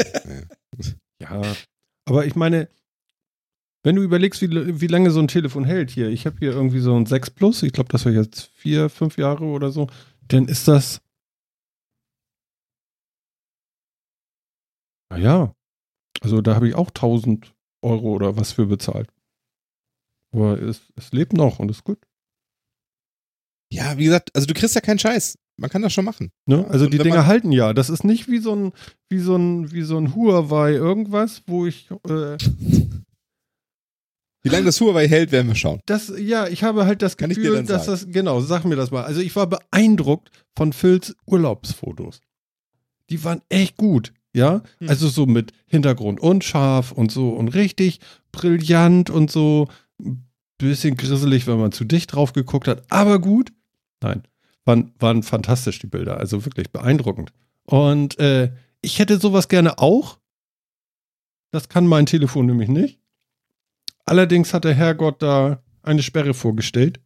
ja. 1.20 1.42
ja. 1.42 1.56
Aber 2.04 2.26
ich 2.26 2.36
meine, 2.36 2.68
wenn 3.86 3.94
du 3.94 4.02
überlegst, 4.02 4.42
wie, 4.42 4.80
wie 4.80 4.86
lange 4.88 5.12
so 5.12 5.20
ein 5.20 5.28
Telefon 5.28 5.64
hält 5.64 5.92
hier, 5.92 6.08
ich 6.08 6.26
habe 6.26 6.38
hier 6.40 6.50
irgendwie 6.50 6.80
so 6.80 6.96
ein 6.96 7.06
6 7.06 7.30
Plus, 7.30 7.62
ich 7.62 7.72
glaube, 7.72 7.88
das 7.88 8.04
war 8.04 8.10
jetzt 8.10 8.50
vier, 8.56 8.88
fünf 8.88 9.16
Jahre 9.16 9.44
oder 9.44 9.70
so, 9.70 9.86
dann 10.26 10.48
ist 10.48 10.66
das. 10.66 11.00
Naja, 15.08 15.54
also 16.20 16.40
da 16.40 16.56
habe 16.56 16.66
ich 16.68 16.74
auch 16.74 16.88
1000 16.88 17.54
Euro 17.82 18.08
oder 18.08 18.36
was 18.36 18.50
für 18.50 18.66
bezahlt. 18.66 19.08
Aber 20.34 20.60
es, 20.60 20.92
es 20.96 21.12
lebt 21.12 21.34
noch 21.34 21.60
und 21.60 21.70
ist 21.70 21.84
gut. 21.84 22.00
Ja, 23.70 23.96
wie 23.98 24.06
gesagt, 24.06 24.34
also 24.34 24.48
du 24.48 24.54
kriegst 24.54 24.74
ja 24.74 24.80
keinen 24.80 24.98
Scheiß. 24.98 25.38
Man 25.58 25.70
kann 25.70 25.82
das 25.82 25.92
schon 25.92 26.04
machen. 26.04 26.32
Ne? 26.44 26.66
Also 26.68 26.88
die 26.88 26.98
Dinger 26.98 27.26
halten 27.26 27.52
ja. 27.52 27.72
Das 27.72 27.88
ist 27.88 28.02
nicht 28.02 28.28
wie 28.28 28.38
so 28.38 28.52
ein, 28.52 28.72
wie 29.08 29.20
so 29.20 29.36
ein, 29.36 29.70
wie 29.70 29.82
so 29.82 29.96
ein 29.96 30.16
Huawei 30.16 30.72
irgendwas, 30.72 31.44
wo 31.46 31.66
ich 31.66 31.88
äh, 32.08 32.36
wie 34.46 34.50
lange 34.50 34.66
das 34.66 34.80
Huawei 34.80 35.08
hält, 35.08 35.32
werden 35.32 35.48
wir 35.48 35.56
schauen. 35.56 35.80
Das, 35.86 36.12
ja, 36.16 36.46
ich 36.46 36.62
habe 36.62 36.86
halt 36.86 37.02
das 37.02 37.16
Gefühl, 37.16 37.64
dass 37.64 37.86
das, 37.86 38.06
genau, 38.08 38.40
sag 38.40 38.64
mir 38.64 38.76
das 38.76 38.92
mal. 38.92 39.02
Also 39.02 39.20
ich 39.20 39.34
war 39.34 39.48
beeindruckt 39.48 40.30
von 40.54 40.72
Phils 40.72 41.16
Urlaubsfotos. 41.26 42.20
Die 43.10 43.24
waren 43.24 43.42
echt 43.48 43.76
gut, 43.76 44.12
ja. 44.32 44.62
Hm. 44.78 44.88
Also 44.88 45.08
so 45.08 45.26
mit 45.26 45.52
Hintergrund 45.66 46.20
unscharf 46.20 46.92
und 46.92 47.10
so 47.10 47.30
und 47.30 47.48
richtig 47.48 47.98
brillant 48.30 49.10
und 49.10 49.32
so. 49.32 49.66
Bisschen 50.58 50.96
grisselig, 50.96 51.48
wenn 51.48 51.58
man 51.58 51.72
zu 51.72 51.84
dicht 51.84 52.14
drauf 52.14 52.32
geguckt 52.32 52.68
hat, 52.68 52.84
aber 52.88 53.18
gut. 53.18 53.52
Nein, 54.00 54.22
waren, 54.64 54.92
waren 55.00 55.24
fantastisch 55.24 55.80
die 55.80 55.88
Bilder, 55.88 56.18
also 56.18 56.44
wirklich 56.44 56.70
beeindruckend. 56.70 57.32
Und 57.64 58.18
äh, 58.20 58.52
ich 58.80 59.00
hätte 59.00 59.18
sowas 59.18 59.48
gerne 59.48 59.80
auch. 59.80 60.18
Das 61.50 61.68
kann 61.68 61.86
mein 61.86 62.06
Telefon 62.06 62.46
nämlich 62.46 62.68
nicht. 62.68 63.00
Allerdings 64.06 64.54
hat 64.54 64.64
der 64.64 64.74
Herrgott 64.74 65.20
da 65.20 65.62
eine 65.82 66.02
Sperre 66.02 66.32
vorgestellt. 66.32 67.00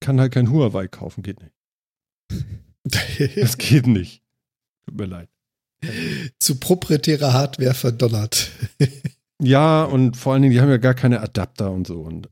Kann 0.00 0.20
halt 0.20 0.32
kein 0.32 0.50
Huawei 0.50 0.88
kaufen, 0.88 1.22
geht 1.22 1.40
nicht. 1.40 1.54
das 3.36 3.58
geht 3.58 3.86
nicht. 3.86 4.22
Tut 4.84 4.96
mir 4.96 5.06
leid. 5.06 5.28
Zu 6.38 6.58
proprietärer 6.58 7.32
Hardware 7.32 7.74
verdonnert. 7.74 8.50
ja, 9.40 9.84
und 9.84 10.16
vor 10.16 10.32
allen 10.32 10.42
Dingen, 10.42 10.54
die 10.54 10.60
haben 10.60 10.70
ja 10.70 10.78
gar 10.78 10.94
keine 10.94 11.20
Adapter 11.20 11.70
und 11.70 11.86
so. 11.86 12.00
Und 12.00 12.28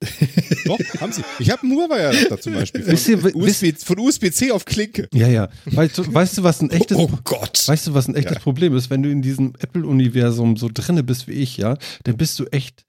Doch, 0.66 0.78
haben 1.00 1.12
sie. 1.12 1.22
Ich 1.38 1.50
habe 1.50 1.62
einen 1.62 1.72
Huawei-Adapter 1.72 2.40
zum 2.40 2.54
Beispiel. 2.54 2.82
Von, 2.82 3.34
USB, 3.34 3.72
von 3.78 3.98
USB-C 3.98 4.50
auf 4.50 4.66
Klinke. 4.66 5.08
Ja, 5.14 5.26
ja. 5.26 5.48
Weißt 5.64 5.96
du, 5.96 6.12
weißt 6.12 6.38
du 6.38 6.42
was 6.42 6.60
ein 6.60 6.70
echtes, 6.70 6.98
oh 6.98 7.08
Gott. 7.24 7.66
Weißt 7.66 7.86
du, 7.86 7.94
was 7.94 8.06
ein 8.06 8.14
echtes 8.14 8.34
ja. 8.34 8.40
Problem 8.40 8.76
ist? 8.76 8.90
Wenn 8.90 9.02
du 9.02 9.10
in 9.10 9.22
diesem 9.22 9.54
Apple-Universum 9.58 10.56
so 10.56 10.68
drinne 10.72 11.02
bist 11.02 11.28
wie 11.28 11.32
ich, 11.32 11.56
ja, 11.56 11.78
dann 12.04 12.16
bist 12.16 12.38
du 12.38 12.44
echt 12.46 12.84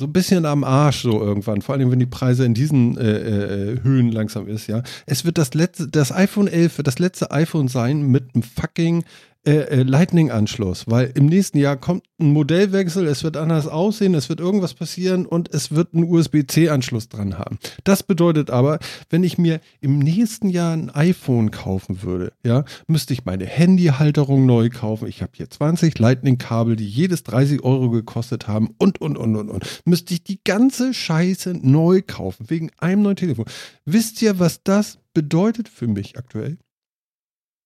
so 0.00 0.06
ein 0.06 0.12
bisschen 0.12 0.46
am 0.46 0.62
Arsch 0.62 1.02
so 1.02 1.20
irgendwann, 1.20 1.60
vor 1.60 1.74
allem 1.74 1.90
wenn 1.90 1.98
die 1.98 2.06
Preise 2.06 2.44
in 2.44 2.54
diesen 2.54 2.96
äh, 2.96 3.72
äh, 3.72 3.82
Höhen 3.82 4.12
langsam 4.12 4.46
ist, 4.46 4.68
ja. 4.68 4.82
Es 5.06 5.24
wird 5.24 5.38
das 5.38 5.54
letzte, 5.54 5.88
das 5.88 6.12
iPhone 6.12 6.46
11 6.46 6.78
wird 6.78 6.86
das 6.86 7.00
letzte 7.00 7.32
iPhone 7.32 7.66
sein 7.66 8.02
mit 8.02 8.34
einem 8.34 8.44
fucking 8.44 9.04
äh, 9.48 9.80
äh, 9.80 9.82
Lightning-Anschluss, 9.82 10.84
weil 10.88 11.10
im 11.14 11.24
nächsten 11.24 11.56
Jahr 11.56 11.78
kommt 11.78 12.04
ein 12.20 12.34
Modellwechsel, 12.34 13.06
es 13.06 13.24
wird 13.24 13.38
anders 13.38 13.66
aussehen, 13.66 14.12
es 14.14 14.28
wird 14.28 14.40
irgendwas 14.40 14.74
passieren 14.74 15.24
und 15.24 15.54
es 15.54 15.70
wird 15.72 15.94
einen 15.94 16.04
USB-C-Anschluss 16.04 17.08
dran 17.08 17.38
haben. 17.38 17.58
Das 17.82 18.02
bedeutet 18.02 18.50
aber, 18.50 18.78
wenn 19.08 19.24
ich 19.24 19.38
mir 19.38 19.60
im 19.80 20.00
nächsten 20.00 20.50
Jahr 20.50 20.74
ein 20.74 20.90
iPhone 20.90 21.50
kaufen 21.50 22.02
würde, 22.02 22.34
ja, 22.44 22.66
müsste 22.88 23.14
ich 23.14 23.24
meine 23.24 23.46
Handyhalterung 23.46 24.44
neu 24.44 24.68
kaufen. 24.68 25.08
Ich 25.08 25.22
habe 25.22 25.32
hier 25.34 25.48
20 25.48 25.98
Lightning-Kabel, 25.98 26.76
die 26.76 26.86
jedes 26.86 27.22
30 27.22 27.64
Euro 27.64 27.88
gekostet 27.88 28.48
haben 28.48 28.74
und, 28.76 29.00
und, 29.00 29.16
und, 29.16 29.34
und, 29.34 29.48
und. 29.48 29.64
Müsste 29.86 30.12
ich 30.12 30.22
die 30.22 30.44
ganze 30.44 30.92
Scheiße 30.92 31.54
neu 31.62 32.02
kaufen, 32.06 32.50
wegen 32.50 32.70
einem 32.76 33.00
neuen 33.00 33.16
Telefon. 33.16 33.46
Wisst 33.86 34.20
ihr, 34.20 34.38
was 34.38 34.62
das 34.62 34.98
bedeutet 35.14 35.70
für 35.70 35.86
mich 35.86 36.18
aktuell? 36.18 36.58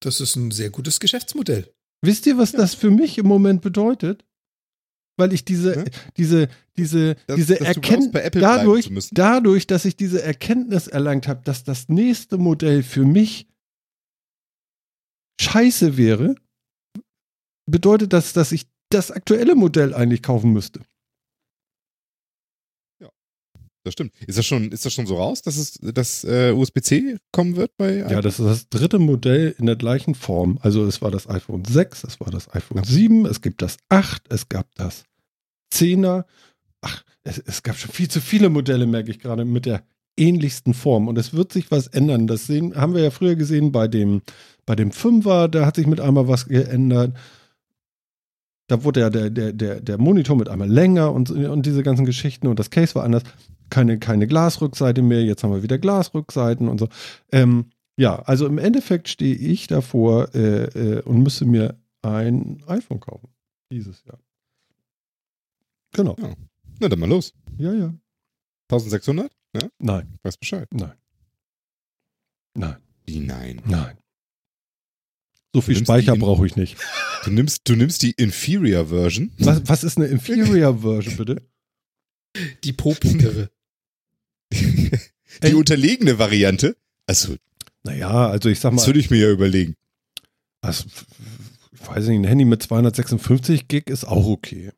Das 0.04 0.20
ist 0.20 0.36
ein 0.36 0.50
sehr 0.50 0.70
gutes 0.70 1.00
Geschäftsmodell. 1.00 1.72
Wisst 2.04 2.26
ihr, 2.26 2.36
was 2.36 2.52
ja. 2.52 2.58
das 2.58 2.74
für 2.74 2.90
mich 2.90 3.18
im 3.18 3.26
Moment 3.26 3.62
bedeutet? 3.62 4.24
Weil 5.18 5.32
ich 5.32 5.44
diese, 5.44 5.76
ja? 5.76 5.84
diese, 6.16 6.48
diese, 6.76 7.16
das, 7.26 7.36
diese 7.36 7.60
Erkenntnis, 7.60 8.30
dadurch, 8.32 8.90
dadurch, 9.12 9.66
dass 9.66 9.84
ich 9.84 9.94
diese 9.94 10.22
Erkenntnis 10.22 10.88
erlangt 10.88 11.28
habe, 11.28 11.42
dass 11.44 11.64
das 11.64 11.88
nächste 11.88 12.38
Modell 12.38 12.82
für 12.82 13.04
mich 13.04 13.46
scheiße 15.40 15.96
wäre, 15.96 16.34
bedeutet 17.66 18.12
das, 18.12 18.32
dass 18.32 18.52
ich 18.52 18.66
das 18.88 19.10
aktuelle 19.10 19.54
Modell 19.54 19.94
eigentlich 19.94 20.22
kaufen 20.22 20.52
müsste. 20.52 20.80
Das 23.84 23.94
stimmt. 23.94 24.12
Ist 24.26 24.38
das 24.38 24.46
schon, 24.46 24.70
ist 24.70 24.86
das 24.86 24.92
schon 24.92 25.06
so 25.06 25.16
raus, 25.16 25.42
dass 25.42 25.56
es 25.56 25.78
das 25.80 26.22
äh, 26.24 26.52
USB-C 26.52 27.16
kommen 27.32 27.56
wird 27.56 27.76
bei 27.76 27.96
Ja, 27.98 28.20
das 28.20 28.38
ist 28.38 28.46
das 28.46 28.68
dritte 28.68 29.00
Modell 29.00 29.54
in 29.58 29.66
der 29.66 29.76
gleichen 29.76 30.14
Form. 30.14 30.58
Also 30.62 30.84
es 30.84 31.02
war 31.02 31.10
das 31.10 31.28
iPhone 31.28 31.64
6, 31.64 32.04
es 32.04 32.20
war 32.20 32.30
das 32.30 32.52
iPhone 32.54 32.78
ja. 32.78 32.84
7, 32.84 33.26
es 33.26 33.40
gibt 33.40 33.60
das 33.60 33.78
8, 33.88 34.32
es 34.32 34.48
gab 34.48 34.72
das 34.76 35.04
10er. 35.72 36.24
Ach, 36.80 37.02
es, 37.24 37.38
es 37.38 37.62
gab 37.64 37.76
schon 37.76 37.90
viel 37.90 38.08
zu 38.08 38.20
viele 38.20 38.50
Modelle, 38.50 38.86
merke 38.86 39.10
ich 39.10 39.18
gerade, 39.18 39.44
mit 39.44 39.66
der 39.66 39.82
ähnlichsten 40.16 40.74
Form. 40.74 41.08
Und 41.08 41.18
es 41.18 41.32
wird 41.34 41.52
sich 41.52 41.70
was 41.72 41.88
ändern. 41.88 42.28
Das 42.28 42.46
sehen, 42.46 42.76
haben 42.76 42.94
wir 42.94 43.02
ja 43.02 43.10
früher 43.10 43.34
gesehen 43.34 43.72
bei 43.72 43.88
dem, 43.88 44.22
bei 44.64 44.76
dem 44.76 44.90
5er, 44.90 45.48
da 45.48 45.66
hat 45.66 45.74
sich 45.74 45.88
mit 45.88 46.00
einmal 46.00 46.28
was 46.28 46.46
geändert. 46.46 47.16
Da 48.68 48.84
wurde 48.84 49.00
ja 49.00 49.10
der, 49.10 49.28
der, 49.30 49.52
der, 49.52 49.80
der 49.80 49.98
Monitor 49.98 50.36
mit 50.36 50.48
einmal 50.48 50.70
länger 50.70 51.12
und, 51.12 51.30
und 51.30 51.66
diese 51.66 51.82
ganzen 51.82 52.06
Geschichten 52.06 52.46
und 52.46 52.58
das 52.58 52.70
Case 52.70 52.94
war 52.94 53.02
anders 53.02 53.24
keine, 53.72 53.98
keine 53.98 54.26
Glasrückseite 54.26 55.00
mehr, 55.00 55.24
jetzt 55.24 55.42
haben 55.42 55.52
wir 55.52 55.62
wieder 55.62 55.78
Glasrückseiten 55.78 56.68
und 56.68 56.78
so. 56.78 56.88
Ähm, 57.32 57.70
ja, 57.96 58.20
also 58.20 58.46
im 58.46 58.58
Endeffekt 58.58 59.08
stehe 59.08 59.34
ich 59.34 59.66
davor 59.66 60.34
äh, 60.34 60.64
äh, 60.64 61.02
und 61.02 61.22
müsste 61.22 61.46
mir 61.46 61.80
ein 62.02 62.62
iPhone 62.66 63.00
kaufen. 63.00 63.28
Dieses 63.70 64.04
Jahr. 64.04 64.18
Genau. 65.94 66.16
Ja. 66.20 66.34
Na, 66.80 66.88
dann 66.88 66.98
mal 66.98 67.08
los. 67.08 67.32
Ja, 67.56 67.72
ja. 67.72 67.94
1600? 68.70 69.32
Ja? 69.54 69.68
Nein, 69.78 70.18
Weiß 70.22 70.36
Bescheid. 70.36 70.68
nein. 70.70 70.92
Nein, 72.54 72.76
Wie 73.06 73.20
nein? 73.20 73.62
nein. 73.64 73.96
So 75.54 75.62
viel 75.62 75.76
Speicher 75.76 76.16
brauche 76.16 76.46
ich 76.46 76.56
nicht. 76.56 76.76
Du 77.24 77.30
nimmst, 77.30 77.66
du 77.68 77.76
nimmst 77.76 78.02
die 78.02 78.12
Inferior 78.12 78.86
Version. 78.86 79.32
Was, 79.38 79.66
was 79.66 79.84
ist 79.84 79.96
eine 79.96 80.06
Inferior 80.08 80.80
Version, 80.80 81.16
bitte? 81.16 81.42
Die 82.64 82.72
popigere. 82.72 83.50
Die 84.52 84.90
Ey. 85.48 85.54
unterlegene 85.54 86.18
Variante. 86.18 86.76
Also, 87.06 87.36
Naja, 87.84 88.28
also 88.28 88.48
ich 88.48 88.60
sag 88.60 88.70
das 88.72 88.82
mal, 88.82 88.86
würde 88.86 89.00
ich 89.00 89.10
mir 89.10 89.18
ja 89.18 89.30
überlegen. 89.30 89.74
also, 90.60 90.84
ich 91.72 91.88
weiß 91.88 92.06
nicht, 92.08 92.18
ein 92.18 92.24
Handy 92.24 92.44
mit 92.44 92.62
256 92.62 93.66
Gig 93.68 93.88
ist 93.88 94.04
auch 94.04 94.26
okay, 94.26 94.70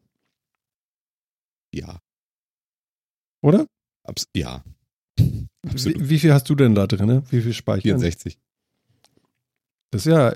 Ja. 1.75 1.99
oder? 3.43 3.67
Abs 4.05 4.29
ja. 4.35 4.63
Absolut. 5.67 6.01
Wie, 6.01 6.09
wie 6.11 6.19
viel 6.19 6.33
hast 6.33 6.49
du 6.49 6.55
denn 6.55 6.75
da 6.75 6.87
drin? 6.87 7.23
Wie 7.31 7.41
viel 7.41 7.53
Speicher? 7.55 7.83
64. 7.83 8.39
Das 9.91 10.07
ist 10.07 10.13
ja, 10.13 10.35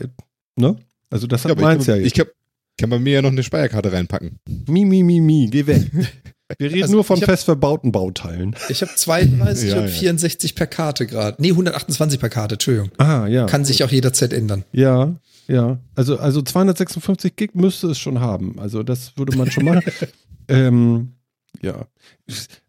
ne? 0.57 0.77
Also 1.11 1.27
das 1.27 1.43
Ja, 1.45 1.51
hat 1.51 1.53
aber 1.59 1.63
meins 1.63 1.83
ich, 1.83 1.89
ja 1.89 1.95
kann, 1.97 2.05
ich 2.05 2.17
jetzt. 2.17 2.27
kann, 2.27 2.35
kann 2.79 2.91
bei 2.91 2.99
mir 2.99 3.13
ja 3.15 3.23
noch 3.23 3.31
eine 3.31 3.43
Speicherkarte 3.43 3.93
reinpacken. 3.93 4.39
Mi, 4.69 4.85
mi, 4.85 5.03
mi, 5.03 5.21
mi, 5.21 5.49
geh 5.51 5.67
weg. 5.67 5.91
Wir 6.57 6.71
reden 6.71 6.83
Also 6.83 6.95
nur 6.95 7.05
von 7.05 7.19
hab- 7.21 7.27
fest 7.27 7.45
verbauten 7.45 7.93
Bauteilen. 7.93 8.57
Ich 8.71 8.81
habe 8.81 8.95
32 8.95 9.71
Ja, 9.71 9.77
und 9.79 9.83
ja. 9.85 9.89
64 9.89 10.55
per 10.55 10.67
Karte 10.67 11.07
gerade. 11.07 11.41
Nee, 11.43 11.51
128 11.51 12.19
per 12.19 12.31
Karte, 12.31 12.55
Entschuldigung. 12.55 12.91
Ah, 12.97 13.27
ja. 13.27 13.45
Kann 13.47 13.65
sich 13.67 13.85
auch 13.85 13.91
jederzeit 13.91 14.33
ändern. 14.33 14.65
Ja, 14.73 15.15
ja. 15.47 15.79
Also, 15.95 16.19
also 16.19 16.41
256 16.41 17.37
Gig 17.37 17.51
müsste 17.55 17.89
es 17.89 17.99
schon 17.99 18.21
haben. 18.21 18.59
Also 18.59 18.83
das 18.83 19.17
würde 19.19 19.37
man 19.37 19.51
schon 19.51 19.67
machen. 19.67 19.83
ähm, 20.49 21.13
ja. 21.61 21.87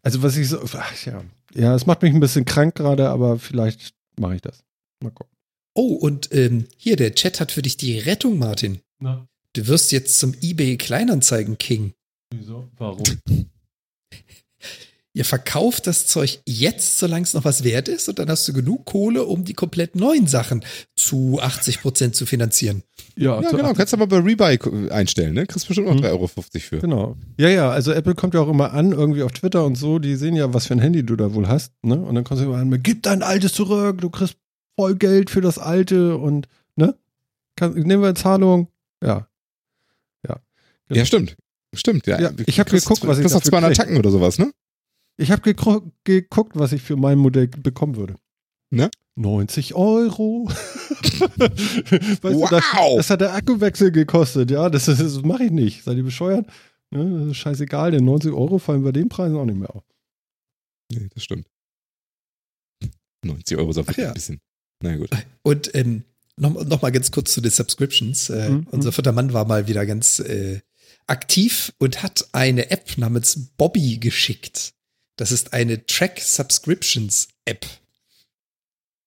Also 0.02 0.22
was 0.22 0.36
ich 0.36 0.48
so, 0.48 0.60
ach, 0.76 1.06
ja. 1.06 1.22
Ja, 1.54 1.74
es 1.74 1.86
macht 1.86 2.02
mich 2.02 2.12
ein 2.12 2.20
bisschen 2.20 2.44
krank 2.44 2.74
gerade, 2.74 3.08
aber 3.08 3.38
vielleicht 3.38 3.94
mache 4.18 4.36
ich 4.36 4.42
das. 4.42 4.62
Mal 5.02 5.10
gucken. 5.10 5.32
Oh, 5.74 5.94
und 5.94 6.28
ähm, 6.34 6.66
hier, 6.76 6.96
der 6.96 7.14
Chat 7.14 7.40
hat 7.40 7.50
für 7.52 7.62
dich 7.62 7.76
die 7.78 7.98
Rettung, 7.98 8.38
Martin. 8.38 8.80
Na, 8.98 9.26
Du 9.54 9.66
wirst 9.66 9.90
jetzt 9.90 10.18
zum 10.18 10.34
eBay 10.42 10.76
Kleinanzeigen 10.76 11.56
King. 11.58 11.92
wieso? 12.34 12.68
Warum? 12.76 13.02
Ihr 15.12 15.24
verkauft 15.24 15.88
das 15.88 16.06
Zeug 16.06 16.38
jetzt, 16.46 16.98
solange 16.98 17.24
es 17.24 17.34
noch 17.34 17.44
was 17.44 17.64
wert 17.64 17.88
ist, 17.88 18.08
und 18.08 18.20
dann 18.20 18.30
hast 18.30 18.46
du 18.46 18.52
genug 18.52 18.84
Kohle, 18.84 19.24
um 19.24 19.44
die 19.44 19.54
komplett 19.54 19.96
neuen 19.96 20.28
Sachen 20.28 20.64
zu 20.94 21.40
80 21.42 21.80
Prozent 21.82 22.14
zu 22.14 22.26
finanzieren. 22.26 22.84
Ja, 23.16 23.40
Ja, 23.42 23.50
genau. 23.50 23.64
80 23.64 23.76
Kannst 23.76 23.92
du 23.92 23.96
aber 23.96 24.06
bei 24.06 24.18
Rebuy 24.18 24.88
einstellen, 24.90 25.34
ne? 25.34 25.46
Kriegst 25.46 25.66
bestimmt 25.66 25.88
noch 25.88 25.94
Mhm. 25.94 26.02
3,50 26.02 26.10
Euro 26.12 26.28
für. 26.28 26.78
Genau. 26.78 27.16
Ja, 27.38 27.48
ja, 27.48 27.70
also 27.70 27.90
Apple 27.92 28.14
kommt 28.14 28.34
ja 28.34 28.40
auch 28.40 28.48
immer 28.48 28.72
an, 28.72 28.92
irgendwie 28.92 29.24
auf 29.24 29.32
Twitter 29.32 29.64
und 29.64 29.74
so, 29.74 29.98
die 29.98 30.14
sehen 30.14 30.36
ja, 30.36 30.54
was 30.54 30.66
für 30.66 30.74
ein 30.74 30.80
Handy 30.80 31.04
du 31.04 31.16
da 31.16 31.34
wohl 31.34 31.48
hast, 31.48 31.72
ne? 31.82 31.96
Und 31.96 32.14
dann 32.14 32.22
kommst 32.22 32.42
du 32.44 32.46
immer 32.46 32.58
an, 32.58 32.80
gib 32.82 33.02
dein 33.02 33.22
altes 33.24 33.52
zurück, 33.52 34.00
du 34.00 34.10
kriegst 34.10 34.36
voll 34.76 34.94
Geld 34.94 35.28
für 35.30 35.40
das 35.40 35.58
alte 35.58 36.16
und, 36.18 36.46
ne? 36.76 36.94
Kann, 37.56 37.72
nehmen 37.74 38.02
wir 38.02 38.14
Zahlung. 38.14 38.68
Ja. 39.02 39.26
Ja. 40.26 40.36
Ja, 40.92 41.04
stimmt. 41.04 41.36
Stimmt, 41.74 42.06
ja. 42.06 42.20
Ja, 42.20 42.30
ich 42.46 42.60
hab 42.60 42.68
Kriegst- 42.68 42.86
geguckt, 42.86 43.06
was 43.08 43.18
ich 43.18 43.22
kriegst 43.22 43.34
noch 43.34 43.40
dafür 43.40 43.50
200 43.50 43.70
krieg. 43.72 43.76
Tacken 43.84 43.96
oder 43.98 44.10
sowas, 44.10 44.38
ne? 44.38 44.52
Ich 45.20 45.30
habe 45.30 45.42
geguckt, 46.04 46.56
was 46.56 46.72
ich 46.72 46.82
für 46.82 46.96
mein 46.96 47.18
Modell 47.18 47.48
bekommen 47.48 47.96
würde. 47.96 48.14
Ne? 48.70 48.90
90 49.16 49.74
Euro. 49.74 50.48
weißt 50.48 52.22
du, 52.24 52.46
das, 52.48 52.64
wow! 52.74 52.96
das 52.96 53.10
hat 53.10 53.20
der 53.20 53.34
Akkuwechsel 53.34 53.90
gekostet, 53.92 54.50
ja. 54.50 54.70
Das, 54.70 54.88
ist- 54.88 55.00
das 55.00 55.20
mache 55.22 55.44
ich 55.44 55.50
nicht. 55.50 55.82
Seid 55.84 55.96
ihr 55.98 56.04
bescheuert? 56.04 56.46
Ne, 56.90 57.18
das 57.20 57.28
ist 57.32 57.36
scheißegal, 57.36 57.90
denn 57.90 58.04
90 58.04 58.32
Euro 58.32 58.58
fallen 58.58 58.82
bei 58.82 58.92
den 58.92 59.08
Preisen 59.08 59.36
auch 59.36 59.44
nicht 59.44 59.58
mehr 59.58 59.74
auf. 59.74 59.84
Nee, 60.90 61.08
das 61.14 61.22
stimmt. 61.22 61.46
90 63.24 63.58
Euro 63.58 63.70
ist 63.70 63.78
auch 63.78 63.96
ja. 63.96 64.08
ein 64.08 64.14
bisschen. 64.14 64.40
Na 64.82 64.96
gut. 64.96 65.10
Und 65.42 65.74
ähm, 65.74 66.04
noch, 66.36 66.64
noch 66.64 66.82
mal 66.82 66.90
ganz 66.90 67.10
kurz 67.10 67.32
zu 67.34 67.40
den 67.40 67.50
Subscriptions. 67.50 68.30
Äh, 68.30 68.50
Mhm. 68.50 68.66
Unser 68.70 68.92
vierter 68.92 69.12
Mann 69.12 69.32
war 69.32 69.44
mal 69.44 69.68
wieder 69.68 69.84
ganz 69.86 70.18
äh, 70.20 70.60
aktiv 71.06 71.72
und 71.78 72.02
hat 72.02 72.28
eine 72.32 72.70
App 72.70 72.96
namens 72.96 73.50
Bobby 73.58 73.98
geschickt. 73.98 74.72
Das 75.16 75.32
ist 75.32 75.52
eine 75.52 75.84
Track 75.86 76.20
Subscriptions 76.20 77.28
App, 77.44 77.66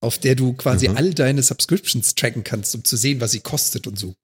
auf 0.01 0.17
der 0.19 0.35
du 0.35 0.53
quasi 0.53 0.87
Mhm. 0.87 0.97
all 0.97 1.13
deine 1.13 1.41
Subscriptions 1.43 2.15
tracken 2.15 2.43
kannst, 2.43 2.75
um 2.75 2.83
zu 2.83 2.97
sehen, 2.97 3.19
was 3.21 3.31
sie 3.31 3.39
kostet 3.39 3.87
und 3.87 3.97
so. 3.97 4.15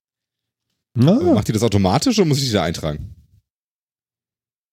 Na, 0.96 1.14
Macht 1.20 1.48
die 1.48 1.54
das 1.54 1.64
automatisch 1.64 2.18
oder 2.18 2.26
muss 2.26 2.40
ich 2.40 2.46
die 2.46 2.52
da 2.52 2.64
eintragen? 2.64 3.16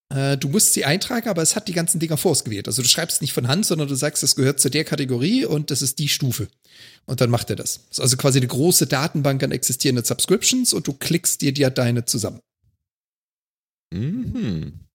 Äh, 0.09 0.37
du 0.39 0.49
musst 0.49 0.73
sie 0.73 0.85
eintragen, 0.85 1.29
aber 1.29 1.43
es 1.43 1.57
hat 1.57 1.69
die 1.69 1.73
ganzen 1.73 1.99
Dinger 1.99 2.17
vorausgewählt. 2.17 2.69
Also 2.69 2.83
du 2.83 2.89
schreibst 2.89 3.23
nicht 3.23 3.33
von 3.33 3.49
Hand, 3.49 3.67
sondern 3.67 3.89
du 3.89 3.95
sagst, 3.97 4.23
das 4.23 4.37
gehört 4.37 4.61
zu 4.61 4.71
der 4.71 4.85
Kategorie 4.85 5.45
und 5.45 5.71
das 5.71 5.83
ist 5.83 5.99
die 5.99 6.09
Stufe. 6.09 6.49
Und 7.07 7.21
dann 7.21 7.31
macht 7.31 7.51
er 7.51 7.57
das. 7.57 7.81
Das 7.89 7.99
ist 7.99 8.01
also 8.01 8.17
quasi 8.17 8.39
eine 8.39 8.47
große 8.47 8.87
Datenbank 8.87 9.43
an 9.43 9.51
existierenden 9.53 10.05
Subscriptions 10.05 10.73
und 10.73 10.87
du 10.87 10.93
klickst 10.93 11.41
dir 11.41 11.53
die 11.53 11.63
deine 11.63 12.05
zusammen. 12.05 12.41
Mhm. 13.93 14.86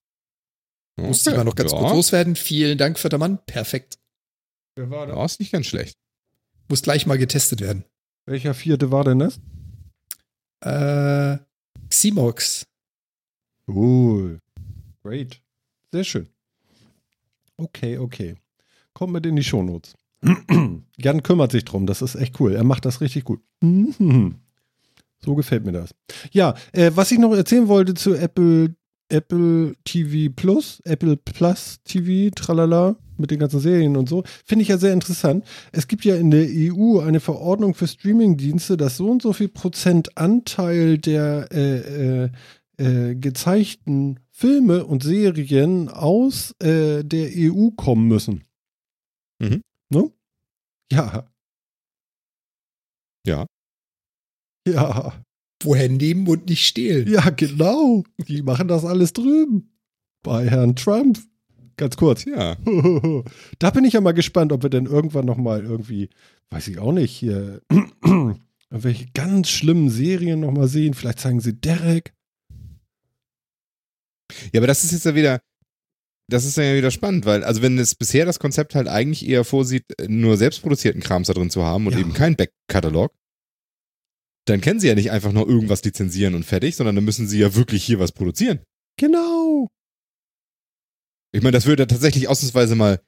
Musste 1.08 1.32
ich 1.32 1.38
mal 1.38 1.44
noch 1.44 1.56
ganz 1.56 1.72
ja. 1.72 1.78
kurz 1.78 1.92
loswerden. 1.92 2.36
Vielen 2.36 2.78
Dank, 2.78 3.00
vierter 3.00 3.18
Mann. 3.18 3.40
Perfekt. 3.46 3.98
wer 4.76 4.90
war 4.90 5.08
da? 5.08 5.16
Ja, 5.16 5.26
ist 5.26 5.40
nicht 5.40 5.52
ganz 5.52 5.68
schlecht. 5.68 5.98
Muss 6.70 6.82
gleich 6.82 7.06
mal 7.06 7.18
getestet 7.18 7.62
werden. 7.62 7.86
Welcher 8.26 8.54
vierte 8.54 8.92
war 8.92 9.04
denn 9.04 9.20
das? 9.20 9.40
Äh, 10.62 11.38
Ximox. 11.90 12.66
Cool. 13.68 14.40
Great. 15.04 15.42
Sehr 15.92 16.04
schön. 16.04 16.30
Okay, 17.58 17.98
okay. 17.98 18.36
Kommt 18.94 19.14
mit 19.14 19.26
in 19.26 19.36
die 19.36 19.44
Shownotes. 19.44 19.96
Jan 20.98 21.24
kümmert 21.24 21.52
sich 21.52 21.66
drum, 21.66 21.86
das 21.86 22.02
ist 22.02 22.16
echt 22.16 22.40
cool. 22.40 22.54
Er 22.54 22.64
macht 22.64 22.86
das 22.86 23.02
richtig 23.02 23.26
gut. 23.26 23.42
So 25.24 25.36
gefällt 25.36 25.66
mir 25.66 25.72
das. 25.72 25.94
Ja, 26.32 26.56
äh, 26.72 26.92
was 26.96 27.12
ich 27.12 27.20
noch 27.20 27.32
erzählen 27.36 27.68
wollte 27.68 27.94
zu 27.94 28.16
Apple, 28.16 28.76
Apple 29.12 29.76
TV 29.84 30.32
Plus, 30.36 30.82
Apple 30.86 31.18
Plus 31.18 31.80
TV, 31.84 32.34
tralala, 32.34 32.96
mit 33.18 33.32
den 33.32 33.40
ganzen 33.40 33.60
Serien 33.60 33.96
und 33.96 34.10
so, 34.10 34.24
finde 34.46 34.64
ich 34.64 34.70
ja 34.70 34.78
sehr 34.78 34.94
interessant. 34.94 35.46
Es 35.72 35.88
gibt 35.88 36.04
ja 36.04 36.16
in 36.16 36.32
der 36.32 36.48
EU 36.50 37.00
eine 37.00 37.20
Verordnung 37.20 37.74
für 37.74 37.88
Streamingdienste, 37.88 38.78
dass 38.78 38.98
so 38.98 39.10
und 39.10 39.22
so 39.22 39.32
viel 39.34 39.48
Prozent 39.48 40.18
Anteil 40.18 40.98
der 40.98 41.48
äh, 41.52 42.26
äh, 42.26 42.30
äh, 42.78 43.16
gezeigten 43.16 44.20
Filme 44.32 44.86
und 44.86 45.04
Serien 45.04 45.88
aus 45.88 46.56
äh, 46.60 47.04
der 47.04 47.30
EU 47.36 47.70
kommen 47.70 48.08
müssen. 48.08 48.44
Mhm. 49.40 49.62
Ne? 49.90 50.12
Ja. 50.92 51.28
Ja. 53.26 53.46
Ja. 54.68 55.24
Woher 55.64 55.90
nehmen 55.90 56.28
und 56.28 56.50
nicht 56.50 56.66
stehlen? 56.66 57.08
Ja, 57.10 57.30
genau. 57.30 58.04
Die 58.28 58.42
machen 58.42 58.68
das 58.68 58.84
alles 58.86 59.14
drüben. 59.14 59.72
Bei 60.24 60.48
Herrn 60.50 60.76
Trump. 60.76 61.20
Ganz 61.78 61.98
kurz. 61.98 62.26
Ja. 62.26 62.56
da 63.60 63.70
bin 63.72 63.86
ich 63.86 63.94
ja 63.94 64.02
mal 64.02 64.12
gespannt, 64.14 64.52
ob 64.52 64.64
wir 64.64 64.70
denn 64.70 64.86
irgendwann 64.86 65.26
noch 65.26 65.38
mal 65.38 65.64
irgendwie, 65.64 66.10
weiß 66.50 66.68
ich 66.68 66.80
auch 66.80 66.92
nicht, 66.92 67.12
hier 67.12 67.62
irgendwelche 68.70 69.08
ganz 69.14 69.50
schlimmen 69.50 69.90
Serien 69.90 70.42
noch 70.42 70.52
mal 70.52 70.68
sehen. 70.68 70.94
Vielleicht 70.94 71.20
zeigen 71.20 71.40
sie 71.40 71.54
Derek. 71.60 72.14
Ja, 74.54 74.60
aber 74.60 74.68
das 74.68 74.84
ist 74.84 74.92
jetzt 74.92 75.06
ja 75.06 75.16
wieder, 75.16 75.42
das 76.30 76.46
ist 76.46 76.58
ja 76.58 76.76
wieder 76.76 76.92
spannend, 76.92 77.26
weil, 77.26 77.44
also 77.44 77.62
wenn 77.62 77.78
es 77.78 77.96
bisher 77.96 78.26
das 78.26 78.40
Konzept 78.40 78.76
halt 78.76 78.88
eigentlich 78.88 79.28
eher 79.28 79.44
vorsieht, 79.44 79.84
nur 80.08 80.38
selbstproduzierten 80.38 81.02
Krams 81.02 81.28
da 81.28 81.34
drin 81.34 81.50
zu 81.50 81.64
haben 81.64 81.88
und 81.88 81.94
Ja. 81.94 82.00
eben 82.00 82.14
kein 82.14 82.36
Backkatalog, 82.36 83.12
dann 84.46 84.62
können 84.62 84.80
sie 84.80 84.88
ja 84.88 84.96
nicht 84.96 85.12
einfach 85.12 85.32
nur 85.32 85.48
irgendwas 85.48 85.84
lizenzieren 85.84 86.36
und 86.36 86.44
fertig, 86.46 86.76
sondern 86.76 86.96
dann 86.96 87.06
müssen 87.06 87.28
sie 87.28 87.40
ja 87.40 87.56
wirklich 87.56 87.84
hier 87.84 88.00
was 88.00 88.12
produzieren. 88.12 88.60
Genau. 88.98 89.68
Ich 91.34 91.42
meine, 91.42 91.52
das 91.54 91.66
würde 91.66 91.88
tatsächlich 91.88 92.28
ausnahmsweise 92.28 92.76
mal 92.76 93.00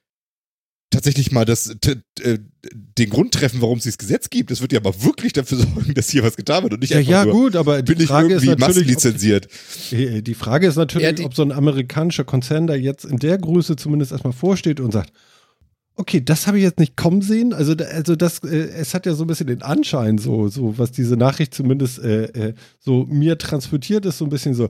tatsächlich 0.90 1.32
mal 1.32 1.44
das, 1.44 1.74
t, 1.80 1.96
äh, 2.20 2.38
den 2.72 3.10
Grund 3.10 3.34
treffen, 3.34 3.60
warum 3.60 3.78
es 3.78 3.82
dieses 3.82 3.98
Gesetz 3.98 4.30
gibt. 4.30 4.52
Das 4.52 4.60
wird 4.60 4.72
ja 4.72 4.78
aber 4.78 5.02
wirklich 5.02 5.32
dafür 5.32 5.58
sorgen, 5.58 5.92
dass 5.94 6.08
hier 6.08 6.22
was 6.22 6.36
getan 6.36 6.62
wird 6.62 6.74
und 6.74 6.80
nicht 6.80 6.90
Ja, 6.90 6.98
einfach 6.98 7.10
ja, 7.10 7.24
nur 7.24 7.34
gut, 7.34 7.56
aber 7.56 7.82
die 7.82 7.92
bin 7.94 8.02
ich 8.02 8.08
Frage 8.08 8.28
ist 8.34 8.44
irgendwie 8.44 8.52
ob, 8.52 8.58
massenlizenziert. 8.60 9.48
Äh, 9.90 10.22
Die 10.22 10.34
Frage 10.34 10.68
ist 10.68 10.76
natürlich, 10.76 11.04
Ja, 11.04 11.12
die- 11.12 11.24
ob 11.24 11.34
so 11.34 11.42
ein 11.42 11.50
amerikanischer 11.50 12.22
Konzern 12.24 12.68
da 12.68 12.74
jetzt 12.76 13.04
in 13.04 13.18
der 13.18 13.38
Größe 13.38 13.74
zumindest 13.74 14.12
erstmal 14.12 14.32
vorsteht 14.32 14.78
und 14.78 14.92
sagt, 14.92 15.12
okay, 15.96 16.20
das 16.24 16.46
habe 16.46 16.58
ich 16.58 16.64
jetzt 16.64 16.78
nicht 16.78 16.96
kommen 16.96 17.22
sehen. 17.22 17.52
Also, 17.52 17.74
also 17.74 18.16
das, 18.16 18.40
äh, 18.40 18.56
es 18.68 18.94
hat 18.94 19.06
ja 19.06 19.14
so 19.14 19.24
ein 19.24 19.26
bisschen 19.26 19.46
den 19.46 19.62
Anschein, 19.62 20.18
so, 20.18 20.48
so 20.48 20.76
was 20.78 20.92
diese 20.92 21.16
Nachricht 21.16 21.54
zumindest 21.54 21.98
äh, 22.00 22.24
äh, 22.26 22.54
so 22.78 23.04
mir 23.06 23.38
transportiert 23.38 24.04
ist, 24.06 24.18
so 24.18 24.24
ein 24.24 24.30
bisschen 24.30 24.54
so, 24.54 24.68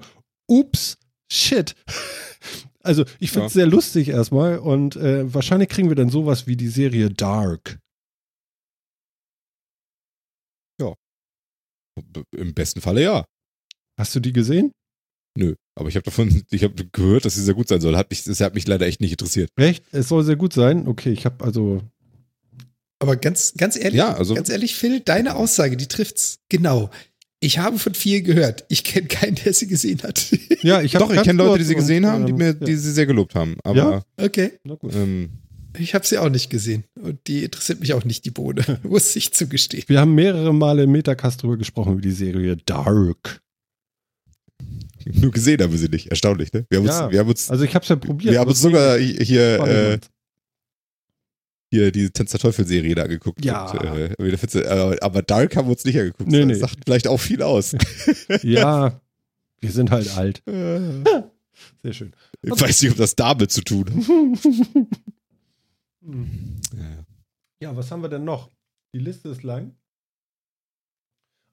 ups, 0.49 0.99
shit. 1.31 1.75
Also 2.87 3.07
ich 3.19 3.31
finde 3.31 3.47
es 3.47 3.55
Ja. 3.55 3.61
sehr 3.61 3.67
lustig 3.67 4.09
erstmal 4.09 4.59
und 4.59 4.95
äh, 4.97 5.33
wahrscheinlich 5.33 5.71
kriegen 5.71 5.89
wir 5.89 5.97
dann 5.97 6.11
sowas 6.11 6.47
wie 6.47 6.55
die 6.55 6.69
Serie 6.69 7.09
Dark. 7.09 7.79
Im 12.37 12.55
besten 12.55 12.81
Falle 12.81 13.03
ja. 13.03 13.25
Hast 13.99 14.15
du 14.15 14.21
die 14.21 14.33
gesehen? 14.33 14.73
Nö, 15.37 15.55
aber 15.75 15.89
ich 15.89 15.97
habe 15.97 16.05
davon, 16.05 16.43
ich 16.51 16.63
habe 16.65 16.75
gehört, 16.93 17.25
dass 17.25 17.35
sie 17.35 17.43
sehr 17.43 17.55
gut 17.55 17.69
sein 17.69 17.81
soll. 17.81 17.97
Hat 17.97 18.11
mich, 18.11 18.25
das 18.25 18.41
hat 18.41 18.55
mich 18.55 18.67
leider 18.67 18.87
echt 18.87 19.01
nicht 19.01 19.11
interessiert. 19.13 19.51
Echt? 19.57 19.85
Es 19.93 20.09
soll 20.09 20.25
sehr 20.25 20.37
gut 20.37 20.53
sein? 20.53 20.87
Okay, 20.87 21.11
ich 21.13 21.25
habe 21.25 21.45
also. 21.45 21.83
Aber 23.01 23.17
ganz, 23.17 23.55
ganz 23.57 23.77
ehrlich, 23.77 23.95
Ja, 23.99 24.15
also- 24.15 24.35
ganz 24.35 24.49
ehrlich, 24.49 24.77
Phil, 24.77 25.01
deine 25.01 25.35
Aussage, 25.37 25.77
die 25.77 25.89
trifft's 25.89 26.39
genau. 26.49 26.91
Ich 27.41 27.59
habe 27.59 27.79
von 27.79 27.93
vielen 27.95 28.25
gehört. 28.25 28.65
Ich 28.69 28.85
kenne 28.85 29.07
keinen, 29.07 29.35
der 29.45 29.53
sie 29.53 29.67
gesehen 29.67 30.03
hat. 30.03 30.25
Ja, 30.63 30.81
ich 30.81 30.95
habe 30.95 31.05
Doch, 31.05 31.13
ich 31.15 31.23
kenne 31.25 31.43
Leute, 31.43 31.59
die 31.59 31.65
sie 31.65 31.75
gesehen 31.75 32.07
haben, 32.07 32.25
die 32.25 32.33
ähm, 32.33 32.39
mir, 32.39 32.55
die 32.55 32.75
sie 32.75 32.91
sehr 32.93 33.05
gelobt 33.05 33.35
haben. 33.35 33.59
Aber 33.65 33.77
Ja? 33.77 34.03
Okay. 34.17 34.53
Na 34.65 34.77
gut. 34.77 34.95
ähm, 34.95 35.29
Ich 35.77 35.95
habe 35.95 36.07
sie 36.07 36.17
auch 36.17 36.31
nicht 36.31 36.49
gesehen. 36.49 36.85
Und 36.99 37.19
die 37.27 37.45
interessiert 37.45 37.81
mich 37.81 37.93
auch 37.93 38.05
nicht, 38.07 38.25
die 38.25 38.31
Bohne. 38.31 38.81
Muss 38.83 39.15
ich 39.15 39.35
zugestehen. 39.35 39.85
Wir 39.89 40.01
haben 40.01 40.15
mehrere 40.15 40.55
Male 40.55 40.85
im 40.85 40.93
Metacast 40.93 41.43
drüber 41.43 41.59
gesprochen, 41.59 41.93
über 41.93 42.01
die 42.01 42.13
Serie 42.13 42.57
Dark. 42.57 43.43
nur 45.21 45.31
gesehen 45.31 45.61
haben 45.63 45.73
wir 45.73 45.79
sie 45.79 45.89
nicht. 45.89 46.09
Erstaunlich, 46.09 46.53
ne? 46.53 46.67
Wir 46.71 46.79
haben 46.79 46.87
Ja. 46.87 47.05
uns, 47.05 47.13
wir 47.13 47.19
haben 47.21 47.29
uns, 47.29 47.51
Also 47.51 47.65
ich 47.65 47.75
habe 47.75 47.83
es 47.83 47.89
ja 47.89 47.97
probiert. 47.97 48.33
wir 48.33 48.41
haben 48.41 48.49
uns 48.49 48.61
sogar 48.61 48.99
hier, 48.99 49.61
äh, 49.61 49.99
hier 51.71 51.91
die 51.93 52.11
Tanz 52.11 52.31
der 52.31 52.41
Teufel-Serie 52.41 52.95
da 52.95 53.03
angeguckt. 53.03 53.45
Ja. 53.45 53.71
Und, 53.71 53.81
äh, 54.21 54.61
äh, 54.61 55.01
aber 55.01 55.23
Dark 55.23 55.57
haben 55.57 55.67
wir 55.67 55.73
uns 55.73 55.85
nicht 55.85 55.99
angeguckt. 55.99 56.31
Nee, 56.31 56.39
das 56.41 56.47
nee. 56.47 56.55
sagt 56.55 56.77
vielleicht 56.85 57.09
auch 57.09 57.19
viel 57.19 57.43
aus. 57.43 57.75
ja, 58.43 59.01
wir 59.61 59.71
sind 59.71 59.91
halt 59.91 60.17
alt. 60.17 60.43
Sehr 61.83 61.93
schön. 61.93 62.13
ich 62.43 62.51
weiß 62.51 62.83
nicht, 62.83 62.93
ob 62.93 62.97
das 62.99 63.15
damit 63.17 63.51
zu 63.51 63.63
tun 63.63 63.87
hat. 63.91 64.87
Ja. 66.77 67.05
Ja, 67.61 67.77
was 67.77 67.91
haben 67.91 68.03
wir 68.03 68.09
denn 68.09 68.25
noch? 68.25 68.51
Die 68.95 68.99
Liste 68.99 69.29
ist 69.31 69.43
lang. 69.43 69.75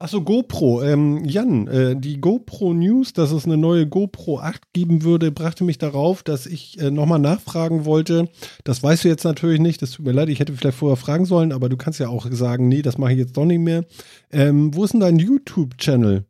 Achso, 0.01 0.19
GoPro. 0.23 0.81
Ähm, 0.81 1.23
Jan, 1.25 1.67
äh, 1.67 1.95
die 1.95 2.19
GoPro 2.19 2.73
News, 2.73 3.13
dass 3.13 3.31
es 3.31 3.45
eine 3.45 3.55
neue 3.55 3.85
GoPro 3.85 4.39
8 4.39 4.73
geben 4.73 5.03
würde, 5.03 5.31
brachte 5.31 5.63
mich 5.63 5.77
darauf, 5.77 6.23
dass 6.23 6.47
ich 6.47 6.79
äh, 6.79 6.89
nochmal 6.89 7.19
nachfragen 7.19 7.85
wollte. 7.85 8.27
Das 8.63 8.81
weißt 8.81 9.03
du 9.03 9.09
jetzt 9.09 9.25
natürlich 9.25 9.59
nicht, 9.59 9.79
das 9.83 9.91
tut 9.91 10.03
mir 10.07 10.11
leid, 10.11 10.29
ich 10.29 10.39
hätte 10.39 10.53
vielleicht 10.53 10.79
vorher 10.79 10.97
fragen 10.97 11.25
sollen, 11.25 11.51
aber 11.51 11.69
du 11.69 11.77
kannst 11.77 11.99
ja 11.99 12.07
auch 12.07 12.25
sagen, 12.31 12.67
nee, 12.67 12.81
das 12.81 12.97
mache 12.97 13.11
ich 13.11 13.19
jetzt 13.19 13.37
doch 13.37 13.45
nicht 13.45 13.59
mehr. 13.59 13.85
Ähm, 14.31 14.73
wo 14.73 14.85
ist 14.85 14.93
denn 14.93 15.01
dein 15.01 15.19
YouTube-Channel? 15.19 16.25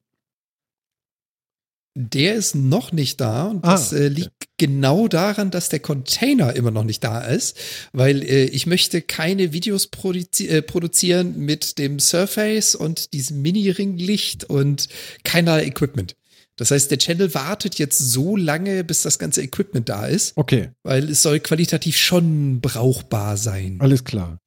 Der 1.93 2.35
ist 2.35 2.55
noch 2.55 2.93
nicht 2.93 3.19
da 3.19 3.47
und 3.47 3.65
Ah, 3.65 3.71
das 3.73 3.91
äh, 3.91 4.07
liegt 4.07 4.31
genau 4.57 5.09
daran, 5.09 5.51
dass 5.51 5.67
der 5.67 5.79
Container 5.81 6.55
immer 6.55 6.71
noch 6.71 6.85
nicht 6.85 7.03
da 7.03 7.19
ist, 7.21 7.57
weil 7.91 8.23
äh, 8.23 8.45
ich 8.45 8.65
möchte 8.65 9.01
keine 9.01 9.51
Videos 9.51 9.87
produzi 9.87 10.47
äh, 10.47 10.61
produzieren 10.61 11.37
mit 11.37 11.77
dem 11.79 11.99
Surface 11.99 12.75
und 12.75 13.11
diesem 13.13 13.41
Mini-Ringlicht 13.41 14.45
und 14.45 14.87
keiner 15.25 15.63
Equipment. 15.63 16.15
Das 16.55 16.71
heißt, 16.71 16.91
der 16.91 16.97
Channel 16.99 17.33
wartet 17.33 17.75
jetzt 17.79 17.97
so 17.97 18.37
lange, 18.37 18.83
bis 18.83 19.01
das 19.01 19.19
ganze 19.19 19.41
Equipment 19.41 19.89
da 19.89 20.05
ist, 20.05 20.33
Okay, 20.37 20.69
weil 20.83 21.09
es 21.09 21.21
soll 21.23 21.39
qualitativ 21.39 21.97
schon 21.97 22.61
brauchbar 22.61 23.35
sein. 23.35 23.77
alles 23.79 24.03
klar. 24.05 24.37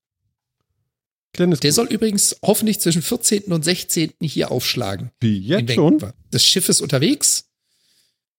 Kleines 1.35 1.61
Der 1.61 1.73
soll 1.73 1.87
übrigens 1.87 2.37
hoffentlich 2.43 2.81
zwischen 2.81 3.03
14. 3.03 3.53
und 3.53 3.65
16. 3.65 4.13
hier 4.23 4.51
aufschlagen. 4.51 5.11
wie 5.21 5.39
jetzt 5.39 5.75
schon? 5.75 5.99
Das 6.31 6.45
Schiff 6.45 6.69
ist 6.69 6.81
unterwegs. 6.81 7.51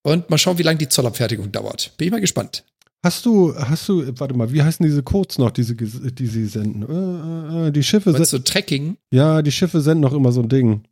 Und 0.01 0.29
mal 0.29 0.37
schauen, 0.37 0.57
wie 0.57 0.63
lange 0.63 0.77
die 0.77 0.87
Zollabfertigung 0.87 1.51
dauert. 1.51 1.91
Bin 1.97 2.07
ich 2.07 2.11
mal 2.11 2.21
gespannt. 2.21 2.63
Hast 3.03 3.25
du, 3.25 3.53
hast 3.55 3.87
du, 3.89 4.03
warte 4.19 4.33
mal, 4.33 4.51
wie 4.51 4.63
heißen 4.63 4.83
diese 4.83 5.03
Codes 5.03 5.37
noch, 5.37 5.51
diese, 5.51 5.75
die 5.75 6.25
sie 6.25 6.47
senden? 6.47 6.83
Äh, 6.83 7.65
äh, 7.65 7.67
äh, 7.67 7.71
die 7.71 7.83
Schiffe 7.83 8.11
senden, 8.11 8.29
du 8.31 8.39
Tracking? 8.43 8.97
ja, 9.11 9.41
die 9.41 9.51
Schiffe 9.51 9.81
senden 9.81 10.01
noch 10.01 10.13
immer 10.13 10.31
so 10.31 10.41
ein 10.41 10.49
Ding. 10.49 10.83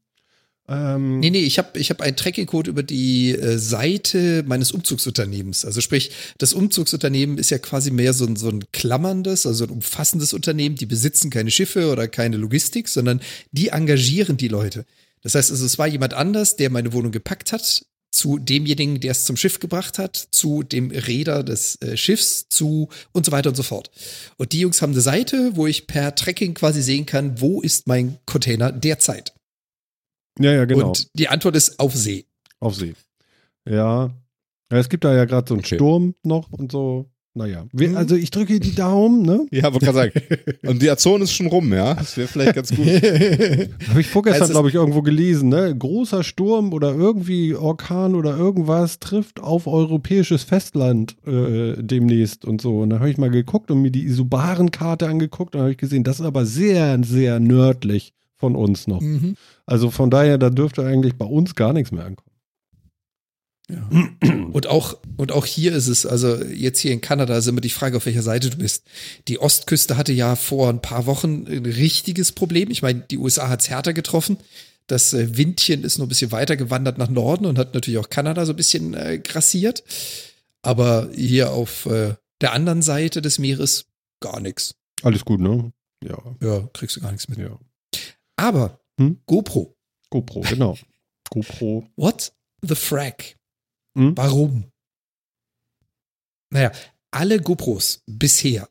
Ähm, 0.68 1.20
Nee, 1.20 1.30
nee, 1.30 1.40
ich 1.40 1.58
habe 1.58 1.78
ich 1.80 1.90
hab 1.90 2.02
einen 2.02 2.16
Tracking-Code 2.16 2.70
über 2.70 2.84
die 2.84 3.32
äh, 3.32 3.58
Seite 3.58 4.44
meines 4.48 4.72
Umzugsunternehmens. 4.72 5.66
Also 5.66 5.82
sprich, 5.82 6.12
das 6.38 6.54
Umzugsunternehmen 6.54 7.38
ist 7.38 7.50
ja 7.50 7.58
quasi 7.58 7.92
mehr 7.92 8.14
so 8.14 8.26
ein, 8.26 8.36
so 8.36 8.50
ein 8.50 8.64
klammerndes, 8.72 9.46
also 9.46 9.66
ein 9.66 9.70
umfassendes 9.70 10.34
Unternehmen. 10.34 10.76
Die 10.76 10.86
besitzen 10.86 11.30
keine 11.30 11.52
Schiffe 11.52 11.92
oder 11.92 12.08
keine 12.08 12.38
Logistik, 12.38 12.88
sondern 12.88 13.22
die 13.52 13.70
engagieren 13.70 14.38
die 14.38 14.48
Leute. 14.48 14.86
Das 15.22 15.36
heißt 15.36 15.52
also, 15.52 15.66
es 15.66 15.78
war 15.78 15.88
jemand 15.88 16.14
anders, 16.14 16.56
der 16.56 16.70
meine 16.70 16.94
Wohnung 16.94 17.12
gepackt 17.12 17.52
hat, 17.52 17.86
zu 18.14 18.38
demjenigen, 18.38 19.00
der 19.00 19.12
es 19.12 19.26
zum 19.26 19.36
Schiff 19.36 19.60
gebracht 19.60 19.98
hat, 19.98 20.16
zu 20.16 20.64
dem 20.64 20.92
Räder 20.92 21.44
des 21.44 21.82
äh, 21.82 21.98
Schiffs, 21.98 22.48
zu 22.48 22.90
und 23.12 23.26
so 23.26 23.32
weiter 23.32 23.50
und 23.50 23.56
so 23.56 23.64
fort. 23.64 23.90
Und 24.38 24.52
die 24.52 24.60
Jungs 24.60 24.82
haben 24.82 24.92
eine 24.92 25.02
Seite, 25.02 25.52
wo 25.56 25.66
ich 25.66 25.88
per 25.88 26.14
Tracking 26.14 26.54
quasi 26.54 26.82
sehen 26.82 27.06
kann, 27.06 27.42
wo 27.42 27.62
ist 27.62 27.88
mein 27.88 28.20
Container 28.26 28.72
derzeit. 28.72 29.34
Ja, 30.40 30.52
ja, 30.54 30.66
genau. 30.66 30.88
Und 30.88 31.08
die 31.18 31.28
Antwort 31.28 31.56
ist 31.56 31.80
auf 31.80 31.96
See. 31.96 32.26
Auf 32.60 32.76
See. 32.76 32.94
Ja. 33.68 34.12
ja. 34.72 34.78
Es 34.78 34.90
gibt 34.90 35.04
da 35.04 35.14
ja 35.16 35.26
gerade 35.26 35.48
so 35.48 35.54
einen 35.54 35.60
Okay. 35.64 35.76
Sturm 35.76 36.16
noch 36.24 36.52
und 36.52 36.72
so. 36.72 37.10
Naja. 37.36 37.66
Wir, 37.74 37.90
Mhm. 37.90 37.98
Also 37.98 38.16
ich 38.16 38.30
drücke 38.30 38.60
die 38.60 38.76
Daumen, 38.76 39.24
ne? 39.24 39.48
Ja, 39.50 39.74
wollte 39.74 39.86
gerade 39.88 40.12
sagen. 40.14 40.58
Und 40.68 40.84
die 40.84 40.90
Azon 40.92 41.20
ist 41.24 41.32
schon 41.34 41.48
rum, 41.48 41.74
ja. 41.74 41.96
Das 41.96 42.16
wäre 42.16 42.28
vielleicht 42.28 42.54
ganz 42.54 42.70
gut. 42.70 42.86
Habe 43.90 44.02
ich 44.02 44.06
vorgestern, 44.08 44.44
Also 44.44 44.54
glaube 44.54 44.70
ich, 44.70 44.76
irgendwo 44.76 45.02
gelesen, 45.02 45.50
ne? 45.50 45.76
Großer 45.76 46.24
Sturm 46.24 46.74
oder 46.74 46.94
irgendwie 46.94 47.56
Orkan 47.56 48.14
oder 48.14 48.38
irgendwas 48.38 49.00
trifft 49.00 49.40
auf 49.40 49.66
europäisches 49.66 50.44
Festland 50.44 51.16
äh, 51.26 51.74
demnächst 51.82 52.46
und 52.46 52.62
so. 52.62 52.82
Und 52.82 52.92
dann 52.92 53.00
habe 53.00 53.10
ich 53.10 53.18
mal 53.18 53.32
geguckt 53.32 53.72
und 53.72 53.82
mir 53.82 53.90
die 53.90 54.04
Isobaren-Karte 54.06 55.08
angeguckt 55.08 55.56
und 55.56 55.62
habe 55.62 55.72
ich 55.72 55.78
gesehen, 55.78 56.04
das 56.04 56.20
ist 56.20 56.26
aber 56.28 56.46
sehr, 56.46 57.00
sehr 57.04 57.40
nördlich 57.40 58.14
von 58.44 58.58
uns 58.58 58.88
noch. 58.88 59.00
Mhm. 59.00 59.38
Also 59.66 59.90
von 59.90 60.10
daher, 60.10 60.38
da 60.38 60.50
dürfte 60.50 60.86
eigentlich 60.86 61.16
bei 61.16 61.24
uns 61.26 61.56
gar 61.56 61.72
nichts 61.72 61.94
mehr 61.94 62.04
ankommen. 62.04 62.30
Ja. 63.70 63.90
Und 64.52 64.68
auch, 64.68 64.98
und 65.16 65.32
auch 65.32 65.46
hier 65.46 65.72
ist 65.74 65.88
es, 65.88 66.06
also 66.06 66.44
jetzt 66.44 66.80
hier 66.80 66.92
in 66.92 67.00
Kanada 67.00 67.38
ist 67.38 67.48
immer 67.48 67.62
die 67.62 67.70
Frage, 67.70 67.96
auf 67.96 68.06
welcher 68.06 68.22
Seite 68.22 68.50
du 68.50 68.58
bist. 68.58 68.84
Die 69.30 69.40
Ostküste 69.40 69.96
hatte 69.96 70.12
ja 70.12 70.36
vor 70.36 70.68
ein 70.68 70.82
paar 70.82 71.06
Wochen 71.06 71.46
ein 71.48 71.66
richtiges 71.66 72.34
Problem. 72.34 72.70
Ich 72.70 72.82
meine, 72.82 73.00
die 73.00 73.18
USA 73.18 73.48
hat 73.48 73.62
es 73.62 73.70
härter 73.70 73.94
getroffen. 73.94 74.36
Das 74.88 75.14
äh, 75.14 75.38
Windchen 75.38 75.86
ist 75.86 75.98
noch 75.98 76.08
ein 76.08 76.10
bisschen 76.10 76.34
weiter 76.34 76.58
gewandert 76.58 76.98
nach 76.98 77.10
Norden 77.10 77.46
und 77.46 77.58
hat 77.58 77.74
natürlich 77.74 78.00
auch 78.00 78.10
Kanada 78.10 78.46
so 78.46 78.52
ein 78.52 78.58
bisschen 78.58 78.94
äh, 78.94 79.20
grassiert. 79.24 79.86
Aber 80.62 81.08
hier 81.16 81.52
auf 81.52 81.86
äh, 81.86 82.16
der 82.42 82.52
anderen 82.52 82.82
Seite 82.82 83.22
des 83.22 83.40
Meeres 83.40 83.86
gar 84.20 84.42
nichts. 84.42 84.76
Alles 85.02 85.24
gut, 85.24 85.40
ne? 85.40 85.72
Ja, 86.04 86.18
Ja, 86.42 86.68
kriegst 86.74 86.98
du 86.98 87.00
gar 87.00 87.14
nichts 87.14 87.30
mit. 87.30 87.40
ja. 87.40 87.58
Aber 88.44 88.80
Hm? 89.00 89.20
GoPro. 89.26 89.76
GoPro, 90.10 90.42
genau. 90.42 90.78
GoPro. 91.30 91.88
What 91.96 92.32
the 92.62 92.76
frack? 92.76 93.38
Hm? 93.98 94.16
Warum? 94.18 94.66
Naja, 96.52 96.72
alle 97.12 97.40
GoPros 97.40 98.04
bisher, 98.06 98.70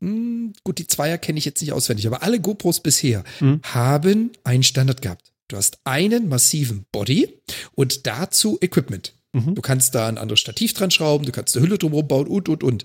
hm, 0.00 0.52
gut, 0.62 0.78
die 0.78 0.86
Zweier 0.86 1.18
kenne 1.18 1.38
ich 1.38 1.44
jetzt 1.44 1.60
nicht 1.60 1.72
auswendig, 1.72 2.06
aber 2.06 2.22
alle 2.22 2.40
GoPros 2.40 2.80
bisher 2.80 3.24
Hm? 3.38 3.60
haben 3.64 4.30
einen 4.44 4.62
Standard 4.62 5.02
gehabt. 5.02 5.32
Du 5.48 5.56
hast 5.56 5.78
einen 5.84 6.28
massiven 6.28 6.84
Body 6.92 7.40
und 7.74 8.06
dazu 8.06 8.58
Equipment. 8.60 9.14
Mhm. 9.32 9.54
Du 9.54 9.62
kannst 9.62 9.94
da 9.94 10.08
ein 10.08 10.18
anderes 10.18 10.40
Stativ 10.40 10.72
dran 10.74 10.90
schrauben, 10.90 11.24
du 11.24 11.32
kannst 11.32 11.56
eine 11.56 11.64
Hülle 11.64 11.78
drumherum 11.78 12.08
bauen 12.08 12.26
und, 12.26 12.48
und, 12.48 12.62
und. 12.64 12.84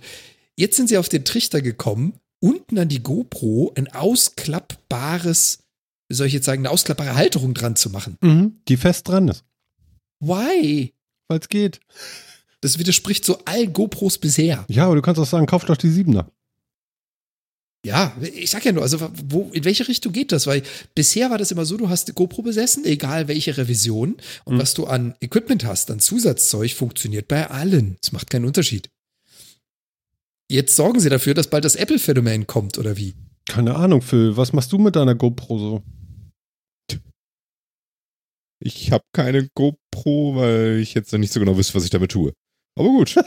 Jetzt 0.55 0.77
sind 0.77 0.87
sie 0.89 0.97
auf 0.97 1.09
den 1.09 1.25
Trichter 1.25 1.61
gekommen, 1.61 2.13
unten 2.39 2.77
an 2.77 2.87
die 2.89 3.01
GoPro 3.01 3.73
ein 3.75 3.87
ausklappbares, 3.91 5.59
wie 6.11 6.15
soll 6.15 6.27
ich 6.27 6.33
jetzt 6.33 6.45
sagen, 6.45 6.61
eine 6.61 6.69
ausklappbare 6.69 7.15
Halterung 7.15 7.53
dran 7.53 7.77
zu 7.77 7.89
machen. 7.89 8.17
Mhm. 8.21 8.59
Die 8.67 8.75
fest 8.75 9.07
dran 9.07 9.29
ist, 9.29 9.45
Why? 10.19 10.93
weil 11.29 11.39
es 11.39 11.47
geht. 11.47 11.79
Das 12.59 12.77
widerspricht 12.77 13.23
so 13.23 13.39
allen 13.45 13.71
GoPros 13.71 14.17
bisher. 14.17 14.65
Ja, 14.67 14.85
aber 14.87 14.95
du 14.95 15.01
kannst 15.01 15.19
auch 15.21 15.25
sagen, 15.25 15.45
kauf 15.45 15.63
doch 15.65 15.77
die 15.77 15.89
Siebener. 15.89 16.29
Ja, 17.85 18.15
ich 18.21 18.51
sag 18.51 18.63
ja 18.65 18.73
nur, 18.73 18.83
also 18.83 19.09
wo, 19.25 19.49
in 19.53 19.63
welche 19.63 19.87
Richtung 19.87 20.11
geht 20.13 20.31
das? 20.31 20.45
Weil 20.45 20.61
bisher 20.93 21.31
war 21.31 21.39
das 21.39 21.49
immer 21.51 21.65
so, 21.65 21.77
du 21.77 21.89
hast 21.89 22.13
GoPro 22.13 22.43
besessen, 22.43 22.85
egal 22.85 23.27
welche 23.27 23.57
Revision, 23.57 24.17
und 24.43 24.55
Mhm. 24.55 24.59
was 24.59 24.73
du 24.75 24.85
an 24.85 25.15
Equipment 25.21 25.65
hast, 25.65 25.89
an 25.89 25.99
Zusatzzeug, 25.99 26.73
funktioniert 26.73 27.27
bei 27.27 27.49
allen. 27.49 27.95
Es 28.03 28.11
macht 28.11 28.29
keinen 28.29 28.45
Unterschied. 28.45 28.89
Jetzt 30.49 30.75
sorgen 30.75 30.99
sie 30.99 31.09
dafür, 31.09 31.33
dass 31.33 31.47
bald 31.49 31.63
das 31.65 31.75
Apple-Phänomen 31.75 32.45
kommt, 32.45 32.77
oder 32.77 32.97
wie? 32.97 33.15
Keine 33.47 33.75
Ahnung, 33.75 34.01
Phil. 34.03 34.37
Was 34.37 34.53
machst 34.53 34.71
du 34.71 34.77
mit 34.77 34.95
deiner 34.95 35.15
GoPro 35.15 35.57
so? 35.57 35.83
Ich 38.63 38.91
habe 38.91 39.03
keine 39.11 39.49
GoPro, 39.55 40.35
weil 40.35 40.77
ich 40.79 40.93
jetzt 40.93 41.11
noch 41.11 41.19
nicht 41.19 41.33
so 41.33 41.39
genau 41.39 41.57
wüsste, 41.57 41.75
was 41.75 41.83
ich 41.83 41.89
damit 41.89 42.11
tue. 42.11 42.31
Aber 42.75 42.89
gut. 42.89 43.15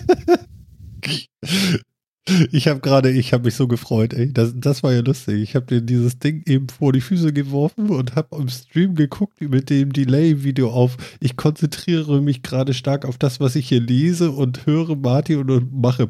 Ich 2.53 2.69
habe 2.69 2.81
gerade, 2.81 3.11
ich 3.11 3.35
habe 3.35 3.45
mich 3.45 3.55
so 3.55 3.69
gefreut, 3.69 4.15
ey. 4.15 4.33
Das, 4.33 4.55
das 4.57 4.83
war 4.83 4.95
ja 4.95 5.01
lustig. 5.01 5.43
Ich 5.43 5.55
habe 5.55 5.67
dir 5.67 5.83
dieses 5.83 6.19
Ding 6.19 6.43
eben 6.47 6.71
vor 6.71 6.91
die 6.95 7.03
Füße 7.03 7.35
geworfen 7.35 7.91
und 7.91 8.17
habe 8.17 8.37
im 8.37 8.49
Stream 8.49 8.95
geguckt 8.95 9.43
mit 9.43 9.69
dem 9.69 9.93
Delay-Video 9.93 10.71
auf. 10.71 10.97
Ich 11.21 11.37
konzentriere 11.37 12.23
mich 12.23 12.43
gerade 12.43 12.73
stark 12.73 13.05
auf 13.05 13.19
das, 13.19 13.41
was 13.41 13.57
ich 13.57 13.69
hier 13.69 13.81
lese 13.81 14.31
und 14.31 14.65
höre 14.65 14.97
Martin 14.97 15.41
und, 15.41 15.51
und 15.51 15.75
mache. 15.75 16.09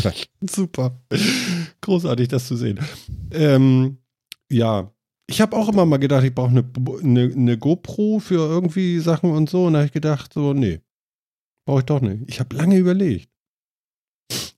Super. 0.40 0.98
Großartig, 1.82 2.28
das 2.28 2.46
zu 2.46 2.56
sehen. 2.56 2.80
Ähm, 3.30 3.98
ja, 4.50 4.90
Ich 5.26 5.40
habe 5.40 5.56
auch 5.56 5.68
immer 5.68 5.86
mal 5.86 5.96
gedacht, 5.96 6.24
ich 6.24 6.34
brauche 6.34 6.50
eine, 6.50 6.64
eine, 7.02 7.32
eine 7.32 7.58
GoPro 7.58 8.18
für 8.18 8.46
irgendwie 8.46 8.98
Sachen 9.00 9.30
und 9.30 9.48
so. 9.48 9.66
Und 9.66 9.72
da 9.72 9.78
habe 9.80 9.86
ich 9.86 9.92
gedacht, 9.92 10.32
so, 10.34 10.52
nee, 10.52 10.80
brauche 11.66 11.80
ich 11.80 11.86
doch 11.86 12.00
nicht. 12.00 12.24
Ich 12.26 12.40
habe 12.40 12.54
lange 12.56 12.76
überlegt. 12.76 13.30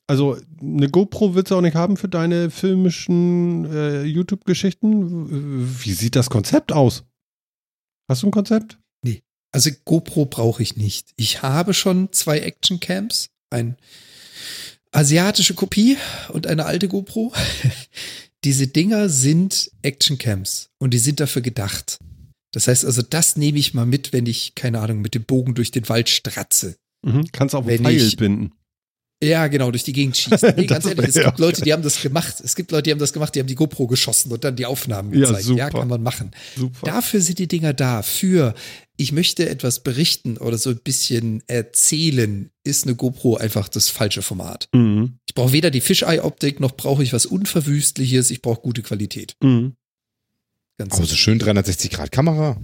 Also 0.09 0.39
eine 0.61 0.89
GoPro 0.89 1.35
willst 1.35 1.51
du 1.51 1.57
auch 1.57 1.61
nicht 1.61 1.75
haben 1.75 1.97
für 1.97 2.09
deine 2.09 2.51
filmischen 2.51 3.65
äh, 3.73 4.03
YouTube-Geschichten. 4.05 5.83
Wie 5.83 5.93
sieht 5.93 6.15
das 6.15 6.31
Konzept 6.31 6.73
aus? 6.73 7.05
Hast 8.09 8.23
du 8.23 8.29
ein 8.29 8.33
Konzept? 8.33 8.79
Nee. 9.03 9.25
Also 9.53 9.71
GoPro 9.85 10.27
brauche 10.27 10.63
ich 10.63 10.77
nicht. 10.77 11.13
Ich 11.17 11.43
habe 11.43 11.75
schon 11.75 12.13
zwei 12.13 12.39
Action-Cams. 12.39 13.31
Ein 13.51 13.77
asiatische 14.93 15.55
Kopie 15.55 15.97
und 16.29 16.47
eine 16.47 16.67
alte 16.67 16.87
GoPro. 16.89 17.33
Diese 18.47 18.68
Dinger 18.68 19.09
sind 19.09 19.73
Action-Cams 19.82 20.70
und 20.78 20.94
die 20.94 20.98
sind 20.98 21.18
dafür 21.18 21.43
gedacht. 21.43 21.98
Das 22.52 22.68
heißt 22.68 22.85
also, 22.85 23.02
das 23.02 23.36
nehme 23.36 23.59
ich 23.59 23.74
mal 23.74 23.86
mit, 23.86 24.12
wenn 24.12 24.27
ich, 24.27 24.55
keine 24.55 24.78
Ahnung, 24.78 25.01
mit 25.01 25.16
dem 25.16 25.24
Bogen 25.24 25.56
durch 25.56 25.73
den 25.73 25.89
Wald 25.89 26.09
stratze. 26.09 26.77
Mhm. 27.05 27.27
Kannst 27.32 27.56
auch 27.56 27.66
ein 27.66 27.78
Pfeil 27.78 27.97
ich, 27.97 28.16
binden. 28.16 28.52
Ja, 29.23 29.47
genau, 29.47 29.71
durch 29.71 29.85
die 29.85 29.93
Gegend 29.93 30.17
schießen. 30.17 30.53
Nee, 30.57 30.67
ganz 30.67 30.85
ehrlich, 30.85 31.09
es 31.09 31.15
gibt 31.15 31.39
Leute, 31.39 31.63
die 31.63 31.73
haben 31.73 31.83
das 31.83 32.01
gemacht. 32.03 32.37
Es 32.45 32.55
gibt 32.55 32.71
Leute, 32.71 32.85
die 32.85 32.91
haben 32.91 32.99
das 32.99 33.13
gemacht, 33.13 33.35
die 33.35 33.41
haben 33.41 33.47
die 33.47 33.55
GoPro 33.55 33.87
geschossen 33.87 34.31
und 34.31 34.45
dann 34.45 34.57
die 34.57 34.67
Aufnahmen 34.67 35.11
gezeigt. 35.11 35.39
Ja, 35.39 35.43
super. 35.43 35.59
ja 35.59 35.71
kann 35.71 35.89
man 35.89 36.03
machen. 36.03 36.33
Super. 36.55 36.85
Dafür 36.85 37.21
sind 37.21 37.39
die 37.39 37.49
Dinger 37.49 37.73
da. 37.73 38.03
Für 38.03 38.55
ich 38.99 39.13
möchte 39.13 39.49
etwas 39.49 39.81
berichten 39.81 40.37
oder 40.37 40.59
so 40.59 40.71
ein 40.71 40.79
bisschen 40.79 41.43
erzählen, 41.47 42.51
ist 42.65 42.85
eine 42.85 42.95
GoPro 42.95 43.37
einfach 43.37 43.69
das 43.69 43.89
falsche 43.89 44.23
Format. 44.23 44.69
Mhm. 44.75 45.19
Ich 45.27 45.35
brauche 45.35 45.53
weder 45.53 45.71
die 45.71 45.81
Fisheye-Optik, 45.81 46.61
noch 46.61 46.77
brauche 46.77 47.03
ich 47.03 47.13
was 47.13 47.27
Unverwüstliches. 47.27 48.31
Ich 48.31 48.43
brauche 48.43 48.61
gute 48.61 48.83
Qualität. 48.83 49.37
Mhm. 49.43 49.77
Ganz 50.79 50.95
aber 50.95 51.07
so 51.07 51.15
schön 51.15 51.41
360-Grad-Kamera. 51.41 52.61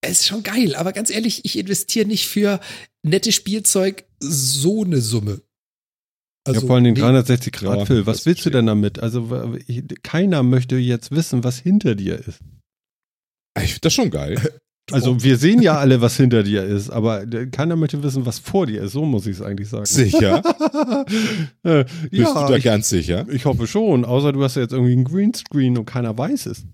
Es 0.00 0.20
ist 0.20 0.26
schon 0.28 0.42
geil, 0.42 0.74
aber 0.74 0.92
ganz 0.92 1.10
ehrlich, 1.10 1.44
ich 1.44 1.58
investiere 1.58 2.06
nicht 2.06 2.26
für 2.26 2.60
nettes 3.02 3.34
Spielzeug 3.34 4.04
so 4.20 4.84
eine 4.84 5.00
Summe. 5.00 5.40
Also, 6.44 6.60
ja, 6.60 6.66
vor 6.66 6.76
allem 6.76 6.84
den 6.84 6.94
nee. 6.94 7.00
360 7.00 7.52
Grad 7.52 7.86
Film. 7.86 8.06
Was 8.06 8.24
willst 8.24 8.46
du 8.46 8.50
denn 8.50 8.66
damit? 8.66 9.00
Also 9.00 9.54
ich, 9.66 9.84
keiner 10.02 10.42
möchte 10.42 10.76
jetzt 10.76 11.10
wissen, 11.10 11.44
was 11.44 11.58
hinter 11.58 11.94
dir 11.94 12.18
ist. 12.18 12.40
Ich 13.62 13.72
finde 13.72 13.80
das 13.82 13.92
schon 13.92 14.10
geil. 14.10 14.40
Also 14.90 15.22
wir 15.22 15.36
sehen 15.36 15.60
ja 15.60 15.76
alle, 15.76 16.00
was 16.00 16.16
hinter 16.16 16.42
dir 16.42 16.64
ist, 16.64 16.88
aber 16.88 17.26
keiner 17.50 17.76
möchte 17.76 18.02
wissen, 18.02 18.24
was 18.24 18.38
vor 18.38 18.66
dir 18.66 18.80
ist. 18.80 18.92
So 18.92 19.04
muss 19.04 19.26
ich 19.26 19.36
es 19.36 19.42
eigentlich 19.42 19.68
sagen. 19.68 19.84
Sicher? 19.84 20.38
äh, 21.62 21.84
Bist 21.84 22.12
ja, 22.12 22.46
du 22.46 22.52
da 22.52 22.56
ich, 22.56 22.64
ganz 22.64 22.88
sicher? 22.88 23.26
Ich 23.30 23.44
hoffe 23.44 23.66
schon, 23.66 24.06
außer 24.06 24.32
du 24.32 24.42
hast 24.42 24.56
ja 24.56 24.62
jetzt 24.62 24.72
irgendwie 24.72 24.92
einen 24.92 25.04
Greenscreen 25.04 25.76
und 25.76 25.84
keiner 25.84 26.16
weiß 26.16 26.46
es. 26.46 26.64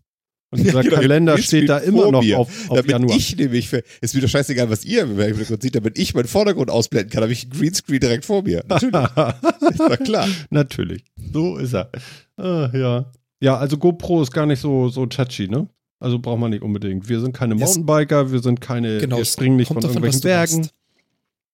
Und 0.54 0.62
dieser 0.62 0.82
genau, 0.82 0.96
Kalender 0.96 1.36
steht 1.38 1.68
da 1.68 1.78
immer 1.78 2.12
noch 2.12 2.22
mir, 2.22 2.38
auf, 2.38 2.70
auf 2.70 2.76
damit 2.76 2.90
Januar. 2.92 3.16
ich 3.16 3.36
nämlich, 3.36 3.68
für, 3.68 3.82
ist 4.00 4.14
wieder 4.14 4.28
scheißegal, 4.28 4.70
was 4.70 4.84
ihr 4.84 5.02
im 5.02 5.18
Hintergrund 5.18 5.62
seht, 5.62 5.74
damit 5.74 5.98
ich 5.98 6.14
meinen 6.14 6.28
Vordergrund 6.28 6.70
ausblenden 6.70 7.10
kann, 7.10 7.24
habe 7.24 7.32
ich 7.32 7.42
einen 7.42 7.58
Greenscreen 7.58 7.98
direkt 7.98 8.24
vor 8.24 8.44
mir. 8.44 8.62
Natürlich. 8.68 8.92
doch 9.78 9.98
klar. 9.98 10.28
Natürlich. 10.50 11.02
So 11.32 11.56
ist 11.56 11.74
er. 11.74 11.90
Ah, 12.36 12.70
ja. 12.72 13.10
Ja, 13.40 13.56
also 13.56 13.76
GoPro 13.78 14.22
ist 14.22 14.30
gar 14.30 14.46
nicht 14.46 14.60
so, 14.60 14.88
so 14.90 15.06
touchy, 15.06 15.48
ne? 15.48 15.68
Also 15.98 16.20
braucht 16.20 16.38
man 16.38 16.50
nicht 16.50 16.62
unbedingt. 16.62 17.08
Wir 17.08 17.20
sind 17.20 17.32
keine 17.32 17.56
Mountainbiker, 17.56 18.30
wir 18.30 18.38
sind 18.38 18.60
keine, 18.60 18.98
genau, 18.98 19.16
wir 19.16 19.24
springen 19.24 19.56
nicht 19.56 19.68
von 19.68 19.80
davon, 19.80 20.04
irgendwelchen 20.04 20.20
Bergen. 20.20 20.68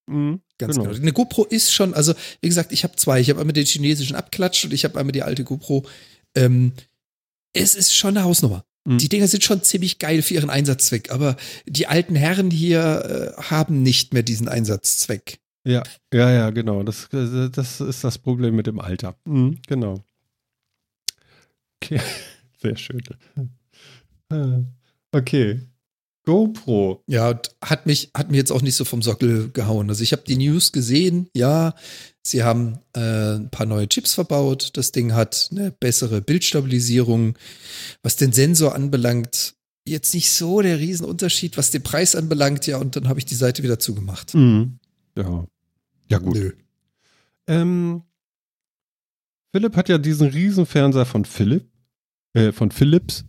Mhm, 0.09 0.40
Ganz 0.59 0.77
genau. 0.77 0.90
genau. 0.90 1.01
Eine 1.01 1.12
GoPro 1.12 1.44
ist 1.44 1.72
schon, 1.72 1.94
also 1.94 2.12
wie 2.43 2.48
gesagt, 2.48 2.72
ich 2.72 2.85
habe 2.85 2.97
zwei. 2.97 3.18
Ich 3.20 3.31
habe 3.31 3.40
einmal 3.40 3.55
den 3.55 3.64
chinesischen 3.64 4.14
Abklatsch 4.14 4.62
und 4.66 4.74
ich 4.74 4.85
habe 4.85 4.98
einmal 5.01 5.12
die 5.12 5.22
alte 5.22 5.43
GoPro. 5.43 5.86
Ähm, 6.35 6.72
es 7.55 7.74
ist 7.74 7.94
schon 7.94 8.16
eine 8.16 8.24
Hausnummer. 8.24 8.64
Mhm. 8.85 8.98
Die 8.98 9.09
Dinger 9.09 9.28
sind 9.28 9.44
schon 9.44 9.62
ziemlich 9.62 9.98
geil 9.98 10.23
für 10.23 10.35
ihren 10.35 10.51
Einsatzzweck, 10.51 11.11
aber 11.11 11.36
die 11.66 11.86
alten 11.86 12.15
Herren 12.15 12.51
hier 12.51 13.35
äh, 13.39 13.43
haben 13.43 13.82
nicht 13.82 14.15
mehr 14.15 14.23
diesen 14.23 14.48
Einsatzzweck. 14.48 15.39
Ja, 15.65 15.82
ja, 16.12 16.31
ja, 16.31 16.51
genau. 16.51 16.82
Das, 16.82 17.09
das 17.11 17.81
ist 17.81 18.02
das 18.02 18.19
Problem 18.19 18.57
mit 18.57 18.66
dem 18.66 18.81
Alter. 18.81 19.16
Mhm, 19.24 19.59
genau. 19.66 20.02
Okay, 21.82 22.01
sehr 22.62 22.77
schön. 22.77 23.02
Okay. 25.12 25.61
GoPro. 26.24 27.02
Ja, 27.07 27.40
hat 27.62 27.86
mich, 27.86 28.11
hat 28.15 28.31
mir 28.31 28.36
jetzt 28.36 28.52
auch 28.52 28.62
nicht 28.62 28.77
so 28.77 28.85
vom 28.85 29.02
Sockel 29.02 29.51
gehauen. 29.51 29.89
Also 29.89 30.02
ich 30.02 30.12
habe 30.12 30.23
die 30.27 30.36
News 30.36 30.70
gesehen, 30.70 31.28
ja, 31.35 31.74
sie 32.23 32.43
haben 32.43 32.79
äh, 32.95 33.37
ein 33.37 33.51
paar 33.51 33.67
neue 33.67 33.89
Chips 33.89 34.15
verbaut. 34.15 34.71
Das 34.75 34.93
Ding 34.93 35.15
hat 35.15 35.49
eine 35.51 35.71
bessere 35.71 36.21
Bildstabilisierung. 36.21 37.37
Was 38.03 38.17
den 38.17 38.33
Sensor 38.33 38.75
anbelangt, 38.75 39.55
jetzt 39.87 40.15
nicht 40.15 40.31
so 40.33 40.61
der 40.61 40.79
Riesenunterschied, 40.79 41.57
was 41.57 41.71
den 41.71 41.83
Preis 41.83 42.15
anbelangt, 42.15 42.67
ja, 42.67 42.79
und 42.79 42.97
dann 42.97 43.09
habe 43.09 43.19
ich 43.19 43.27
die 43.27 43.35
Seite 43.35 43.63
wieder 43.63 43.79
zugemacht. 43.79 44.35
Mhm. 44.35 44.79
Ja. 45.17 45.47
Ja, 46.09 46.19
gut. 46.19 46.35
Nö. 46.35 46.53
Ähm, 47.47 48.03
Philipp 49.53 49.77
hat 49.77 49.89
ja 49.89 49.99
diesen 49.99 50.29
Riesenfernseher 50.29 51.07
von 51.07 51.25
Philipp, 51.25 51.69
äh, 52.35 52.53
von 52.53 52.71
Philips 52.71 53.25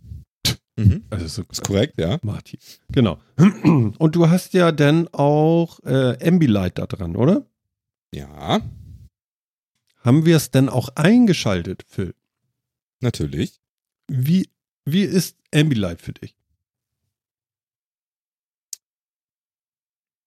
Mhm. 0.76 1.04
Also 1.10 1.26
so, 1.26 1.42
ist 1.50 1.62
korrekt, 1.62 1.94
ja. 1.98 2.18
Martin. 2.22 2.58
Genau. 2.90 3.18
Und 3.36 4.16
du 4.16 4.30
hast 4.30 4.54
ja 4.54 4.72
dann 4.72 5.08
auch 5.08 5.80
äh, 5.84 6.16
Ambilight 6.26 6.78
da 6.78 6.86
dran, 6.86 7.16
oder? 7.16 7.46
Ja. 8.14 8.60
Haben 10.04 10.26
wir 10.26 10.36
es 10.36 10.50
denn 10.50 10.68
auch 10.68 10.90
eingeschaltet, 10.96 11.84
Phil? 11.88 12.14
Natürlich. 13.00 13.60
Wie, 14.08 14.48
wie 14.84 15.02
ist 15.02 15.36
Ambilight 15.54 16.00
für 16.00 16.12
dich? 16.12 16.34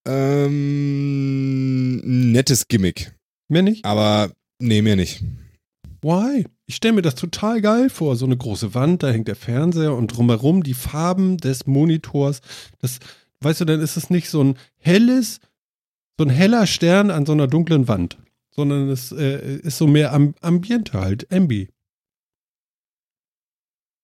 Ähm, 0.07 1.97
nettes 2.31 2.68
Gimmick. 2.68 3.14
Mehr 3.47 3.64
nicht? 3.64 3.84
Aber 3.85 4.31
nee, 4.60 4.81
mehr 4.81 4.95
nicht. 4.95 5.23
Why? 6.02 6.45
Ich 6.68 6.76
stelle 6.76 6.93
mir 6.93 7.02
das 7.02 7.15
total 7.15 7.61
geil 7.61 7.89
vor. 7.89 8.15
So 8.15 8.26
eine 8.26 8.38
große 8.38 8.73
Wand, 8.73 9.03
da 9.03 9.10
hängt 9.10 9.27
der 9.27 9.35
Fernseher 9.35 9.93
und 9.93 10.07
drumherum 10.07 10.64
die 10.64 10.73
Farben 10.73 11.38
des 11.38 11.65
Monitors. 11.65 12.41
Das, 12.80 12.99
weißt 13.41 13.61
du, 13.61 13.65
dann 13.65 13.81
ist 13.81 13.97
es 13.97 14.10
nicht 14.10 14.30
so 14.30 14.43
ein 14.43 14.57
helles, 14.77 15.39
so 16.18 16.26
ein 16.26 16.30
heller 16.30 16.68
Stern 16.68 17.11
an 17.11 17.26
so 17.26 17.34
einer 17.34 17.47
dunklen 17.47 17.88
Wand, 17.88 18.18
sondern 18.56 18.90
es 18.90 19.11
äh, 19.11 19.57
ist 19.57 19.77
so 19.77 19.88
mehr 19.88 20.14
Am 20.14 20.34
Ambiente 20.41 20.94
halt, 20.94 21.32
Ambi. 21.32 21.69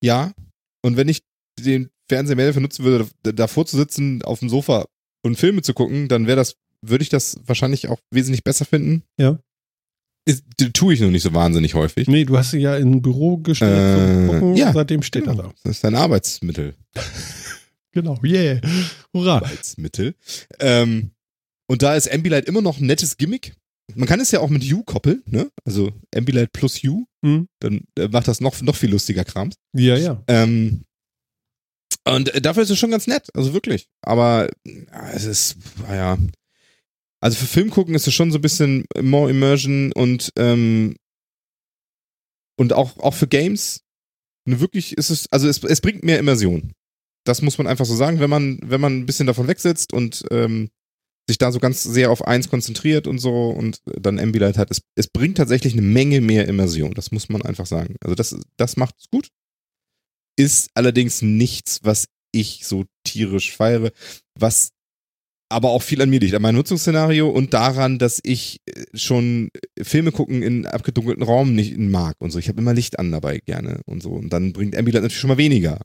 Ja, 0.04 0.34
und 0.84 0.98
wenn 0.98 1.08
ich 1.08 1.24
den 1.60 1.90
Fernseher 2.10 2.36
mehr 2.36 2.48
dafür 2.48 2.62
nutzen 2.62 2.84
würde, 2.84 3.08
davor 3.24 3.66
zu 3.66 3.78
sitzen, 3.78 4.24
auf 4.24 4.40
dem 4.40 4.50
Sofa 4.50 4.86
und 5.24 5.38
Filme 5.38 5.62
zu 5.62 5.74
gucken, 5.74 6.08
dann 6.08 6.28
wäre 6.28 6.38
das, 6.38 6.56
würde 6.82 7.04
ich 7.04 7.10
das 7.10 7.40
wahrscheinlich 7.46 7.88
auch 7.88 8.00
wesentlich 8.12 8.44
besser 8.44 8.66
finden. 8.66 9.04
Ja. 9.18 9.40
Ist, 10.26 10.44
tue 10.74 10.94
ich 10.94 11.00
noch 11.00 11.10
nicht 11.10 11.24
so 11.24 11.34
wahnsinnig 11.34 11.74
häufig. 11.74 12.08
Nee, 12.08 12.26
du 12.26 12.38
hast 12.38 12.52
sie 12.52 12.60
ja 12.60 12.76
in 12.78 12.92
ein 12.92 13.02
Büro 13.02 13.38
gestellt 13.38 13.74
äh, 13.74 14.28
zum 14.28 14.28
Gucken, 14.28 14.56
ja, 14.56 14.72
seitdem 14.74 15.02
steht 15.02 15.24
genau. 15.26 15.38
er 15.38 15.44
da. 15.44 15.54
Das 15.64 15.78
ist 15.78 15.84
dein 15.84 15.96
Arbeitsmittel. 15.96 16.76
genau, 17.92 18.20
yeah. 18.24 18.62
Hurra. 19.14 19.38
Arbeitsmittel. 19.38 20.16
Ähm, 20.60 21.12
und 21.68 21.82
da 21.82 21.96
ist 21.96 22.12
Ambilight 22.12 22.46
immer 22.46 22.62
noch 22.62 22.80
ein 22.80 22.86
nettes 22.86 23.18
Gimmick. 23.18 23.54
Man 23.96 24.08
kann 24.08 24.20
es 24.20 24.32
ja 24.32 24.40
auch 24.40 24.50
mit 24.50 24.64
U 24.72 24.84
koppeln, 24.84 25.24
ne? 25.26 25.50
Also 25.66 25.92
Ambilight 26.16 26.54
plus 26.54 26.84
U. 26.84 27.06
Mhm. 27.22 27.48
Dann 27.60 27.86
äh, 27.98 28.08
macht 28.08 28.28
das 28.28 28.42
noch, 28.42 28.62
noch 28.62 28.76
viel 28.76 28.92
lustiger 28.92 29.24
Krams. 29.24 29.56
Ja, 29.74 29.98
ja. 29.98 30.24
Ähm, 30.28 30.84
und 32.06 32.34
äh, 32.34 32.42
dafür 32.42 32.64
ist 32.64 32.70
es 32.70 32.80
schon 32.80 32.92
ganz 32.92 33.08
nett, 33.08 33.30
also 33.34 33.54
wirklich. 33.54 33.88
Aber 34.02 34.50
ja, 34.66 35.12
es 35.12 35.26
ist, 35.26 35.58
naja, 35.88 36.18
also 37.22 37.38
für 37.38 37.46
Film 37.46 37.70
gucken 37.70 37.94
ist 37.94 38.08
es 38.08 38.14
schon 38.14 38.32
so 38.32 38.40
ein 38.40 38.42
bisschen 38.42 38.86
more 39.00 39.30
immersion 39.30 39.92
und 39.94 40.32
ähm, 40.38 40.96
und 42.58 42.74
auch 42.74 42.98
auch 42.98 43.14
für 43.14 43.28
Games 43.28 43.82
ne, 44.46 44.60
wirklich 44.60 44.98
ist 44.98 45.12
es 45.12 45.32
also 45.32 45.48
es, 45.48 45.64
es 45.64 45.82
bringt 45.82 46.04
mehr 46.04 46.20
Immersion. 46.20 46.74
Das 47.24 47.44
muss 47.44 47.60
man 47.60 47.68
einfach 47.68 47.86
so 47.86 47.96
sagen, 47.96 48.20
wenn 48.20 48.30
man 48.30 48.60
wenn 48.64 48.82
man 48.82 48.98
ein 48.98 49.06
bisschen 49.06 49.28
davon 49.28 49.48
wegsitzt 49.48 49.94
und 49.94 50.26
ähm, 50.32 50.70
sich 51.28 51.38
da 51.38 51.52
so 51.52 51.60
ganz 51.60 51.84
sehr 51.84 52.12
auf 52.12 52.26
eins 52.26 52.50
konzentriert 52.50 53.08
und 53.08 53.20
so 53.20 53.50
und 53.50 53.82
dann 53.86 54.20
Ambilight 54.20 54.58
hat, 54.58 54.72
es, 54.72 54.82
es 54.96 55.08
bringt 55.08 55.38
tatsächlich 55.38 55.74
eine 55.74 55.82
Menge 55.82 56.22
mehr 56.22 56.48
Immersion. 56.48 56.94
Das 56.94 57.12
muss 57.12 57.30
man 57.30 57.42
einfach 57.42 57.66
sagen. 57.66 57.96
Also 58.02 58.16
das 58.16 58.36
das 58.58 58.78
macht 58.78 58.96
es 59.00 59.06
gut. 59.10 59.30
Ist 60.38 60.72
allerdings 60.74 61.22
nichts, 61.22 61.80
was 61.84 62.08
ich 62.32 62.66
so 62.66 62.86
tierisch 63.04 63.56
feiere. 63.56 63.92
Was 64.38 64.72
aber 65.52 65.72
auch 65.72 65.84
viel 65.84 66.02
an 66.02 66.10
mir 66.10 66.20
liegt, 66.20 66.34
an 66.34 66.42
meinem 66.42 66.56
Nutzungsszenario 66.56 67.30
und 67.30 67.54
daran, 67.54 68.00
dass 68.00 68.22
ich 68.24 68.62
äh, 68.66 68.86
schon 68.94 69.50
Filme 69.82 70.12
gucken 70.14 70.42
in 70.42 70.66
abgedunkelten 70.66 71.24
Raum 71.24 71.54
nicht 71.54 71.78
mag 71.78 72.16
und 72.20 72.32
so. 72.32 72.40
Ich 72.40 72.48
habe 72.48 72.62
immer 72.62 72.74
Licht 72.74 73.00
an 73.00 73.12
dabei 73.12 73.40
gerne 73.40 73.82
und 73.86 74.02
so. 74.02 74.12
Und 74.12 74.32
dann 74.32 74.54
bringt 74.54 74.78
Ambilight 74.78 75.04
natürlich 75.04 75.20
schon 75.20 75.28
mal 75.28 75.38
weniger. 75.38 75.82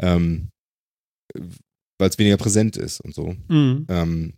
Ähm, 0.00 0.48
weil 1.98 2.08
es 2.08 2.18
weniger 2.18 2.38
präsent 2.38 2.76
ist 2.76 3.00
und 3.00 3.14
so. 3.14 3.36
Mhm. 3.48 3.86
Ähm, 3.88 4.34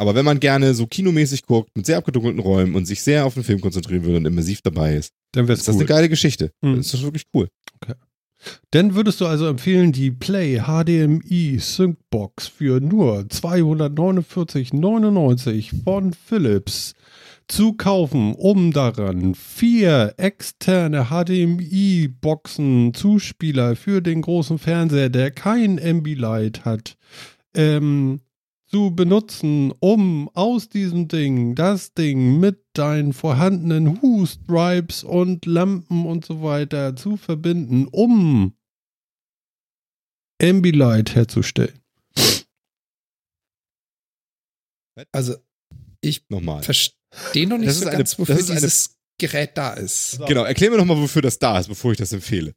aber 0.00 0.14
wenn 0.14 0.24
man 0.24 0.40
gerne 0.40 0.72
so 0.72 0.86
kinomäßig 0.86 1.44
guckt, 1.44 1.76
mit 1.76 1.84
sehr 1.84 1.98
abgedunkelten 1.98 2.40
Räumen 2.40 2.74
und 2.74 2.86
sich 2.86 3.02
sehr 3.02 3.26
auf 3.26 3.34
den 3.34 3.44
Film 3.44 3.60
konzentrieren 3.60 4.02
will 4.04 4.16
und 4.16 4.24
immersiv 4.24 4.62
dabei 4.62 4.96
ist, 4.96 5.12
dann 5.32 5.46
ist 5.46 5.68
das 5.68 5.74
cool. 5.74 5.82
eine 5.82 5.88
geile 5.88 6.08
Geschichte. 6.08 6.52
Mhm. 6.62 6.78
Das 6.78 6.94
ist 6.94 7.02
wirklich 7.02 7.26
cool. 7.34 7.48
Okay. 7.82 7.92
Dann 8.70 8.94
würdest 8.94 9.20
du 9.20 9.26
also 9.26 9.46
empfehlen, 9.46 9.92
die 9.92 10.10
Play 10.10 10.62
HDMI 10.62 11.58
Syncbox 11.58 12.46
für 12.46 12.80
nur 12.80 13.24
249,99 13.24 15.82
von 15.84 16.14
Philips 16.14 16.94
zu 17.46 17.74
kaufen, 17.74 18.34
um 18.34 18.72
daran 18.72 19.34
vier 19.34 20.14
externe 20.16 21.08
HDMI-Boxen, 21.10 22.94
Zuspieler 22.94 23.76
für 23.76 24.00
den 24.00 24.22
großen 24.22 24.58
Fernseher, 24.58 25.10
der 25.10 25.30
kein 25.30 25.78
Ambilight 25.78 26.64
hat, 26.64 26.96
ähm, 27.54 28.20
zu 28.70 28.94
benutzen, 28.94 29.72
um 29.80 30.28
aus 30.34 30.68
diesem 30.68 31.08
Ding 31.08 31.54
das 31.56 31.92
Ding 31.94 32.38
mit 32.38 32.64
deinen 32.74 33.12
vorhandenen 33.12 34.00
Hu-Stripes 34.00 35.02
und 35.02 35.44
Lampen 35.46 36.06
und 36.06 36.24
so 36.24 36.42
weiter 36.42 36.94
zu 36.94 37.16
verbinden, 37.16 37.88
um 37.90 38.54
Ambilight 40.40 41.14
herzustellen. 41.16 41.78
Also, 45.12 45.36
ich 46.00 46.24
Nochmal. 46.28 46.62
verstehe 46.62 47.46
noch 47.48 47.58
nicht 47.58 47.68
Das 47.68 47.76
so 47.76 47.82
ist 47.82 47.88
eine- 47.88 47.96
ganz, 47.98 48.18
wofür 48.18 48.34
das 48.34 48.44
ist 48.44 48.50
eine- 48.50 48.60
dieses 48.60 48.96
Gerät 49.18 49.56
da 49.56 49.72
ist. 49.74 50.18
Genau, 50.28 50.44
erklär 50.44 50.70
mir 50.70 50.76
nochmal, 50.78 50.96
wofür 50.98 51.22
das 51.22 51.38
da 51.38 51.58
ist, 51.58 51.68
bevor 51.68 51.92
ich 51.92 51.98
das 51.98 52.12
empfehle. 52.12 52.54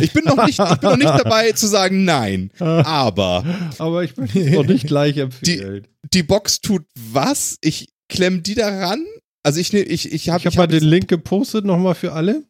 Ich 0.00 0.12
bin 0.12 0.24
noch 0.24 0.44
nicht, 0.46 0.58
ich 0.58 0.76
bin 0.78 0.90
noch 0.90 0.96
nicht 0.96 1.08
dabei 1.08 1.52
zu 1.52 1.66
sagen 1.66 2.04
nein, 2.04 2.50
aber 2.58 3.44
Aber 3.78 4.04
ich 4.04 4.12
es 4.16 4.34
noch 4.52 4.64
nicht 4.66 4.86
gleich 4.86 5.16
empfehlen. 5.16 5.86
die 6.12 6.22
Box 6.22 6.60
tut 6.60 6.84
was? 6.94 7.58
Ich 7.62 7.88
klemm 8.08 8.42
die 8.42 8.54
da 8.54 8.68
ran? 8.88 9.04
Also 9.42 9.60
ich 9.60 9.72
ne, 9.72 9.80
ich 9.80 10.12
ich 10.12 10.28
habe 10.28 10.40
ich 10.40 10.46
habe 10.46 10.56
mal 10.56 10.66
den 10.66 10.84
Link 10.84 11.08
gepostet 11.08 11.64
nochmal 11.64 11.94
für 11.94 12.12
alle. 12.12 12.44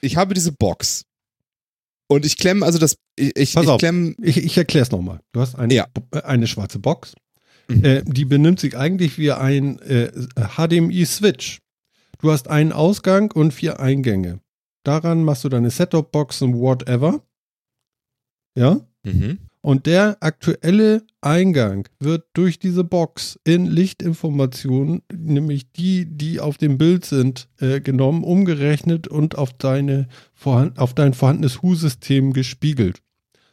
ich 0.00 0.16
habe 0.16 0.34
diese 0.34 0.52
Box 0.52 1.04
und 2.08 2.24
ich 2.26 2.36
klemm 2.36 2.62
also 2.62 2.78
das 2.78 2.96
ich 3.16 3.36
ich, 3.36 3.54
Pass 3.54 3.64
ich 3.64 3.68
auf. 3.70 3.78
klemm 3.78 4.14
Ich, 4.22 4.36
ich 4.38 4.56
erkläre 4.56 4.82
es 4.84 4.90
nochmal. 4.90 5.20
Du 5.32 5.40
hast 5.40 5.54
eine, 5.56 5.72
Ja. 5.74 5.86
äh, 6.14 6.20
eine 6.22 6.46
schwarze 6.46 6.78
Box. 6.78 7.14
Mhm. 7.68 7.84
Äh, 7.84 8.02
die 8.04 8.24
benimmt 8.24 8.58
sich 8.60 8.76
eigentlich 8.76 9.18
wie 9.18 9.32
ein 9.32 9.78
äh, 9.80 10.10
HDMI-Switch. 10.56 11.58
Du 12.20 12.30
hast 12.32 12.48
einen 12.48 12.72
Ausgang 12.72 13.30
und 13.32 13.52
vier 13.52 13.80
Eingänge. 13.80 14.40
Daran 14.82 15.24
machst 15.24 15.44
du 15.44 15.48
deine 15.48 15.70
Set-Top-Box 15.70 16.42
und 16.42 16.58
whatever. 16.58 17.22
Ja? 18.56 18.80
mhm. 19.04 19.38
Und 19.64 19.86
der 19.86 20.16
aktuelle 20.20 21.04
Eingang 21.20 21.88
wird 22.00 22.24
durch 22.32 22.58
diese 22.58 22.82
Box 22.82 23.38
in 23.44 23.66
Lichtinformationen, 23.66 25.02
nämlich 25.16 25.70
die, 25.70 26.04
die 26.04 26.40
auf 26.40 26.58
dem 26.58 26.78
Bild 26.78 27.04
sind, 27.04 27.48
äh, 27.60 27.80
genommen, 27.80 28.24
umgerechnet 28.24 29.06
und 29.06 29.38
auf, 29.38 29.52
deine, 29.52 30.08
auf 30.44 30.94
dein 30.94 31.14
vorhandenes 31.14 31.62
Hu-System 31.62 32.32
gespiegelt. 32.32 32.98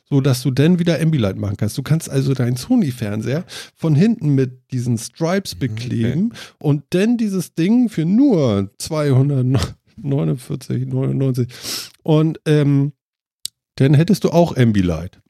So 0.09 0.21
dass 0.21 0.41
du 0.41 0.49
dann 0.49 0.79
wieder 0.79 0.99
Ambilight 0.99 1.37
machen 1.37 1.57
kannst. 1.57 1.77
Du 1.77 1.83
kannst 1.83 2.09
also 2.09 2.33
deinen 2.33 2.55
Sony-Fernseher 2.55 3.45
von 3.75 3.93
hinten 3.93 4.33
mit 4.33 4.71
diesen 4.71 4.97
Stripes 4.97 5.53
bekleben 5.53 6.33
und 6.57 6.81
dann 6.89 7.17
dieses 7.17 7.53
Ding 7.53 7.89
für 7.89 8.05
nur 8.05 8.71
249,99 10.03 11.89
und 12.03 12.39
ähm, 12.45 12.93
dann 13.75 13.93
hättest 13.93 14.23
du 14.23 14.29
auch 14.29 14.55
Ambilight. 14.57 15.21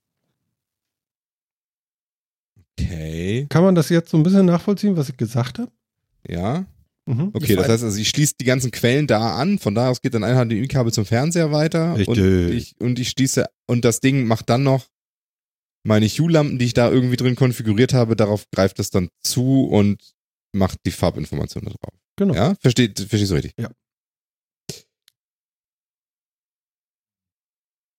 Okay, 2.80 3.46
Kann 3.50 3.64
man 3.64 3.76
das 3.76 3.90
jetzt 3.90 4.10
so 4.10 4.18
ein 4.18 4.24
bisschen 4.24 4.46
nachvollziehen, 4.46 4.96
was 4.98 5.10
ich 5.10 5.18
gesagt 5.18 5.60
habe? 5.60 5.72
ja. 6.28 6.66
Mhm. 7.06 7.32
Okay, 7.34 7.56
das 7.56 7.68
heißt 7.68 7.84
also, 7.84 8.00
ich 8.00 8.10
schließe 8.10 8.36
die 8.40 8.46
ganzen 8.46 8.70
Quellen 8.70 9.08
da 9.08 9.36
an, 9.36 9.58
von 9.58 9.74
da 9.74 9.90
aus 9.90 10.00
geht 10.00 10.14
dann 10.14 10.24
ein 10.24 10.36
HDMI-Kabel 10.36 10.94
zum 10.94 11.06
Fernseher 11.06 11.52
weiter 11.52 11.96
Richtig. 11.96 12.08
und 12.08 12.52
ich 12.52 12.76
und 12.80 13.00
ich 13.00 13.10
schließe 13.10 13.48
und 13.66 13.84
das 13.84 14.00
Ding 14.00 14.28
macht 14.28 14.48
dann 14.48 14.62
noch 14.62 14.86
meine 15.84 16.06
Hue-Lampen, 16.06 16.60
die 16.60 16.66
ich 16.66 16.76
da 16.76 16.92
irgendwie 16.92 17.16
drin 17.16 17.36
konfiguriert 17.36 17.94
habe, 17.94 18.16
darauf 18.16 18.46
greift 18.52 18.78
es 18.80 18.92
dann 18.92 19.10
zu 19.24 19.64
und 19.64 20.14
macht 20.54 20.78
die 20.86 20.92
Farbinformation 20.92 21.64
da 21.64 21.72
drauf. 21.72 22.00
Genau. 22.16 22.36
Ja, 22.36 22.54
versteht 22.60 23.00
verstehst 23.00 23.32
du 23.32 23.36
richtig? 23.36 23.54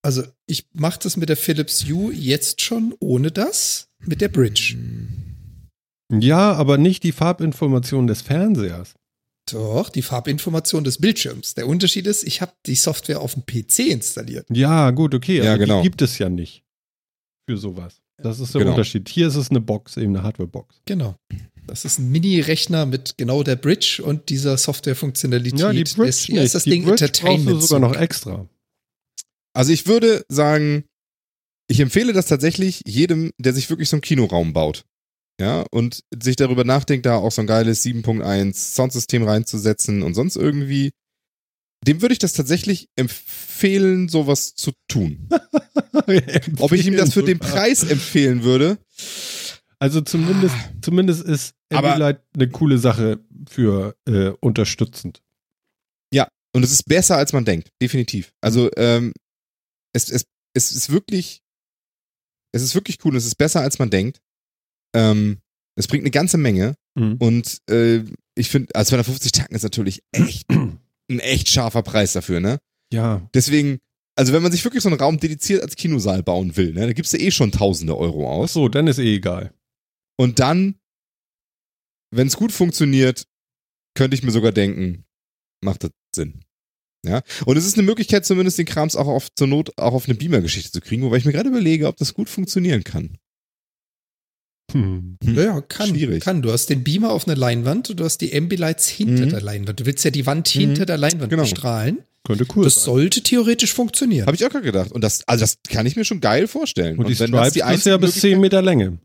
Also, 0.03 0.23
ich 0.47 0.67
mache 0.73 0.99
das 1.03 1.17
mit 1.17 1.29
der 1.29 1.37
Philips 1.37 1.85
Hue 1.87 2.13
jetzt 2.15 2.63
schon 2.63 2.95
ohne 3.01 3.31
das, 3.31 3.89
mit 4.07 4.21
der 4.21 4.29
Bridge. 4.29 4.77
Ja, 6.13 6.53
aber 6.55 6.79
nicht 6.79 7.03
die 7.05 7.13
Farbinformation 7.13 8.07
des 8.07 8.23
Fernsehers. 8.23 8.95
Doch, 9.51 9.89
die 9.89 10.03
Farbinformation 10.03 10.85
des 10.85 10.99
Bildschirms. 10.99 11.55
Der 11.55 11.67
Unterschied 11.67 12.07
ist, 12.07 12.25
ich 12.25 12.41
habe 12.41 12.53
die 12.67 12.75
Software 12.75 13.21
auf 13.21 13.35
dem 13.35 13.45
PC 13.47 13.81
installiert. 13.91 14.47
Ja, 14.51 14.91
gut, 14.91 15.15
okay. 15.15 15.39
Ja, 15.39 15.51
aber 15.55 15.59
genau. 15.59 15.83
Die 15.83 15.89
gibt 15.89 16.03
es 16.03 16.19
ja 16.19 16.29
nicht 16.29 16.63
für 17.49 17.57
sowas. 17.57 18.01
Das 18.23 18.39
ist 18.39 18.55
der 18.55 18.61
Genau. 18.61 18.73
Unterschied. 18.73 19.09
Hier 19.09 19.29
ist 19.29 19.37
es 19.37 19.51
eine 19.51 19.61
Box, 19.61 19.97
eben 19.97 20.15
eine 20.15 20.23
Hardware-Box. 20.23 20.83
Genau. 20.85 21.17
Das 21.67 21.85
ist 21.85 21.99
ein 21.99 22.11
Mini-Rechner 22.11 22.87
mit 22.87 23.15
genau 23.17 23.43
der 23.43 23.57
Bridge 23.57 24.03
und 24.05 24.29
dieser 24.29 24.57
Softwarefunktionalität. 24.59 25.59
Ja, 25.61 25.73
die 25.73 25.85
Bridge 25.85 26.03
des, 26.07 26.21
hier 26.21 26.43
ist 26.43 26.55
das 26.55 26.67
nicht. 26.67 26.75
Ding 26.75 26.83
die 26.85 26.91
Bridge 26.91 27.05
brauchst 27.07 27.23
du 27.23 27.27
Entertainment. 27.27 27.63
sogar 27.63 27.81
noch 27.81 27.97
extra. 27.97 28.47
Also 29.53 29.73
ich 29.73 29.87
würde 29.87 30.25
sagen, 30.29 30.85
ich 31.69 31.81
empfehle 31.81 32.13
das 32.13 32.27
tatsächlich 32.27 32.83
jedem, 32.87 33.33
der 33.39 33.53
sich 33.53 33.71
wirklich 33.71 33.89
so 33.89 33.97
einen 33.97 34.03
Kinoraum 34.03 34.53
baut. 34.53 34.85
Ja, 35.41 35.65
und 35.71 36.05
sich 36.23 36.37
darüber 36.37 36.65
nachdenkt, 36.65 37.07
da 37.07 37.17
auch 37.17 37.33
so 37.33 37.41
ein 37.41 37.47
geiles 37.47 37.83
7.1 37.85 38.75
Soundsystem 38.75 39.23
reinzusetzen 39.23 40.03
und 40.03 40.15
sonst 40.15 40.37
irgendwie. 40.37 40.91
Dem 41.87 42.03
würde 42.03 42.13
ich 42.13 42.19
das 42.19 42.35
tatsächlich 42.35 42.89
empfehlen, 42.95 44.11
sowas 44.11 44.55
zu 44.55 44.73
tun. 44.87 45.31
Ob 46.59 46.73
ich 46.73 46.87
ihm 46.87 46.97
das 46.97 47.15
für 47.15 47.23
den 47.23 47.39
Preis 47.39 47.85
empfehlen 47.85 48.45
würde, 48.45 48.77
Also 49.79 50.03
zumindest, 50.03 50.55
zumindest 50.83 51.23
ist 51.23 51.55
Ambilight 51.73 52.21
eine 52.35 52.51
coole 52.51 52.77
Sache 52.77 53.21
für 53.49 53.97
äh, 54.07 54.33
unterstützend. 54.41 55.23
Und 56.53 56.65
es 56.65 56.73
ist 56.73 56.85
besser, 56.85 57.17
als 57.17 57.33
man 57.33 57.45
denkt, 57.45 57.71
definitiv. 57.81 58.33
Also 58.41 58.71
ähm, 58.77 59.13
es, 59.93 60.11
es, 60.11 60.25
es 60.55 60.73
ist 60.73 60.91
wirklich, 60.91 61.43
es 62.53 62.63
ist 62.63 62.75
wirklich 62.75 62.99
cool, 63.05 63.17
es 63.17 63.27
ist 63.27 63.37
besser, 63.37 63.61
als 63.61 63.79
man 63.79 63.91
denkt. 63.91 64.21
Ähm, 64.95 65.39
es 65.77 65.87
bringt 65.89 66.03
eine 66.03 66.11
ganze 66.11 66.37
Menge 66.39 66.77
Mhm. 66.99 67.19
und 67.21 67.61
äh, 67.71 68.03
ich 68.35 68.49
finde, 68.51 68.75
also 68.75 68.91
250 68.91 69.31
Tacken 69.31 69.55
ist 69.55 69.63
natürlich 69.63 70.03
echt 70.11 70.49
ein 70.51 70.81
echt 71.21 71.49
scharfer 71.49 71.83
Preis 71.85 72.13
dafür, 72.15 72.41
ne? 72.41 72.59
Ja, 72.93 73.29
Deswegen, 73.33 73.79
also 74.19 74.33
wenn 74.33 74.43
man 74.43 74.51
sich 74.51 74.65
wirklich 74.65 74.83
so 74.83 74.89
einen 74.89 74.99
Raum 74.99 75.21
dediziert 75.21 75.63
als 75.63 75.77
Kinosaal 75.77 76.25
bauen 76.25 76.57
will, 76.57 76.73
ne, 76.75 76.87
da 76.89 76.93
gibst 76.93 77.13
du 77.13 77.19
eh 77.19 77.31
schon 77.31 77.53
tausende 77.53 77.97
Euro 77.97 78.27
ach 78.27 78.39
aus. 78.39 78.53
so, 78.55 78.69
dann 78.69 78.89
ist 78.89 78.99
eh 78.99 79.15
egal. 79.15 79.55
Und 80.19 80.41
dann, 80.41 80.81
wenn 82.13 82.27
es 82.27 82.37
gut 82.37 82.51
funktioniert, 82.51 83.25
könnte 83.97 84.17
ich 84.17 84.25
mir 84.25 84.33
sogar 84.33 84.51
denken, 84.53 85.05
macht 85.63 85.85
das 85.85 85.93
Sinn. 86.15 86.45
Ja. 87.07 87.23
Und 87.47 87.57
es 87.57 87.67
ist 87.67 87.75
eine 87.79 87.83
Möglichkeit, 87.85 88.27
zumindest 88.27 88.59
den 88.59 88.67
Krams 88.67 88.95
auch 88.97 89.07
auf, 89.09 89.35
zur 89.35 89.47
Not 89.47 89.71
auch 89.79 89.95
auf 89.95 90.07
eine 90.07 90.15
Beamer-Geschichte 90.17 90.71
zu 90.71 90.81
kriegen, 90.81 91.03
wobei 91.03 91.17
ich 91.17 91.25
mir 91.25 91.33
gerade 91.33 91.49
überlege, 91.49 91.87
ob 91.89 91.97
das 91.97 92.13
gut 92.15 92.29
funktionieren 92.29 92.85
kann. 92.85 93.17
Hm. 94.73 95.17
Ja, 95.25 95.43
ja, 95.43 95.61
kann. 95.63 95.89
Schwierig. 95.89 96.23
Kann. 96.23 96.43
Du 96.43 96.53
hast 96.53 96.67
den 96.71 96.85
Beamer 96.85 97.11
auf 97.11 97.27
einer 97.27 97.37
Leinwand 97.37 97.91
und 97.91 97.99
du 97.99 98.05
hast 98.05 98.19
die 98.19 98.37
Ambilights 98.37 98.89
hinter 98.89 99.27
Mhm. 99.27 99.31
der 99.31 99.41
Leinwand. 99.41 99.81
Du 99.81 99.87
willst 99.87 100.05
ja 100.05 100.11
die 100.13 100.27
Wand 100.27 100.47
hinter 100.49 100.87
der 100.87 100.97
Leinwand 100.99 101.31
Genau. 101.31 101.43
bestrahlen. 101.43 101.99
Könnte 102.25 102.47
cool 102.55 102.65
Das 102.65 102.75
sein. 102.77 102.85
sollte 102.85 103.23
theoretisch 103.23 103.73
funktionieren. 103.73 104.27
Habe 104.27 104.37
ich 104.37 104.45
auch 104.45 104.51
gerade 104.51 104.65
gedacht. 104.67 104.93
Und 104.93 105.03
das, 105.03 105.27
also 105.27 105.43
das 105.43 105.57
kann 105.69 105.87
ich 105.87 105.97
mir 105.97 106.05
schon 106.05 106.21
geil 106.21 106.47
vorstellen. 106.47 106.99
Und 106.99 107.09
die 107.09 107.19
wenn 107.19 107.33
das 107.33 107.49
Stripes 107.49 107.53
die 107.73 107.75
ist 107.75 107.87
ja 107.87 107.97
bis 107.97 108.13
10 108.21 108.39
Möglichkeit- 108.39 108.41
Meter 108.41 108.63
Länge. 108.63 108.99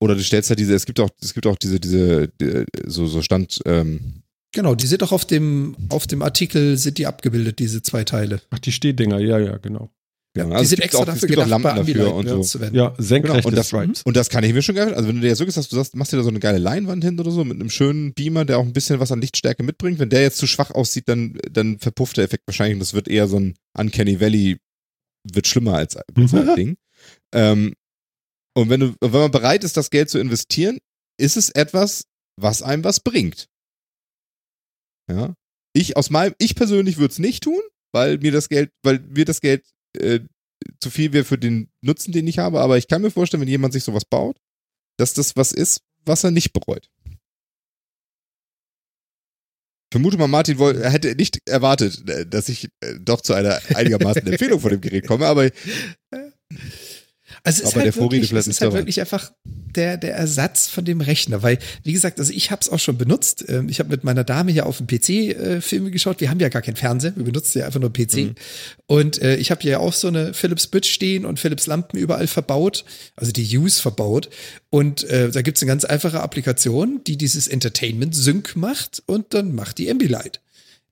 Oder 0.00 0.16
du 0.16 0.24
stellst 0.24 0.50
halt 0.50 0.58
diese, 0.58 0.74
es 0.74 0.84
gibt 0.84 0.98
auch, 0.98 1.10
es 1.20 1.32
gibt 1.32 1.46
auch 1.46 1.54
diese, 1.54 1.78
diese, 1.78 2.26
die, 2.40 2.64
so, 2.86 3.06
so 3.06 3.22
Stand, 3.22 3.60
ähm, 3.66 4.21
Genau, 4.54 4.74
die 4.74 4.86
sind 4.86 5.02
auch 5.02 5.12
auf 5.12 5.24
dem, 5.24 5.76
auf 5.88 6.06
dem 6.06 6.20
Artikel 6.22 6.76
sind 6.76 6.98
die 6.98 7.06
abgebildet, 7.06 7.58
diese 7.58 7.82
zwei 7.82 8.04
Teile. 8.04 8.42
Ach, 8.50 8.58
die 8.58 8.72
Stehdinger, 8.72 9.18
ja, 9.18 9.38
ja, 9.38 9.56
genau. 9.56 9.90
ja, 10.36 10.44
die 10.44 10.50
also 10.52 10.62
es 10.64 10.68
sind 10.70 10.80
extra 10.82 11.00
auch, 11.00 11.04
dafür 11.06 11.26
gedacht, 11.28 11.48
Lampen 11.48 11.70
bei 11.70 11.76
dafür 11.76 12.14
und 12.14 12.28
so. 12.28 12.42
zu 12.42 12.60
werden. 12.60 12.74
Ja, 12.74 12.94
senkrechte 12.98 13.38
Genau, 13.38 13.48
und 13.48 13.56
das- 13.56 13.66
Stripes. 13.68 14.02
Und 14.02 14.14
das 14.16 14.28
kann 14.28 14.44
ich 14.44 14.52
mir 14.52 14.60
schon 14.60 14.74
geil, 14.74 14.92
also 14.92 15.08
wenn 15.08 15.14
du 15.16 15.22
dir 15.22 15.28
jetzt 15.28 15.38
wirklich 15.38 15.54
sagst, 15.54 15.72
du 15.72 15.76
sagst, 15.76 15.96
machst 15.96 16.12
dir 16.12 16.18
da 16.18 16.22
so 16.22 16.28
eine 16.28 16.38
geile 16.40 16.58
Leinwand 16.58 17.02
hin 17.02 17.18
oder 17.18 17.30
so 17.30 17.44
mit 17.44 17.58
einem 17.58 17.70
schönen 17.70 18.12
Beamer, 18.12 18.44
der 18.44 18.58
auch 18.58 18.64
ein 18.64 18.74
bisschen 18.74 19.00
was 19.00 19.10
an 19.10 19.22
Lichtstärke 19.22 19.62
mitbringt, 19.62 19.98
wenn 19.98 20.10
der 20.10 20.20
jetzt 20.20 20.36
zu 20.36 20.46
schwach 20.46 20.70
aussieht, 20.70 21.08
dann, 21.08 21.38
dann 21.50 21.78
verpufft 21.78 22.18
der 22.18 22.24
Effekt 22.24 22.46
wahrscheinlich 22.46 22.74
und 22.74 22.80
das 22.80 22.92
wird 22.92 23.08
eher 23.08 23.28
so 23.28 23.38
ein 23.38 23.54
Uncanny 23.78 24.20
Valley, 24.20 24.58
wird 25.32 25.46
schlimmer 25.46 25.76
als, 25.76 25.96
als 26.14 26.34
ein 26.34 26.56
Ding. 26.56 26.76
Ähm, 27.34 27.72
und 28.54 28.68
wenn 28.68 28.80
du, 28.80 28.94
wenn 29.00 29.10
man 29.12 29.30
bereit 29.30 29.64
ist, 29.64 29.78
das 29.78 29.88
Geld 29.88 30.10
zu 30.10 30.18
investieren, 30.18 30.76
ist 31.18 31.38
es 31.38 31.48
etwas, 31.48 32.04
was 32.38 32.62
einem 32.62 32.84
was 32.84 33.00
bringt. 33.00 33.46
Ja. 35.10 35.34
Ich 35.74 35.96
aus 35.96 36.10
meinem, 36.10 36.34
ich 36.38 36.54
persönlich 36.54 36.98
würde 36.98 37.12
es 37.12 37.18
nicht 37.18 37.44
tun, 37.44 37.60
weil 37.92 38.18
mir 38.18 38.32
das 38.32 38.48
Geld, 38.48 38.70
weil 38.82 39.00
mir 39.00 39.24
das 39.24 39.40
Geld 39.40 39.64
äh, 39.98 40.20
zu 40.80 40.90
viel 40.90 41.12
wäre 41.12 41.24
für 41.24 41.38
den 41.38 41.70
Nutzen, 41.80 42.12
den 42.12 42.26
ich 42.26 42.38
habe, 42.38 42.60
aber 42.60 42.78
ich 42.78 42.88
kann 42.88 43.02
mir 43.02 43.10
vorstellen, 43.10 43.40
wenn 43.40 43.48
jemand 43.48 43.72
sich 43.72 43.84
sowas 43.84 44.04
baut, 44.04 44.36
dass 44.98 45.14
das 45.14 45.36
was 45.36 45.52
ist, 45.52 45.80
was 46.04 46.24
er 46.24 46.30
nicht 46.30 46.52
bereut. 46.52 46.88
vermute 49.92 50.16
mal, 50.16 50.26
Martin 50.26 50.58
woll, 50.58 50.82
hätte 50.82 51.14
nicht 51.14 51.38
erwartet, 51.46 52.08
äh, 52.08 52.26
dass 52.26 52.48
ich 52.48 52.68
äh, 52.80 52.94
doch 52.98 53.20
zu 53.20 53.34
einer 53.34 53.60
einigermaßen 53.74 54.26
Empfehlung 54.26 54.58
von 54.58 54.70
dem 54.70 54.80
Gerät 54.80 55.06
komme, 55.06 55.26
aber 55.26 55.50
also 57.44 57.62
es 57.62 57.70
ist, 57.70 57.76
halt 57.76 57.96
wirklich, 57.96 58.32
es 58.32 58.46
ist 58.46 58.60
halt 58.60 58.72
wirklich 58.72 59.00
einfach 59.00 59.32
der, 59.74 59.96
der 59.96 60.14
Ersatz 60.14 60.68
von 60.68 60.84
dem 60.84 61.00
Rechner, 61.00 61.42
weil, 61.42 61.58
wie 61.82 61.92
gesagt, 61.92 62.20
also 62.20 62.32
ich 62.32 62.50
habe 62.50 62.60
es 62.60 62.68
auch 62.68 62.78
schon 62.78 62.98
benutzt. 62.98 63.44
Ähm, 63.48 63.68
ich 63.68 63.80
habe 63.80 63.88
mit 63.88 64.04
meiner 64.04 64.22
Dame 64.22 64.52
hier 64.52 64.66
auf 64.66 64.78
dem 64.78 64.86
PC 64.86 65.08
äh, 65.08 65.60
Filme 65.60 65.90
geschaut. 65.90 66.20
Wir 66.20 66.30
haben 66.30 66.38
ja 66.38 66.48
gar 66.50 66.62
keinen 66.62 66.76
Fernseher, 66.76 67.16
wir 67.16 67.24
benutzen 67.24 67.58
ja 67.58 67.66
einfach 67.66 67.80
nur 67.80 67.92
PC. 67.92 68.16
Mhm. 68.16 68.34
Und 68.86 69.20
äh, 69.22 69.36
ich 69.36 69.50
habe 69.50 69.62
hier 69.62 69.80
auch 69.80 69.92
so 69.92 70.08
eine 70.08 70.34
Philips 70.34 70.68
Bridge 70.68 70.88
stehen 70.88 71.24
und 71.24 71.40
Philips 71.40 71.66
Lampen 71.66 71.98
überall 71.98 72.26
verbaut, 72.28 72.84
also 73.16 73.32
die 73.32 73.58
Use 73.58 73.80
verbaut. 73.80 74.28
Und 74.70 75.02
äh, 75.04 75.30
da 75.30 75.42
gibt's 75.42 75.62
eine 75.62 75.68
ganz 75.68 75.84
einfache 75.84 76.20
Applikation, 76.20 77.00
die 77.06 77.16
dieses 77.16 77.48
Entertainment 77.48 78.14
Sync 78.14 78.54
macht 78.54 79.02
und 79.06 79.34
dann 79.34 79.54
macht 79.54 79.78
die 79.78 79.90
Ambilight. 79.90 80.41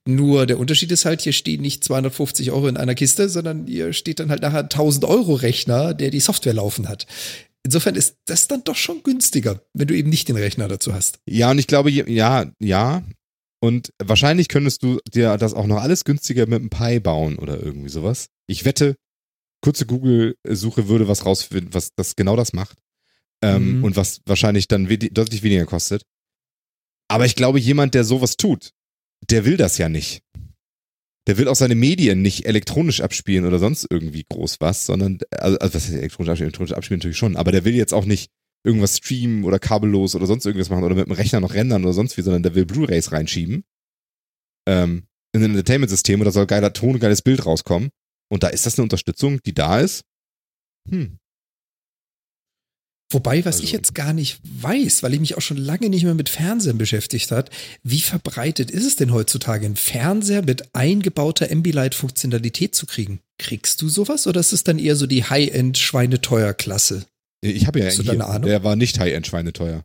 Nur 0.06 0.47
der 0.47 0.59
Unterschied 0.59 0.90
ist 0.93 1.05
halt, 1.05 1.20
hier 1.20 1.32
stehen 1.32 1.60
nicht 1.60 1.85
250 1.85 2.51
Euro 2.52 2.68
in 2.68 2.77
einer 2.77 2.94
Kiste, 2.94 3.28
sondern 3.28 3.66
hier 3.66 3.93
steht 3.93 4.18
dann 4.18 4.31
halt 4.31 4.43
nachher 4.43 4.60
ein 4.60 4.64
1000 4.64 5.05
Euro 5.05 5.35
Rechner, 5.35 5.94
der 5.94 6.10
die 6.10 6.20
Software 6.20 6.55
laufen 6.55 6.89
hat. 6.89 7.06
Insofern 7.62 7.94
ist 7.94 8.16
das 8.24 8.48
dann 8.48 8.64
doch 8.64 8.77
schon 8.77 9.02
günstiger, 9.02 9.62
wenn 9.74 9.89
du 9.89 9.94
eben 9.94 10.09
nicht 10.09 10.28
den 10.28 10.36
Rechner 10.36 10.68
dazu 10.68 10.94
hast. 10.94 11.18
Ja, 11.27 11.51
und 11.51 11.59
ich 11.59 11.66
glaube, 11.66 11.90
ja, 11.90 12.51
ja. 12.59 13.02
Und 13.62 13.93
wahrscheinlich 14.02 14.48
könntest 14.48 14.82
du 14.82 14.98
dir 15.12 15.36
das 15.36 15.52
auch 15.52 15.66
noch 15.66 15.82
alles 15.82 16.05
günstiger 16.05 16.47
mit 16.47 16.60
einem 16.60 16.70
Pi 16.70 16.98
bauen 17.01 17.39
oder 17.39 17.62
irgendwie 17.62 17.90
sowas. 17.90 18.28
Ich 18.47 18.64
wette, 18.64 18.97
kurze 19.60 19.85
Google-Suche 19.85 20.89
würde 20.89 21.09
was 21.09 21.27
rausfinden, 21.27 21.74
was 21.74 21.90
das 21.94 22.16
genau 22.16 22.36
das 22.36 22.55
macht. 22.55 22.78
Ähm, 23.43 23.78
mhm. 23.78 23.85
Und 23.85 23.97
was 23.97 24.22
wahrscheinlich 24.24 24.66
dann 24.68 24.89
we 24.89 24.97
deutlich 24.97 25.43
weniger 25.43 25.66
kostet. 25.66 26.02
Aber 27.09 27.27
ich 27.27 27.35
glaube, 27.35 27.59
jemand, 27.59 27.94
der 27.94 28.05
sowas 28.05 28.36
tut, 28.36 28.72
der 29.28 29.44
will 29.44 29.56
das 29.56 29.78
ja 29.78 29.88
nicht. 29.88 30.22
Der 31.26 31.38
will 31.38 31.48
auch 31.48 31.56
seine 31.56 31.74
Medien 31.74 32.22
nicht 32.22 32.47
elektronisch 32.47 33.02
abspielen 33.02 33.44
oder 33.44 33.59
sonst 33.59 33.86
irgendwie 33.90 34.24
groß 34.28 34.56
was, 34.60 34.86
sondern, 34.86 35.18
also, 35.30 35.59
also 35.59 35.74
was 35.74 35.84
heißt 35.84 35.94
elektronisch 35.94 36.30
abspielen? 36.30 36.48
Elektronisch 36.48 36.72
abspielen 36.72 36.98
natürlich 36.98 37.18
schon, 37.18 37.36
aber 37.36 37.52
der 37.52 37.64
will 37.64 37.74
jetzt 37.74 37.92
auch 37.92 38.05
nicht 38.05 38.30
irgendwas 38.64 38.98
streamen 38.98 39.44
oder 39.44 39.59
kabellos 39.59 40.14
oder 40.14 40.26
sonst 40.26 40.44
irgendwas 40.44 40.70
machen 40.70 40.84
oder 40.84 40.94
mit 40.94 41.06
dem 41.06 41.12
Rechner 41.12 41.40
noch 41.40 41.55
rendern 41.55 41.84
oder 41.84 41.92
sonst 41.92 42.16
wie, 42.16 42.22
sondern 42.22 42.42
der 42.42 42.55
will 42.55 42.66
Blu-Rays 42.66 43.12
reinschieben. 43.12 43.64
Ähm, 44.66 45.06
in 45.32 45.42
ein 45.42 45.51
Entertainment-System 45.51 46.20
und 46.20 46.24
da 46.24 46.32
soll 46.32 46.47
geiler 46.47 46.72
Ton, 46.72 46.98
geiles 46.98 47.22
Bild 47.22 47.47
rauskommen. 47.47 47.90
Und 48.28 48.42
da 48.42 48.48
ist 48.48 48.66
das 48.66 48.78
eine 48.78 48.84
Unterstützung, 48.84 49.40
die 49.44 49.55
da 49.55 49.80
ist. 49.80 50.05
Hm. 50.88 51.19
Wobei, 53.11 53.45
was 53.45 53.57
also. 53.57 53.65
ich 53.65 53.73
jetzt 53.73 53.95
gar 53.95 54.12
nicht 54.12 54.39
weiß, 54.45 55.03
weil 55.03 55.15
ich 55.15 55.20
mich 55.20 55.37
auch 55.37 55.41
schon 55.41 55.57
lange 55.57 55.89
nicht 55.89 56.05
mehr 56.05 56.15
mit 56.15 56.28
Fernsehen 56.28 56.78
beschäftigt 56.78 57.32
hat, 57.32 57.51
wie 57.82 58.01
verbreitet 58.01 58.70
ist 58.70 58.87
es 58.87 58.97
denn 58.97 59.12
heutzutage, 59.12 59.66
einen 59.66 59.77
Fernseher 59.77 60.43
mit 60.43 60.74
eingebauter 60.74 61.51
Ambilight-Funktionalität 61.51 62.74
zu 62.74 62.87
kriegen? 62.87 63.20
Kriegst 63.39 63.82
du 63.82 63.89
sowas 63.89 64.27
oder 64.27 64.39
ist 64.39 64.53
es 64.53 64.62
dann 64.62 64.78
eher 64.78 64.95
so 64.95 65.07
die 65.07 65.24
High-End-Schweineteuer-Klasse? 65.24 67.05
Ich 67.43 67.66
habe 67.66 67.81
ja 67.81 67.87
einen, 67.87 68.43
der 68.43 68.62
war 68.62 68.77
nicht 68.77 68.99
High-End-Schweineteuer. 69.01 69.82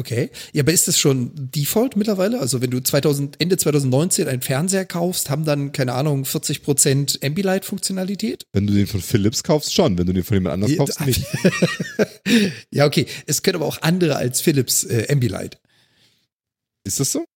Okay. 0.00 0.30
Ja, 0.54 0.62
aber 0.62 0.72
ist 0.72 0.88
das 0.88 0.98
schon 0.98 1.30
Default 1.34 1.94
mittlerweile? 1.94 2.40
Also 2.40 2.62
wenn 2.62 2.70
du 2.70 2.80
2000, 2.80 3.38
Ende 3.38 3.58
2019 3.58 4.28
einen 4.28 4.40
Fernseher 4.40 4.86
kaufst, 4.86 5.28
haben 5.28 5.44
dann, 5.44 5.72
keine 5.72 5.92
Ahnung, 5.92 6.24
40 6.24 6.62
Prozent 6.62 7.18
Ambilight-Funktionalität? 7.22 8.44
Wenn 8.54 8.66
du 8.66 8.72
den 8.72 8.86
von 8.86 9.02
Philips 9.02 9.42
kaufst, 9.42 9.74
schon. 9.74 9.98
Wenn 9.98 10.06
du 10.06 10.14
den 10.14 10.24
von 10.24 10.38
jemand 10.38 10.54
anders 10.54 10.74
kaufst, 10.74 11.04
nicht. 11.04 11.22
ja, 12.70 12.86
okay. 12.86 13.04
Es 13.26 13.42
können 13.42 13.56
aber 13.56 13.66
auch 13.66 13.82
andere 13.82 14.16
als 14.16 14.40
Philips 14.40 14.84
äh, 14.84 15.06
Ambilight. 15.10 15.60
Ist 16.84 16.98
das 16.98 17.12
so? 17.12 17.26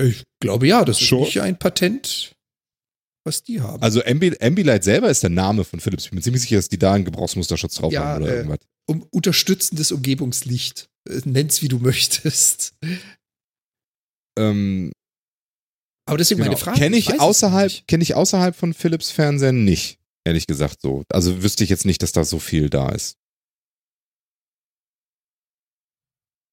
Ich 0.00 0.22
glaube 0.40 0.66
ja, 0.66 0.86
das 0.86 0.98
schon? 0.98 1.20
ist 1.20 1.26
nicht 1.26 1.42
ein 1.42 1.58
Patent, 1.58 2.32
was 3.26 3.42
die 3.42 3.60
haben. 3.60 3.82
Also 3.82 4.02
Ambilight, 4.04 4.42
Ambilight 4.42 4.84
selber 4.84 5.10
ist 5.10 5.22
der 5.22 5.30
Name 5.30 5.64
von 5.64 5.80
Philips. 5.80 6.04
Ich 6.04 6.10
bin 6.10 6.18
mir 6.18 6.22
ziemlich 6.22 6.42
sicher, 6.42 6.56
dass 6.56 6.68
die 6.68 6.78
da 6.78 6.94
einen 6.94 7.04
Gebrauchsmusterschutz 7.04 7.74
drauf 7.74 7.92
ja, 7.92 8.04
haben 8.04 8.22
oder 8.22 8.32
äh, 8.32 8.36
irgendwas. 8.36 8.58
Um 8.86 9.02
unterstützendes 9.10 9.92
Umgebungslicht. 9.92 10.88
Äh, 11.08 11.20
nenn's 11.24 11.60
wie 11.60 11.68
du 11.68 11.78
möchtest. 11.80 12.74
Ähm, 14.38 14.92
aber 16.08 16.18
deswegen 16.18 16.38
genau. 16.38 16.52
meine 16.52 16.58
Frage. 16.58 16.78
Kenne 16.78 16.96
ich, 16.96 17.10
ich 17.10 17.20
außerhalb, 17.20 17.86
kenne 17.88 18.02
ich 18.02 18.14
außerhalb 18.14 18.54
von 18.54 18.72
Philips 18.72 19.10
Fernsehen 19.10 19.64
nicht, 19.64 19.98
ehrlich 20.24 20.46
gesagt 20.46 20.80
so. 20.80 21.02
Also 21.08 21.42
wüsste 21.42 21.64
ich 21.64 21.70
jetzt 21.70 21.84
nicht, 21.84 22.02
dass 22.02 22.12
da 22.12 22.24
so 22.24 22.38
viel 22.38 22.70
da 22.70 22.90
ist. 22.90 23.16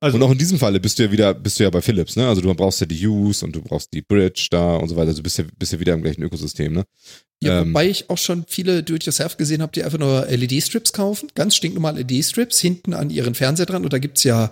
Also, 0.03 0.17
und 0.17 0.23
auch 0.23 0.31
in 0.31 0.37
diesem 0.37 0.59
Falle 0.59 0.81
bist 0.81 0.99
du 0.99 1.03
ja 1.03 1.11
wieder, 1.13 1.33
bist 1.33 1.57
du 1.57 1.63
ja 1.63 1.69
bei 1.69 1.81
Philips, 1.81 2.17
ne? 2.17 2.27
Also 2.27 2.41
du 2.41 2.53
brauchst 2.53 2.81
ja 2.81 2.85
die 2.85 3.07
Use 3.07 3.45
und 3.45 3.55
du 3.55 3.61
brauchst 3.61 3.93
die 3.93 4.01
Bridge 4.01 4.47
da 4.51 4.75
und 4.75 4.89
so 4.89 4.97
weiter. 4.97 5.07
Also 5.07 5.19
du 5.19 5.23
bist 5.23 5.37
ja, 5.37 5.45
bist 5.57 5.71
ja 5.71 5.79
wieder 5.79 5.93
im 5.93 6.01
gleichen 6.01 6.21
Ökosystem, 6.23 6.73
ne? 6.73 6.83
Ja, 7.41 7.61
ähm, 7.61 7.69
wobei 7.69 7.87
ich 7.87 8.09
auch 8.09 8.17
schon 8.17 8.43
viele 8.45 8.83
Do-it-yourself 8.83 9.37
gesehen 9.37 9.61
habe, 9.61 9.71
die 9.71 9.81
einfach 9.81 9.99
nur 9.99 10.25
LED-Strips 10.25 10.91
kaufen, 10.91 11.29
ganz 11.35 11.55
stinknormal 11.55 11.97
LED-Strips 11.97 12.59
hinten 12.59 12.93
an 12.93 13.11
ihren 13.11 13.33
Fernseher 13.33 13.65
dran. 13.65 13.85
Und 13.85 13.93
da 13.93 13.99
gibt's 13.99 14.25
ja 14.25 14.51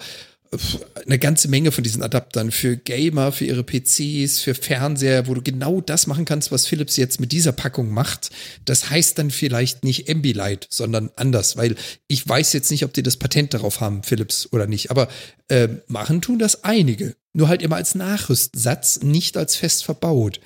eine 1.05 1.17
ganze 1.17 1.47
Menge 1.47 1.71
von 1.71 1.83
diesen 1.83 2.03
Adaptern 2.03 2.51
für 2.51 2.75
Gamer, 2.75 3.31
für 3.31 3.45
ihre 3.45 3.63
PCs, 3.63 4.41
für 4.41 4.53
Fernseher, 4.53 5.27
wo 5.27 5.33
du 5.33 5.41
genau 5.41 5.79
das 5.79 6.07
machen 6.07 6.25
kannst, 6.25 6.51
was 6.51 6.67
Philips 6.67 6.97
jetzt 6.97 7.21
mit 7.21 7.31
dieser 7.31 7.53
Packung 7.53 7.91
macht. 7.91 8.31
Das 8.65 8.89
heißt 8.89 9.17
dann 9.17 9.31
vielleicht 9.31 9.85
nicht 9.85 10.09
Ambilight, 10.09 10.67
sondern 10.69 11.09
anders, 11.15 11.55
weil 11.55 11.75
ich 12.07 12.27
weiß 12.27 12.51
jetzt 12.51 12.69
nicht, 12.69 12.83
ob 12.83 12.93
die 12.93 13.03
das 13.03 13.15
Patent 13.15 13.53
darauf 13.53 13.79
haben, 13.79 14.03
Philips 14.03 14.51
oder 14.51 14.67
nicht. 14.67 14.91
Aber 14.91 15.07
äh, 15.47 15.69
machen 15.87 16.21
tun 16.21 16.37
das 16.37 16.65
einige. 16.65 17.15
Nur 17.31 17.47
halt 17.47 17.61
immer 17.61 17.77
als 17.77 17.95
Nachrüstsatz, 17.95 19.01
nicht 19.03 19.37
als 19.37 19.55
fest 19.55 19.85
verbaut. 19.85 20.41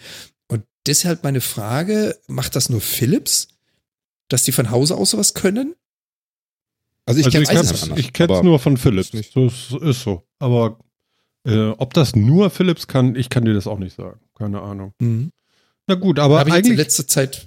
Und 0.47 0.65
deshalb 0.85 1.23
meine 1.23 1.41
Frage, 1.41 2.15
macht 2.27 2.55
das 2.55 2.69
nur 2.69 2.81
Philips? 2.81 3.47
Dass 4.29 4.43
die 4.43 4.51
von 4.51 4.69
Hause 4.69 4.95
aus 4.97 5.11
sowas 5.11 5.33
können? 5.33 5.75
Also 7.05 7.19
ich 7.19 7.25
also 7.27 7.39
kenne 7.39 7.61
es 7.61 7.89
ich 7.97 8.13
kenn's 8.13 8.41
nur 8.41 8.59
von 8.59 8.77
Philips. 8.77 9.11
Das 9.11 9.71
ist 9.81 10.01
so. 10.01 10.27
Aber 10.39 10.79
äh, 11.45 11.69
ob 11.69 11.93
das 11.93 12.15
nur 12.15 12.49
Philips 12.49 12.87
kann, 12.87 13.15
ich 13.15 13.29
kann 13.29 13.45
dir 13.45 13.53
das 13.53 13.67
auch 13.67 13.77
nicht 13.77 13.95
sagen. 13.95 14.19
Keine 14.35 14.61
Ahnung. 14.61 14.93
Mhm. 14.99 15.31
Na 15.87 15.95
gut, 15.95 16.17
aber 16.19 16.39
Hab 16.39 16.47
eigentlich. 16.51 16.71
in 16.71 16.77
letzter 16.77 17.07
Zeit. 17.07 17.45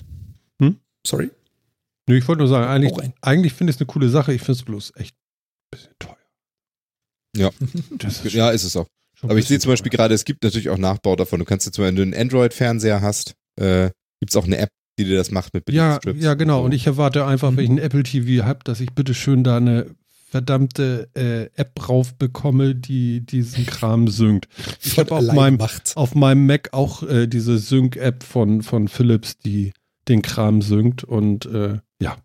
Hm? 0.60 0.78
Sorry? 1.04 1.30
Nö, 2.06 2.16
ich 2.16 2.26
wollte 2.28 2.40
nur 2.40 2.48
sagen, 2.48 2.66
eigentlich, 2.66 2.96
ein. 2.98 3.12
eigentlich 3.20 3.52
finde 3.52 3.70
ich 3.70 3.76
es 3.76 3.80
eine 3.80 3.86
coole 3.86 4.08
Sache. 4.08 4.32
Ich 4.32 4.40
finde 4.40 4.52
es 4.52 4.62
bloß 4.62 4.92
echt 4.96 5.14
ein 5.14 5.70
bisschen 5.70 5.92
teuer. 5.98 6.16
Ja, 7.36 7.50
ist 8.06 8.24
ja, 8.32 8.50
ist 8.50 8.64
es 8.64 8.76
auch. 8.76 8.86
Aber 9.22 9.36
ich 9.36 9.46
sehe 9.46 9.58
zum 9.58 9.72
Beispiel 9.72 9.90
gerade, 9.90 10.14
es 10.14 10.24
gibt 10.24 10.44
natürlich 10.44 10.70
auch 10.70 10.78
Nachbau 10.78 11.16
davon. 11.16 11.40
Du 11.40 11.44
kannst 11.44 11.66
jetzt, 11.66 11.78
wenn 11.78 11.96
du 11.96 12.02
einen 12.02 12.14
Android-Fernseher 12.14 13.02
hast, 13.02 13.34
äh, 13.56 13.90
gibt 14.20 14.30
es 14.30 14.36
auch 14.36 14.44
eine 14.44 14.58
App, 14.58 14.70
die 14.98 15.04
dir 15.04 15.16
das 15.16 15.30
macht 15.30 15.54
mit 15.54 15.70
ja, 15.70 15.98
Ja, 16.16 16.34
genau. 16.34 16.64
Und 16.64 16.72
ich 16.72 16.86
erwarte 16.86 17.24
einfach, 17.24 17.50
mhm. 17.50 17.56
wenn 17.56 17.64
ich 17.64 17.70
ein 17.70 17.78
Apple 17.78 18.02
TV 18.02 18.44
habe, 18.44 18.60
dass 18.64 18.80
ich 18.80 18.92
bitte 18.92 19.14
schön 19.14 19.44
da 19.44 19.56
eine 19.56 19.86
verdammte 20.30 21.08
äh, 21.14 21.44
App 21.58 21.74
drauf 21.74 22.14
bekomme, 22.14 22.74
die 22.74 23.24
diesen 23.24 23.64
Kram 23.64 24.08
synkt. 24.08 24.48
Ich 24.82 24.98
habe 24.98 25.14
auf 25.14 25.32
meinem, 25.32 25.58
auf 25.94 26.14
meinem 26.14 26.46
Mac 26.46 26.70
auch 26.72 27.02
äh, 27.02 27.26
diese 27.26 27.58
Sync-App 27.58 28.22
von, 28.22 28.62
von 28.62 28.88
Philips, 28.88 29.38
die 29.38 29.72
den 30.08 30.20
Kram 30.20 30.60
synkt. 30.60 31.02
Und 31.02 31.46
äh, 31.46 31.78
ja, 31.98 32.18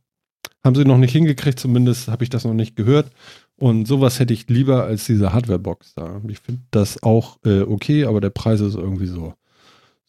haben 0.64 0.76
sie 0.76 0.84
noch 0.84 0.98
nicht 0.98 1.14
hingekriegt, 1.14 1.60
zumindest 1.60 2.10
habe 2.10 2.24
ich 2.24 2.30
das 2.30 2.44
noch 2.44 2.54
nicht 2.54 2.76
gehört. 2.76 3.12
Und 3.56 3.88
sowas 3.88 4.20
hätte 4.20 4.34
ich 4.34 4.50
lieber 4.50 4.84
als 4.84 5.06
diese 5.06 5.32
Hardware-Box 5.32 5.94
da. 5.96 6.22
Ich 6.28 6.40
finde 6.40 6.62
das 6.72 7.02
auch 7.04 7.38
äh, 7.46 7.62
okay, 7.62 8.06
aber 8.06 8.20
der 8.20 8.32
Preis 8.32 8.60
ist 8.60 8.76
irgendwie 8.76 9.08
so, 9.08 9.34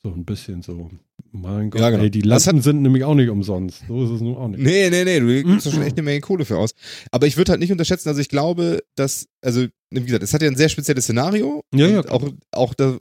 so 0.03 0.09
ein 0.09 0.25
bisschen 0.25 0.63
so 0.63 0.91
mein 1.35 1.71
Gott, 1.71 1.81
ja, 1.81 1.91
genau. 1.91 2.05
ey, 2.05 2.11
die 2.13 2.21
Lasten 2.21 2.63
sind 2.63 2.83
nämlich 2.83 3.03
auch 3.03 3.17
nicht 3.17 3.29
umsonst. 3.29 3.83
So 3.89 4.05
ist 4.05 4.11
es 4.11 4.21
nun 4.21 4.37
auch 4.37 4.47
nicht. 4.47 4.61
Nee, 4.61 4.89
nee, 4.89 5.05
nee, 5.05 5.19
du 5.19 5.43
gibst 5.43 5.69
schon 5.69 5.83
echt 5.83 5.97
eine 5.97 6.05
Menge 6.05 6.21
Kohle 6.21 6.45
für 6.45 6.57
aus. 6.57 6.75
Aber 7.11 7.27
ich 7.27 7.37
würde 7.37 7.51
halt 7.51 7.61
nicht 7.61 7.73
unterschätzen, 7.73 8.09
also 8.09 8.21
ich 8.21 8.29
glaube, 8.29 8.85
dass, 8.95 9.27
also, 9.43 9.67
wie 9.91 10.05
gesagt, 10.05 10.23
es 10.23 10.33
hat 10.33 10.43
ja 10.43 10.49
ein 10.49 10.57
sehr 10.57 10.69
spezielles 10.69 11.05
Szenario. 11.05 11.65
Ja, 11.75 11.89
ja. 11.89 12.09
Auch, 12.09 12.23
auch, 12.53 12.75
da, 12.75 12.97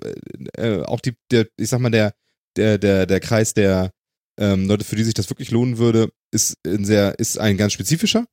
äh, 0.58 0.82
auch 0.82 1.00
die, 1.00 1.14
der, 1.30 1.48
ich 1.58 1.70
sag 1.70 1.80
mal, 1.80 1.92
der, 1.92 2.16
der, 2.58 2.80
der, 2.80 3.06
der 3.06 3.20
Kreis 3.20 3.54
der 3.54 3.92
ähm, 4.40 4.68
Leute, 4.68 4.84
für 4.84 4.96
die 4.96 5.04
sich 5.04 5.14
das 5.14 5.30
wirklich 5.30 5.52
lohnen 5.52 5.78
würde, 5.78 6.10
ist 6.32 6.58
ein 6.66 6.86
sehr, 6.86 7.20
ist 7.20 7.38
ein 7.38 7.56
ganz 7.56 7.74
spezifischer. 7.74 8.26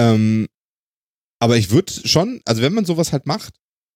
Ähm, 0.00 0.48
aber 1.38 1.58
ich 1.58 1.70
würde 1.70 1.92
schon, 1.92 2.40
also 2.46 2.62
wenn 2.62 2.72
man 2.72 2.86
sowas 2.86 3.12
halt 3.12 3.26
macht, 3.26 3.54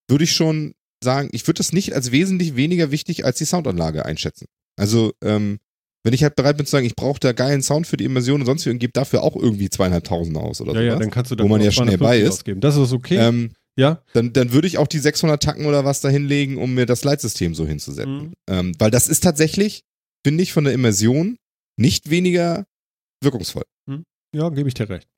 würde 0.09 0.25
ich 0.25 0.33
schon 0.33 0.75
sagen, 1.03 1.29
ich 1.33 1.47
würde 1.47 1.59
das 1.59 1.73
nicht 1.73 1.95
als 1.95 2.13
wesentlich 2.13 2.57
weniger 2.57 2.91
wichtig 2.91 3.25
als 3.25 3.39
die 3.39 3.45
Soundanlage 3.45 4.05
einschätzen. 4.05 4.47
Also, 4.77 5.13
ähm, 5.23 5.59
wenn 6.05 6.15
ich 6.15 6.23
halt 6.23 6.35
bereit 6.35 6.57
bin 6.57 6.67
zu 6.67 6.73
sagen, 6.73 6.87
ich 6.87 6.97
brauche 6.97 7.21
da 7.21 7.33
geilen 7.33 7.63
Sound 7.63 7.87
für 7.87 7.97
die 7.97 8.05
Immersion 8.05 8.41
und 8.41 8.47
sonst 8.47 8.67
wie 8.67 8.71
und 8.71 8.79
gebe 8.79 8.93
dafür 8.93 9.23
auch 9.23 9.37
irgendwie 9.37 9.71
zweieinhalbtausend 9.71 10.37
aus 10.37 10.61
oder 10.61 10.73
so. 10.73 10.79
Ja, 10.79 10.85
ja, 10.85 10.97
dann 10.97 11.11
kannst 11.11 11.31
du 11.31 11.37
da 11.37 11.45
wo 11.45 11.49
man 11.49 11.61
ja 11.61 11.71
schnell 11.71 11.99
bei 11.99 12.19
ist. 12.19 12.31
Ausgeben. 12.31 12.61
Das 12.61 12.77
ist 12.77 12.93
okay. 12.93 13.17
Ähm, 13.19 13.53
ja. 13.77 14.03
Dann, 14.13 14.33
dann 14.33 14.53
würde 14.53 14.67
ich 14.67 14.79
auch 14.79 14.89
die 14.89 14.99
600 14.99 15.43
Tacken 15.43 15.67
oder 15.67 15.85
was 15.85 16.01
da 16.01 16.09
hinlegen, 16.09 16.59
um 16.59 16.75
mir 16.75 16.87
das 16.87 17.05
Leitsystem 17.05 17.55
so 17.55 17.67
hinzusetzen. 17.67 18.29
Mhm. 18.29 18.33
Ähm, 18.49 18.73
weil 18.79 18.91
das 18.91 19.07
ist 19.07 19.23
tatsächlich, 19.23 19.85
finde 20.25 20.43
ich, 20.43 20.53
von 20.53 20.65
der 20.65 20.73
Immersion 20.73 21.37
nicht 21.77 22.11
weniger 22.11 22.67
wirkungsvoll. 23.23 23.65
Mhm. 23.87 24.05
Ja, 24.35 24.49
gebe 24.51 24.69
ich 24.69 24.75
dir 24.75 24.89
recht. 24.89 25.09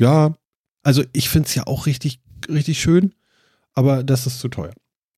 Ja, 0.00 0.36
also 0.82 1.04
ich 1.12 1.28
finde 1.28 1.48
es 1.48 1.54
ja 1.54 1.66
auch 1.66 1.86
richtig, 1.86 2.20
richtig 2.48 2.80
schön, 2.80 3.14
aber 3.74 4.04
das 4.04 4.26
ist 4.26 4.40
zu 4.40 4.48
teuer. 4.48 4.74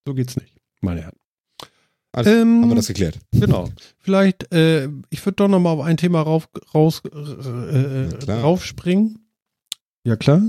So 0.07 0.15
geht's 0.15 0.37
nicht, 0.37 0.55
meine 0.81 1.03
Herren. 1.03 1.17
Also, 2.13 2.31
ähm, 2.31 2.63
haben 2.63 2.69
wir 2.69 2.77
das 2.77 2.87
geklärt. 2.87 3.19
Genau. 3.33 3.69
Vielleicht, 3.99 4.53
äh, 4.53 4.89
ich 5.11 5.25
würde 5.27 5.37
doch 5.37 5.49
noch 5.49 5.59
mal 5.59 5.71
auf 5.71 5.81
ein 5.81 5.97
Thema 5.97 6.23
rauf, 6.23 6.49
raus, 6.73 7.03
äh, 7.05 7.09
äh 7.09 8.33
raufspringen. 8.33 9.27
Ja, 10.05 10.15
klar. 10.17 10.43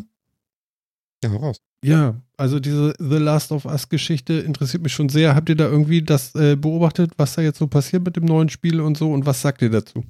Ja, 1.24 1.32
hau 1.32 1.38
raus. 1.38 1.62
Ja, 1.84 2.22
also 2.38 2.60
diese 2.60 2.94
The 3.00 3.18
Last 3.18 3.52
of 3.52 3.66
Us 3.66 3.90
Geschichte 3.90 4.34
interessiert 4.34 4.84
mich 4.84 4.94
schon 4.94 5.10
sehr. 5.10 5.36
Habt 5.36 5.50
ihr 5.50 5.56
da 5.56 5.66
irgendwie 5.66 6.02
das 6.02 6.36
äh, 6.36 6.56
beobachtet, 6.56 7.14
was 7.18 7.36
da 7.36 7.42
jetzt 7.42 7.58
so 7.58 7.68
passiert 7.68 8.04
mit 8.04 8.16
dem 8.16 8.26
neuen 8.26 8.50
Spiel 8.50 8.82
und 8.82 8.98
so 8.98 9.12
und 9.12 9.26
was 9.26 9.42
sagt 9.42 9.62
ihr 9.62 9.70
dazu? 9.70 10.04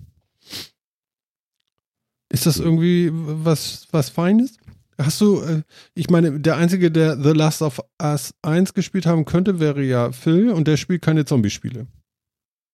Ist 2.29 2.45
das 2.45 2.59
irgendwie 2.59 3.11
was, 3.13 3.87
was 3.91 4.09
Feines? 4.09 4.57
Hast 4.97 5.19
du, 5.19 5.41
äh, 5.41 5.63
ich 5.93 6.09
meine, 6.09 6.39
der 6.39 6.57
Einzige, 6.57 6.91
der 6.91 7.21
The 7.21 7.31
Last 7.31 7.61
of 7.61 7.81
Us 8.01 8.33
1 8.41 8.73
gespielt 8.73 9.05
haben 9.05 9.25
könnte, 9.25 9.59
wäre 9.59 9.83
ja 9.83 10.11
Phil 10.11 10.49
und 10.49 10.67
der 10.67 10.77
spielt 10.77 11.01
keine 11.01 11.25
Zombie-Spiele. 11.25 11.87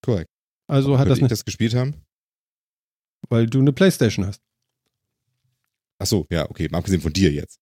Korrekt. 0.04 0.30
Also 0.68 0.98
hat 0.98 1.10
das 1.10 1.20
nicht. 1.20 1.32
das 1.32 1.46
gespielt 1.46 1.74
haben? 1.74 1.96
Weil 3.30 3.48
du 3.48 3.60
eine 3.60 3.74
Playstation 3.74 4.26
hast. 4.26 4.42
Ach 6.00 6.06
so, 6.06 6.26
ja, 6.32 6.50
okay, 6.50 6.68
mal 6.72 6.80
abgesehen 6.80 7.02
von 7.02 7.14
dir 7.14 7.32
jetzt. 7.32 7.60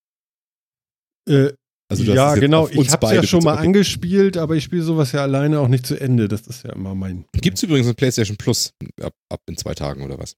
Äh, 1.28 1.54
also 1.90 2.04
ja, 2.04 2.36
genau. 2.36 2.68
Ich 2.68 2.92
habe 2.92 3.08
es 3.08 3.12
ja 3.14 3.24
schon 3.24 3.44
mal 3.44 3.56
okay. 3.56 3.66
angespielt, 3.66 4.38
aber 4.38 4.56
ich 4.56 4.64
spiele 4.64 4.84
sowas 4.84 5.12
ja 5.12 5.24
alleine 5.24 5.60
auch 5.60 5.68
nicht 5.68 5.88
zu 5.88 6.00
Ende. 6.00 6.28
Das 6.28 6.42
ist 6.42 6.64
ja 6.64 6.74
immer 6.74 6.94
mein. 6.94 7.26
Gibt 7.34 7.58
es 7.58 7.64
übrigens 7.64 7.88
ein 7.88 7.96
PlayStation 7.96 8.38
Plus 8.38 8.74
ab, 9.02 9.14
ab 9.30 9.42
in 9.48 9.58
zwei 9.58 9.74
Tagen 9.74 10.04
oder 10.04 10.20
was? 10.20 10.36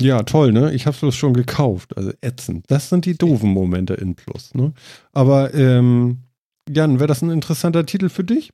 Ja, 0.00 0.22
toll, 0.24 0.52
ne? 0.52 0.74
Ich 0.74 0.86
habe 0.86 1.06
es 1.06 1.14
schon 1.14 1.32
gekauft. 1.32 1.96
Also 1.96 2.12
ätzend. 2.20 2.64
Das 2.68 2.88
sind 2.90 3.06
die 3.06 3.16
doofen 3.16 3.50
Momente 3.50 3.94
in 3.94 4.14
Plus, 4.14 4.54
ne? 4.54 4.72
Aber 5.12 5.54
ähm, 5.54 6.24
Jan, 6.68 6.98
wäre 6.98 7.06
das 7.06 7.22
ein 7.22 7.30
interessanter 7.30 7.86
Titel 7.86 8.08
für 8.08 8.24
dich? 8.24 8.52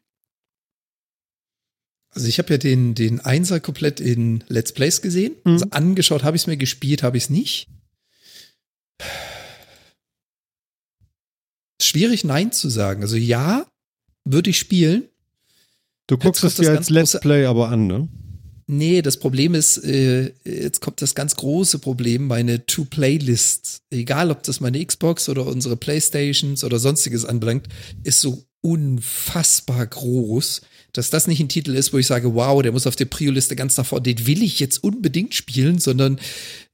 Also 2.14 2.28
ich 2.28 2.38
habe 2.38 2.50
ja 2.50 2.58
den, 2.58 2.94
den 2.94 3.20
Einser 3.20 3.58
komplett 3.58 3.98
in 3.98 4.44
Let's 4.48 4.72
Plays 4.72 5.02
gesehen. 5.02 5.34
Mhm. 5.44 5.52
Also 5.52 5.66
angeschaut 5.70 6.22
habe 6.24 6.36
ich 6.36 6.42
es 6.42 6.46
mir, 6.46 6.56
gespielt 6.56 7.02
habe 7.02 7.16
ich 7.16 7.24
es 7.24 7.30
nicht. 7.30 7.68
schwierig, 11.92 12.24
Nein 12.24 12.52
zu 12.52 12.68
sagen. 12.68 13.02
Also 13.02 13.16
ja, 13.16 13.66
würde 14.24 14.50
ich 14.50 14.58
spielen. 14.58 15.04
Du 16.06 16.16
guckst 16.16 16.42
es 16.44 16.56
dir 16.56 16.70
als 16.70 16.90
Let's 16.90 17.18
Play 17.20 17.46
aber 17.46 17.68
an, 17.68 17.86
ne? 17.86 18.08
Nee, 18.72 19.02
das 19.02 19.18
Problem 19.18 19.54
ist, 19.54 19.76
äh, 19.84 20.32
jetzt 20.44 20.80
kommt 20.80 21.02
das 21.02 21.14
ganz 21.14 21.36
große 21.36 21.78
Problem, 21.78 22.26
meine 22.26 22.64
To-Playlists, 22.64 23.82
egal 23.90 24.30
ob 24.30 24.42
das 24.44 24.60
meine 24.60 24.82
Xbox 24.82 25.28
oder 25.28 25.46
unsere 25.46 25.76
Playstations 25.76 26.64
oder 26.64 26.78
sonstiges 26.78 27.26
anbelangt, 27.26 27.68
ist 28.02 28.22
so 28.22 28.42
unfassbar 28.62 29.86
groß, 29.86 30.62
dass 30.94 31.10
das 31.10 31.26
nicht 31.26 31.40
ein 31.40 31.50
Titel 31.50 31.74
ist, 31.74 31.92
wo 31.92 31.98
ich 31.98 32.06
sage, 32.06 32.34
wow, 32.34 32.62
der 32.62 32.72
muss 32.72 32.86
auf 32.86 32.96
der 32.96 33.04
Prio-Liste 33.04 33.56
ganz 33.56 33.76
nach 33.76 33.84
vorne, 33.84 34.04
den 34.04 34.26
will 34.26 34.42
ich 34.42 34.58
jetzt 34.58 34.82
unbedingt 34.82 35.34
spielen, 35.34 35.78
sondern 35.78 36.18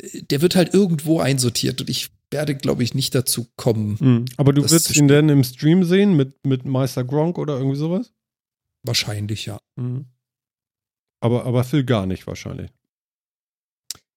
äh, 0.00 0.22
der 0.22 0.40
wird 0.40 0.54
halt 0.54 0.74
irgendwo 0.74 1.18
einsortiert 1.18 1.80
und 1.80 1.90
ich 1.90 2.10
werde, 2.30 2.54
glaube 2.54 2.84
ich, 2.84 2.94
nicht 2.94 3.12
dazu 3.16 3.48
kommen. 3.56 3.96
Mhm. 3.98 4.24
Aber 4.36 4.52
du 4.52 4.62
wirst 4.62 4.94
ihn 4.94 5.08
dann 5.08 5.30
im 5.30 5.42
Stream 5.42 5.82
sehen 5.82 6.14
mit, 6.14 6.46
mit 6.46 6.64
Meister 6.64 7.02
Gronk 7.02 7.38
oder 7.38 7.56
irgendwie 7.56 7.78
sowas? 7.78 8.12
Wahrscheinlich, 8.84 9.46
ja. 9.46 9.58
Mhm. 9.74 10.06
Aber, 11.20 11.44
aber 11.44 11.64
Phil 11.64 11.84
gar 11.84 12.06
nicht 12.06 12.26
wahrscheinlich. 12.26 12.70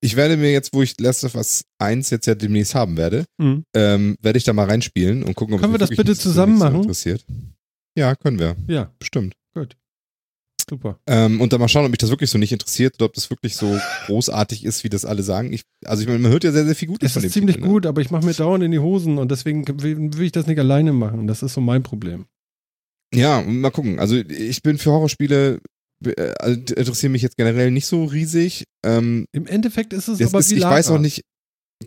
Ich 0.03 0.15
werde 0.15 0.35
mir 0.35 0.51
jetzt, 0.51 0.73
wo 0.73 0.81
ich 0.81 0.99
Last 0.99 1.23
of 1.23 1.35
Us 1.35 1.63
1 1.77 2.09
jetzt 2.09 2.25
ja 2.25 2.33
demnächst 2.33 2.73
haben 2.73 2.97
werde, 2.97 3.25
mhm. 3.37 3.63
ähm, 3.75 4.17
werde 4.21 4.37
ich 4.37 4.43
da 4.43 4.53
mal 4.53 4.67
reinspielen 4.67 5.23
und 5.23 5.35
gucken, 5.35 5.53
ob 5.53 5.61
Können 5.61 5.73
wir 5.73 5.77
das 5.77 5.89
bitte 5.89 6.15
zusammen 6.15 6.57
machen? 6.57 6.77
Interessiert. 6.77 7.23
Ja, 7.95 8.15
können 8.15 8.39
wir. 8.39 8.55
Ja. 8.67 8.91
Bestimmt. 8.97 9.35
Gut. 9.53 9.75
Super. 10.67 10.99
Ähm, 11.05 11.41
und 11.41 11.53
dann 11.53 11.59
mal 11.59 11.67
schauen, 11.67 11.85
ob 11.85 11.91
mich 11.91 11.99
das 11.99 12.09
wirklich 12.09 12.29
so 12.29 12.37
nicht 12.37 12.51
interessiert 12.51 12.95
oder 12.95 13.05
ob 13.05 13.13
das 13.13 13.29
wirklich 13.29 13.55
so 13.55 13.77
großartig 14.05 14.63
ist, 14.63 14.83
wie 14.83 14.89
das 14.89 15.05
alle 15.05 15.21
sagen. 15.21 15.53
Ich, 15.53 15.63
also 15.85 16.01
ich 16.01 16.07
meine, 16.07 16.19
man 16.19 16.31
hört 16.31 16.43
ja 16.43 16.51
sehr, 16.51 16.65
sehr 16.65 16.75
viel 16.75 16.87
Gutes 16.87 17.07
es 17.07 17.13
von 17.13 17.21
dem 17.21 17.25
Es 17.25 17.29
ist 17.31 17.33
ziemlich 17.33 17.57
Titel, 17.57 17.67
ne? 17.67 17.73
gut, 17.73 17.85
aber 17.85 18.01
ich 18.01 18.09
mache 18.09 18.25
mir 18.25 18.33
dauernd 18.33 18.63
in 18.63 18.71
die 18.71 18.79
Hosen 18.79 19.17
und 19.17 19.29
deswegen 19.31 19.67
will, 19.83 20.21
ich 20.21 20.31
das 20.31 20.47
nicht 20.47 20.59
alleine 20.59 20.93
machen. 20.93 21.27
Das 21.27 21.43
ist 21.43 21.53
so 21.53 21.61
mein 21.61 21.83
Problem. 21.83 22.25
Ja, 23.13 23.41
mal 23.41 23.71
gucken. 23.71 23.99
Also 23.99 24.15
ich 24.15 24.63
bin 24.63 24.77
für 24.77 24.91
Horrorspiele 24.91 25.59
also 26.39 26.59
interessieren 26.59 27.11
mich 27.11 27.21
jetzt 27.21 27.37
generell 27.37 27.71
nicht 27.71 27.85
so 27.85 28.05
riesig. 28.05 28.65
Ähm, 28.83 29.25
Im 29.31 29.45
Endeffekt 29.45 29.93
ist 29.93 30.07
es 30.07 30.21
aber 30.21 30.39
ist, 30.39 30.49
wie 30.51 30.55
Ich 30.55 30.63
weiß 30.63 30.89
auch 30.89 30.99
nicht, 30.99 31.23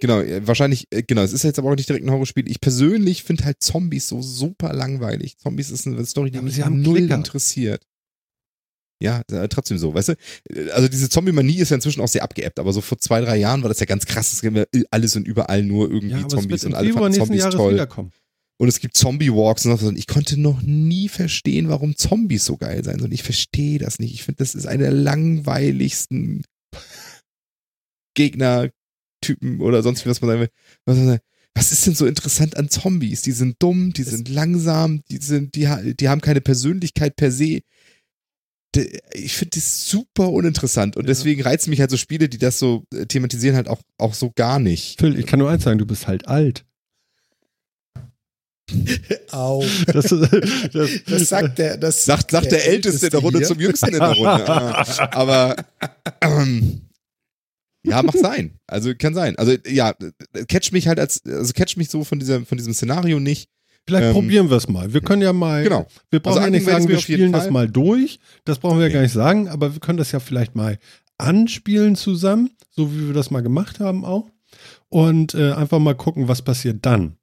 genau, 0.01 0.21
äh, 0.21 0.47
wahrscheinlich, 0.47 0.87
äh, 0.91 1.03
genau, 1.03 1.23
es 1.23 1.33
ist 1.33 1.43
jetzt 1.43 1.59
aber 1.59 1.71
auch 1.71 1.77
nicht 1.77 1.89
direkt 1.89 2.07
ein 2.07 2.11
Horrorspiel. 2.11 2.49
Ich 2.49 2.61
persönlich 2.61 3.25
finde 3.25 3.45
halt 3.45 3.63
Zombies 3.63 4.09
so 4.09 4.23
super 4.23 4.73
langweilig. 4.73 5.39
Zombies 5.39 5.71
ist 5.71 5.87
eine 5.87 6.05
Story, 6.07 6.31
die 6.31 6.37
ja, 6.37 6.43
mich 6.43 6.59
null 6.59 6.99
Klicker. 6.99 7.15
interessiert. 7.15 7.83
Ja, 9.03 9.23
trotzdem 9.49 9.77
so, 9.77 9.93
weißt 9.93 10.11
du? 10.11 10.15
Also 10.73 10.89
diese 10.89 11.11
Zombie-Manie 11.11 11.59
ist 11.59 11.71
ja 11.71 11.75
inzwischen 11.75 12.01
auch 12.01 12.09
sehr 12.09 12.23
abgeebbt, 12.23 12.59
aber 12.59 12.73
so 12.73 12.81
vor 12.81 12.97
zwei, 12.97 13.21
drei 13.21 13.37
Jahren 13.37 13.63
war 13.63 13.69
das 13.69 13.81
ja 13.81 13.87
ganz 13.87 14.07
krass. 14.07 14.33
Es 14.33 14.41
gibt 14.41 14.67
alles 14.91 15.17
und 15.17 15.27
überall 15.27 15.63
nur 15.63 15.91
irgendwie 15.91 16.21
ja, 16.21 16.29
Zombies 16.29 16.65
und 16.65 16.75
alle 16.75 16.93
fanden 16.93 17.13
Zombies 17.13 17.41
Jahres 17.41 17.55
toll. 17.55 17.75
Wiederkommen. 17.75 18.13
Und 18.57 18.69
es 18.69 18.79
gibt 18.79 18.97
Zombie-Walks 18.97 19.67
und 19.67 19.79
so. 19.79 19.91
Ich 19.93 20.07
konnte 20.07 20.39
noch 20.39 20.63
nie 20.63 21.09
verstehen, 21.09 21.69
warum 21.69 21.97
Zombies 21.97 22.45
so 22.45 22.57
geil 22.57 22.85
sein 22.85 22.99
sollen. 23.01 23.13
Ich 23.13 23.25
verstehe 23.25 23.79
das 23.79 23.99
nicht. 23.99 24.15
Ich 24.15 24.23
finde, 24.23 24.39
das 24.39 24.55
ist 24.55 24.67
eine 24.67 24.85
der 24.85 24.93
langweiligsten 24.93 26.45
Gegner-Typen 28.15 29.61
oder 29.61 29.83
sonst 29.83 30.05
wie 30.05 30.11
was 30.11 30.21
man 30.21 30.31
sagen 30.31 30.41
will. 30.87 31.19
Was 31.57 31.73
ist 31.73 31.87
denn 31.87 31.95
so 31.95 32.07
interessant 32.07 32.57
an 32.57 32.69
Zombies? 32.69 33.23
Die 33.23 33.33
sind 33.33 33.57
dumm, 33.61 33.93
die 33.93 34.03
sind 34.03 34.29
langsam, 34.29 35.03
die 35.11 35.19
sind, 35.19 35.55
die, 35.57 35.95
die 35.95 36.09
haben 36.09 36.21
keine 36.21 36.41
Persönlichkeit 36.41 37.17
per 37.17 37.31
se 37.31 37.61
ich 39.13 39.35
finde 39.35 39.53
das 39.55 39.89
super 39.89 40.31
uninteressant 40.31 40.97
und 40.97 41.05
ja. 41.05 41.09
deswegen 41.09 41.43
reizen 41.43 41.71
mich 41.71 41.81
halt 41.81 41.91
so 41.91 41.97
Spiele, 41.97 42.29
die 42.29 42.39
das 42.39 42.59
so 42.59 42.85
äh, 42.93 43.07
thematisieren, 43.07 43.57
halt 43.57 43.69
auch, 43.69 43.81
auch 43.99 44.15
so 44.15 44.33
gar 44.35 44.59
nicht. 44.59 44.99
Phil, 44.99 45.19
ich 45.19 45.27
kann 45.27 45.39
nur 45.39 45.51
eins 45.51 45.65
sagen, 45.65 45.79
du 45.79 45.87
bist 45.87 46.07
halt 46.07 46.29
alt. 46.29 46.65
Au. 49.31 49.65
Das, 49.87 50.07
das, 50.07 51.05
das, 51.07 51.29
sagt 51.29 51.59
der, 51.59 51.77
das 51.77 52.05
sagt, 52.05 52.31
sagt 52.31 52.47
der, 52.47 52.59
der 52.59 52.69
Älteste 52.69 53.07
in 53.07 53.11
der 53.11 53.21
Runde 53.21 53.39
hier. 53.39 53.49
zum 53.49 53.61
Jüngsten 53.61 53.89
in 53.89 54.01
der 54.01 54.13
Runde. 54.13 54.47
Aber 55.13 55.57
ähm, 56.23 56.81
ja, 57.85 58.03
macht 58.03 58.19
sein. 58.19 58.59
Also 58.67 58.95
kann 58.95 59.15
sein. 59.15 59.37
Also 59.37 59.55
ja, 59.67 59.95
catch 60.49 60.73
mich 60.73 60.89
halt 60.89 60.99
als, 60.99 61.23
also 61.27 61.53
catch 61.53 61.77
mich 61.77 61.91
so 61.91 62.05
von 62.05 62.19
diesem, 62.19 62.47
von 62.47 62.57
diesem 62.57 62.73
Szenario 62.73 63.21
nicht. 63.21 63.51
Vielleicht 63.87 64.07
ähm, 64.07 64.13
probieren 64.13 64.49
wir 64.49 64.57
es 64.57 64.69
mal. 64.69 64.95
Wir 64.95 65.03
können 65.03 65.21
ja 65.21 65.35
mal, 65.35 65.63
genau. 65.63 65.87
wir 66.11 66.21
brauchen 66.21 66.39
also 66.39 66.47
ja 66.47 66.51
nicht 66.51 66.65
sagen, 66.65 66.89
wir 66.89 66.99
spielen 66.99 67.33
das 67.33 67.51
mal 67.51 67.69
durch. 67.69 68.19
Das 68.47 68.59
brauchen 68.59 68.79
wir 68.79 68.87
ja 68.87 68.93
gar 68.93 69.03
nicht 69.03 69.13
sagen, 69.13 69.49
aber 69.49 69.75
wir 69.75 69.81
können 69.81 69.99
das 69.99 70.13
ja 70.13 70.21
vielleicht 70.21 70.55
mal 70.55 70.79
anspielen 71.19 71.95
zusammen, 71.95 72.51
so 72.71 72.95
wie 72.95 73.09
wir 73.09 73.15
das 73.15 73.31
mal 73.31 73.43
gemacht 73.43 73.81
haben 73.81 74.05
auch. 74.07 74.31
Und 74.89 75.35
äh, 75.35 75.53
einfach 75.53 75.81
mal 75.81 75.95
gucken, 75.95 76.29
was 76.29 76.41
passiert 76.41 76.87
dann. 76.87 77.19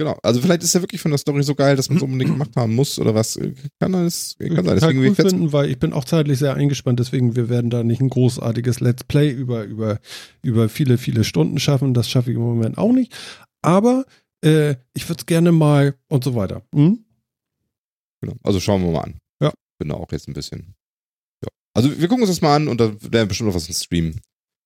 Genau. 0.00 0.18
Also 0.22 0.40
vielleicht 0.40 0.62
ist 0.62 0.74
ja 0.74 0.80
wirklich 0.80 1.02
von 1.02 1.10
der 1.10 1.18
Story 1.18 1.42
so 1.42 1.54
geil, 1.54 1.76
dass 1.76 1.90
man 1.90 1.98
es 1.98 2.02
unbedingt 2.02 2.30
gemacht 2.30 2.56
haben 2.56 2.74
muss 2.74 2.98
oder 2.98 3.14
was. 3.14 3.38
Kann 3.78 3.92
das 3.92 4.34
kann 4.38 4.64
sein. 4.64 4.78
Deswegen 4.80 5.00
cool 5.00 5.14
finden, 5.14 5.52
weil 5.52 5.68
ich 5.68 5.78
bin 5.78 5.92
auch 5.92 6.06
zeitlich 6.06 6.38
sehr 6.38 6.54
eingespannt, 6.54 6.98
deswegen 6.98 7.36
wir 7.36 7.50
werden 7.50 7.68
da 7.68 7.84
nicht 7.84 8.00
ein 8.00 8.08
großartiges 8.08 8.80
Let's 8.80 9.04
Play 9.04 9.30
über, 9.30 9.64
über, 9.64 10.00
über 10.40 10.70
viele, 10.70 10.96
viele 10.96 11.22
Stunden 11.22 11.58
schaffen. 11.58 11.92
Das 11.92 12.08
schaffe 12.08 12.30
ich 12.30 12.36
im 12.36 12.42
Moment 12.42 12.78
auch 12.78 12.94
nicht. 12.94 13.14
Aber 13.60 14.06
äh, 14.42 14.76
ich 14.94 15.06
würde 15.06 15.20
es 15.20 15.26
gerne 15.26 15.52
mal 15.52 15.94
und 16.08 16.24
so 16.24 16.34
weiter. 16.34 16.62
Hm? 16.74 17.04
Genau. 18.22 18.36
Also 18.42 18.58
schauen 18.58 18.82
wir 18.82 18.92
mal 18.92 19.02
an. 19.02 19.18
Ja. 19.42 19.52
Bin 19.78 19.90
da 19.90 19.96
auch 19.96 20.10
jetzt 20.12 20.28
ein 20.28 20.32
bisschen. 20.32 20.76
Ja. 21.44 21.50
Also 21.74 21.90
wir 22.00 22.08
gucken 22.08 22.22
uns 22.22 22.30
das 22.30 22.40
mal 22.40 22.56
an 22.56 22.68
und 22.68 22.80
dann 22.80 23.02
werden 23.02 23.12
wir 23.12 23.26
bestimmt 23.26 23.48
noch 23.48 23.54
was 23.54 23.68
im 23.68 23.74
Stream. 23.74 24.14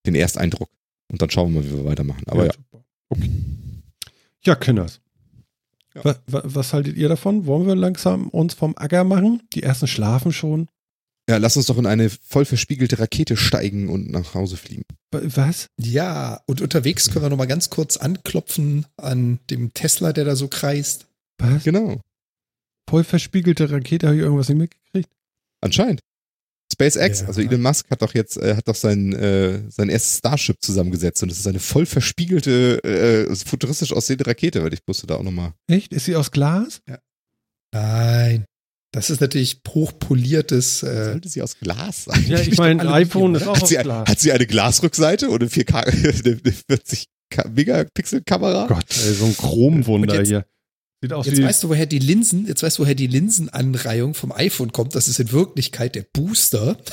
Den 0.07 0.15
Ersteindruck. 0.15 0.71
Und 1.11 1.21
dann 1.21 1.31
schauen 1.31 1.53
wir 1.53 1.61
mal, 1.61 1.67
wie 1.69 1.77
wir 1.77 1.85
weitermachen. 1.85 2.23
Aber 2.29 2.47
ja. 2.47 2.53
ja. 2.73 2.81
Okay. 3.09 3.31
Ja, 4.45 4.55
Kinders. 4.55 5.01
Ja. 5.95 6.03
Was, 6.05 6.21
was, 6.27 6.73
haltet 6.73 6.97
ihr 6.97 7.09
davon? 7.09 7.47
Wollen 7.47 7.67
wir 7.67 7.77
langsam 7.77 8.29
uns 8.29 8.55
vom 8.55 8.77
Acker 8.77 9.05
machen? 9.05 9.43
Die 9.53 9.63
ersten 9.63 9.87
schlafen 9.87 10.33
schon. 10.33 10.69
Ja, 11.29 11.39
lass 11.39 11.57
uns 11.57 11.67
doch 11.67 11.79
in 11.79 11.87
eine 11.87 12.11
voll 12.11 12.45
verspiegelte 12.45 12.99
Rakete 12.99 13.37
steigen 13.37 13.89
und 13.89 14.11
nach 14.11 14.35
Hause 14.35 14.57
fliegen. 14.57 14.83
Was? 15.11 15.69
Ja, 15.81 16.43
und 16.47 16.61
unterwegs 16.61 17.11
können 17.11 17.25
wir 17.25 17.31
noch 17.31 17.39
mal 17.39 17.47
ganz 17.47 17.71
kurz 17.71 17.97
anklopfen 17.97 18.87
an 18.97 19.39
dem 19.49 19.73
Tesla, 19.73 20.13
der 20.13 20.25
da 20.25 20.37
so 20.37 20.49
kreist. 20.49 21.07
Was? 21.39 21.65
Genau. 21.65 22.01
Voll 22.91 23.05
verspiegelte 23.05 23.71
Rakete, 23.71 24.07
habe 24.07 24.17
ich 24.17 24.23
irgendwas 24.23 24.49
nicht 24.49 24.59
mitgekriegt? 24.59 25.11
Anscheinend. 25.63 26.01
SpaceX, 26.75 27.21
ja. 27.21 27.27
also 27.27 27.41
Elon 27.41 27.63
Musk 27.63 27.91
hat 27.91 28.03
doch 28.03 28.15
jetzt, 28.15 28.37
äh, 28.37 28.57
hat 28.57 28.69
doch 28.69 28.75
sein, 28.75 29.13
äh, 29.15 29.63
sein 29.71 29.89
erstes 29.89 30.19
Starship 30.19 30.57
zusammengesetzt 30.61 31.23
und 31.23 31.33
es 31.33 31.39
ist 31.39 31.47
eine 31.47 31.61
voll 31.61 31.87
verspiegelte, 31.87 32.83
äh, 32.85 33.35
futuristisch 33.35 33.93
aussehende 33.93 34.27
Rakete, 34.27 34.63
weil 34.63 34.75
ich 34.75 34.81
wusste 34.87 35.07
da 35.07 35.17
auch 35.17 35.23
nochmal. 35.23 35.53
Echt? 35.67 35.93
Ist 35.93 36.05
sie 36.05 36.17
aus 36.17 36.31
Glas? 36.31 36.81
Ja. 36.89 36.99
Nein. 37.73 38.45
Das 38.93 39.11
ist 39.11 39.21
natürlich 39.21 39.61
hochpoliertes. 39.67 40.85
Äh 40.85 41.07
Sollte 41.07 41.29
sie 41.29 41.43
aus 41.43 41.59
Glas 41.59 42.05
sein? 42.05 42.25
Ja, 42.29 42.39
ich 42.39 42.57
meine, 42.59 42.89
iPhone 42.93 43.35
ist 43.35 43.47
auch 43.47 43.57
hat 43.57 43.63
aus 43.65 43.69
sie, 43.69 43.77
Glas. 43.77 44.09
Hat 44.09 44.21
sie 44.21 44.31
eine 44.31 44.47
Glasrückseite 44.47 45.31
und 45.31 45.43
eine 45.43 45.51
4K, 45.51 45.75
eine 46.45 46.53
40 46.69 47.07
Megapixel-Kamera? 47.53 48.69
Gott, 48.69 48.85
ey, 49.05 49.15
so 49.15 49.25
ein 49.25 49.37
Chromwunder 49.37 50.23
hier. 50.23 50.47
Jetzt 51.05 51.43
weißt 51.43 51.63
du, 51.65 51.69
woher 51.69 51.87
die 51.87 51.99
Linsen, 51.99 52.47
jetzt 52.47 52.63
weißt 52.63 52.79
du, 52.79 52.83
woher 52.83 52.95
die 52.95 53.07
Linsenanreihung 53.07 54.15
vom 54.15 54.33
iPhone 54.33 54.73
kommt. 54.73 54.95
Das 54.95 55.09
ist 55.09 55.21
in 55.21 55.33
Wirklichkeit 55.33 55.95
der 55.95 56.05
Booster. 56.13 56.77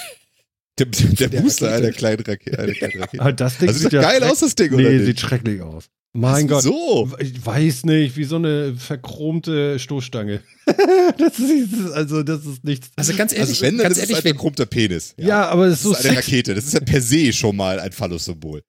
Der, 0.79 0.85
der, 0.87 1.27
der 1.27 1.41
Booster 1.41 1.71
einer 1.73 1.91
kleinen 1.91 2.21
Rakete. 2.25 2.57
Eine 2.57 2.71
kleine 2.73 3.01
Rakete. 3.01 3.21
Ah, 3.21 3.31
das 3.33 3.57
Ding 3.57 3.67
also 3.67 3.79
sieht 3.81 3.91
sieht 3.91 4.01
ja 4.01 4.01
geil 4.09 4.23
aus, 4.23 4.39
das 4.39 4.55
Ding, 4.55 4.73
Nee, 4.73 4.81
oder 4.85 4.89
nicht? 4.93 5.05
sieht 5.05 5.19
schrecklich 5.19 5.61
aus. 5.61 5.89
Mein 6.13 6.47
Gott. 6.47 6.63
So. 6.63 7.11
Ich 7.19 7.45
weiß 7.45 7.83
nicht, 7.85 8.15
wie 8.15 8.23
so 8.23 8.37
eine 8.37 8.73
verchromte 8.75 9.77
Stoßstange. 9.79 10.39
das 11.17 11.39
ist, 11.39 11.91
also, 11.91 12.23
das 12.23 12.45
ist 12.45 12.63
nichts. 12.63 12.89
Also 12.95 13.13
ganz 13.13 13.33
ehrlich, 13.33 13.49
Also 13.49 13.61
wenn, 13.63 13.77
dann 13.77 13.83
ganz 13.83 13.97
ist 13.97 14.03
es 14.03 14.09
ehrlich, 14.09 14.17
ein 14.17 14.23
wenn, 14.23 14.33
verchromter 14.35 14.65
Penis. 14.65 15.13
Ja, 15.17 15.49
aber 15.49 15.67
es 15.67 15.73
ist 15.73 15.79
Das 15.79 15.83
so 15.83 15.91
ist 15.91 16.05
eine 16.05 16.15
sexy. 16.15 16.31
Rakete. 16.31 16.55
Das 16.55 16.65
ist 16.65 16.73
ja 16.73 16.79
per 16.79 17.01
se 17.01 17.33
schon 17.33 17.55
mal 17.57 17.79
ein 17.79 17.91
Phallus-Symbol. 17.91 18.63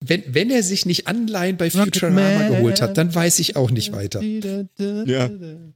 Wenn, 0.00 0.22
wenn 0.28 0.50
er 0.50 0.62
sich 0.62 0.86
nicht 0.86 1.08
Anleihen 1.08 1.56
bei 1.56 1.70
Futurama 1.70 2.48
geholt 2.48 2.80
hat, 2.80 2.96
dann 2.96 3.12
weiß 3.12 3.40
ich 3.40 3.56
auch 3.56 3.70
nicht 3.70 3.92
weiter. 3.92 4.22
Ja. 4.22 5.28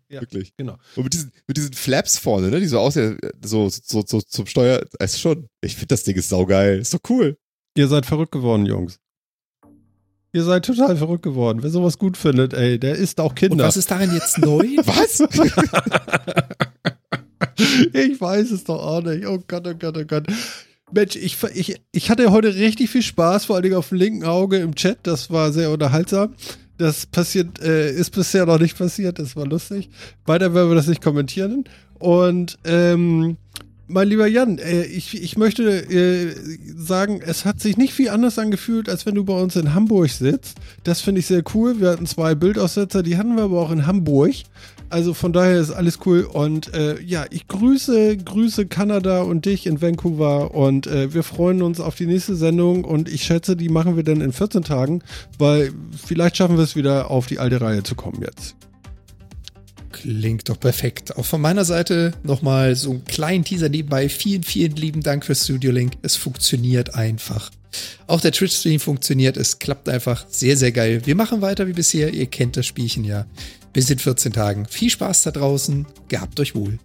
ja 0.08 0.20
Wirklich. 0.20 0.52
genau. 0.56 0.76
Und 0.94 1.04
mit 1.04 1.14
diesen, 1.14 1.32
mit 1.48 1.56
diesen 1.56 1.72
Flaps 1.72 2.18
vorne, 2.18 2.50
ne, 2.50 2.60
die 2.60 2.66
so 2.66 2.78
aussehen, 2.78 3.18
so, 3.44 3.68
so, 3.68 4.04
so 4.06 4.20
zum 4.20 4.46
Steuer, 4.46 4.84
ist 5.00 5.20
schon. 5.20 5.48
Ich 5.60 5.74
finde 5.74 5.88
das 5.88 6.04
Ding 6.04 6.16
ist 6.16 6.28
saugeil. 6.28 6.78
Ist 6.78 6.94
doch 6.94 7.00
cool. 7.08 7.36
Ihr 7.76 7.88
seid 7.88 8.06
verrückt 8.06 8.32
geworden, 8.32 8.66
Jungs. 8.66 8.98
Ihr 10.34 10.44
seid 10.44 10.64
total 10.64 10.96
verrückt 10.96 11.24
geworden. 11.24 11.62
Wer 11.62 11.70
sowas 11.70 11.98
gut 11.98 12.16
findet, 12.16 12.54
ey, 12.54 12.78
der 12.78 12.94
isst 12.94 13.20
auch 13.20 13.30
Und 13.30 13.34
Kinder. 13.34 13.64
was 13.64 13.76
ist 13.76 13.90
daran 13.90 14.14
jetzt 14.14 14.38
neu? 14.38 14.76
Was? 14.84 15.20
ich 17.92 18.20
weiß 18.20 18.52
es 18.52 18.64
doch 18.64 18.82
auch 18.82 19.02
nicht. 19.02 19.26
Oh 19.26 19.42
Gott, 19.46 19.66
oh 19.66 19.74
Gott, 19.74 19.96
oh 19.98 20.04
Gott. 20.04 20.26
Mensch, 20.92 21.16
ich, 21.16 21.36
ich, 21.54 21.80
ich 21.90 22.10
hatte 22.10 22.30
heute 22.30 22.54
richtig 22.54 22.90
viel 22.90 23.02
Spaß, 23.02 23.46
vor 23.46 23.56
allen 23.56 23.62
Dingen 23.62 23.76
auf 23.76 23.88
dem 23.88 23.98
linken 23.98 24.24
Auge 24.24 24.58
im 24.58 24.74
Chat. 24.74 24.98
Das 25.02 25.30
war 25.30 25.52
sehr 25.52 25.70
unterhaltsam. 25.70 26.34
Das 26.78 27.06
passiert, 27.06 27.60
äh, 27.62 27.92
ist 27.92 28.10
bisher 28.10 28.46
noch 28.46 28.58
nicht 28.58 28.76
passiert. 28.76 29.18
Das 29.18 29.36
war 29.36 29.46
lustig. 29.46 29.88
Weiter 30.26 30.54
werden 30.54 30.70
wir 30.70 30.74
das 30.74 30.88
nicht 30.88 31.02
kommentieren. 31.02 31.64
Und 31.98 32.58
ähm, 32.64 33.36
mein 33.86 34.08
lieber 34.08 34.26
Jan, 34.26 34.58
äh, 34.58 34.84
ich, 34.84 35.20
ich 35.22 35.36
möchte 35.36 35.62
äh, 35.62 36.34
sagen, 36.76 37.20
es 37.24 37.44
hat 37.44 37.60
sich 37.60 37.76
nicht 37.76 37.92
viel 37.92 38.08
anders 38.08 38.38
angefühlt, 38.38 38.88
als 38.88 39.06
wenn 39.06 39.14
du 39.14 39.24
bei 39.24 39.34
uns 39.34 39.54
in 39.56 39.74
Hamburg 39.74 40.10
sitzt. 40.10 40.58
Das 40.82 41.00
finde 41.00 41.20
ich 41.20 41.26
sehr 41.26 41.42
cool. 41.54 41.80
Wir 41.80 41.90
hatten 41.90 42.06
zwei 42.06 42.34
Bildaussetzer, 42.34 43.02
die 43.02 43.16
hatten 43.16 43.36
wir 43.36 43.44
aber 43.44 43.60
auch 43.60 43.70
in 43.70 43.86
Hamburg. 43.86 44.34
Also 44.92 45.14
von 45.14 45.32
daher 45.32 45.58
ist 45.58 45.70
alles 45.70 46.00
cool. 46.04 46.24
Und 46.24 46.74
äh, 46.74 47.00
ja, 47.00 47.24
ich 47.30 47.48
grüße, 47.48 48.18
grüße 48.18 48.66
Kanada 48.66 49.22
und 49.22 49.46
dich 49.46 49.66
in 49.66 49.80
Vancouver. 49.80 50.54
Und 50.54 50.86
äh, 50.86 51.14
wir 51.14 51.22
freuen 51.22 51.62
uns 51.62 51.80
auf 51.80 51.94
die 51.94 52.06
nächste 52.06 52.36
Sendung. 52.36 52.84
Und 52.84 53.08
ich 53.08 53.24
schätze, 53.24 53.56
die 53.56 53.70
machen 53.70 53.96
wir 53.96 54.02
dann 54.02 54.20
in 54.20 54.32
14 54.32 54.64
Tagen, 54.64 55.02
weil 55.38 55.72
vielleicht 55.96 56.36
schaffen 56.36 56.58
wir 56.58 56.64
es 56.64 56.76
wieder 56.76 57.10
auf 57.10 57.26
die 57.26 57.38
alte 57.38 57.62
Reihe 57.62 57.82
zu 57.82 57.94
kommen 57.94 58.20
jetzt. 58.20 58.54
Klingt 59.92 60.50
doch 60.50 60.60
perfekt. 60.60 61.16
Auch 61.16 61.24
von 61.24 61.40
meiner 61.40 61.64
Seite 61.64 62.12
nochmal 62.22 62.76
so 62.76 62.90
einen 62.90 63.04
kleinen 63.06 63.44
Teaser 63.44 63.70
nebenbei. 63.70 64.10
Vielen, 64.10 64.42
vielen 64.42 64.76
lieben 64.76 65.00
Dank 65.00 65.24
für 65.24 65.34
Studio 65.34 65.72
Link. 65.72 65.94
Es 66.02 66.16
funktioniert 66.16 66.94
einfach. 66.94 67.50
Auch 68.06 68.20
der 68.20 68.32
Twitch-Stream 68.32 68.78
funktioniert. 68.78 69.38
Es 69.38 69.58
klappt 69.58 69.88
einfach 69.88 70.26
sehr, 70.28 70.58
sehr 70.58 70.72
geil. 70.72 71.00
Wir 71.06 71.14
machen 71.14 71.40
weiter 71.40 71.66
wie 71.66 71.72
bisher. 71.72 72.12
Ihr 72.12 72.26
kennt 72.26 72.58
das 72.58 72.66
Spielchen 72.66 73.04
ja. 73.04 73.24
Bis 73.72 73.90
in 73.90 73.98
14 73.98 74.32
Tagen. 74.32 74.66
Viel 74.66 74.90
Spaß 74.90 75.22
da 75.22 75.30
draußen. 75.30 75.86
Gehabt 76.08 76.38
euch 76.40 76.54
wohl. 76.54 76.78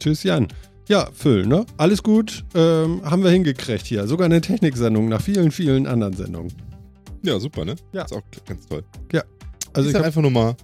Tschüss, 0.00 0.22
Jan. 0.22 0.48
Ja, 0.88 1.08
Phil, 1.12 1.46
ne? 1.46 1.66
Alles 1.76 2.02
gut. 2.02 2.44
Ähm, 2.54 3.02
haben 3.04 3.22
wir 3.24 3.30
hingekriegt 3.30 3.86
hier. 3.86 4.06
Sogar 4.06 4.26
eine 4.26 4.40
Techniksendung 4.40 5.08
nach 5.08 5.20
vielen, 5.20 5.50
vielen 5.50 5.86
anderen 5.86 6.14
Sendungen. 6.14 6.52
Ja, 7.22 7.40
super, 7.40 7.64
ne? 7.64 7.74
Ja. 7.92 8.04
Ist 8.04 8.12
auch 8.12 8.22
ganz 8.46 8.66
toll. 8.66 8.84
Also 9.72 9.90
ich 9.90 9.92
ich 9.92 9.92
sag 9.92 10.00
hab, 10.00 10.06
einfach 10.06 10.22
nur 10.22 10.30
mal 10.30 10.56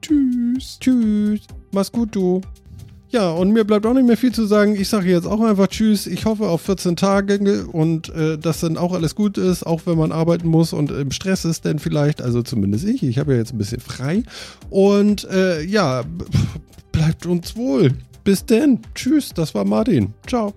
Tschüss. 0.00 0.78
Tschüss. 0.80 1.40
Mach's 1.72 1.92
gut, 1.92 2.14
du. 2.14 2.40
Ja, 3.16 3.30
und 3.30 3.50
mir 3.50 3.64
bleibt 3.64 3.86
auch 3.86 3.94
nicht 3.94 4.06
mehr 4.06 4.18
viel 4.18 4.32
zu 4.32 4.44
sagen. 4.44 4.76
Ich 4.76 4.90
sage 4.90 5.08
jetzt 5.08 5.26
auch 5.26 5.40
einfach 5.40 5.68
Tschüss. 5.68 6.06
Ich 6.06 6.26
hoffe 6.26 6.48
auf 6.48 6.60
14 6.60 6.96
Tage 6.96 7.66
und 7.66 8.10
äh, 8.10 8.36
dass 8.36 8.60
dann 8.60 8.76
auch 8.76 8.92
alles 8.92 9.14
gut 9.14 9.38
ist, 9.38 9.64
auch 9.64 9.80
wenn 9.86 9.96
man 9.96 10.12
arbeiten 10.12 10.46
muss 10.48 10.74
und 10.74 10.90
im 10.90 11.10
Stress 11.10 11.46
ist, 11.46 11.64
denn 11.64 11.78
vielleicht, 11.78 12.20
also 12.20 12.42
zumindest 12.42 12.84
ich. 12.84 13.02
Ich 13.02 13.18
habe 13.18 13.32
ja 13.32 13.38
jetzt 13.38 13.54
ein 13.54 13.58
bisschen 13.58 13.80
frei. 13.80 14.22
Und 14.68 15.24
äh, 15.30 15.62
ja, 15.62 16.04
bleibt 16.92 17.24
uns 17.24 17.56
wohl. 17.56 17.94
Bis 18.22 18.44
denn. 18.44 18.80
Tschüss. 18.94 19.30
Das 19.30 19.54
war 19.54 19.64
Martin. 19.64 20.12
Ciao. 20.26 20.52